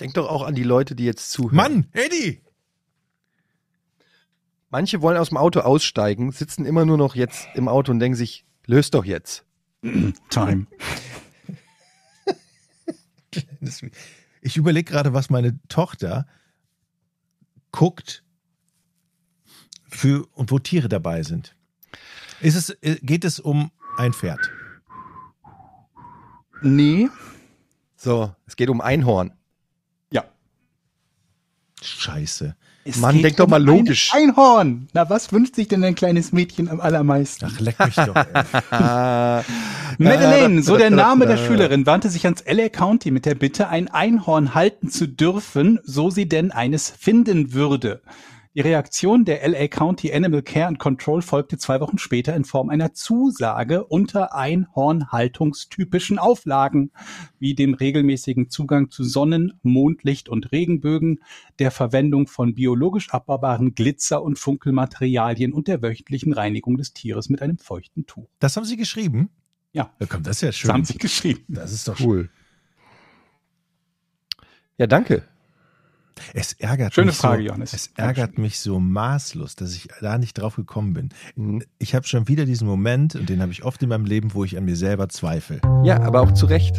Denk 0.00 0.14
doch 0.14 0.28
auch 0.30 0.42
an 0.42 0.54
die 0.54 0.62
Leute, 0.62 0.94
die 0.94 1.04
jetzt 1.04 1.30
zuhören. 1.30 1.56
Mann, 1.56 1.86
Eddie! 1.92 2.40
Manche 4.70 5.02
wollen 5.02 5.16
aus 5.18 5.28
dem 5.28 5.38
Auto 5.38 5.60
aussteigen, 5.60 6.32
sitzen 6.32 6.64
immer 6.66 6.84
nur 6.84 6.96
noch 6.98 7.14
jetzt 7.14 7.46
im 7.54 7.68
Auto 7.68 7.92
und 7.92 7.98
denken 8.00 8.16
sich, 8.16 8.45
löst 8.66 8.94
doch 8.94 9.04
jetzt. 9.04 9.44
Time. 10.30 10.66
Ich 14.40 14.56
überlege 14.56 14.90
gerade, 14.90 15.12
was 15.12 15.28
meine 15.28 15.58
Tochter 15.68 16.26
guckt 17.72 18.22
für 19.88 20.26
und 20.34 20.50
wo 20.52 20.58
Tiere 20.60 20.88
dabei 20.88 21.24
sind. 21.24 21.56
Ist 22.40 22.54
es, 22.54 22.70
äh, 22.80 22.96
geht 23.02 23.24
es 23.24 23.40
um 23.40 23.72
ein 23.98 24.12
Pferd? 24.12 24.50
Nee. 26.62 27.08
So, 27.96 28.34
es 28.46 28.56
geht 28.56 28.68
um 28.68 28.80
Einhorn. 28.80 29.32
Ja. 30.10 30.24
Scheiße. 31.82 32.56
Es 32.88 32.98
Mann, 32.98 33.20
denk 33.20 33.36
doch 33.36 33.48
mal 33.48 33.60
um 33.60 33.68
ein 33.68 33.78
logisch. 33.78 34.12
Einhorn. 34.14 34.88
Na, 34.92 35.10
was 35.10 35.32
wünscht 35.32 35.56
sich 35.56 35.66
denn 35.66 35.82
ein 35.82 35.96
kleines 35.96 36.32
Mädchen 36.32 36.68
am 36.68 36.80
allermeisten? 36.80 37.46
Ach, 37.50 37.58
leck 37.58 37.78
mich 37.84 37.96
doch. 37.96 38.14
Madeleine, 39.98 40.62
so 40.62 40.76
der 40.76 40.90
Name 40.90 41.26
der 41.26 41.36
Schülerin, 41.36 41.84
wandte 41.86 42.10
sich 42.10 42.24
ans 42.24 42.44
LA 42.46 42.68
County 42.68 43.10
mit 43.10 43.26
der 43.26 43.34
Bitte, 43.34 43.68
ein 43.68 43.88
Einhorn 43.88 44.54
halten 44.54 44.88
zu 44.88 45.08
dürfen, 45.08 45.80
so 45.82 46.10
sie 46.10 46.28
denn 46.28 46.52
eines 46.52 46.90
finden 46.90 47.52
würde. 47.54 48.02
Die 48.56 48.62
Reaktion 48.62 49.26
der 49.26 49.46
LA 49.46 49.68
County 49.68 50.14
Animal 50.14 50.40
Care 50.40 50.68
and 50.68 50.78
Control 50.78 51.20
folgte 51.20 51.58
zwei 51.58 51.78
Wochen 51.80 51.98
später 51.98 52.34
in 52.34 52.46
Form 52.46 52.70
einer 52.70 52.94
Zusage 52.94 53.84
unter 53.84 54.34
Einhornhaltungstypischen 54.34 56.18
Auflagen, 56.18 56.90
wie 57.38 57.54
dem 57.54 57.74
regelmäßigen 57.74 58.48
Zugang 58.48 58.88
zu 58.90 59.04
Sonnen-, 59.04 59.52
Mondlicht 59.62 60.30
und 60.30 60.52
Regenbögen, 60.52 61.20
der 61.58 61.70
Verwendung 61.70 62.28
von 62.28 62.54
biologisch 62.54 63.10
abbaubaren 63.10 63.74
Glitzer- 63.74 64.22
und 64.22 64.38
Funkelmaterialien 64.38 65.52
und 65.52 65.68
der 65.68 65.82
wöchentlichen 65.82 66.32
Reinigung 66.32 66.78
des 66.78 66.94
Tieres 66.94 67.28
mit 67.28 67.42
einem 67.42 67.58
feuchten 67.58 68.06
Tuch. 68.06 68.30
Das 68.38 68.56
haben 68.56 68.64
Sie 68.64 68.78
geschrieben? 68.78 69.28
Ja. 69.74 69.92
Ja, 70.00 70.06
komm, 70.06 70.22
das 70.22 70.36
ist 70.36 70.40
ja 70.40 70.48
Das 70.48 70.72
haben 70.72 70.86
schön. 70.86 70.94
sie 70.94 70.98
geschrieben. 70.98 71.44
Das 71.48 71.72
ist 71.72 71.88
doch 71.88 72.00
cool. 72.00 72.30
Ja, 74.78 74.86
danke. 74.86 75.24
Es 76.34 76.52
ärgert 76.54 76.94
Schöne 76.94 77.08
mich 77.08 77.16
Frage, 77.16 77.42
so, 77.42 77.48
Johannes. 77.48 77.72
Es 77.72 77.90
ärgert 77.96 78.38
mich 78.38 78.58
so 78.58 78.80
maßlos, 78.80 79.56
dass 79.56 79.74
ich 79.74 79.88
da 80.00 80.18
nicht 80.18 80.34
drauf 80.34 80.56
gekommen 80.56 80.94
bin. 80.94 81.08
Mhm. 81.34 81.62
Ich 81.78 81.94
habe 81.94 82.06
schon 82.06 82.28
wieder 82.28 82.44
diesen 82.44 82.66
Moment, 82.66 83.14
und 83.14 83.28
den 83.28 83.40
habe 83.40 83.52
ich 83.52 83.64
oft 83.64 83.82
in 83.82 83.88
meinem 83.88 84.04
Leben, 84.04 84.34
wo 84.34 84.44
ich 84.44 84.56
an 84.56 84.64
mir 84.64 84.76
selber 84.76 85.08
zweifle. 85.08 85.60
Ja, 85.84 86.00
aber 86.00 86.20
auch 86.20 86.32
zu 86.32 86.46
Recht. 86.46 86.76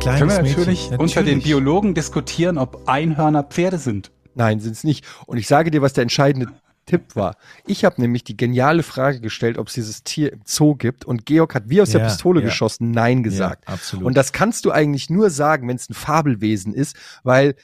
Kleines 0.00 0.18
Können 0.18 0.30
wir 0.30 0.42
Mädchen, 0.42 0.58
natürlich, 0.58 0.90
unter 0.98 1.22
den 1.22 1.42
Biologen 1.42 1.94
diskutieren, 1.94 2.56
ob 2.56 2.88
Einhörner 2.88 3.42
Pferde 3.42 3.78
sind. 3.78 4.10
Nein, 4.34 4.60
sind 4.60 4.72
es 4.72 4.84
nicht. 4.84 5.04
Und 5.26 5.36
ich 5.36 5.46
sage 5.46 5.70
dir, 5.70 5.82
was 5.82 5.92
der 5.92 6.02
entscheidende 6.02 6.48
Tipp 6.90 7.16
war. 7.16 7.36
Ich 7.66 7.84
habe 7.84 8.00
nämlich 8.00 8.24
die 8.24 8.36
geniale 8.36 8.82
Frage 8.82 9.20
gestellt, 9.20 9.58
ob 9.58 9.68
es 9.68 9.74
dieses 9.74 10.02
Tier 10.04 10.32
im 10.32 10.40
Zoo 10.44 10.74
gibt. 10.74 11.04
Und 11.04 11.26
Georg 11.26 11.54
hat 11.54 11.64
wie 11.68 11.80
aus 11.80 11.90
der 11.90 12.00
Ja, 12.00 12.06
Pistole 12.08 12.40
ja. 12.40 12.46
geschossen 12.46 12.90
Nein 12.90 13.22
gesagt. 13.22 13.64
Ja, 13.68 13.74
absolut. 13.74 14.04
Und 14.06 14.14
das 14.16 14.32
kannst 14.32 14.64
du 14.64 14.70
eigentlich 14.70 15.10
nur 15.10 15.30
sagen, 15.30 15.68
wenn 15.68 15.76
es 15.76 15.88
ein 15.88 15.94
Fabelwesen 15.94 16.74
ist, 16.74 16.96
weil 17.22 17.54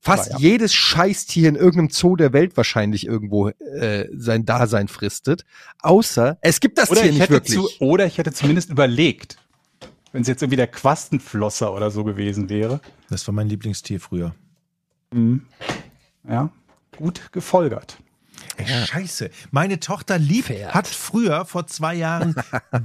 fast 0.00 0.28
Ja, 0.30 0.34
ja. 0.34 0.38
jedes 0.40 0.72
Scheißtier 0.74 1.48
in 1.48 1.56
irgendeinem 1.56 1.90
Zoo 1.90 2.16
der 2.16 2.32
Welt 2.32 2.56
wahrscheinlich 2.56 3.06
irgendwo 3.06 3.48
äh, 3.48 4.06
sein 4.16 4.44
Dasein 4.44 4.88
fristet. 4.88 5.44
Außer 5.82 6.38
es 6.40 6.60
gibt 6.60 6.78
das 6.78 6.90
Oder 6.90 7.00
Tier 7.02 7.10
ich, 7.10 7.14
nicht 7.18 7.22
hätte 7.22 7.32
wirklich. 7.34 7.54
zu, 7.54 7.68
oder 7.80 8.06
ich 8.06 8.18
hätte 8.18 8.32
zumindest 8.32 8.70
überlegt, 8.70 9.38
wenn 10.12 10.22
es 10.22 10.28
jetzt 10.28 10.42
irgendwie 10.42 10.56
der 10.56 10.68
Quastenflosser 10.68 11.74
oder 11.74 11.90
so 11.90 12.04
gewesen 12.04 12.48
wäre. 12.48 12.80
das 13.10 13.26
war 13.26 13.34
mein 13.34 13.48
Lieblingstier 13.48 14.00
früher. 14.00 14.34
Mhm. 15.12 15.42
Ja, 16.28 16.50
gut 16.96 17.32
gefolgert. 17.32 17.98
Ey, 18.58 18.86
Scheiße. 18.86 19.30
Meine 19.50 19.80
Tochter 19.80 20.18
liebt, 20.18 20.50
hat 20.50 20.86
früher 20.86 21.44
vor 21.44 21.66
zwei 21.66 21.94
Jahren 21.94 22.34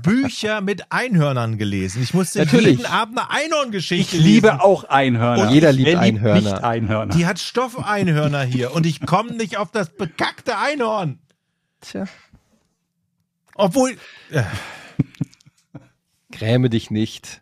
Bücher 0.03 0.61
mit 0.61 0.91
Einhörnern 0.91 1.57
gelesen. 1.57 2.01
Ich 2.03 2.13
musste 2.13 2.39
Natürlich. 2.39 2.77
jeden 2.77 2.85
Abend 2.85 3.17
eine 3.17 3.29
Einhorngeschichte 3.31 4.15
Ich 4.17 4.23
liebe 4.23 4.47
lesen. 4.47 4.59
auch 4.59 4.83
Einhörner. 4.85 5.43
Und 5.47 5.53
jeder 5.53 5.71
liebt 5.71 5.89
Wer 5.89 5.99
Einhörner. 5.99 6.41
Nicht 6.41 6.63
Einhörner. 6.63 7.15
Die 7.15 7.25
hat 7.25 7.39
Stoffeinhörner 7.39 8.43
hier 8.43 8.73
und 8.73 8.85
ich 8.85 9.01
komme 9.05 9.33
nicht 9.33 9.57
auf 9.57 9.71
das 9.71 9.89
bekackte 9.89 10.57
Einhorn. 10.57 11.19
Tja. 11.81 12.05
Obwohl, 13.55 13.97
äh, 14.31 14.43
Gräme 16.31 16.69
dich 16.69 16.89
nicht. 16.89 17.41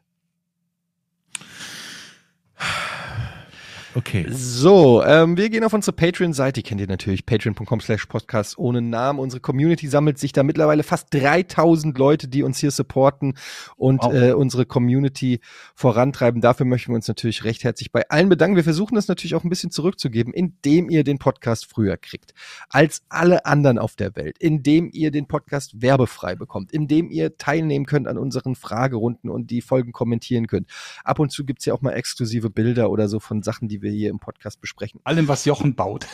Okay. 3.94 4.26
So, 4.30 5.04
ähm, 5.04 5.36
wir 5.36 5.50
gehen 5.50 5.66
auf 5.66 5.74
unsere 5.74 5.94
Patreon-Seite, 5.94 6.62
kennt 6.62 6.80
ihr 6.80 6.88
natürlich, 6.88 7.26
patreon.com 7.26 7.82
slash 7.82 8.06
podcast 8.06 8.58
ohne 8.58 8.82
Namen. 8.82 9.20
Unsere 9.20 9.42
Community 9.42 9.88
sammelt 9.88 10.18
sich 10.18 10.32
da 10.32 10.44
mittlerweile 10.44 10.84
fast 10.84 11.14
3000 11.14 11.98
Leute, 11.98 12.30
die 12.30 12.44
uns 12.44 12.60
hier 12.60 12.72
supporten 12.72 13.34
und 13.76 14.02
Wow. 14.02 14.14
äh, 14.14 14.32
unsere 14.32 14.66
Community 14.66 15.42
vorantreiben. 15.76 16.40
Dafür 16.40 16.66
möchten 16.66 16.92
wir 16.92 16.96
uns 16.96 17.10
natürlich 17.10 17.44
recht 17.44 17.66
herzlich 17.66 17.92
bei 17.92 18.10
allen 18.10 18.30
bedanken. 18.30 18.56
Wir 18.56 18.64
versuchen 18.64 18.96
das 18.96 19.10
natürlich 19.10 19.36
auch 19.36 19.44
ein 19.44 19.50
bisschen 19.50 19.72
zurückzugeben, 19.72 20.34
indem 20.34 20.90
ihr 20.90 21.04
den 21.04 21.20
Podcast 21.20 21.66
früher 21.70 21.98
kriegt 21.98 22.34
als 22.70 23.02
alle 23.10 23.46
anderen 23.46 23.78
auf 23.78 23.98
der 23.98 24.16
Welt, 24.16 24.38
indem 24.40 24.90
ihr 24.94 25.12
den 25.12 25.28
Podcast 25.28 25.82
werbefrei 25.82 26.36
bekommt, 26.36 26.72
indem 26.72 27.10
ihr 27.12 27.38
teilnehmen 27.38 27.86
könnt 27.86 28.08
an 28.08 28.18
unseren 28.18 28.56
Fragerunden 28.56 29.30
und 29.30 29.52
die 29.52 29.62
Folgen 29.62 29.92
kommentieren 29.92 30.48
könnt. 30.48 30.70
Ab 31.04 31.20
und 31.20 31.32
zu 31.32 31.46
gibt's 31.46 31.66
ja 31.66 31.74
auch 31.74 31.82
mal 31.82 31.92
exklusive 31.92 32.50
Bilder 32.50 32.90
oder 32.90 33.10
so 33.10 33.20
von 33.20 33.44
Sachen, 33.44 33.68
die 33.68 33.81
wir 33.82 33.92
hier 33.92 34.10
im 34.10 34.20
Podcast 34.20 34.62
besprechen. 34.62 35.02
Allem, 35.04 35.28
was 35.28 35.46
Jochen 35.46 35.76
baut. 35.76 36.08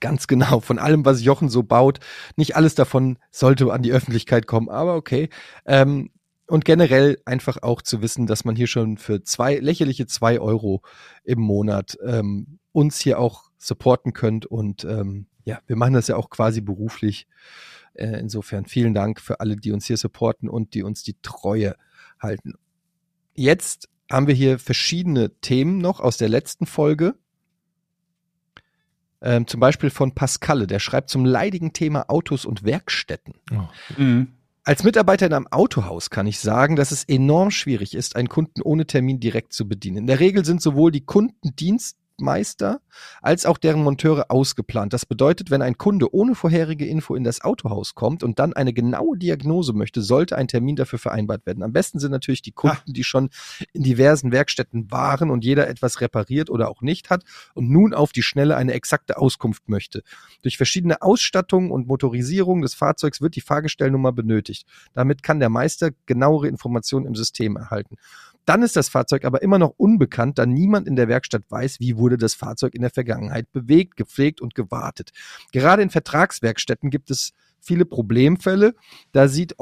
Ganz 0.00 0.26
genau, 0.26 0.60
von 0.60 0.78
allem, 0.78 1.04
was 1.04 1.22
Jochen 1.22 1.48
so 1.48 1.62
baut. 1.62 2.00
Nicht 2.36 2.56
alles 2.56 2.74
davon 2.74 3.18
sollte 3.30 3.72
an 3.72 3.82
die 3.82 3.92
Öffentlichkeit 3.92 4.46
kommen, 4.46 4.68
aber 4.68 4.94
okay. 4.94 5.30
Ähm, 5.64 6.10
und 6.46 6.64
generell 6.64 7.18
einfach 7.24 7.62
auch 7.62 7.82
zu 7.82 8.00
wissen, 8.02 8.26
dass 8.26 8.44
man 8.44 8.56
hier 8.56 8.66
schon 8.66 8.96
für 8.96 9.22
zwei, 9.22 9.56
lächerliche 9.56 10.06
zwei 10.06 10.40
Euro 10.40 10.82
im 11.24 11.40
Monat 11.40 11.98
ähm, 12.04 12.58
uns 12.72 12.98
hier 13.00 13.18
auch 13.18 13.50
supporten 13.58 14.12
könnt. 14.12 14.46
Und 14.46 14.84
ähm, 14.84 15.26
ja, 15.44 15.60
wir 15.66 15.76
machen 15.76 15.94
das 15.94 16.08
ja 16.08 16.16
auch 16.16 16.30
quasi 16.30 16.60
beruflich. 16.60 17.26
Äh, 17.94 18.18
insofern 18.18 18.64
vielen 18.64 18.94
Dank 18.94 19.20
für 19.20 19.40
alle, 19.40 19.56
die 19.56 19.72
uns 19.72 19.86
hier 19.86 19.96
supporten 19.96 20.48
und 20.48 20.74
die 20.74 20.82
uns 20.82 21.02
die 21.02 21.16
Treue 21.20 21.74
halten. 22.18 22.54
Jetzt 23.34 23.88
haben 24.10 24.26
wir 24.26 24.34
hier 24.34 24.58
verschiedene 24.58 25.30
Themen 25.40 25.78
noch 25.78 26.00
aus 26.00 26.16
der 26.16 26.28
letzten 26.28 26.66
Folge. 26.66 27.14
Ähm, 29.20 29.46
zum 29.46 29.60
Beispiel 29.60 29.90
von 29.90 30.14
Pascalle, 30.14 30.66
der 30.66 30.78
schreibt 30.78 31.10
zum 31.10 31.24
leidigen 31.24 31.72
Thema 31.72 32.08
Autos 32.08 32.44
und 32.44 32.64
Werkstätten. 32.64 33.34
Oh. 33.52 34.00
Mhm. 34.00 34.28
Als 34.64 34.84
Mitarbeiter 34.84 35.26
in 35.26 35.32
einem 35.32 35.46
Autohaus 35.46 36.10
kann 36.10 36.26
ich 36.26 36.38
sagen, 36.38 36.76
dass 36.76 36.90
es 36.90 37.04
enorm 37.04 37.50
schwierig 37.50 37.94
ist, 37.94 38.16
einen 38.16 38.28
Kunden 38.28 38.60
ohne 38.62 38.86
Termin 38.86 39.18
direkt 39.18 39.52
zu 39.54 39.66
bedienen. 39.66 39.96
In 39.96 40.06
der 40.06 40.20
Regel 40.20 40.44
sind 40.44 40.60
sowohl 40.60 40.92
die 40.92 41.06
Kundendienstmeister 42.18 42.80
als 43.22 43.46
auch 43.46 43.58
deren 43.58 43.82
Monteure 43.82 44.30
ausgeplant. 44.30 44.92
Das 44.92 45.06
bedeutet, 45.06 45.50
wenn 45.50 45.62
ein 45.62 45.78
Kunde 45.78 46.12
ohne 46.12 46.34
vorherige 46.34 46.86
Info 46.86 47.14
in 47.14 47.24
das 47.24 47.42
Autohaus 47.42 47.94
kommt 47.94 48.22
und 48.22 48.38
dann 48.38 48.52
eine 48.52 48.72
genaue 48.72 49.16
Diagnose 49.16 49.72
möchte, 49.72 50.02
sollte 50.02 50.36
ein 50.36 50.48
Termin 50.48 50.76
dafür 50.76 50.98
vereinbart 50.98 51.46
werden. 51.46 51.62
Am 51.62 51.72
besten 51.72 51.98
sind 51.98 52.10
natürlich 52.10 52.42
die 52.42 52.52
Kunden, 52.52 52.92
die 52.92 53.04
schon 53.04 53.30
in 53.72 53.82
diversen 53.82 54.32
Werkstätten 54.32 54.90
waren 54.90 55.30
und 55.30 55.44
jeder 55.44 55.68
etwas 55.68 56.00
repariert 56.00 56.50
oder 56.50 56.68
auch 56.68 56.82
nicht 56.82 57.10
hat 57.10 57.22
und 57.54 57.70
nun 57.70 57.94
auf 57.94 58.12
die 58.12 58.22
Schnelle 58.22 58.56
eine 58.56 58.72
exakte 58.72 59.18
Auskunft 59.18 59.68
möchte. 59.68 60.02
Durch 60.42 60.56
verschiedene 60.56 61.02
Ausstattungen 61.02 61.70
und 61.70 61.86
Motorisierung 61.86 62.62
des 62.62 62.74
Fahrzeugs 62.74 63.20
wird 63.20 63.36
die 63.36 63.40
Fahrgestellnummer 63.40 64.12
benötigt. 64.12 64.66
Damit 64.92 65.22
kann 65.22 65.40
der 65.40 65.48
Meister 65.48 65.90
genauere 66.06 66.48
Informationen 66.48 67.06
im 67.06 67.14
System 67.14 67.56
erhalten. 67.56 67.96
Dann 68.48 68.62
ist 68.62 68.76
das 68.76 68.88
Fahrzeug 68.88 69.26
aber 69.26 69.42
immer 69.42 69.58
noch 69.58 69.74
unbekannt, 69.76 70.38
da 70.38 70.46
niemand 70.46 70.88
in 70.88 70.96
der 70.96 71.06
Werkstatt 71.06 71.42
weiß, 71.50 71.80
wie 71.80 71.98
wurde 71.98 72.16
das 72.16 72.32
Fahrzeug 72.32 72.74
in 72.74 72.80
der 72.80 72.88
Vergangenheit 72.88 73.52
bewegt, 73.52 73.96
gepflegt 73.96 74.40
und 74.40 74.54
gewartet. 74.54 75.10
Gerade 75.52 75.82
in 75.82 75.90
Vertragswerkstätten 75.90 76.88
gibt 76.88 77.10
es 77.10 77.34
viele 77.60 77.84
Problemfälle, 77.84 78.74
da, 79.12 79.28
sieht, 79.28 79.54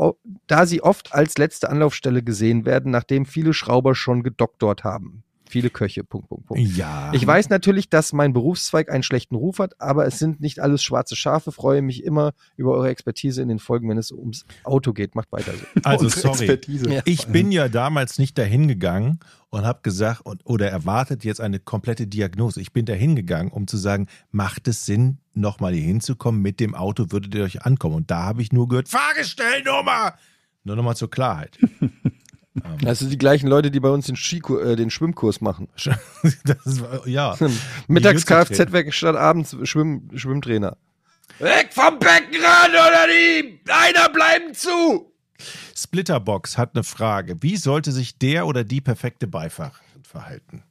da 0.46 0.66
sie 0.66 0.82
oft 0.82 1.12
als 1.12 1.36
letzte 1.36 1.68
Anlaufstelle 1.68 2.22
gesehen 2.22 2.64
werden, 2.64 2.92
nachdem 2.92 3.26
viele 3.26 3.54
Schrauber 3.54 3.96
schon 3.96 4.22
gedoktort 4.22 4.84
haben. 4.84 5.24
Viele 5.48 5.70
Köche, 5.70 6.04
Punkt, 6.04 6.28
Punkt, 6.28 6.46
Punkt. 6.46 6.76
Ja. 6.76 7.10
Ich 7.12 7.26
weiß 7.26 7.48
natürlich, 7.48 7.88
dass 7.88 8.12
mein 8.12 8.32
Berufszweig 8.32 8.90
einen 8.90 9.02
schlechten 9.02 9.36
Ruf 9.36 9.58
hat, 9.58 9.80
aber 9.80 10.06
es 10.06 10.18
sind 10.18 10.40
nicht 10.40 10.60
alles 10.60 10.82
schwarze 10.82 11.16
Schafe. 11.16 11.52
Freue 11.52 11.82
mich 11.82 12.04
immer 12.04 12.32
über 12.56 12.72
eure 12.72 12.88
Expertise 12.88 13.42
in 13.42 13.48
den 13.48 13.58
Folgen, 13.58 13.88
wenn 13.88 13.98
es 13.98 14.10
ums 14.12 14.44
Auto 14.64 14.92
geht. 14.92 15.14
Macht 15.14 15.30
weiter 15.32 15.52
so. 15.52 15.64
Also 15.84 16.08
sorry. 16.08 16.44
Expertise. 16.44 16.92
Ja. 16.92 17.02
Ich 17.04 17.28
bin 17.28 17.52
ja 17.52 17.68
damals 17.68 18.18
nicht 18.18 18.36
dahin 18.38 18.66
gegangen 18.66 19.20
und 19.50 19.64
habe 19.64 19.80
gesagt 19.82 20.22
und, 20.24 20.44
oder 20.44 20.68
erwartet 20.68 21.24
jetzt 21.24 21.40
eine 21.40 21.60
komplette 21.60 22.06
Diagnose. 22.06 22.60
Ich 22.60 22.72
bin 22.72 22.84
dahin 22.84 23.14
gegangen, 23.16 23.50
um 23.50 23.66
zu 23.66 23.76
sagen, 23.76 24.08
macht 24.30 24.68
es 24.68 24.84
Sinn, 24.84 25.18
nochmal 25.34 25.74
hier 25.74 25.84
hinzukommen? 25.84 26.42
Mit 26.42 26.60
dem 26.60 26.74
Auto 26.74 27.06
würdet 27.10 27.34
ihr 27.34 27.44
euch 27.44 27.62
ankommen. 27.62 27.94
Und 27.94 28.10
da 28.10 28.24
habe 28.24 28.42
ich 28.42 28.52
nur 28.52 28.68
gehört, 28.68 28.88
Fahrgestellnummer! 28.88 30.14
Nur 30.64 30.74
nochmal 30.74 30.96
zur 30.96 31.10
Klarheit. 31.10 31.58
Das 32.80 33.00
sind 33.00 33.10
die 33.10 33.18
gleichen 33.18 33.48
Leute, 33.48 33.70
die 33.70 33.80
bei 33.80 33.90
uns 33.90 34.06
den, 34.06 34.16
Skikur, 34.16 34.64
äh, 34.64 34.76
den 34.76 34.90
Schwimmkurs 34.90 35.40
machen. 35.40 35.68
das 36.44 36.80
war, 36.80 37.06
ja. 37.06 37.36
Mittags 37.88 38.24
Die 38.24 38.32
Jütze 38.32 38.54
Kfz-Werkstatt, 38.54 39.16
abends 39.16 39.56
Schwimm, 39.64 40.08
Schwimmtrainer. 40.14 40.76
Weg 41.38 41.68
vom 41.72 41.98
Beckenrand 41.98 42.70
oder 42.70 43.06
die! 43.08 43.60
Einer 43.68 44.08
bleiben 44.08 44.54
zu! 44.54 45.12
Splitterbox 45.74 46.56
hat 46.56 46.74
eine 46.74 46.84
Frage. 46.84 47.42
Wie 47.42 47.56
sollte 47.56 47.92
sich 47.92 48.18
der 48.18 48.46
oder 48.46 48.64
die 48.64 48.80
perfekte 48.80 49.26
Beifahrerin 49.26 50.02
verhalten? 50.02 50.62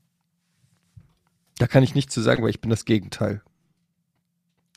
Da 1.59 1.67
kann 1.67 1.83
ich 1.83 1.93
nichts 1.93 2.13
zu 2.13 2.21
sagen, 2.21 2.41
weil 2.41 2.49
ich 2.49 2.61
bin 2.61 2.71
das 2.71 2.85
Gegenteil. 2.85 3.41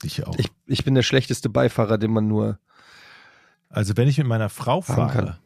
Ich 0.03 0.27
auch. 0.27 0.39
Ich, 0.39 0.51
ich 0.67 0.85
bin 0.85 0.95
der 0.95 1.03
schlechteste 1.03 1.49
Beifahrer, 1.49 1.99
den 1.99 2.13
man 2.13 2.29
nur. 2.29 2.59
Also 3.71 3.97
wenn 3.97 4.09
ich 4.09 4.19
mit 4.19 4.27
meiner 4.27 4.49
Frau 4.49 4.83
fahre, 4.83 5.13
kann. 5.13 5.39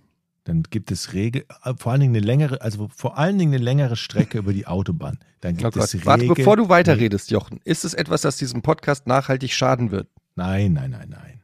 Dann 0.45 0.63
gibt 0.65 0.91
es 0.91 1.13
Regel, 1.13 1.45
äh, 1.65 1.75
vor 1.77 1.93
allen 1.93 2.01
Dingen 2.01 2.17
eine 2.17 2.25
längere, 2.25 2.61
also 2.63 2.89
vor 2.95 3.19
allen 3.19 3.39
Dingen 3.39 3.55
eine 3.55 3.63
längere 3.63 3.97
Strecke 3.97 4.39
über 4.39 4.53
die 4.53 4.67
Autobahn. 4.67 5.19
Dann 5.41 5.57
gibt 5.57 5.77
Oh 5.77 5.79
Gott. 5.81 5.85
es 5.85 5.95
Regel. 5.95 6.07
Warte, 6.07 6.27
bevor 6.27 6.57
du 6.57 6.69
weiterredest, 6.69 7.31
Jochen, 7.31 7.61
ist 7.65 7.85
es 7.85 7.95
etwas, 7.95 8.23
das 8.23 8.37
diesem 8.37 8.63
Podcast 8.63 9.07
nachhaltig 9.07 9.53
schaden 9.53 9.91
wird? 9.91 10.09
Nein, 10.35 10.73
nein, 10.73 10.91
nein, 10.91 11.09
nein. 11.11 11.41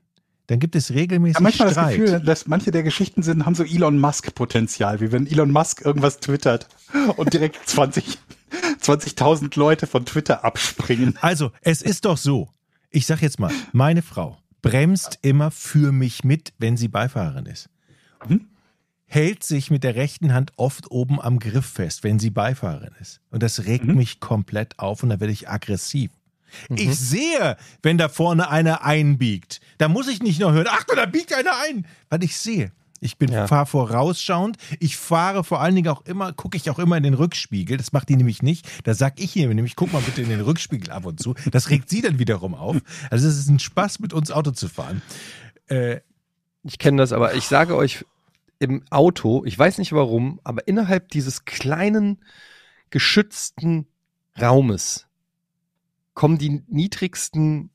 Dann 0.49 0.61
gibt 0.61 0.75
es 0.77 0.93
regelmäßig 0.95 1.35
Ja, 1.37 1.41
manchmal 1.43 1.71
Streit. 1.71 1.99
das 2.01 2.05
Gefühl, 2.07 2.21
dass 2.25 2.47
manche 2.47 2.71
der 2.71 2.83
Geschichten 2.83 3.23
sind, 3.23 3.45
haben 3.45 3.55
so 3.55 3.65
Elon 3.65 3.99
Musk-Potenzial, 3.99 5.01
wie 5.01 5.13
wenn 5.13 5.27
Elon 5.27 5.51
Musk 5.51 5.83
irgendwas 5.85 6.21
twittert 6.21 6.69
und 7.17 7.33
direkt 7.35 7.59
20 7.69 8.19
20.000 8.83 9.57
Leute 9.59 9.87
von 9.87 10.07
Twitter 10.07 10.45
abspringen. 10.45 11.19
Also, 11.21 11.53
es 11.61 11.83
ist 11.83 12.05
doch 12.07 12.17
so. 12.17 12.49
Ich 12.91 13.05
sag 13.07 13.21
jetzt 13.21 13.39
mal, 13.39 13.53
meine 13.73 14.01
Frau 14.01 14.39
bremst 14.63 15.19
immer 15.21 15.51
für 15.51 15.93
mich 15.93 16.25
mit, 16.25 16.55
wenn 16.59 16.77
sie 16.79 16.89
Beifahrerin 16.89 17.45
ist. 17.47 17.69
Mhm. 18.27 18.47
Hält 19.11 19.43
sich 19.43 19.71
mit 19.71 19.85
der 19.85 19.95
rechten 19.97 20.35
Hand 20.35 20.53
oft 20.57 20.91
oben 20.91 21.19
am 21.21 21.39
Griff 21.39 21.65
fest, 21.67 22.05
wenn 22.05 22.19
sie 22.19 22.29
Beifahrerin 22.31 22.93
ist. 23.01 23.21
Und 23.31 23.43
das 23.43 23.65
regt 23.65 23.87
Mhm. 23.87 23.95
mich 23.97 24.21
komplett 24.21 24.79
auf 24.79 25.03
und 25.03 25.09
da 25.09 25.19
werde 25.19 25.33
ich 25.33 25.49
aggressiv. 25.49 26.11
Ich 26.75 26.99
sehe, 26.99 27.57
wenn 27.83 27.99
da 27.99 28.09
vorne 28.09 28.51
einer 28.51 28.85
einbiegt. 28.85 29.61
Da 29.79 29.89
muss 29.89 30.09
ich 30.09 30.23
nicht 30.23 30.41
noch 30.41 30.53
hören, 30.53 30.67
ach, 30.69 30.85
da 30.95 31.07
biegt 31.07 31.33
einer 31.35 31.53
ein. 31.69 31.87
Weil 32.11 32.23
ich 32.23 32.37
sehe. 32.39 32.71
Ich 33.01 33.17
bin 33.17 33.31
Ja. 33.31 33.47
fahr 33.47 33.65
vorausschauend. 33.65 34.57
Ich 34.81 34.97
fahre 34.97 35.45
vor 35.45 35.61
allen 35.61 35.75
Dingen 35.77 35.89
auch 35.89 36.05
immer, 36.05 36.33
gucke 36.33 36.57
ich 36.57 36.69
auch 36.69 36.79
immer 36.79 36.97
in 36.97 37.03
den 37.05 37.15
Rückspiegel. 37.15 37.77
Das 37.77 37.93
macht 37.93 38.09
die 38.09 38.17
nämlich 38.17 38.43
nicht. 38.43 38.67
Da 38.85 38.93
sag 38.95 39.21
ich 39.21 39.37
ihr 39.37 39.47
nämlich, 39.49 39.77
guck 39.77 39.93
mal 39.93 40.03
bitte 40.03 40.21
in 40.23 40.29
den 40.31 40.41
Rückspiegel 40.41 40.91
ab 40.91 41.05
und 41.07 41.21
zu. 41.21 41.35
Das 41.51 41.71
regt 41.71 41.89
sie 41.91 42.01
dann 42.03 42.19
wiederum 42.19 42.55
auf. 42.55 42.77
Also 43.11 43.29
es 43.29 43.39
ist 43.39 43.49
ein 43.49 43.59
Spaß, 43.61 44.01
mit 44.01 44.13
uns 44.13 44.31
Auto 44.31 44.51
zu 44.51 44.69
fahren. 44.69 45.01
Äh, 45.69 46.01
Ich 46.65 46.79
kenne 46.79 47.01
das, 47.01 47.13
aber 47.13 47.35
ich 47.35 47.45
sage 47.45 47.77
euch, 47.77 48.05
im 48.59 48.85
Auto, 48.91 49.45
ich 49.45 49.59
weiß 49.59 49.79
nicht 49.79 49.93
warum, 49.93 50.41
aber 50.45 50.67
innerhalb 50.67 51.09
dieses 51.11 51.45
kleinen, 51.45 52.19
geschützten 52.91 53.87
Raumes 54.41 55.07
kommen 56.15 56.39
die 56.39 56.63
niedrigsten, 56.67 57.71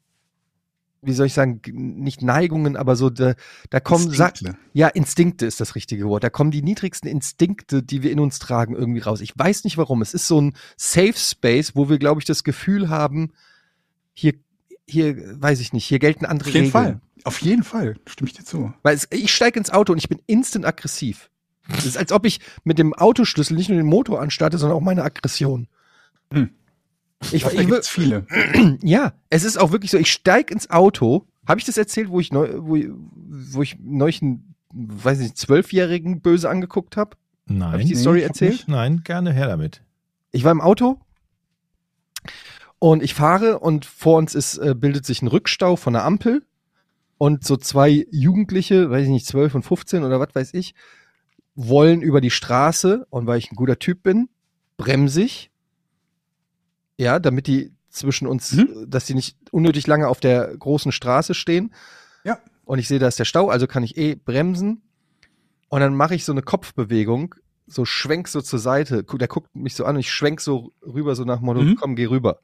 wie 1.01 1.13
soll 1.13 1.27
ich 1.27 1.33
sagen, 1.33 1.61
nicht 1.71 2.21
Neigungen, 2.21 2.75
aber 2.75 2.95
so, 2.95 3.09
da, 3.09 3.35
da 3.69 3.79
kommen, 3.79 4.09
Sa 4.11 4.27
Instinkte. 4.27 4.57
ja, 4.73 4.87
Instinkte 4.87 5.45
ist 5.45 5.61
das 5.61 5.75
richtige 5.75 6.07
Wort. 6.07 6.23
Da 6.23 6.29
kommen 6.29 6.51
die 6.51 6.61
niedrigsten 6.61 7.09
Instinkte, 7.09 7.83
die 7.83 8.03
wir 8.03 8.11
in 8.11 8.19
uns 8.19 8.39
tragen, 8.39 8.75
irgendwie 8.75 9.01
raus. 9.01 9.21
Ich 9.21 9.33
weiß 9.37 9.63
nicht 9.63 9.77
warum. 9.77 10.01
Es 10.01 10.13
ist 10.13 10.27
so 10.27 10.41
ein 10.41 10.55
Safe 10.77 11.13
Space, 11.15 11.75
wo 11.75 11.89
wir, 11.89 11.99
glaube 11.99 12.19
ich, 12.19 12.25
das 12.25 12.43
Gefühl 12.43 12.89
haben, 12.89 13.31
hier, 14.13 14.33
hier, 14.87 15.41
weiß 15.41 15.59
ich 15.59 15.73
nicht, 15.73 15.85
hier 15.85 15.99
gelten 15.99 16.25
andere 16.25 16.49
Auf 16.49 16.53
jeden 16.55 16.65
Regeln. 16.67 16.71
Fall. 16.71 17.01
Auf 17.23 17.41
jeden 17.41 17.63
Fall. 17.63 17.95
Stimme 18.05 18.29
ich 18.29 18.35
dir 18.35 18.43
zu. 18.43 18.73
Weil 18.83 18.95
es, 18.95 19.07
ich 19.11 19.33
steige 19.33 19.57
ins 19.59 19.69
Auto 19.69 19.93
und 19.93 19.97
ich 19.97 20.09
bin 20.09 20.21
instant 20.27 20.65
aggressiv. 20.65 21.29
Es 21.77 21.85
ist, 21.85 21.97
als 21.97 22.11
ob 22.11 22.25
ich 22.25 22.41
mit 22.65 22.77
dem 22.77 22.93
Autoschlüssel 22.93 23.55
nicht 23.55 23.69
nur 23.69 23.77
den 23.77 23.85
Motor 23.85 24.21
anstarte, 24.21 24.57
sondern 24.57 24.77
auch 24.77 24.81
meine 24.81 25.03
Aggression. 25.03 25.67
Hm. 26.33 26.49
Ich, 27.31 27.45
ich, 27.45 27.67
gibt's 27.67 27.87
viele. 27.87 28.27
ja, 28.83 29.13
es 29.29 29.45
ist 29.45 29.57
auch 29.57 29.71
wirklich 29.71 29.91
so, 29.91 29.97
ich 29.97 30.11
steige 30.11 30.53
ins 30.53 30.69
Auto. 30.69 31.25
Habe 31.47 31.59
ich 31.59 31.65
das 31.65 31.77
erzählt, 31.77 32.09
wo 32.09 32.19
ich 32.19 32.33
neu, 32.33 32.49
wo, 32.57 32.77
wo 33.55 33.61
ich 33.61 33.77
neulich 33.79 34.21
einen, 34.21 34.55
weiß 34.73 35.19
nicht, 35.19 35.37
zwölfjährigen 35.37 36.19
böse 36.19 36.49
angeguckt 36.49 36.97
habe? 36.97 37.15
nein. 37.45 37.71
Habe 37.71 37.81
ich 37.81 37.87
die 37.87 37.93
Nee, 37.95 37.99
Story 38.01 38.19
ich 38.19 38.23
hab 38.25 38.31
erzählt? 38.31 38.51
nicht. 38.53 38.67
Nein, 38.67 39.01
gerne 39.05 39.31
her 39.31 39.47
damit. 39.47 39.81
Ich 40.31 40.43
war 40.43 40.51
im 40.51 40.61
Auto 40.61 40.99
und 42.91 43.01
ich 43.01 43.13
fahre 43.13 43.59
und 43.59 43.85
vor 43.85 44.17
uns 44.17 44.35
ist, 44.35 44.57
äh, 44.57 44.75
bildet 44.75 45.05
sich 45.05 45.21
ein 45.21 45.27
Rückstau 45.29 45.77
von 45.77 45.93
der 45.93 46.03
Ampel 46.03 46.45
und 47.17 47.45
so 47.45 47.55
zwei 47.55 48.05
Jugendliche, 48.11 48.89
weiß 48.89 49.03
ich 49.05 49.09
nicht, 49.09 49.25
12 49.25 49.55
und 49.55 49.63
15 49.63 50.03
oder 50.03 50.19
was 50.19 50.35
weiß 50.35 50.53
ich, 50.53 50.75
wollen 51.55 52.01
über 52.01 52.19
die 52.19 52.29
Straße 52.29 53.05
und 53.09 53.25
weil 53.25 53.37
ich 53.37 53.49
ein 53.51 53.55
guter 53.55 53.79
Typ 53.79 54.03
bin, 54.03 54.27
bremse 54.75 55.21
ich 55.21 55.49
Ja, 56.97 57.19
damit 57.19 57.47
die 57.47 57.71
zwischen 57.89 58.27
uns, 58.27 58.51
Mhm. 58.51 58.85
dass 58.89 59.05
die 59.05 59.13
nicht 59.15 59.37
unnötig 59.51 59.87
lange 59.87 60.09
auf 60.09 60.19
der 60.19 60.55
großen 60.57 60.91
Straße 60.91 61.33
stehen. 61.33 61.73
Ja. 62.25 62.37
Und 62.65 62.79
ich 62.79 62.87
sehe, 62.89 62.99
da 62.99 63.07
ist 63.07 63.17
der 63.17 63.25
Stau, 63.25 63.47
also 63.49 63.65
kann 63.65 63.83
ich 63.83 63.95
eh 63.97 64.15
bremsen. 64.15 64.81
Und 65.69 65.79
dann 65.79 65.95
mache 65.95 66.15
ich 66.15 66.25
so 66.25 66.33
eine 66.33 66.41
Kopfbewegung, 66.41 67.33
so 67.65 67.85
schwenk 67.85 68.27
so 68.27 68.41
zur 68.41 68.59
Seite. 68.59 69.03
Der 69.05 69.27
guckt 69.29 69.55
mich 69.55 69.73
so 69.75 69.85
an 69.85 69.95
und 69.95 70.01
ich 70.01 70.11
schwenk 70.11 70.41
so 70.41 70.73
rüber, 70.85 71.15
so 71.15 71.23
nach 71.23 71.39
Motto, 71.39 71.61
Mhm. 71.61 71.75
komm, 71.75 71.95
geh 71.95 72.05
rüber. 72.07 72.39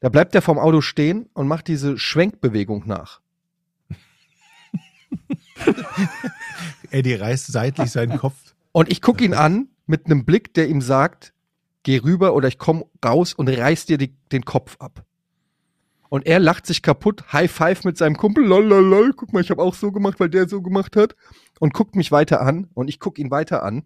Da 0.00 0.08
bleibt 0.08 0.34
der 0.34 0.42
vorm 0.42 0.58
Auto 0.58 0.80
stehen 0.80 1.28
und 1.32 1.48
macht 1.48 1.68
diese 1.68 1.98
Schwenkbewegung 1.98 2.84
nach. 2.86 3.20
Eddie 6.90 7.14
reißt 7.14 7.46
seitlich 7.46 7.90
seinen 7.90 8.18
Kopf. 8.18 8.54
Und 8.72 8.90
ich 8.90 9.02
gucke 9.02 9.24
ihn 9.24 9.34
an 9.34 9.68
mit 9.86 10.06
einem 10.06 10.24
Blick, 10.24 10.54
der 10.54 10.68
ihm 10.68 10.80
sagt, 10.80 11.32
geh 11.82 11.98
rüber 11.98 12.34
oder 12.34 12.48
ich 12.48 12.58
komm 12.58 12.84
raus 13.04 13.34
und 13.34 13.48
reiß 13.48 13.86
dir 13.86 13.98
die, 13.98 14.14
den 14.30 14.44
Kopf 14.44 14.76
ab. 14.78 15.04
Und 16.10 16.26
er 16.26 16.38
lacht 16.38 16.66
sich 16.66 16.82
kaputt, 16.82 17.32
High 17.32 17.50
Five 17.50 17.84
mit 17.84 17.98
seinem 17.98 18.16
Kumpel, 18.16 18.44
lololol, 18.44 19.12
guck 19.12 19.32
mal, 19.32 19.42
ich 19.42 19.50
habe 19.50 19.62
auch 19.62 19.74
so 19.74 19.92
gemacht, 19.92 20.20
weil 20.20 20.30
der 20.30 20.48
so 20.48 20.62
gemacht 20.62 20.96
hat. 20.96 21.14
Und 21.60 21.74
guckt 21.74 21.96
mich 21.96 22.12
weiter 22.12 22.40
an 22.40 22.68
und 22.74 22.88
ich 22.88 23.00
guck 23.00 23.18
ihn 23.18 23.30
weiter 23.30 23.62
an. 23.62 23.82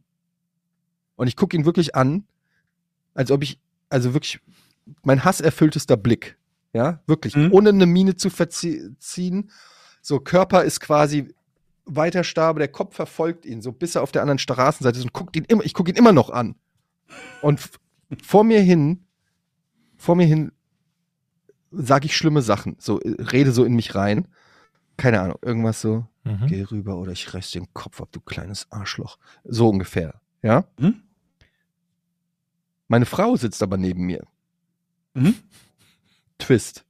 Und 1.17 1.27
ich 1.27 1.37
guck 1.37 1.55
ihn 1.55 1.65
wirklich 1.65 1.95
an, 1.95 2.25
als 3.15 3.31
ob 3.31 3.43
ich, 3.43 3.59
also 3.89 4.15
wirklich, 4.15 4.41
mein 5.03 5.25
hasserfülltester 5.25 5.97
Blick. 5.97 6.37
Ja, 6.75 7.03
wirklich, 7.07 7.37
Mhm. 7.37 7.53
ohne 7.53 7.69
eine 7.69 7.87
Miene 7.87 8.17
zu 8.17 8.31
verziehen. 8.31 9.51
So, 10.01 10.21
Körper 10.21 10.65
ist 10.65 10.81
quasi 10.81 11.35
weiter 11.85 12.25
starr, 12.25 12.49
aber 12.49 12.61
der 12.61 12.69
Kopf 12.69 12.95
verfolgt 12.97 13.45
ihn, 13.45 13.61
so 13.61 13.73
bis 13.73 13.95
er 13.95 14.03
auf 14.03 14.13
der 14.13 14.23
anderen 14.23 14.39
Straßenseite 14.39 14.99
ist 14.99 15.05
und 15.05 15.13
guckt 15.13 15.37
ihn 15.37 15.45
immer, 15.45 15.65
ich 15.65 15.75
gucke 15.75 15.91
ihn 15.91 15.97
immer 15.97 16.13
noch 16.13 16.31
an. 16.31 16.55
Und 17.43 17.61
vor 18.23 18.45
mir 18.45 18.61
hin, 18.61 19.05
vor 19.99 20.17
mir 20.17 20.27
hin 20.27 20.53
sage 21.71 22.07
ich 22.07 22.17
schlimme 22.17 22.41
Sachen, 22.43 22.77
so 22.79 23.01
äh, 23.01 23.21
rede 23.23 23.53
so 23.53 23.65
in 23.65 23.75
mich 23.75 23.95
rein. 23.95 24.29
Keine 24.97 25.21
Ahnung, 25.21 25.39
irgendwas 25.43 25.81
so, 25.81 26.07
Mhm. 26.25 26.47
geh 26.47 26.63
rüber 26.63 26.97
oder 26.99 27.13
ich 27.13 27.35
reiß 27.35 27.51
den 27.51 27.73
Kopf 27.75 28.01
ab, 28.01 28.09
du 28.13 28.21
kleines 28.21 28.67
Arschloch. 28.71 29.19
So 29.45 29.69
ungefähr, 29.69 30.21
ja? 30.43 30.65
Mhm. 30.79 31.03
Meine 32.89 33.07
Frau 33.07 33.37
sitzt 33.37 33.63
aber 33.63 33.77
neben 33.77 34.05
mir. 34.05 34.27
Mhm. 35.15 35.35
Twist. 36.39 36.85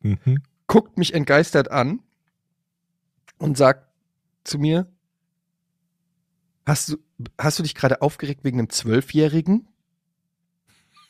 Mhm. 0.00 0.42
guckt 0.66 0.98
mich 0.98 1.14
entgeistert 1.14 1.70
an 1.70 2.00
und 3.38 3.56
sagt 3.56 3.86
zu 4.42 4.58
mir, 4.58 4.90
hast 6.66 6.88
du, 6.88 6.96
hast 7.38 7.58
du 7.58 7.62
dich 7.62 7.74
gerade 7.74 8.02
aufgeregt 8.02 8.42
wegen 8.42 8.58
einem 8.58 8.70
Zwölfjährigen? 8.70 9.68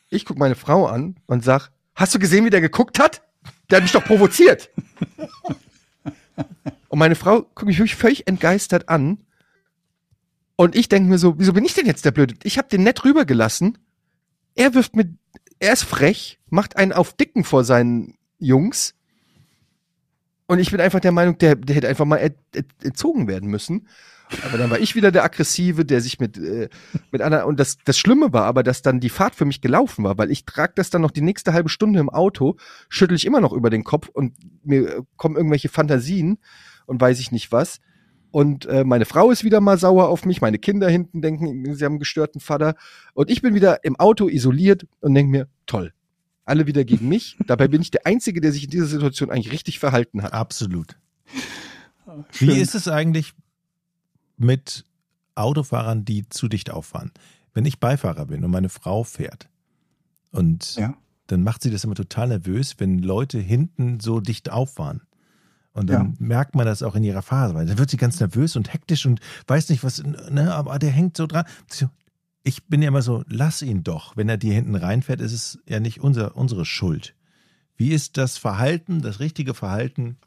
Ich 0.09 0.25
guck 0.25 0.37
meine 0.37 0.55
Frau 0.55 0.85
an 0.85 1.17
und 1.25 1.43
sag, 1.43 1.71
hast 1.95 2.13
du 2.13 2.19
gesehen, 2.19 2.45
wie 2.45 2.49
der 2.51 2.61
geguckt 2.61 2.99
hat? 2.99 3.23
Der 3.69 3.77
hat 3.77 3.83
mich 3.83 3.91
doch 3.91 4.05
provoziert. 4.05 4.69
und 6.89 6.99
meine 6.99 7.15
Frau 7.15 7.41
guckt 7.41 7.65
mich 7.65 7.79
wirklich 7.79 7.95
völlig 7.95 8.27
entgeistert 8.27 8.89
an 8.89 9.23
und 10.55 10.75
ich 10.75 10.87
denke 10.87 11.09
mir 11.09 11.17
so, 11.17 11.39
wieso 11.39 11.53
bin 11.53 11.65
ich 11.65 11.73
denn 11.73 11.85
jetzt 11.85 12.05
der 12.05 12.11
Blöde? 12.11 12.35
Ich 12.43 12.57
habe 12.57 12.67
den 12.67 12.83
nett 12.83 13.03
rübergelassen. 13.03 13.77
Er 14.55 14.73
wirft 14.73 14.95
mit, 14.95 15.09
er 15.63 15.73
ist 15.73 15.83
frech, 15.83 16.39
macht 16.49 16.75
einen 16.75 16.91
auf 16.91 17.13
Dicken 17.13 17.45
vor 17.45 17.63
seinen 17.63 18.17
Jungs. 18.37 18.95
Und 20.45 20.59
ich 20.59 20.71
bin 20.71 20.81
einfach 20.81 20.99
der 20.99 21.13
Meinung, 21.13 21.37
der, 21.37 21.55
der 21.55 21.75
hätte 21.75 21.87
einfach 21.87 22.05
mal 22.05 22.17
er, 22.17 22.31
er, 22.53 22.63
entzogen 22.83 23.29
werden 23.29 23.49
müssen. 23.49 23.87
Aber 24.45 24.57
dann 24.57 24.69
war 24.69 24.79
ich 24.79 24.95
wieder 24.95 25.11
der 25.11 25.23
Aggressive, 25.23 25.85
der 25.85 26.01
sich 26.01 26.19
mit, 26.19 26.37
äh, 26.37 26.67
mit 27.11 27.21
einer. 27.21 27.47
Und 27.47 27.59
das, 27.61 27.77
das 27.85 27.97
Schlimme 27.97 28.33
war 28.33 28.43
aber, 28.43 28.61
dass 28.61 28.81
dann 28.81 28.99
die 28.99 29.09
Fahrt 29.09 29.35
für 29.35 29.45
mich 29.45 29.61
gelaufen 29.61 30.03
war, 30.03 30.17
weil 30.17 30.31
ich 30.31 30.45
trage 30.45 30.73
das 30.75 30.89
dann 30.89 31.01
noch 31.01 31.11
die 31.11 31.21
nächste 31.21 31.53
halbe 31.53 31.69
Stunde 31.69 31.99
im 31.99 32.09
Auto, 32.09 32.57
schüttel 32.89 33.15
ich 33.15 33.25
immer 33.25 33.39
noch 33.39 33.53
über 33.53 33.69
den 33.69 33.85
Kopf 33.85 34.09
und 34.09 34.33
mir 34.63 34.97
äh, 34.97 35.01
kommen 35.15 35.37
irgendwelche 35.37 35.69
Fantasien 35.69 36.39
und 36.85 36.99
weiß 36.99 37.19
ich 37.21 37.31
nicht 37.31 37.53
was. 37.53 37.79
Und 38.33 38.65
äh, 38.65 38.83
meine 38.83 39.05
Frau 39.05 39.29
ist 39.29 39.43
wieder 39.43 39.61
mal 39.61 39.77
sauer 39.77 40.09
auf 40.09 40.25
mich, 40.25 40.41
meine 40.41 40.57
Kinder 40.57 40.89
hinten 40.89 41.21
denken, 41.21 41.75
sie 41.75 41.85
haben 41.85 41.91
einen 41.93 41.99
gestörten 41.99 42.41
Vater. 42.41 42.73
Und 43.13 43.29
ich 43.29 43.43
bin 43.43 43.53
wieder 43.53 43.83
im 43.83 43.95
Auto 43.95 44.27
isoliert 44.27 44.87
und 45.01 45.13
denke 45.13 45.29
mir, 45.29 45.47
toll. 45.67 45.93
Alle 46.43 46.65
wieder 46.65 46.83
gegen 46.83 47.07
mich. 47.09 47.37
Dabei 47.45 47.67
bin 47.67 47.83
ich 47.83 47.91
der 47.91 48.07
Einzige, 48.07 48.41
der 48.41 48.51
sich 48.51 48.63
in 48.63 48.71
dieser 48.71 48.87
Situation 48.87 49.29
eigentlich 49.29 49.51
richtig 49.53 49.77
verhalten 49.77 50.23
hat. 50.23 50.33
Absolut. 50.33 50.97
Schön. 52.31 52.47
Wie 52.49 52.59
ist 52.59 52.73
es 52.73 52.87
eigentlich 52.87 53.35
mit 54.35 54.83
Autofahrern, 55.35 56.03
die 56.03 56.27
zu 56.27 56.47
dicht 56.47 56.71
auffahren? 56.71 57.11
Wenn 57.53 57.65
ich 57.65 57.79
Beifahrer 57.79 58.25
bin 58.25 58.43
und 58.43 58.49
meine 58.49 58.69
Frau 58.69 59.03
fährt 59.03 59.47
und 60.31 60.75
Ja. 60.77 60.95
dann 61.27 61.43
macht 61.43 61.61
sie 61.61 61.69
das 61.69 61.83
immer 61.83 61.93
total 61.93 62.29
nervös, 62.29 62.79
wenn 62.79 62.97
Leute 62.97 63.37
hinten 63.37 63.99
so 63.99 64.19
dicht 64.21 64.49
auffahren. 64.51 65.01
Und 65.73 65.89
dann 65.89 66.15
merkt 66.19 66.53
man 66.53 66.67
das 66.67 66.83
auch 66.83 66.95
in 66.95 67.03
ihrer 67.03 67.23
Phase, 67.23 67.53
dann 67.53 67.77
wird 67.79 67.89
sie 67.89 67.97
ganz 67.97 68.19
nervös 68.19 68.55
und 68.55 68.71
hektisch 68.71 69.07
und 69.07 69.19
weiß 69.47 69.69
nicht 69.69 69.83
was, 69.83 70.03
ne, 70.03 70.53
aber 70.53 70.77
der 70.77 70.91
hängt 70.91 71.17
so 71.17 71.25
dran. 71.25 71.45
Ich 72.43 72.65
bin 72.67 72.83
ja 72.83 72.89
immer 72.89 73.01
so, 73.01 73.23
lass 73.27 73.63
ihn 73.63 73.83
doch. 73.83 74.15
Wenn 74.15 74.29
er 74.29 74.37
dir 74.37 74.53
hinten 74.53 74.75
reinfährt, 74.75 75.19
ist 75.19 75.33
es 75.33 75.59
ja 75.67 75.79
nicht 75.79 75.99
unser, 76.01 76.35
unsere 76.37 76.65
Schuld. 76.65 77.15
Wie 77.75 77.91
ist 77.91 78.17
das 78.17 78.37
Verhalten, 78.37 79.01
das 79.01 79.19
richtige 79.19 79.55
Verhalten 79.55 80.17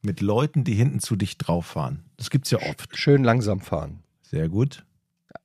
mit 0.00 0.22
Leuten, 0.22 0.64
die 0.64 0.74
hinten 0.74 1.00
zu 1.00 1.16
dicht 1.16 1.46
drauf 1.46 1.66
fahren? 1.66 2.04
Das 2.16 2.30
gibt's 2.30 2.50
ja 2.50 2.58
oft. 2.58 2.96
Schön 2.96 3.24
langsam 3.24 3.60
fahren. 3.60 4.02
Sehr 4.22 4.48
gut. 4.48 4.86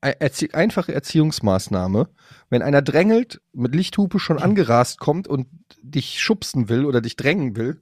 Erzie 0.02 0.54
einfache 0.54 0.94
Erziehungsmaßnahme. 0.94 2.08
Wenn 2.50 2.62
einer 2.62 2.82
drängelt, 2.82 3.42
mit 3.52 3.76
Lichthupe 3.76 4.20
schon 4.20 4.40
angerast 4.42 5.00
kommt 5.00 5.28
und 5.28 5.48
dich 5.82 6.22
schubsen 6.22 6.70
will 6.70 6.86
oder 6.86 7.02
dich 7.02 7.18
drängen 7.18 7.58
will, 7.58 7.82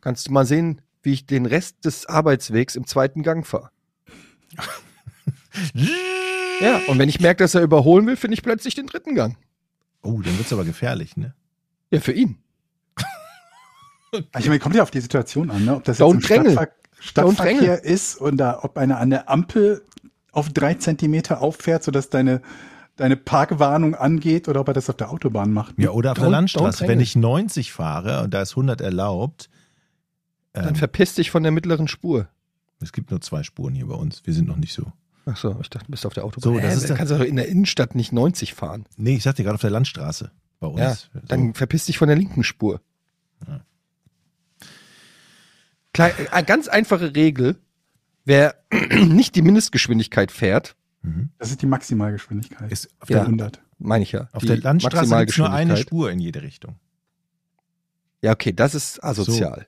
kannst 0.00 0.28
du 0.28 0.32
mal 0.32 0.46
sehen, 0.46 0.80
wie 1.02 1.12
ich 1.12 1.26
den 1.26 1.46
Rest 1.46 1.84
des 1.84 2.06
Arbeitswegs 2.06 2.76
im 2.76 2.86
zweiten 2.86 3.22
Gang 3.22 3.46
fahre. 3.46 3.70
Ja, 6.60 6.80
und 6.88 6.98
wenn 6.98 7.08
ich 7.08 7.20
merke, 7.20 7.42
dass 7.42 7.54
er 7.54 7.62
überholen 7.62 8.06
will, 8.06 8.16
finde 8.16 8.34
ich 8.34 8.42
plötzlich 8.42 8.74
den 8.74 8.86
dritten 8.86 9.14
Gang. 9.14 9.36
Oh, 10.02 10.20
dann 10.22 10.36
wird's 10.38 10.52
aber 10.52 10.64
gefährlich, 10.64 11.16
ne? 11.16 11.34
Ja, 11.90 12.00
für 12.00 12.12
ihn. 12.12 12.36
Ich 14.38 14.46
meine, 14.46 14.58
kommt 14.58 14.74
ja 14.74 14.82
auf 14.82 14.90
die 14.90 15.00
Situation 15.00 15.50
an, 15.50 15.64
ne? 15.64 15.76
ob 15.76 15.84
das 15.84 16.00
Don't 16.00 16.14
jetzt 16.16 16.30
im 16.30 16.36
drängel. 16.42 16.52
Stadtver 16.52 16.72
Don't 17.00 17.34
Stadtverkehr 17.36 17.84
ist 17.84 18.20
oder 18.20 18.64
ob 18.64 18.76
einer 18.76 18.98
an 18.98 19.10
der 19.10 19.30
Ampel 19.30 19.82
auf 20.32 20.48
drei 20.50 20.74
Zentimeter 20.74 21.40
auffährt, 21.40 21.84
sodass 21.84 22.10
deine, 22.10 22.42
deine 22.96 23.16
Parkwarnung 23.16 23.94
angeht 23.94 24.48
oder 24.48 24.60
ob 24.60 24.68
er 24.68 24.74
das 24.74 24.90
auf 24.90 24.96
der 24.96 25.10
Autobahn 25.10 25.52
macht. 25.52 25.74
Ja, 25.78 25.90
oder 25.90 26.12
auf 26.12 26.18
der 26.18 26.26
Don't- 26.26 26.30
Landstraße. 26.30 26.84
don't 26.84 26.88
Wenn 26.88 27.00
ich 27.00 27.14
90 27.16 27.72
fahre 27.72 28.22
und 28.24 28.34
da 28.34 28.42
ist 28.42 28.52
100 28.52 28.80
erlaubt, 28.80 29.48
Dann 30.52 30.68
ähm, 30.70 30.74
verpiss 30.74 31.14
dich 31.14 31.30
von 31.30 31.42
der 31.42 31.52
mittleren 31.52 31.88
Spur. 31.88 32.28
es 32.80 32.92
gibt 32.92 33.10
nur 33.10 33.20
zwei 33.20 33.42
Spuren 33.42 33.74
hier 33.74 33.86
bei 33.86 33.94
uns. 33.94 34.22
Wir 34.26 34.34
sind 34.34 34.48
noch 34.48 34.56
nicht 34.56 34.72
so. 34.72 34.92
Ach 35.26 35.36
so, 35.36 35.56
ich 35.60 35.70
dachte, 35.70 35.86
du 35.86 35.90
bist 35.92 36.06
auf 36.06 36.14
der 36.14 36.24
Autobahn. 36.24 36.54
So, 36.54 36.58
das 36.58 36.70
Hä, 36.70 36.74
ist 36.74 36.82
da 36.84 36.86
der- 36.88 36.96
kannst 36.96 37.12
du 37.12 37.18
doch 37.18 37.24
in 37.24 37.36
der 37.36 37.46
Innenstadt 37.48 37.94
nicht 37.94 38.12
90 38.12 38.54
fahren. 38.54 38.86
Nee, 38.96 39.16
ich 39.16 39.22
sagte 39.22 39.42
gerade 39.44 39.54
auf 39.54 39.60
der 39.60 39.70
Landstraße 39.70 40.30
bei 40.58 40.66
uns. 40.66 40.80
Ja, 40.80 40.94
So. 40.94 41.26
dann 41.28 41.54
verpiss 41.54 41.84
dich 41.86 41.98
von 41.98 42.08
der 42.08 42.16
linken 42.16 42.42
Spur. 42.42 42.80
Ja. 43.46 43.60
Klein, 45.92 46.12
eine 46.30 46.46
ganz 46.46 46.68
einfache 46.68 47.14
Regel. 47.14 47.56
Wer 48.24 48.54
nicht 49.06 49.34
die 49.34 49.42
Mindestgeschwindigkeit 49.42 50.30
fährt, 50.32 50.76
Mhm. 51.02 51.30
Das 51.38 51.50
ist 51.50 51.62
die 51.62 51.66
Maximalgeschwindigkeit. 51.66 52.70
Ist 52.70 52.90
auf 53.00 53.08
Ja. 53.08 53.20
der, 53.20 53.24
100. 53.24 53.62
meine 53.78 54.02
ich 54.02 54.12
ja. 54.12 54.28
auf 54.32 54.44
der 54.44 54.58
Landstraße 54.58 55.16
gibt's 55.20 55.38
nur 55.38 55.50
eine. 55.50 55.78
Spur 55.78 56.10
in 56.10 56.20
jede 56.20 56.42
Richtung. 56.42 56.76
Ja, 58.20 58.32
okay, 58.32 58.52
das 58.52 58.74
ist 58.74 59.02
asozial. 59.02 59.66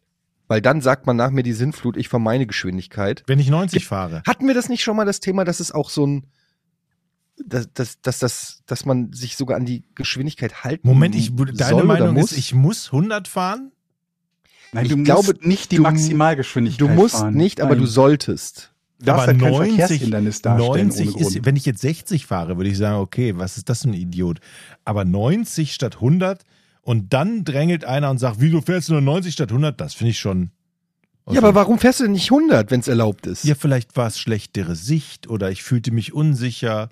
Weil 0.53 0.61
dann 0.61 0.83
sagt 0.83 1.07
man 1.07 1.17
nach 1.17 1.31
mir 1.31 1.43
die 1.43 1.55
Sinnflut, 1.55 1.97
ich 1.97 2.11
fahre 2.11 2.21
meine 2.21 2.47
Geschwindigkeit. 2.47 3.23
Wenn 3.27 3.39
ich 3.39 3.49
90 3.49 3.79
Gibt- 3.79 3.89
fahre. 3.89 4.23
Hatten 4.27 4.47
wir 4.47 4.53
das 4.53 4.69
nicht 4.69 4.83
schon 4.85 4.97
mal 4.97 5.07
das 5.07 5.19
Thema, 5.21 5.47
dass 5.47 5.61
es 5.61 5.73
auch 5.73 5.89
so 5.89 6.07
ein, 6.07 6.27
dass, 7.43 7.73
dass, 7.73 8.03
dass, 8.03 8.19
dass, 8.19 8.63
dass 8.67 8.85
man 8.85 9.15
sich 9.15 9.39
sogar 9.39 9.57
an 9.57 9.65
die 9.65 9.83
Geschwindigkeit 9.95 10.63
halten 10.63 10.87
Moment, 10.87 11.15
ich, 11.15 11.33
soll 11.35 11.53
deine 11.55 11.77
oder 11.77 11.85
Meinung 11.87 12.15
muss? 12.17 12.33
ist, 12.33 12.39
ich 12.39 12.55
muss 12.55 12.89
100 12.93 13.29
fahren? 13.29 13.73
Nein, 14.73 14.85
Ich 14.85 14.93
du 14.93 15.03
glaube, 15.03 15.29
musst 15.29 15.47
nicht 15.47 15.73
die 15.73 15.77
du- 15.77 15.83
Maximalgeschwindigkeit 15.85 16.81
Du 16.81 16.89
musst 16.93 17.17
fahren. 17.17 17.33
nicht, 17.35 17.63
aber 17.63 17.71
Nein. 17.71 17.81
du 17.81 17.87
solltest. 17.87 18.75
Du 18.99 19.07
darfst 19.07 19.23
aber 19.29 19.33
halt 19.33 19.41
kein 19.41 19.53
90, 19.53 19.77
Verkehrshindernis 19.79 20.43
darstellen 20.43 20.89
90 20.89 21.07
ohne 21.09 21.13
Grund. 21.25 21.37
ist, 21.37 21.45
wenn 21.47 21.57
ich 21.57 21.65
jetzt 21.65 21.81
60 21.81 22.27
fahre, 22.27 22.59
würde 22.59 22.69
ich 22.69 22.77
sagen, 22.77 22.97
okay, 23.01 23.39
was 23.39 23.57
ist 23.57 23.71
das 23.71 23.81
für 23.83 23.89
ein 23.89 23.95
Idiot? 23.95 24.41
Aber 24.85 25.07
90 25.07 25.73
statt 25.73 25.95
100 25.97 26.43
und 26.83 27.13
dann 27.13 27.45
drängelt 27.45 27.85
einer 27.85 28.11
und 28.11 28.19
sagt, 28.19 28.37
wieso 28.41 28.61
fährst 28.61 28.89
du 28.89 28.93
nur 28.93 29.03
90 29.03 29.33
statt 29.35 29.51
100? 29.51 29.81
Das 29.81 29.95
finde 29.95 30.11
ich 30.11 30.19
schon. 30.19 30.51
Ja, 31.31 31.39
aber 31.39 31.55
warum 31.55 31.79
fährst 31.79 32.01
du 32.01 32.05
denn 32.05 32.13
nicht 32.13 32.33
100, 32.33 32.71
wenn 32.71 32.81
es 32.81 32.89
erlaubt 32.89 33.27
ist? 33.27 33.45
Ja, 33.45 33.55
vielleicht 33.55 33.97
war 33.97 34.09
es 34.09 34.19
schlechtere 34.19 34.75
Sicht 34.75 35.29
oder 35.29 35.51
ich 35.53 35.63
fühlte 35.63 35.93
mich 35.93 36.13
unsicher, 36.13 36.89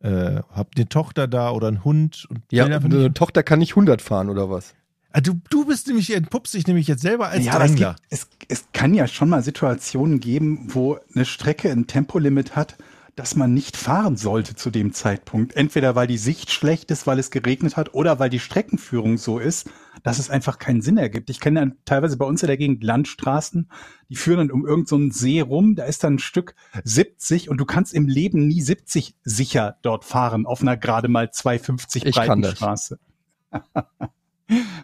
äh, 0.00 0.40
hab 0.50 0.70
eine 0.74 0.88
Tochter 0.88 1.28
da 1.28 1.50
oder 1.50 1.68
einen 1.68 1.84
Hund. 1.84 2.26
Und 2.30 2.40
Ja, 2.50 2.64
eine 2.64 3.12
Tochter 3.12 3.42
kann 3.42 3.58
nicht 3.58 3.72
100 3.72 4.00
fahren 4.00 4.30
oder 4.30 4.48
was? 4.48 4.74
Ah, 5.12 5.20
du, 5.20 5.34
du 5.50 5.66
bist 5.66 5.86
nämlich, 5.86 6.12
entpuppst 6.14 6.54
dich 6.54 6.66
nämlich 6.66 6.88
jetzt 6.88 7.02
selber 7.02 7.28
als 7.28 7.44
ja, 7.44 7.52
aber 7.52 7.66
es, 7.66 7.70
Drängler. 7.72 7.94
gibt, 7.94 8.06
es, 8.10 8.26
es 8.48 8.64
kann 8.72 8.94
ja 8.94 9.06
schon 9.06 9.28
mal 9.28 9.42
Situationen 9.42 10.18
geben, 10.18 10.68
wo 10.74 10.98
eine 11.14 11.24
Strecke 11.24 11.70
ein 11.70 11.86
Tempolimit 11.86 12.56
hat, 12.56 12.76
dass 13.16 13.36
man 13.36 13.54
nicht 13.54 13.76
fahren 13.76 14.16
sollte 14.16 14.56
zu 14.56 14.70
dem 14.70 14.92
Zeitpunkt. 14.92 15.54
Entweder 15.54 15.94
weil 15.94 16.06
die 16.06 16.18
Sicht 16.18 16.50
schlecht 16.50 16.90
ist, 16.90 17.06
weil 17.06 17.18
es 17.18 17.30
geregnet 17.30 17.76
hat 17.76 17.94
oder 17.94 18.18
weil 18.18 18.30
die 18.30 18.40
Streckenführung 18.40 19.18
so 19.18 19.38
ist, 19.38 19.70
dass 20.02 20.18
es 20.18 20.30
einfach 20.30 20.58
keinen 20.58 20.82
Sinn 20.82 20.98
ergibt. 20.98 21.30
Ich 21.30 21.40
kenne 21.40 21.60
dann 21.60 21.76
teilweise 21.84 22.16
bei 22.16 22.24
uns 22.24 22.42
in 22.42 22.48
der 22.48 22.56
Gegend 22.56 22.82
Landstraßen, 22.82 23.70
die 24.08 24.16
führen 24.16 24.38
dann 24.38 24.50
um 24.50 24.66
irgendeinen 24.66 25.10
so 25.10 25.18
See 25.18 25.40
rum, 25.40 25.76
da 25.76 25.84
ist 25.84 26.02
dann 26.02 26.14
ein 26.14 26.18
Stück 26.18 26.54
70 26.82 27.48
und 27.48 27.58
du 27.58 27.64
kannst 27.64 27.94
im 27.94 28.08
Leben 28.08 28.46
nie 28.48 28.60
70 28.60 29.14
sicher 29.22 29.78
dort 29.82 30.04
fahren 30.04 30.46
auf 30.46 30.60
einer 30.62 30.76
gerade 30.76 31.08
mal 31.08 31.30
250 31.30 32.04
Ich 32.06 32.14
breiten. 32.16 32.44
Straße. 32.44 32.98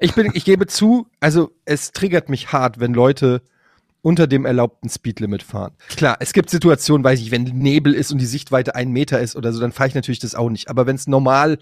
Ich 0.00 0.14
bin, 0.14 0.30
ich 0.32 0.46
gebe 0.46 0.66
zu, 0.66 1.08
also 1.20 1.50
es 1.66 1.92
triggert 1.92 2.30
mich 2.30 2.52
hart, 2.52 2.80
wenn 2.80 2.94
Leute 2.94 3.42
unter 4.02 4.26
dem 4.26 4.44
erlaubten 4.44 4.88
Speedlimit 4.88 5.42
fahren. 5.42 5.72
Klar, 5.88 6.16
es 6.20 6.32
gibt 6.32 6.50
Situationen, 6.50 7.04
weiß 7.04 7.20
ich, 7.20 7.30
wenn 7.30 7.44
Nebel 7.44 7.94
ist 7.94 8.12
und 8.12 8.18
die 8.18 8.26
Sichtweite 8.26 8.74
ein 8.74 8.90
Meter 8.90 9.20
ist 9.20 9.36
oder 9.36 9.52
so, 9.52 9.60
dann 9.60 9.72
fahre 9.72 9.88
ich 9.88 9.94
natürlich 9.94 10.20
das 10.20 10.34
auch 10.34 10.50
nicht. 10.50 10.68
Aber 10.68 10.86
wenn 10.86 10.96
es 10.96 11.06
normal, 11.06 11.58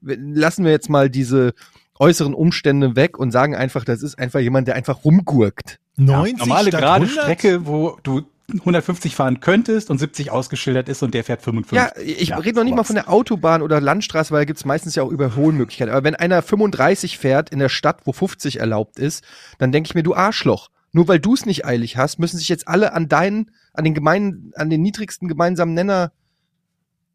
lassen 0.00 0.64
wir 0.64 0.72
jetzt 0.72 0.90
mal 0.90 1.10
diese 1.10 1.54
äußeren 1.98 2.34
Umstände 2.34 2.96
weg 2.96 3.18
und 3.18 3.30
sagen 3.30 3.54
einfach, 3.54 3.84
das 3.84 4.02
ist 4.02 4.18
einfach 4.18 4.40
jemand, 4.40 4.68
der 4.68 4.74
einfach 4.74 5.04
rumgurkt. 5.04 5.78
90 5.96 6.38
Normale 6.38 6.68
statt 6.68 6.80
gerade 6.80 7.04
100? 7.04 7.22
Strecke, 7.24 7.66
wo 7.66 7.98
du 8.02 8.22
150 8.52 9.16
fahren 9.16 9.40
könntest 9.40 9.90
und 9.90 9.98
70 9.98 10.30
ausgeschildert 10.30 10.88
ist 10.88 11.02
und 11.02 11.14
der 11.14 11.24
fährt 11.24 11.42
55. 11.42 11.76
Ja, 11.76 12.02
ich 12.02 12.28
Ja, 12.28 12.38
rede 12.38 12.56
noch 12.56 12.64
nicht 12.64 12.76
mal 12.76 12.84
von 12.84 12.94
der 12.94 13.10
Autobahn 13.10 13.62
oder 13.62 13.80
Landstraße, 13.80 14.30
weil 14.30 14.42
da 14.42 14.44
gibt's 14.44 14.64
meistens 14.64 14.94
ja 14.94 15.02
auch 15.02 15.10
Überholmöglichkeiten. 15.10 15.92
Aber 15.92 16.04
wenn 16.04 16.14
einer 16.14 16.42
35 16.42 17.18
fährt 17.18 17.50
in 17.50 17.58
der 17.58 17.68
Stadt, 17.68 18.02
wo 18.04 18.12
50 18.12 18.60
erlaubt 18.60 18.98
ist, 18.98 19.24
dann 19.58 19.72
denke 19.72 19.88
ich 19.88 19.94
mir, 19.94 20.02
du 20.02 20.14
Arschloch. 20.14 20.68
Nur 20.96 21.08
weil 21.08 21.20
du 21.20 21.34
es 21.34 21.44
nicht 21.44 21.66
eilig 21.66 21.98
hast, 21.98 22.18
müssen 22.18 22.38
sich 22.38 22.48
jetzt 22.48 22.68
alle 22.68 22.94
an 22.94 23.06
deinen, 23.06 23.50
an 23.74 23.84
den 23.84 23.92
gemeinen, 23.92 24.52
an 24.54 24.70
den 24.70 24.80
niedrigsten 24.80 25.28
gemeinsamen 25.28 25.74
Nenner 25.74 26.10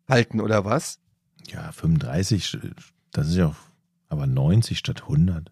halten 0.08 0.40
oder 0.40 0.66
was? 0.66 1.00
Ja, 1.48 1.72
35, 1.72 2.60
das 3.12 3.30
ist 3.30 3.38
ja 3.38 3.48
auch, 3.48 3.56
aber 4.08 4.28
90 4.28 4.78
statt 4.78 5.02
100. 5.02 5.52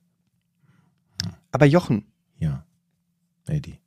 Aber 1.51 1.65
Jochen, 1.65 2.05
Ja. 2.37 2.67
Eddie. 3.47 3.79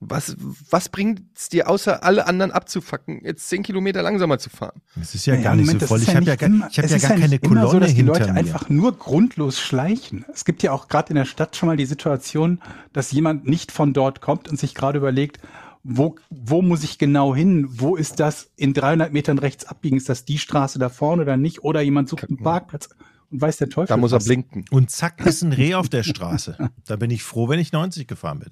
Was, 0.00 0.34
was 0.70 0.88
bringt's 0.88 1.50
dir, 1.50 1.68
außer 1.68 2.02
alle 2.02 2.26
anderen 2.26 2.50
abzufacken, 2.52 3.20
jetzt 3.22 3.48
10 3.50 3.62
Kilometer 3.62 4.02
langsamer 4.02 4.38
zu 4.38 4.48
fahren? 4.48 4.80
Es 5.00 5.14
ist 5.14 5.26
ja 5.26 5.34
Naja, 5.34 5.44
gar 5.44 5.56
nicht 5.56 5.66
Moment, 5.66 5.80
so 5.80 5.84
das 5.84 5.88
voll. 5.90 5.98
ist 6.00 6.08
Ich 6.08 6.16
habe 6.16 6.24
ja, 6.26 6.36
gar- 6.36 6.48
immer- 6.48 6.68
ich 6.70 6.78
hab 6.78 6.84
es 6.86 7.02
ja 7.02 7.08
gar 7.08 7.18
keine 7.18 7.38
Kolonne 7.38 7.68
so, 7.70 7.78
dass 7.80 7.90
die 7.90 7.96
hinter 7.96 8.12
Leute 8.14 8.32
mir. 8.32 8.38
einfach 8.38 8.68
nur 8.70 8.96
grundlos 8.96 9.60
schleichen. 9.60 10.24
Es 10.32 10.44
gibt 10.46 10.62
ja 10.62 10.72
auch 10.72 10.88
gerade 10.88 11.10
in 11.10 11.16
der 11.16 11.26
Stadt 11.26 11.54
schon 11.54 11.66
mal 11.68 11.76
die 11.76 11.84
Situation, 11.86 12.60
dass 12.94 13.12
jemand 13.12 13.46
nicht 13.46 13.72
von 13.72 13.92
dort 13.92 14.20
kommt 14.22 14.48
und 14.48 14.58
sich 14.58 14.74
gerade 14.74 14.98
überlegt, 14.98 15.38
wo, 15.82 16.16
wo 16.30 16.60
muss 16.62 16.82
ich 16.84 16.98
genau 16.98 17.34
hin? 17.34 17.66
Wo 17.70 17.96
ist 17.96 18.20
das 18.20 18.50
in 18.56 18.74
300 18.74 19.12
Metern 19.12 19.38
rechts 19.38 19.64
abbiegen? 19.66 19.96
Ist 19.96 20.08
das 20.08 20.24
die 20.24 20.38
Straße 20.38 20.78
da 20.78 20.88
vorne 20.90 21.22
oder 21.22 21.36
nicht? 21.36 21.62
Oder 21.64 21.80
jemand 21.82 22.08
sucht 22.08 22.28
einen 22.28 22.36
Parkplatz 22.38 22.88
und 23.30 23.40
weiß 23.40 23.58
der 23.58 23.68
Teufel 23.68 23.88
Da 23.88 23.96
muss 23.96 24.12
er 24.12 24.16
was. 24.16 24.24
blinken. 24.24 24.64
Und 24.70 24.90
zack 24.90 25.24
ist 25.24 25.42
ein 25.42 25.52
Reh 25.52 25.74
auf 25.74 25.88
der 25.88 26.02
Straße. 26.02 26.70
Da 26.86 26.96
bin 26.96 27.10
ich 27.10 27.22
froh, 27.22 27.48
wenn 27.48 27.58
ich 27.60 27.72
90 27.72 28.06
gefahren 28.08 28.40
bin. 28.40 28.50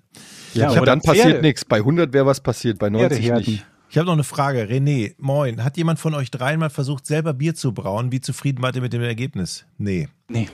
Ja, 0.55 0.71
ich 0.71 0.77
hab, 0.77 0.85
dann 0.85 1.01
passiert 1.01 1.27
Pferde. 1.27 1.43
nichts. 1.43 1.65
Bei 1.65 1.79
100 1.79 2.13
wäre 2.13 2.27
was 2.27 2.41
passiert, 2.41 2.79
bei 2.79 2.89
90 2.91 3.09
Pferdeherden. 3.19 3.45
nicht. 3.55 3.67
Ich 3.91 3.97
habe 3.97 4.07
noch 4.07 4.13
eine 4.13 4.25
Frage. 4.25 4.65
René, 4.65 5.15
moin. 5.19 5.65
Hat 5.65 5.77
jemand 5.79 5.99
von 5.99 6.15
euch 6.15 6.31
dreien 6.31 6.61
mal 6.61 6.69
versucht, 6.71 7.07
selber 7.07 7.33
Bier 7.33 7.55
zu 7.55 7.73
brauen? 7.73 8.13
Wie 8.13 8.21
zufrieden 8.21 8.63
wart 8.63 8.77
ihr 8.77 8.83
mit 8.83 8.93
dem 8.93 9.01
Ergebnis? 9.03 9.65
Nee. 9.79 10.09
Nee, 10.29 10.49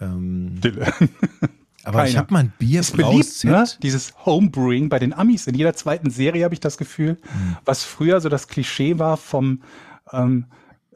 Ähm, 0.00 0.60
Dille. 0.60 0.86
aber 1.84 2.04
ich 2.04 2.10
Keiner. 2.12 2.18
habe 2.18 2.32
mal 2.34 2.40
ein 2.40 2.52
Bier 2.58 2.80
ist 2.80 2.96
beliebt, 2.96 3.44
ne? 3.44 3.64
Dieses 3.82 4.12
Homebrewing 4.26 4.88
bei 4.88 4.98
den 4.98 5.12
Amis. 5.14 5.46
In 5.46 5.54
jeder 5.54 5.74
zweiten 5.74 6.10
Serie 6.10 6.44
habe 6.44 6.54
ich 6.54 6.60
das 6.60 6.76
Gefühl, 6.76 7.16
was 7.64 7.84
früher 7.84 8.20
so 8.20 8.28
das 8.28 8.48
Klischee 8.48 8.98
war 8.98 9.16
vom 9.16 9.62
ähm, 10.12 10.46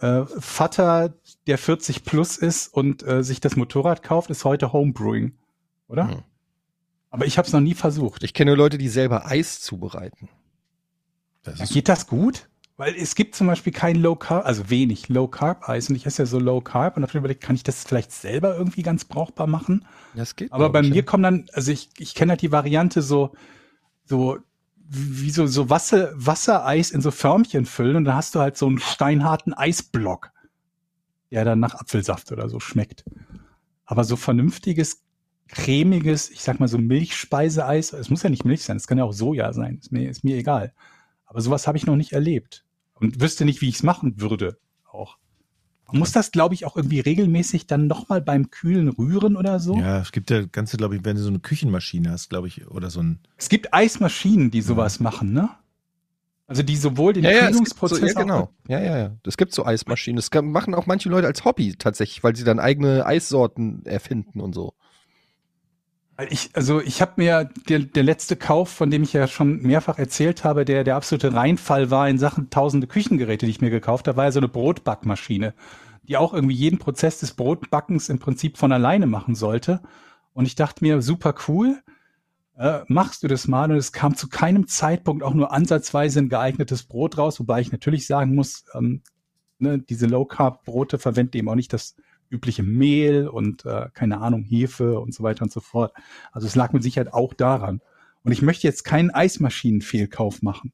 äh, 0.00 0.22
Vater, 0.38 1.14
der 1.46 1.58
40 1.58 2.04
plus 2.04 2.36
ist 2.36 2.68
und 2.68 3.06
äh, 3.06 3.22
sich 3.22 3.40
das 3.40 3.56
Motorrad 3.56 4.02
kauft, 4.02 4.30
ist 4.30 4.44
heute 4.44 4.72
Homebrewing, 4.72 5.32
oder? 5.88 6.08
Hm. 6.08 6.22
Aber 7.10 7.26
ich 7.26 7.38
habe 7.38 7.46
es 7.46 7.52
noch 7.52 7.60
nie 7.60 7.74
versucht. 7.74 8.22
Ich 8.22 8.34
kenne 8.34 8.54
Leute, 8.54 8.78
die 8.78 8.88
selber 8.88 9.26
Eis 9.26 9.60
zubereiten. 9.60 10.28
Das 11.42 11.58
Ja, 11.58 11.66
geht 11.66 11.88
das 11.88 12.06
gut? 12.06 12.48
Weil 12.76 12.94
es 12.94 13.14
gibt 13.14 13.34
zum 13.34 13.46
Beispiel 13.46 13.74
kein 13.74 13.96
Low 13.96 14.16
Carb, 14.16 14.46
also 14.46 14.70
wenig 14.70 15.10
Low 15.10 15.28
Carb 15.28 15.68
Eis 15.68 15.90
und 15.90 15.96
ich 15.96 16.06
esse 16.06 16.22
ja 16.22 16.26
so 16.26 16.38
Low 16.38 16.62
Carb 16.62 16.96
und 16.96 17.02
habe 17.02 17.18
überlegt, 17.18 17.42
kann 17.42 17.54
ich 17.54 17.62
das 17.62 17.84
vielleicht 17.84 18.10
selber 18.10 18.56
irgendwie 18.56 18.82
ganz 18.82 19.04
brauchbar 19.04 19.46
machen? 19.46 19.84
Das 20.14 20.34
geht. 20.34 20.50
Aber 20.50 20.70
bei 20.70 20.80
mir 20.80 20.94
ja. 20.94 21.02
kommen 21.02 21.22
dann, 21.22 21.46
also 21.52 21.72
ich, 21.72 21.90
ich 21.98 22.14
kenne 22.14 22.30
halt 22.30 22.40
die 22.40 22.52
Variante 22.52 23.02
so, 23.02 23.32
so, 24.04 24.38
wie 24.88 25.30
so, 25.30 25.46
so 25.46 25.68
Wasser, 25.68 26.12
Wassereis 26.14 26.90
in 26.90 27.02
so 27.02 27.10
Förmchen 27.10 27.66
füllen 27.66 27.96
und 27.96 28.06
dann 28.06 28.14
hast 28.14 28.34
du 28.34 28.40
halt 28.40 28.56
so 28.56 28.66
einen 28.66 28.78
steinharten 28.78 29.52
Eisblock, 29.52 30.30
der 31.30 31.44
dann 31.44 31.60
nach 31.60 31.74
Apfelsaft 31.74 32.32
oder 32.32 32.48
so 32.48 32.60
schmeckt. 32.60 33.04
Aber 33.84 34.04
so 34.04 34.16
vernünftiges, 34.16 35.02
cremiges, 35.48 36.30
ich 36.30 36.42
sag 36.42 36.60
mal 36.60 36.68
so 36.68 36.78
Milchspeiseeis, 36.78 37.92
es 37.92 38.10
muss 38.10 38.22
ja 38.22 38.30
nicht 38.30 38.44
Milch 38.44 38.62
sein, 38.62 38.76
es 38.76 38.86
kann 38.86 38.98
ja 38.98 39.04
auch 39.04 39.12
Soja 39.12 39.52
sein, 39.52 39.78
ist 39.78 39.92
mir, 39.92 40.08
ist 40.08 40.24
mir 40.24 40.36
egal. 40.36 40.72
Aber 41.26 41.40
sowas 41.40 41.66
habe 41.66 41.78
ich 41.78 41.86
noch 41.86 41.96
nicht 41.96 42.12
erlebt 42.12 42.64
und 42.94 43.20
wüsste 43.20 43.44
nicht, 43.44 43.60
wie 43.60 43.68
ich 43.68 43.76
es 43.76 43.82
machen 43.82 44.20
würde 44.20 44.58
auch. 44.92 45.18
Man 45.86 45.98
muss 45.98 46.12
das, 46.12 46.30
glaube 46.30 46.54
ich, 46.54 46.66
auch 46.66 46.76
irgendwie 46.76 47.00
regelmäßig 47.00 47.66
dann 47.66 47.88
nochmal 47.88 48.20
beim 48.20 48.50
Kühlen 48.50 48.88
rühren 48.88 49.36
oder 49.36 49.58
so. 49.58 49.76
ja, 49.76 50.00
es 50.00 50.12
gibt 50.12 50.30
ja 50.30 50.46
ganze, 50.46 50.76
glaube 50.76 50.96
ich, 50.96 51.04
wenn 51.04 51.16
du 51.16 51.22
so 51.22 51.28
eine 51.28 51.40
Küchenmaschine 51.40 52.10
hast, 52.10 52.30
glaube 52.30 52.46
ich, 52.46 52.68
oder 52.68 52.90
so 52.90 53.00
ein. 53.00 53.18
Es 53.36 53.48
gibt 53.48 53.74
Eismaschinen, 53.74 54.52
die 54.52 54.62
sowas 54.62 55.00
machen, 55.00 55.32
ne? 55.32 55.50
Also 56.50 56.64
die 56.64 56.76
sowohl 56.76 57.12
den 57.12 57.22
ja, 57.22 57.30
ja, 57.30 57.36
es 57.36 57.42
gibt 57.42 57.52
so, 57.52 57.86
Kühlungsprozess 57.86 58.12
ja, 58.12 58.20
genau. 58.22 58.50
Ja, 58.66 58.80
ja, 58.80 58.98
ja. 58.98 59.10
Das 59.22 59.36
gibt 59.36 59.54
so 59.54 59.64
Eismaschinen. 59.64 60.16
Das 60.16 60.32
kann, 60.32 60.50
machen 60.50 60.74
auch 60.74 60.84
manche 60.84 61.08
Leute 61.08 61.28
als 61.28 61.44
Hobby 61.44 61.76
tatsächlich, 61.78 62.24
weil 62.24 62.34
sie 62.34 62.42
dann 62.42 62.58
eigene 62.58 63.06
Eissorten 63.06 63.86
erfinden 63.86 64.40
und 64.40 64.52
so. 64.52 64.74
Ich, 66.28 66.50
also 66.54 66.80
ich 66.80 67.00
habe 67.00 67.12
mir 67.18 67.48
der, 67.68 67.78
der 67.78 68.02
letzte 68.02 68.34
Kauf, 68.34 68.68
von 68.68 68.90
dem 68.90 69.04
ich 69.04 69.12
ja 69.12 69.28
schon 69.28 69.62
mehrfach 69.62 70.00
erzählt 70.00 70.42
habe, 70.42 70.64
der 70.64 70.82
der 70.82 70.96
absolute 70.96 71.34
Reinfall 71.34 71.92
war 71.92 72.08
in 72.08 72.18
Sachen 72.18 72.50
tausende 72.50 72.88
Küchengeräte, 72.88 73.46
die 73.46 73.50
ich 73.50 73.60
mir 73.60 73.70
gekauft 73.70 74.08
habe, 74.08 74.16
war 74.16 74.24
ja 74.24 74.32
so 74.32 74.40
eine 74.40 74.48
Brotbackmaschine, 74.48 75.54
die 76.02 76.16
auch 76.16 76.34
irgendwie 76.34 76.56
jeden 76.56 76.80
Prozess 76.80 77.20
des 77.20 77.34
Brotbackens 77.34 78.08
im 78.08 78.18
Prinzip 78.18 78.58
von 78.58 78.72
alleine 78.72 79.06
machen 79.06 79.36
sollte. 79.36 79.82
Und 80.32 80.46
ich 80.46 80.56
dachte 80.56 80.82
mir, 80.82 81.00
super 81.00 81.32
cool, 81.46 81.80
äh, 82.60 82.80
machst 82.88 83.22
du 83.22 83.28
das 83.28 83.48
mal? 83.48 83.70
Und 83.70 83.78
es 83.78 83.90
kam 83.92 84.14
zu 84.16 84.28
keinem 84.28 84.66
Zeitpunkt 84.68 85.22
auch 85.22 85.32
nur 85.34 85.50
ansatzweise 85.50 86.18
ein 86.20 86.28
geeignetes 86.28 86.82
Brot 86.82 87.16
raus, 87.16 87.40
wobei 87.40 87.60
ich 87.62 87.72
natürlich 87.72 88.06
sagen 88.06 88.34
muss, 88.34 88.64
ähm, 88.74 89.02
ne, 89.58 89.78
diese 89.78 90.06
Low-Carb-Brote 90.06 90.98
verwenden 90.98 91.38
eben 91.38 91.48
auch 91.48 91.54
nicht 91.54 91.72
das 91.72 91.96
übliche 92.28 92.62
Mehl 92.62 93.28
und 93.28 93.64
äh, 93.64 93.88
keine 93.94 94.20
Ahnung, 94.20 94.42
Hefe 94.44 95.00
und 95.00 95.14
so 95.14 95.22
weiter 95.22 95.42
und 95.42 95.50
so 95.52 95.60
fort. 95.60 95.94
Also 96.32 96.46
es 96.46 96.54
lag 96.54 96.72
mit 96.72 96.82
Sicherheit 96.82 97.12
auch 97.14 97.32
daran. 97.34 97.80
Und 98.24 98.32
ich 98.32 98.42
möchte 98.42 98.66
jetzt 98.66 98.84
keinen 98.84 99.10
Eismaschinenfehlkauf 99.10 100.42
machen. 100.42 100.72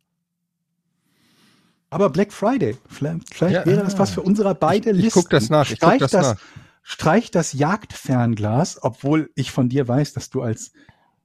Aber 1.89 2.11
Black 2.11 2.33
Friday, 2.33 2.77
vielleicht, 2.89 3.33
vielleicht 3.33 3.55
Ja, 3.55 3.65
wäre 3.67 3.83
das 3.85 3.99
was 3.99 4.11
für 4.11 4.23
unsere 4.23 4.55
beide 4.55 4.91
Ich- 4.91 4.97
ich 4.99 5.05
Listen. 5.05 5.21
guck 5.21 5.31
das 5.31 5.49
nach, 5.51 5.71
ich 5.71 5.79
guck 5.79 5.89
Streich 5.89 6.01
das 6.01 6.11
das, 6.11 6.27
nach. 6.35 6.41
streich 6.83 7.31
das 7.31 7.53
Jagdfernglas, 7.53 8.83
obwohl 8.83 9.31
ich 9.37 9.53
von 9.53 9.69
dir 9.69 9.87
weiß, 9.87 10.13
dass 10.13 10.29
du 10.31 10.43
als 10.43 10.73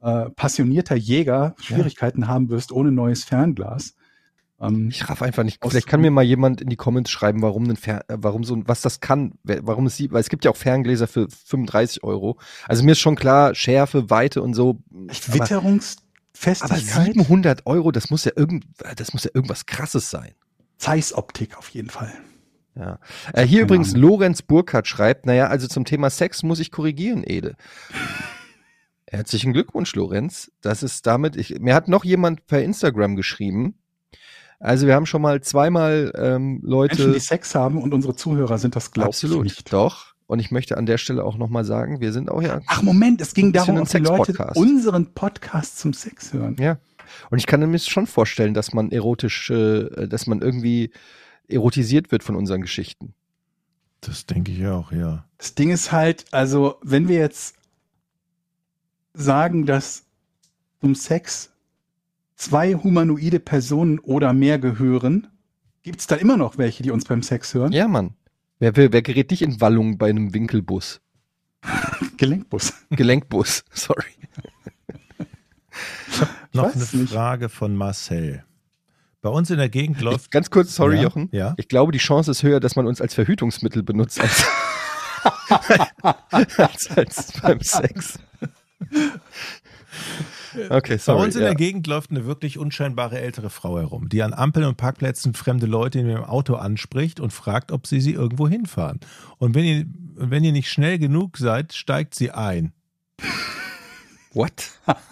äh, 0.02 0.30
passionierter 0.30 0.96
Jäger 0.96 1.54
Schwierigkeiten 1.60 2.28
haben 2.28 2.50
wirst 2.50 2.72
ohne 2.72 2.92
neues 2.92 3.24
Fernglas. 3.24 3.94
Ähm, 4.60 4.88
Ich 4.90 5.08
raff 5.08 5.22
einfach 5.22 5.44
nicht. 5.44 5.58
Vielleicht 5.64 5.86
kann 5.86 6.00
mir 6.00 6.10
mal 6.10 6.22
jemand 6.24 6.60
in 6.60 6.68
die 6.68 6.76
Comments 6.76 7.10
schreiben, 7.10 7.42
warum 7.42 7.64
ein 7.68 7.76
Fer 7.76 8.04
äh, 8.08 8.16
warum 8.18 8.44
so 8.44 8.54
ein, 8.54 8.66
was 8.66 8.80
das 8.80 9.00
kann, 9.00 9.32
warum 9.44 9.86
es 9.86 9.96
sieht, 9.96 10.12
weil 10.12 10.20
es 10.20 10.28
gibt 10.28 10.44
ja 10.44 10.50
auch 10.50 10.56
Ferngläser 10.56 11.06
für 11.06 11.28
35 11.28 12.02
Euro. 12.04 12.38
Also 12.66 12.84
mir 12.84 12.92
ist 12.92 13.00
schon 13.00 13.16
klar, 13.16 13.54
Schärfe, 13.54 14.10
Weite 14.10 14.42
und 14.42 14.54
so. 14.54 14.80
Aber, 14.90 15.02
aber 15.02 15.34
Witterungsfestigkeit, 15.34 17.06
700 17.06 17.66
Euro, 17.66 17.92
das 17.92 18.10
muss 18.10 18.24
ja 18.24 18.32
irgend, 18.36 18.64
das 18.96 19.12
muss 19.12 19.24
ja 19.24 19.30
irgendwas 19.34 19.66
krasses 19.66 20.10
sein. 20.10 20.32
Zeissoptik 20.78 21.58
auf 21.58 21.68
jeden 21.68 21.90
Fall. 21.90 22.12
Ja. 22.74 22.98
Äh, 23.34 23.44
hier 23.44 23.62
übrigens 23.62 23.94
Ahnung. 23.94 24.10
Lorenz 24.10 24.42
Burkhardt 24.42 24.88
schreibt, 24.88 25.26
naja, 25.26 25.48
also 25.48 25.68
zum 25.68 25.84
Thema 25.84 26.10
Sex 26.10 26.42
muss 26.42 26.58
ich 26.58 26.70
korrigieren, 26.70 27.22
Ede. 27.24 27.54
Herzlichen 29.12 29.52
Glückwunsch, 29.52 29.94
Lorenz. 29.94 30.50
Das 30.62 30.82
ist 30.82 31.06
damit, 31.06 31.36
ich, 31.36 31.60
mir 31.60 31.74
hat 31.74 31.86
noch 31.86 32.02
jemand 32.02 32.46
per 32.46 32.62
Instagram 32.62 33.14
geschrieben. 33.14 33.74
Also 34.58 34.86
wir 34.86 34.94
haben 34.94 35.04
schon 35.04 35.20
mal 35.20 35.42
zweimal 35.42 36.12
ähm, 36.16 36.60
Leute. 36.64 36.96
Menschen, 36.96 37.12
die 37.12 37.20
Sex 37.20 37.54
haben 37.54 37.76
und 37.82 37.92
unsere 37.92 38.16
Zuhörer 38.16 38.56
sind 38.56 38.74
das, 38.74 38.90
glaube 38.90 39.10
ich, 39.10 39.16
absolut, 39.16 39.44
nicht. 39.44 39.70
doch. 39.70 40.14
Und 40.26 40.38
ich 40.38 40.50
möchte 40.50 40.78
an 40.78 40.86
der 40.86 40.96
Stelle 40.96 41.24
auch 41.24 41.36
nochmal 41.36 41.66
sagen, 41.66 42.00
wir 42.00 42.10
sind 42.10 42.30
auch 42.30 42.40
ja. 42.40 42.62
Ach 42.68 42.82
Moment, 42.82 43.20
es 43.20 43.34
ging 43.34 43.52
darum, 43.52 43.76
ob 43.76 43.88
die 43.90 43.98
Leute 43.98 44.50
unseren 44.54 45.12
Podcast 45.12 45.78
zum 45.78 45.92
Sex 45.92 46.32
hören. 46.32 46.56
Ja. 46.58 46.78
Und 47.28 47.36
ich 47.36 47.44
kann 47.44 47.60
mir 47.70 47.78
schon 47.80 48.06
vorstellen, 48.06 48.54
dass 48.54 48.72
man 48.72 48.92
erotisch, 48.92 49.50
äh, 49.50 50.08
dass 50.08 50.26
man 50.26 50.40
irgendwie 50.40 50.90
erotisiert 51.48 52.12
wird 52.12 52.22
von 52.22 52.34
unseren 52.34 52.62
Geschichten. 52.62 53.12
Das 54.00 54.24
denke 54.24 54.52
ich 54.52 54.66
auch, 54.66 54.90
ja. 54.90 55.26
Das 55.36 55.54
Ding 55.54 55.68
ist 55.68 55.92
halt, 55.92 56.24
also 56.30 56.76
wenn 56.82 57.08
wir 57.08 57.18
jetzt 57.18 57.56
sagen, 59.14 59.66
dass 59.66 60.04
zum 60.80 60.94
Sex 60.94 61.50
zwei 62.36 62.74
humanoide 62.74 63.40
Personen 63.40 63.98
oder 63.98 64.32
mehr 64.32 64.58
gehören, 64.58 65.28
Gibt's 65.82 66.06
da 66.06 66.14
immer 66.14 66.36
noch 66.36 66.58
welche, 66.58 66.84
die 66.84 66.92
uns 66.92 67.04
beim 67.06 67.22
Sex 67.22 67.54
hören? 67.54 67.72
Ja, 67.72 67.88
Mann. 67.88 68.14
Wer, 68.60 68.76
wer, 68.76 68.92
wer 68.92 69.02
gerät 69.02 69.30
nicht 69.32 69.42
in 69.42 69.60
Wallung 69.60 69.98
bei 69.98 70.08
einem 70.10 70.32
Winkelbus? 70.32 71.00
Gelenkbus. 72.18 72.72
Gelenkbus, 72.90 73.64
sorry. 73.72 74.04
Noch 76.52 76.72
eine 76.72 76.86
nicht. 76.92 77.12
Frage 77.12 77.48
von 77.48 77.74
Marcel. 77.74 78.44
Bei 79.22 79.30
uns 79.30 79.50
in 79.50 79.58
der 79.58 79.68
Gegend 79.68 80.00
läuft. 80.00 80.30
Ganz 80.30 80.50
kurz, 80.50 80.74
sorry, 80.74 80.96
Ja, 80.96 81.02
Jochen. 81.02 81.28
ja. 81.32 81.54
Ich 81.56 81.68
glaube, 81.68 81.90
die 81.90 81.98
Chance 81.98 82.30
ist 82.30 82.42
höher, 82.44 82.60
dass 82.60 82.76
man 82.76 82.86
uns 82.86 83.00
als 83.00 83.14
Verhütungsmittel 83.14 83.82
benutzt 83.82 84.20
als, 84.20 84.44
als, 86.56 86.90
als 86.90 87.40
beim 87.40 87.60
Sex. 87.60 88.18
Okay, 90.70 90.94
Bei 90.94 90.98
sorry. 90.98 91.24
uns 91.24 91.34
in 91.34 91.42
ja. 91.42 91.48
der 91.48 91.54
Gegend 91.54 91.86
läuft 91.86 92.10
eine 92.10 92.26
wirklich 92.26 92.58
unscheinbare 92.58 93.18
ältere 93.20 93.48
Frau 93.50 93.78
herum, 93.78 94.08
die 94.08 94.22
an 94.22 94.34
Ampeln 94.34 94.66
und 94.66 94.76
Parkplätzen 94.76 95.32
fremde 95.34 95.66
Leute 95.66 95.98
in 96.00 96.08
ihrem 96.08 96.24
Auto 96.24 96.54
anspricht 96.56 97.20
und 97.20 97.32
fragt, 97.32 97.72
ob 97.72 97.86
sie 97.86 98.00
sie 98.00 98.12
irgendwo 98.12 98.48
hinfahren. 98.48 99.00
Und 99.38 99.54
wenn 99.54 99.64
ihr, 99.64 99.86
wenn 100.14 100.44
ihr 100.44 100.52
nicht 100.52 100.70
schnell 100.70 100.98
genug 100.98 101.38
seid, 101.38 101.72
steigt 101.72 102.14
sie 102.14 102.30
ein. 102.32 102.72
What? 104.34 104.70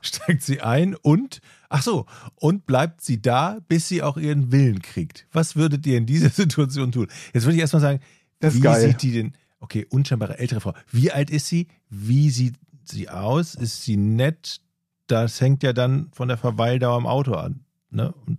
Steigt 0.00 0.42
sie 0.42 0.60
ein 0.60 0.96
und, 0.96 1.40
ach 1.68 1.82
so, 1.82 2.06
und 2.36 2.66
bleibt 2.66 3.02
sie 3.02 3.22
da, 3.22 3.58
bis 3.68 3.86
sie 3.88 4.02
auch 4.02 4.16
ihren 4.16 4.50
Willen 4.50 4.82
kriegt. 4.82 5.26
Was 5.32 5.54
würdet 5.54 5.86
ihr 5.86 5.96
in 5.96 6.06
dieser 6.06 6.28
Situation 6.30 6.90
tun? 6.90 7.06
Jetzt 7.32 7.44
würde 7.44 7.54
ich 7.54 7.60
erstmal 7.60 7.82
sagen, 7.82 8.00
Das 8.40 8.54
wie 8.54 8.60
geil. 8.60 8.80
sieht 8.88 9.02
die 9.02 9.12
denn, 9.12 9.32
okay, 9.62 9.86
unscheinbare 9.88 10.38
ältere 10.38 10.60
Frau. 10.60 10.74
Wie 10.90 11.10
alt 11.10 11.30
ist 11.30 11.46
sie? 11.46 11.68
Wie 11.88 12.30
sieht 12.30 12.56
sie 12.84 13.08
aus? 13.08 13.54
Ist 13.54 13.82
sie 13.82 13.96
nett? 13.96 14.60
Das 15.06 15.40
hängt 15.40 15.62
ja 15.62 15.72
dann 15.72 16.10
von 16.12 16.28
der 16.28 16.36
Verweildauer 16.36 16.98
im 16.98 17.06
Auto 17.06 17.34
an. 17.34 17.64
Ne? 17.90 18.12
Und 18.26 18.38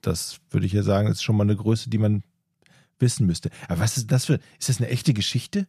das 0.00 0.40
würde 0.50 0.66
ich 0.66 0.72
ja 0.72 0.82
sagen, 0.82 1.08
ist 1.08 1.22
schon 1.22 1.36
mal 1.36 1.44
eine 1.44 1.56
Größe, 1.56 1.88
die 1.88 1.98
man 1.98 2.22
wissen 2.98 3.26
müsste. 3.26 3.50
Aber 3.68 3.80
was 3.80 3.96
ist 3.96 4.10
das 4.10 4.26
für, 4.26 4.40
ist 4.58 4.68
das 4.68 4.78
eine 4.78 4.88
echte 4.88 5.14
Geschichte? 5.14 5.66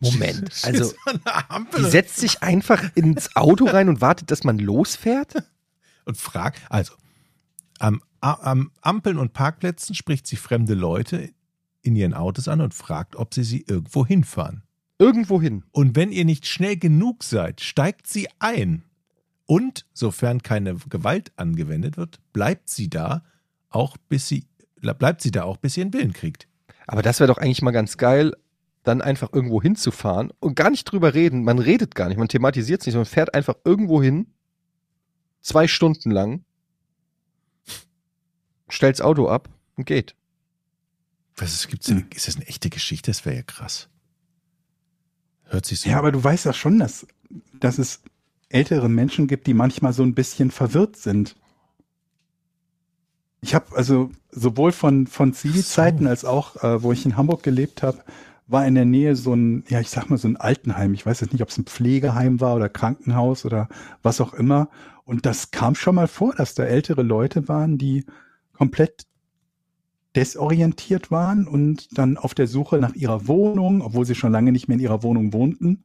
Moment, 0.00 0.50
also 0.64 0.92
die 1.78 1.84
setzt 1.84 2.16
sich 2.16 2.42
einfach 2.42 2.82
ins 2.94 3.36
Auto 3.36 3.66
rein 3.66 3.88
und 3.88 4.00
wartet, 4.00 4.30
dass 4.30 4.44
man 4.44 4.58
losfährt? 4.58 5.34
und 6.04 6.16
fragt, 6.16 6.60
also 6.68 6.94
am, 7.78 8.02
am 8.20 8.70
Ampeln 8.80 9.18
und 9.18 9.32
Parkplätzen 9.32 9.94
spricht 9.94 10.26
sie 10.26 10.36
fremde 10.36 10.74
Leute 10.74 11.30
in 11.84 11.96
ihren 11.96 12.14
Autos 12.14 12.48
an 12.48 12.60
und 12.60 12.74
fragt, 12.74 13.16
ob 13.16 13.34
sie 13.34 13.44
sie 13.44 13.64
irgendwo 13.68 14.06
hinfahren. 14.06 14.62
Irgendwo 14.98 15.40
hin. 15.40 15.64
Und 15.70 15.96
wenn 15.96 16.12
ihr 16.12 16.24
nicht 16.24 16.46
schnell 16.46 16.76
genug 16.76 17.22
seid, 17.22 17.60
steigt 17.60 18.06
sie 18.06 18.28
ein. 18.38 18.84
Und 19.46 19.84
sofern 19.92 20.42
keine 20.42 20.76
Gewalt 20.88 21.32
angewendet 21.36 21.96
wird, 21.96 22.20
bleibt 22.32 22.70
sie 22.70 22.88
da, 22.88 23.22
auch 23.68 23.96
bis 24.08 24.28
sie 24.28 24.46
bleibt 24.80 25.22
sie 25.22 25.30
da 25.30 25.44
auch, 25.44 25.56
bis 25.56 25.74
sie 25.74 25.80
ihren 25.80 25.92
Willen 25.92 26.12
kriegt. 26.12 26.46
Aber 26.86 27.02
das 27.02 27.20
wäre 27.20 27.28
doch 27.28 27.38
eigentlich 27.38 27.62
mal 27.62 27.70
ganz 27.70 27.96
geil, 27.96 28.32
dann 28.82 29.00
einfach 29.00 29.32
irgendwo 29.32 29.62
hinzufahren 29.62 30.30
und 30.40 30.56
gar 30.56 30.70
nicht 30.70 30.84
drüber 30.84 31.14
reden. 31.14 31.42
Man 31.42 31.58
redet 31.58 31.94
gar 31.94 32.08
nicht, 32.08 32.18
man 32.18 32.28
thematisiert 32.28 32.80
es 32.80 32.86
nicht, 32.86 32.96
man 32.96 33.06
fährt 33.06 33.34
einfach 33.34 33.54
irgendwo 33.64 34.02
hin, 34.02 34.26
zwei 35.40 35.66
Stunden 35.66 36.10
lang, 36.10 36.44
stellt's 38.68 39.00
Auto 39.00 39.28
ab 39.28 39.48
und 39.76 39.86
geht. 39.86 40.14
Was 41.36 41.52
ist, 41.52 41.68
gibt's 41.68 41.86
denn, 41.86 42.06
ist 42.14 42.28
das 42.28 42.36
eine 42.36 42.46
echte 42.46 42.70
Geschichte? 42.70 43.10
Das 43.10 43.24
wäre 43.24 43.36
ja 43.36 43.42
krass. 43.42 43.88
Hört 45.44 45.66
sich 45.66 45.80
so 45.80 45.90
Ja, 45.90 45.98
aber 45.98 46.12
du 46.12 46.22
weißt 46.22 46.44
ja 46.44 46.52
schon, 46.52 46.78
dass, 46.78 47.06
dass 47.52 47.78
es 47.78 48.02
ältere 48.48 48.88
Menschen 48.88 49.26
gibt, 49.26 49.46
die 49.46 49.54
manchmal 49.54 49.92
so 49.92 50.02
ein 50.02 50.14
bisschen 50.14 50.50
verwirrt 50.50 50.96
sind. 50.96 51.36
Ich 53.40 53.54
habe 53.54 53.76
also 53.76 54.10
sowohl 54.30 54.72
von, 54.72 55.06
von 55.06 55.32
Zivi-Zeiten 55.34 56.04
So. 56.04 56.08
als 56.08 56.24
auch, 56.24 56.56
äh, 56.62 56.82
wo 56.82 56.92
ich 56.92 57.04
in 57.04 57.16
Hamburg 57.16 57.42
gelebt 57.42 57.82
habe, 57.82 58.02
war 58.46 58.66
in 58.66 58.74
der 58.74 58.84
Nähe 58.84 59.16
so 59.16 59.34
ein, 59.34 59.64
ja, 59.68 59.80
ich 59.80 59.90
sag 59.90 60.08
mal 60.08 60.18
so 60.18 60.28
ein 60.28 60.36
Altenheim. 60.36 60.94
Ich 60.94 61.04
weiß 61.04 61.20
jetzt 61.20 61.32
nicht, 61.32 61.42
ob 61.42 61.48
es 61.48 61.58
ein 61.58 61.64
Pflegeheim 61.66 62.40
war 62.40 62.54
oder 62.56 62.68
Krankenhaus 62.68 63.44
oder 63.44 63.68
was 64.02 64.20
auch 64.20 64.34
immer. 64.34 64.68
Und 65.04 65.26
das 65.26 65.50
kam 65.50 65.74
schon 65.74 65.94
mal 65.96 66.08
vor, 66.08 66.34
dass 66.34 66.54
da 66.54 66.64
ältere 66.64 67.02
Leute 67.02 67.48
waren, 67.48 67.78
die 67.78 68.04
komplett 68.52 69.06
desorientiert 70.16 71.10
waren 71.10 71.46
und 71.46 71.98
dann 71.98 72.16
auf 72.16 72.34
der 72.34 72.46
Suche 72.46 72.78
nach 72.78 72.94
ihrer 72.94 73.26
Wohnung, 73.26 73.82
obwohl 73.82 74.06
sie 74.06 74.14
schon 74.14 74.32
lange 74.32 74.52
nicht 74.52 74.68
mehr 74.68 74.76
in 74.76 74.82
ihrer 74.82 75.02
Wohnung 75.02 75.32
wohnten 75.32 75.84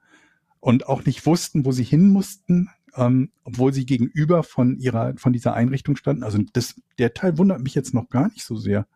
und 0.60 0.88
auch 0.88 1.06
nicht 1.06 1.26
wussten, 1.26 1.65
wo 1.65 1.72
sie 1.72 1.84
hin 1.84 2.10
mussten, 2.10 2.69
ähm, 2.95 3.31
obwohl 3.43 3.73
sie 3.73 3.85
gegenüber 3.85 4.43
von 4.43 4.77
ihrer, 4.77 5.15
von 5.18 5.34
dieser 5.34 5.53
Einrichtung 5.53 5.95
standen. 5.95 6.23
Also 6.23 6.39
das, 6.53 6.76
der 6.97 7.14
Teil 7.14 7.38
wundert 7.38 7.61
mich 7.61 7.76
jetzt 7.76 7.93
noch 7.93 8.10
gar 8.10 8.30
nicht 8.30 8.43
so 8.43 8.56
sehr. 8.56 8.88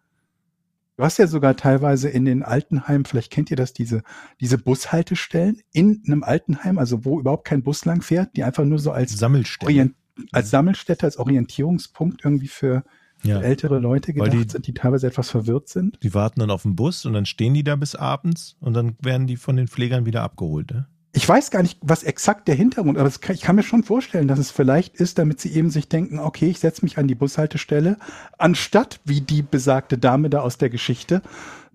Du 0.96 1.04
hast 1.04 1.18
ja 1.18 1.26
sogar 1.26 1.56
teilweise 1.56 2.10
in 2.10 2.26
den 2.26 2.44
Altenheimen, 2.44 3.06
vielleicht 3.06 3.32
kennt 3.32 3.50
ihr 3.50 3.58
das, 3.58 3.74
diese, 3.74 4.04
diese 4.40 4.60
Bushaltestellen 4.60 5.60
in 5.72 6.04
einem 6.06 6.24
Altenheim, 6.24 6.78
also 6.78 7.04
wo 7.04 7.20
überhaupt 7.20 7.46
kein 7.46 7.64
Bus 7.64 7.86
lang 7.86 8.04
fährt, 8.04 8.36
die 8.38 8.44
einfach 8.44 8.64
nur 8.64 8.78
so 8.78 8.92
als, 8.92 9.18
Sammelstelle. 9.18 9.72
Orient 9.72 9.96
als 10.32 10.52
Sammelstätte, 10.52 11.08
als 11.08 11.18
Orientierungspunkt 11.18 12.24
irgendwie 12.24 12.48
für 12.48 12.84
Ja. 13.24 13.42
ältere 13.42 13.80
Leute 13.80 14.14
gedacht 14.14 14.34
die- 14.34 14.50
sind, 14.50 14.68
die 14.68 14.74
teilweise 14.74 15.08
etwas 15.08 15.30
verwirrt 15.30 15.70
sind. 15.70 15.98
Die 16.04 16.14
warten 16.14 16.40
dann 16.40 16.52
auf 16.52 16.64
den 16.64 16.76
Bus 16.76 17.06
und 17.06 17.14
dann 17.14 17.26
stehen 17.26 17.54
die 17.54 17.64
da 17.64 17.76
bis 17.76 17.96
abends 17.96 18.56
und 18.60 18.74
dann 18.74 18.96
werden 19.02 19.28
die 19.28 19.38
von 19.38 19.56
den 19.56 19.68
Pflegern 19.68 20.06
wieder 20.06 20.22
abgeholt. 20.24 20.72
Ne? 20.72 20.88
Ich 21.16 21.30
weiß 21.30 21.52
gar 21.52 21.62
nicht, 21.62 21.78
was 21.82 22.02
exakt 22.04 22.48
der 22.48 22.56
Hintergrund, 22.56 22.98
aber 22.98 23.10
kann, 23.12 23.36
ich 23.36 23.42
kann 23.42 23.56
mir 23.56 23.62
schon 23.64 23.84
vorstellen, 23.84 24.28
dass 24.28 24.40
es 24.40 24.50
vielleicht 24.50 24.96
ist, 24.96 25.20
damit 25.20 25.40
sie 25.40 25.54
eben 25.54 25.70
sich 25.70 25.88
denken, 25.88 26.18
okay, 26.20 26.50
ich 26.50 26.60
setze 26.60 26.84
mich 26.84 26.98
an 26.98 27.08
die 27.08 27.14
Bushaltestelle, 27.16 27.98
anstatt 28.40 29.00
wie 29.06 29.22
die 29.22 29.44
besagte 29.44 29.98
Dame 29.98 30.30
da 30.32 30.42
aus 30.42 30.58
der 30.58 30.70
Geschichte 30.72 31.22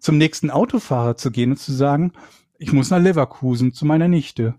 zum 0.01 0.19
nächsten 0.19 0.51
Autofahrer 0.51 1.16
zu 1.16 1.31
gehen 1.31 1.53
und 1.53 1.57
zu 1.59 1.73
sagen, 1.73 2.12
ich 2.59 2.73
muss 2.73 2.91
nach 2.91 3.01
Leverkusen 3.01 3.73
zu 3.73 3.87
meiner 3.87 4.09
Nichte. 4.09 4.55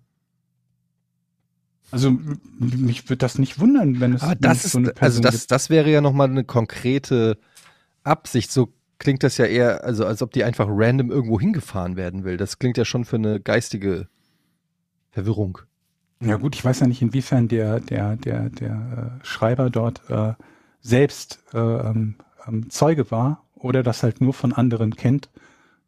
Also 1.91 2.17
mich 2.59 3.09
würde 3.09 3.17
das 3.17 3.39
nicht 3.39 3.59
wundern, 3.59 3.99
wenn 3.99 4.13
es 4.13 4.21
Aber 4.21 4.35
das 4.35 4.65
ist, 4.65 4.73
so 4.73 4.77
eine 4.77 4.89
also 4.89 4.99
Person 4.99 5.21
das, 5.23 5.33
gibt. 5.33 5.51
das 5.51 5.69
wäre 5.69 5.89
ja 5.89 6.01
nochmal 6.01 6.29
eine 6.29 6.43
konkrete 6.43 7.37
Absicht. 8.03 8.51
So 8.51 8.73
klingt 8.99 9.23
das 9.23 9.37
ja 9.37 9.45
eher, 9.45 9.83
also 9.83 10.05
als 10.05 10.21
ob 10.21 10.31
die 10.31 10.43
einfach 10.43 10.67
random 10.69 11.09
irgendwo 11.09 11.39
hingefahren 11.39 11.95
werden 11.95 12.23
will. 12.23 12.37
Das 12.37 12.59
klingt 12.59 12.77
ja 12.77 12.85
schon 12.85 13.05
für 13.05 13.15
eine 13.15 13.39
geistige 13.39 14.07
Verwirrung. 15.11 15.59
Ja 16.21 16.35
gut, 16.35 16.55
ich 16.55 16.65
weiß 16.65 16.81
ja 16.81 16.87
nicht, 16.87 17.01
inwiefern 17.01 17.47
der, 17.47 17.79
der, 17.79 18.17
der, 18.17 18.49
der 18.49 19.19
äh, 19.21 19.25
Schreiber 19.25 19.69
dort 19.69 20.07
äh, 20.09 20.33
selbst 20.81 21.39
äh, 21.53 21.57
ähm, 21.57 22.15
ähm, 22.45 22.69
Zeuge 22.69 23.09
war 23.09 23.45
oder 23.55 23.83
das 23.83 24.03
halt 24.03 24.21
nur 24.21 24.33
von 24.33 24.53
anderen 24.53 24.95
kennt, 24.95 25.29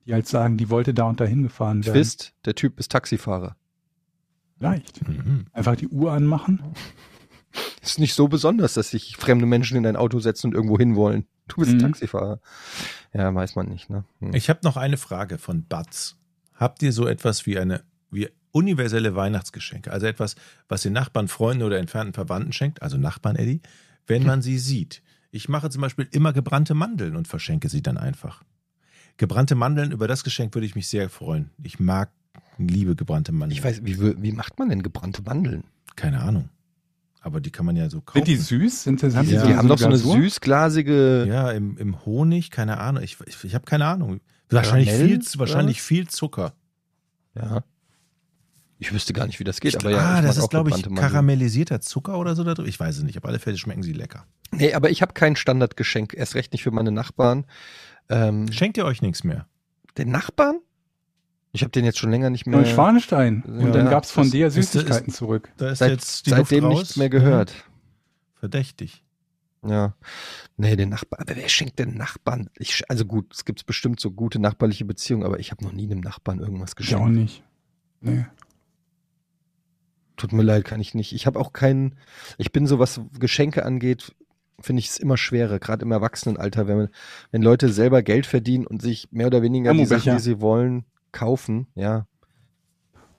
die 0.06 0.14
halt 0.14 0.28
sagen, 0.28 0.58
die 0.58 0.70
wollte 0.70 0.94
da 0.94 1.04
und 1.04 1.20
da 1.20 1.26
hingefahren 1.26 1.86
werden. 1.86 1.96
Twist, 1.96 2.34
der 2.46 2.56
Typ 2.56 2.80
ist 2.80 2.92
Taxifahrer. 2.92 3.56
Vielleicht. 4.62 5.08
Mhm. 5.08 5.46
Einfach 5.54 5.76
die 5.76 5.88
Uhr 5.88 6.12
anmachen. 6.12 6.62
Ist 7.82 7.98
nicht 8.00 8.14
so 8.14 8.28
besonders, 8.28 8.76
dass 8.76 8.92
sich 8.92 9.18
fremde 9.18 9.48
Menschen 9.48 9.76
in 9.76 9.88
ein 9.88 9.96
Auto 9.96 10.20
setzen 10.20 10.48
und 10.48 10.54
irgendwo 10.54 10.78
hinwollen. 10.78 11.26
Du 11.48 11.58
bist 11.58 11.74
Mhm. 11.74 11.80
Taxifahrer. 11.80 12.40
Ja, 13.14 13.34
weiß 13.34 13.56
man 13.56 13.68
nicht, 13.68 13.90
ne? 13.90 14.06
Hm. 14.20 14.36
Ich 14.36 14.50
habe 14.50 14.60
noch 14.64 14.78
eine 14.78 14.98
Frage 14.98 15.38
von 15.40 15.66
Batz. 15.66 16.16
Habt 16.54 16.84
ihr 16.84 16.94
so 16.94 17.08
etwas 17.08 17.46
wie 17.48 17.58
eine 17.58 17.82
wie 18.12 18.30
universelle 18.52 19.16
Weihnachtsgeschenke? 19.16 19.92
Also 19.92 20.06
etwas, 20.06 20.36
was 20.70 20.84
den 20.84 20.94
Nachbarn, 20.94 21.28
Freunden 21.28 21.64
oder 21.64 21.80
entfernten 21.80 22.14
Verwandten 22.14 22.54
schenkt, 22.54 22.82
also 22.84 22.98
Nachbarn, 22.98 23.36
Eddie, 23.36 23.62
wenn 24.06 24.24
man 24.26 24.42
sie 24.44 24.60
sieht. 24.60 25.02
Ich 25.32 25.50
mache 25.50 25.70
zum 25.72 25.82
Beispiel 25.82 26.08
immer 26.12 26.34
gebrannte 26.34 26.76
Mandeln 26.76 27.16
und 27.16 27.28
verschenke 27.28 27.68
sie 27.68 27.82
dann 27.82 27.98
einfach. 27.98 28.44
Gebrannte 29.18 29.56
Mandeln, 29.56 29.92
über 29.92 30.08
das 30.08 30.24
Geschenk 30.24 30.54
würde 30.54 30.68
ich 30.68 30.76
mich 30.76 30.88
sehr 30.88 31.10
freuen. 31.10 31.50
Ich 31.64 31.80
mag, 31.80 32.12
liebe 32.68 32.96
gebrannte 32.96 33.32
Mandeln. 33.32 33.58
Ich 33.58 33.64
weiß, 33.64 33.82
wie, 33.84 34.22
wie 34.22 34.32
macht 34.32 34.60
man 34.60 34.70
denn 34.70 34.84
gebrannte 34.84 35.22
Mandeln? 35.24 35.64
Keine 35.96 36.22
Ahnung. 36.22 36.50
Aber 37.22 37.40
die 37.40 37.52
kann 37.52 37.66
man 37.66 37.76
ja 37.76 37.90
so 37.90 38.02
kaufen. 38.02 38.26
Sind 38.26 38.28
die 38.28 38.42
süß? 38.42 38.84
Sind 38.84 39.04
das, 39.04 39.16
haben 39.16 39.30
Ja. 39.30 39.42
die, 39.42 39.48
die 39.50 39.56
haben 39.56 39.68
doch 39.68 39.78
so 39.78 39.86
eine 39.86 39.98
süßglasige. 39.98 41.26
Ja, 41.28 41.52
im, 41.52 41.78
im 41.78 42.04
Honig, 42.06 42.50
keine 42.50 42.80
Ahnung. 42.80 43.04
Ich, 43.04 43.18
ich, 43.28 43.44
ich 43.44 43.54
habe 43.56 43.66
keine 43.66 43.86
Ahnung. 43.86 44.22
Wahrscheinlich, 44.50 44.90
Karamell, 44.90 45.22
viel, 45.22 45.40
wahrscheinlich 45.40 45.82
viel 45.82 46.08
Zucker. 46.08 46.54
Ja. 47.36 47.64
Ich 48.80 48.92
wüsste 48.92 49.14
gar 49.14 49.28
nicht, 49.28 49.40
wie 49.40 49.44
das 49.44 49.60
geht, 49.60 49.76
aber 49.76 49.92
ja. 49.92 50.00
ah, 50.00 50.22
das 50.24 50.38
ist, 50.38 50.50
glaube 50.50 50.72
ich, 50.72 50.84
karamellisierter 50.96 51.82
Zucker 51.82 52.18
oder 52.18 52.36
so 52.36 52.44
da 52.44 52.56
drin. 52.56 52.66
Ich 52.66 52.80
weiß 52.80 52.98
es 52.98 53.04
nicht. 53.04 53.18
Auf 53.20 53.26
alle 53.26 53.38
Fälle 53.38 53.58
schmecken 53.60 53.84
sie 53.84 53.94
lecker. 53.94 54.26
Nee, 54.52 54.74
aber 54.74 54.90
ich 54.90 55.04
habe 55.04 55.14
kein 55.14 55.36
Standardgeschenk, 55.36 56.16
erst 56.16 56.34
recht 56.34 56.52
nicht 56.52 56.64
für 56.64 56.72
meine 56.72 56.92
Nachbarn. 56.92 57.46
Ähm, 58.10 58.52
Schenkt 58.52 58.78
ihr 58.78 58.86
euch 58.86 59.02
nichts 59.04 59.24
mehr? 59.24 59.46
den 59.98 60.10
Nachbarn? 60.10 60.58
Ich 61.54 61.62
habe 61.64 61.72
den 61.72 61.84
jetzt 61.84 61.98
schon 62.00 62.12
länger 62.12 62.30
nicht 62.30 62.46
mehr. 62.48 62.60
in 62.60 62.66
Schwanestein. 62.66 63.44
Und 63.44 63.60
Ja, 63.62 63.72
dann 63.72 63.90
gab's 63.90 64.12
von 64.12 64.24
das 64.24 64.32
dir 64.32 64.48
ist- 64.48 64.58
ist- 64.58 64.72
Süßigkeiten 64.72 65.12
zurück. 65.14 65.52
Da 65.58 65.72
ist 65.72 65.80
Seit, 65.80 65.92
jetzt 65.92 66.26
die 66.26 66.30
seitdem 66.32 66.64
Luft 66.64 66.74
raus. 66.74 66.80
nichts 66.82 66.98
mehr 66.98 67.10
gehört. 67.10 67.54
Verdächtig. 68.36 69.04
Ja. 69.66 69.96
Nee, 70.58 70.76
den 70.76 70.90
Nachbarn. 70.90 71.22
Aber 71.22 71.36
wer 71.36 71.50
schenkt 71.50 71.78
denn 71.78 71.96
Nachbarn? 71.96 72.50
Ich, 72.58 72.90
also 72.90 73.06
gut, 73.06 73.34
es 73.34 73.46
gibt 73.46 73.66
bestimmt 73.66 74.00
so 74.00 74.12
gute 74.12 74.40
nachbarliche 74.40 74.86
Beziehungen, 74.86 75.24
aber 75.24 75.40
ich 75.40 75.52
habe 75.52 75.64
noch 75.64 75.72
nie 75.74 75.84
einem 75.92 76.00
Nachbarn 76.00 76.40
irgendwas 76.40 76.72
Ich 76.80 76.96
auch 76.96 77.06
geschenkt. 77.06 77.16
nicht. 77.16 77.44
Nee. 78.00 78.26
Tut 80.18 80.34
mir 80.34 80.44
leid, 80.44 80.66
kann 80.66 80.80
ich 80.80 80.94
nicht. 80.94 81.14
Ich 81.14 81.26
habe 81.26 81.40
auch 81.40 81.52
keinen. 81.54 81.96
Ich 82.38 82.52
bin 82.52 82.68
so, 82.68 82.80
was 82.80 83.02
Geschenke 83.20 83.66
angeht, 83.66 84.16
finde 84.60 84.80
ich 84.80 84.90
es 84.90 84.98
immer 84.98 85.18
schwerer, 85.18 85.58
gerade 85.60 85.84
im 85.86 85.92
Erwachsenenalter, 85.92 86.68
wenn, 86.68 86.78
man, 86.78 86.90
wenn 87.32 87.42
Leute 87.42 87.70
selber 87.70 88.04
Geld 88.04 88.26
verdienen 88.28 88.68
und 88.68 88.82
sich 88.82 89.08
mehr 89.12 89.28
oder 89.28 89.42
weniger 89.42 89.74
die 89.74 89.86
Sachen, 89.86 90.14
die 90.18 90.22
sie 90.22 90.40
wollen, 90.42 90.86
kaufen. 91.12 91.68
Ja. 91.76 92.08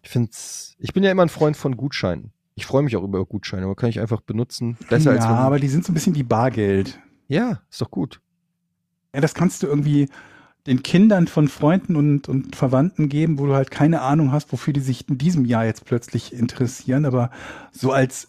Ich 0.02 0.10
find's, 0.10 0.74
ich 0.78 0.92
bin 0.92 1.02
ja 1.04 1.10
immer 1.10 1.22
ein 1.22 1.28
Freund 1.28 1.56
von 1.56 1.76
Gutscheinen. 1.76 2.32
Ich 2.54 2.66
freue 2.66 2.82
mich 2.82 2.96
auch 2.96 3.04
über 3.04 3.24
Gutscheine, 3.24 3.64
aber 3.64 3.76
kann 3.76 3.88
ich 3.88 4.00
einfach 4.00 4.20
benutzen. 4.20 4.76
Besser 4.88 5.14
ja, 5.14 5.20
als 5.20 5.26
aber 5.26 5.58
die 5.58 5.68
sind 5.68 5.84
so 5.84 5.92
ein 5.92 5.94
bisschen 5.94 6.14
wie 6.14 6.22
Bargeld. 6.22 7.00
Ja, 7.28 7.62
ist 7.70 7.80
doch 7.80 7.90
gut. 7.90 8.20
Ja, 9.14 9.20
das 9.20 9.34
kannst 9.34 9.62
du 9.62 9.66
irgendwie 9.66 10.08
den 10.66 10.82
Kindern 10.82 11.26
von 11.26 11.48
Freunden 11.48 11.96
und, 11.96 12.28
und 12.28 12.54
Verwandten 12.54 13.08
geben, 13.08 13.38
wo 13.38 13.46
du 13.46 13.54
halt 13.54 13.70
keine 13.70 14.02
Ahnung 14.02 14.32
hast, 14.32 14.52
wofür 14.52 14.72
die 14.72 14.80
sich 14.80 15.08
in 15.08 15.18
diesem 15.18 15.44
Jahr 15.44 15.64
jetzt 15.64 15.84
plötzlich 15.84 16.32
interessieren. 16.32 17.04
Aber 17.04 17.30
so 17.72 17.90
als 17.90 18.28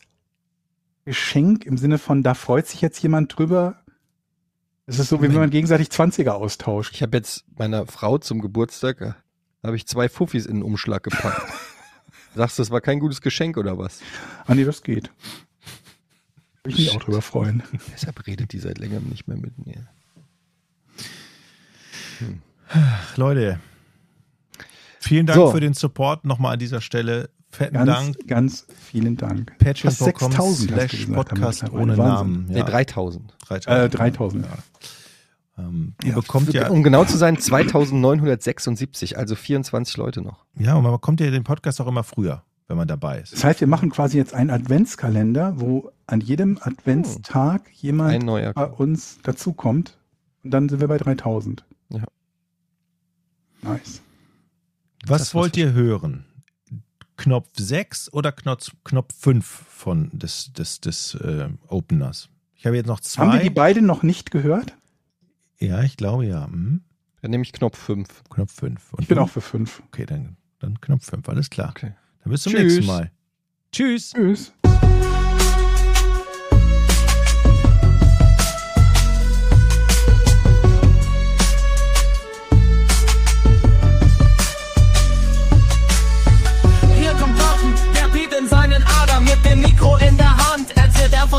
Geschenk 1.06 1.66
im 1.66 1.78
Sinne 1.78 1.98
von, 1.98 2.24
da 2.24 2.34
freut 2.34 2.68
sich 2.68 2.82
jetzt 2.82 3.02
jemand 3.04 3.38
drüber. 3.38 3.84
Es 4.86 5.00
ist 5.00 5.10
so, 5.10 5.22
wie 5.22 5.30
wenn 5.30 5.36
man 5.36 5.50
gegenseitig 5.50 5.90
20er 5.90 6.32
austauscht. 6.32 6.96
Ich 6.96 7.02
habe 7.02 7.18
jetzt 7.18 7.46
meiner 7.58 7.86
Frau 7.86 8.18
zum 8.18 8.42
Geburtstag, 8.42 9.23
habe 9.64 9.76
ich 9.76 9.88
zwei 9.88 10.10
Fuffis 10.10 10.46
in 10.46 10.56
den 10.58 10.64
Umschlag 10.64 11.04
gepackt. 11.04 11.42
Sagst 12.36 12.58
du, 12.58 12.62
das 12.64 12.72
war 12.72 12.82
kein 12.82 13.00
gutes 13.00 13.22
Geschenk 13.22 13.58
oder 13.58 13.78
was? 13.78 14.00
Ah, 14.46 14.56
nee, 14.56 14.64
das 14.66 14.82
geht. 14.84 15.12
Würde 16.64 16.78
ich 16.78 16.88
mich 16.88 16.96
auch 16.96 17.04
drüber 17.04 17.22
freuen. 17.22 17.62
Deshalb 17.94 18.26
redet 18.26 18.54
die 18.54 18.60
seit 18.60 18.78
längerem 18.80 19.06
nicht 19.10 19.28
mehr 19.28 19.38
mit 19.38 19.66
mir. 19.66 19.88
Leute, 23.18 23.60
vielen 25.00 25.26
Dank 25.26 25.36
So. 25.38 25.52
für 25.52 25.60
den 25.60 25.74
Support 25.74 26.26
nochmal 26.26 26.54
an 26.54 26.60
dieser 26.60 26.82
Stelle. 26.82 27.30
Fetten 27.52 27.74
Ganz, 27.76 27.88
Dank. 27.88 28.28
ganz 28.28 28.66
vielen 28.90 29.16
Dank. 29.16 29.56
Patreon.com 29.60 30.32
6000 30.32 30.38
hast 30.40 30.62
du 30.64 30.68
slash 30.68 31.06
Podcast 31.06 31.70
ohne 31.72 31.96
Wahnsinn. 31.98 32.32
Namen. 32.34 32.46
Nee, 32.50 32.64
3000. 32.64 33.32
3000. 33.48 33.68
Äh, 33.68 33.90
3000. 33.96 34.48
Ähm, 35.58 35.94
ihr 36.04 36.10
Ja, 36.10 36.16
bekommt 36.16 36.52
ja, 36.54 36.70
Um 36.70 36.82
genau 36.84 37.06
zu 37.06 37.18
sein, 37.18 37.38
2976, 37.38 39.18
also 39.18 39.36
24 39.36 39.98
Leute 39.98 40.22
noch. 40.22 40.46
ja, 40.56 40.76
und 40.76 40.84
man 40.84 40.92
bekommt 40.92 41.20
ja 41.20 41.30
den 41.30 41.44
Podcast 41.44 41.80
auch 41.82 41.88
immer 41.88 42.04
früher, 42.04 42.44
wenn 42.68 42.78
man 42.78 42.88
dabei 42.88 43.20
ist. 43.20 43.34
Das 43.34 43.44
heißt, 43.44 43.60
wir 43.62 43.68
machen 43.68 43.90
quasi 43.92 44.18
jetzt 44.18 44.34
einen 44.34 44.50
Adventskalender, 44.50 45.60
wo 45.60 45.92
an 46.08 46.22
jedem 46.22 46.58
Adventstag 46.62 47.70
jemand 47.74 48.12
Ein 48.14 48.22
neuer. 48.26 48.54
bei 48.54 48.66
uns 48.66 49.20
dazukommt. 49.24 49.98
Und 50.44 50.52
dann 50.52 50.68
sind 50.70 50.80
wir 50.82 50.88
bei 50.88 50.98
3000. 50.98 51.64
Ja. 51.90 52.04
Nice. 53.62 54.02
Was 55.06 55.20
das 55.22 55.36
wollt 55.36 55.54
was 55.54 55.58
ihr 55.60 55.74
hören? 55.74 56.26
Knopf 57.16 57.48
6 57.58 58.12
oder 58.12 58.32
Knopf, 58.32 58.72
Knopf 58.84 59.14
5 59.20 59.46
von 59.46 60.10
des, 60.12 60.52
des, 60.54 60.82
des 60.82 61.16
äh, 61.16 61.48
Openers? 61.68 62.30
Ich 62.56 62.66
habe 62.66 62.76
jetzt 62.76 62.88
noch 62.88 63.00
zwei. 63.02 63.24
Haben 63.24 63.34
wir 63.34 63.40
die 63.42 63.50
beiden 63.50 63.86
noch 63.86 64.04
nicht 64.04 64.32
gehört? 64.32 64.74
Ja, 65.68 65.82
ich 65.84 65.98
glaube 65.98 66.26
ja. 66.26 66.46
Hm. 66.48 66.82
Dann 67.22 67.32
nehme 67.32 67.44
ich 67.44 67.54
Knopf 67.54 67.78
5. 67.78 68.24
Knopf 68.30 68.52
5. 68.54 68.94
Und 68.94 69.02
Ich 69.02 69.08
bin 69.08 69.18
du? 69.18 69.24
auch 69.24 69.30
für 69.30 69.42
fünf. 69.42 69.82
Okay, 69.88 70.06
dann, 70.06 70.36
dann 70.60 70.80
Knopf 70.82 71.06
5, 71.06 71.28
alles 71.30 71.50
klar. 71.50 71.70
Okay. 71.70 71.94
Dann 72.24 72.32
bis 72.32 72.44
zum 72.44 72.54
Tschüss. 72.54 72.62
nächsten 72.64 72.86
Mal. 72.86 73.12
Tschüss. 73.72 74.12
Tschüss. 74.12 74.54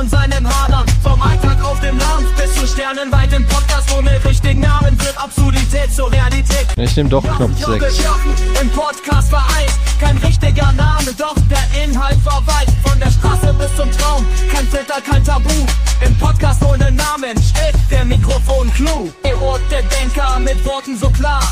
Von 0.05 0.09
seinem 0.09 0.47
Hadern. 0.47 0.85
Vom 1.03 1.21
Alltag 1.21 1.63
auf 1.65 1.81
dem 1.81 1.99
Land 1.99 2.37
bis 2.37 2.55
zu 2.55 2.67
Sternenweit 2.67 3.33
im 3.33 3.47
Podcast 3.47 3.91
ohne 3.97 4.23
richtigen 4.25 4.61
Namen 4.61 4.99
wird 5.01 5.17
Absurdität 5.17 5.93
zur 5.95 6.11
Realität. 6.13 6.67
Ich 6.77 6.97
nehme 6.97 7.09
doch 7.09 7.23
Knopf 7.23 7.59
Jochen, 7.59 7.81
6. 7.81 7.99
Jochen, 7.99 8.35
Im 8.61 8.71
Podcast 8.71 9.31
vereint, 9.31 9.73
kein 10.01 10.17
richtiger 10.19 10.73
Name, 10.73 11.13
doch 11.17 11.35
der 11.51 11.85
Inhalt 11.85 12.19
war 12.25 12.43
weit. 12.47 12.69
Von 12.87 12.99
der 12.99 13.11
Straße 13.11 13.55
bis 13.55 13.75
zum 13.77 13.91
Traum, 13.93 14.27
kein 14.53 14.67
Filter, 14.67 15.01
kein 15.01 15.25
Tabu. 15.25 15.51
Im 16.05 16.17
Podcast 16.19 16.63
ohne 16.65 16.91
Namen 16.91 17.37
steht 17.43 17.75
der 17.91 18.05
Mikrofon 18.05 18.73
Clou. 18.75 19.11
Und 19.25 19.71
der 19.71 19.83
Denker 19.83 20.39
mit 20.41 20.65
Worten 20.65 20.99
so 20.99 21.09
klar. 21.11 21.43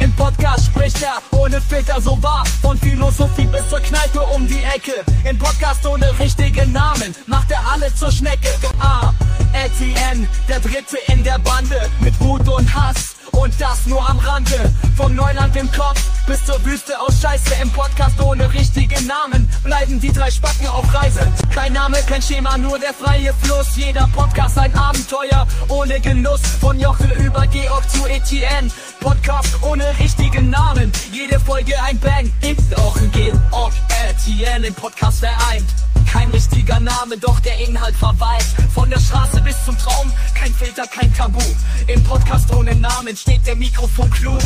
Im 0.00 0.12
Podcast 0.12 0.66
spricht 0.66 1.02
er 1.02 1.20
ohne 1.36 1.60
Filter 1.60 2.00
so 2.00 2.20
wahr. 2.22 2.44
Von 2.62 2.78
Philosophie 2.78 3.46
bis 3.46 3.68
zur 3.68 3.80
Kneipe 3.80 4.20
um 4.34 4.46
die 4.46 4.62
Ecke. 4.62 5.04
Im 5.28 5.38
Podcast 5.38 5.84
ohne 5.86 6.06
richtigen 6.18 6.72
Namen 6.72 7.14
macht 7.26 7.50
er 7.50 7.60
alle 7.72 7.94
zur 7.94 8.10
Schnecke. 8.10 8.48
Ah, 8.80 9.12
Etienne, 9.52 10.26
der 10.48 10.60
Dritte 10.60 10.98
in 11.08 11.24
der 11.24 11.38
Bande. 11.38 11.90
Mit 12.00 12.18
Wut 12.20 12.48
und 12.48 12.72
Hass 12.74 13.17
und 13.32 13.52
das 13.60 13.86
nur 13.86 14.08
am 14.08 14.18
Rande. 14.18 14.72
Vom 14.96 15.14
Neuland 15.14 15.54
im 15.56 15.70
Kopf 15.72 16.00
bis 16.26 16.44
zur 16.44 16.62
Wüste 16.64 16.98
aus 17.00 17.20
Scheiße. 17.20 17.54
Im 17.62 17.70
Podcast 17.70 18.20
ohne 18.20 18.52
richtigen 18.52 19.06
Namen 19.06 19.48
bleiben 19.64 20.00
die 20.00 20.12
drei 20.12 20.30
Spacken 20.30 20.66
auf 20.68 20.92
Reise. 20.94 21.20
Kein 21.54 21.72
Name, 21.72 21.98
kein 22.06 22.22
Schema, 22.22 22.58
nur 22.58 22.78
der 22.78 22.94
freie 22.94 23.32
Fluss. 23.42 23.76
Jeder 23.76 24.08
Podcast 24.14 24.58
ein 24.58 24.74
Abenteuer 24.74 25.46
ohne 25.68 26.00
Genuss. 26.00 26.40
Von 26.60 26.78
Jochen 26.78 27.10
über 27.12 27.46
Georg 27.46 27.88
zu 27.90 28.06
Etienne. 28.06 28.70
Podcast 29.00 29.62
ohne 29.62 29.84
richtigen 29.98 30.50
Namen. 30.50 30.92
Jede 31.12 31.38
Folge 31.40 31.74
ein 31.82 31.98
Bang. 32.00 32.32
Ist 32.42 32.76
auch 32.78 32.96
ein 32.96 33.10
Georg 33.12 33.72
Etienne 34.08 34.66
im 34.66 34.74
Podcast 34.74 35.20
vereint. 35.20 35.66
Kein 36.10 36.30
richtiger 36.30 36.80
Name, 36.80 37.18
doch 37.18 37.38
der 37.40 37.58
Inhalt 37.58 37.94
verweilt. 37.94 38.46
Von 38.74 38.88
der 38.88 38.98
Straße 38.98 39.40
bis 39.42 39.56
zum 39.64 39.76
Traum, 39.76 40.10
kein 40.34 40.52
Filter, 40.54 40.86
kein 40.86 41.12
Tabu. 41.14 41.40
Im 41.86 42.02
Podcast 42.04 42.52
ohne 42.54 42.74
Namen 42.74 43.16
steht 43.16 43.46
der 43.46 43.56
Mikrofon 43.56 44.10
klug. 44.10 44.40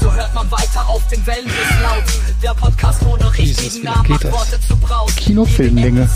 So 0.00 0.12
hört 0.12 0.32
man 0.34 0.50
weiter 0.50 0.88
auf 0.88 1.06
den 1.08 1.26
Wellen 1.26 1.46
des 1.46 1.82
Laut. 1.82 2.04
Der 2.42 2.54
Podcast 2.54 3.02
ohne 3.02 3.36
richtigen 3.36 3.84
Namen 3.84 4.08
macht? 4.08 4.30
Worte 4.30 4.60
zu 4.60 4.76
Braut. 4.76 5.14
Kinofilmlänge. 5.16 6.08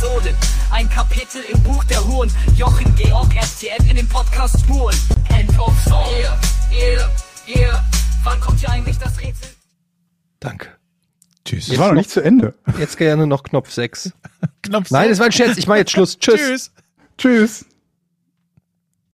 Ein 0.70 0.88
Kapitel 0.88 1.42
im 1.52 1.62
Buch 1.62 1.84
der 1.84 2.04
Huren. 2.06 2.30
Jochen 2.56 2.94
Georg 2.94 3.32
STN 3.42 3.86
in 3.90 3.96
den 3.96 4.08
Podcast 4.08 4.60
Spuren. 4.60 4.96
End 5.28 5.58
of 5.58 5.74
Song. 5.84 6.06
Yeah, 6.18 6.38
yeah, 6.72 7.10
yeah. 7.46 7.84
Wann 8.22 8.40
kommt 8.40 8.60
hier 8.60 8.70
eigentlich 8.70 8.98
das 8.98 9.18
Rätsel? 9.20 9.50
Danke. 10.40 10.68
Tschüss. 11.44 11.66
Das 11.66 11.78
war 11.78 11.88
noch 11.88 11.96
nicht 11.96 12.10
zu 12.10 12.20
Ende. 12.20 12.54
Jetzt 12.78 12.96
gerne 12.96 13.26
noch 13.26 13.42
Knopf 13.42 13.70
6. 13.70 14.12
Knopf 14.62 14.90
Nein, 14.90 15.08
sechs. 15.08 15.10
das 15.10 15.18
war 15.18 15.26
ein 15.26 15.32
Scherz. 15.32 15.58
Ich 15.58 15.66
mache 15.66 15.78
jetzt 15.78 15.90
Schluss. 15.90 16.18
Tschüss. 16.18 16.38
Tschüss. 16.38 16.70
Tschüss. 17.18 17.66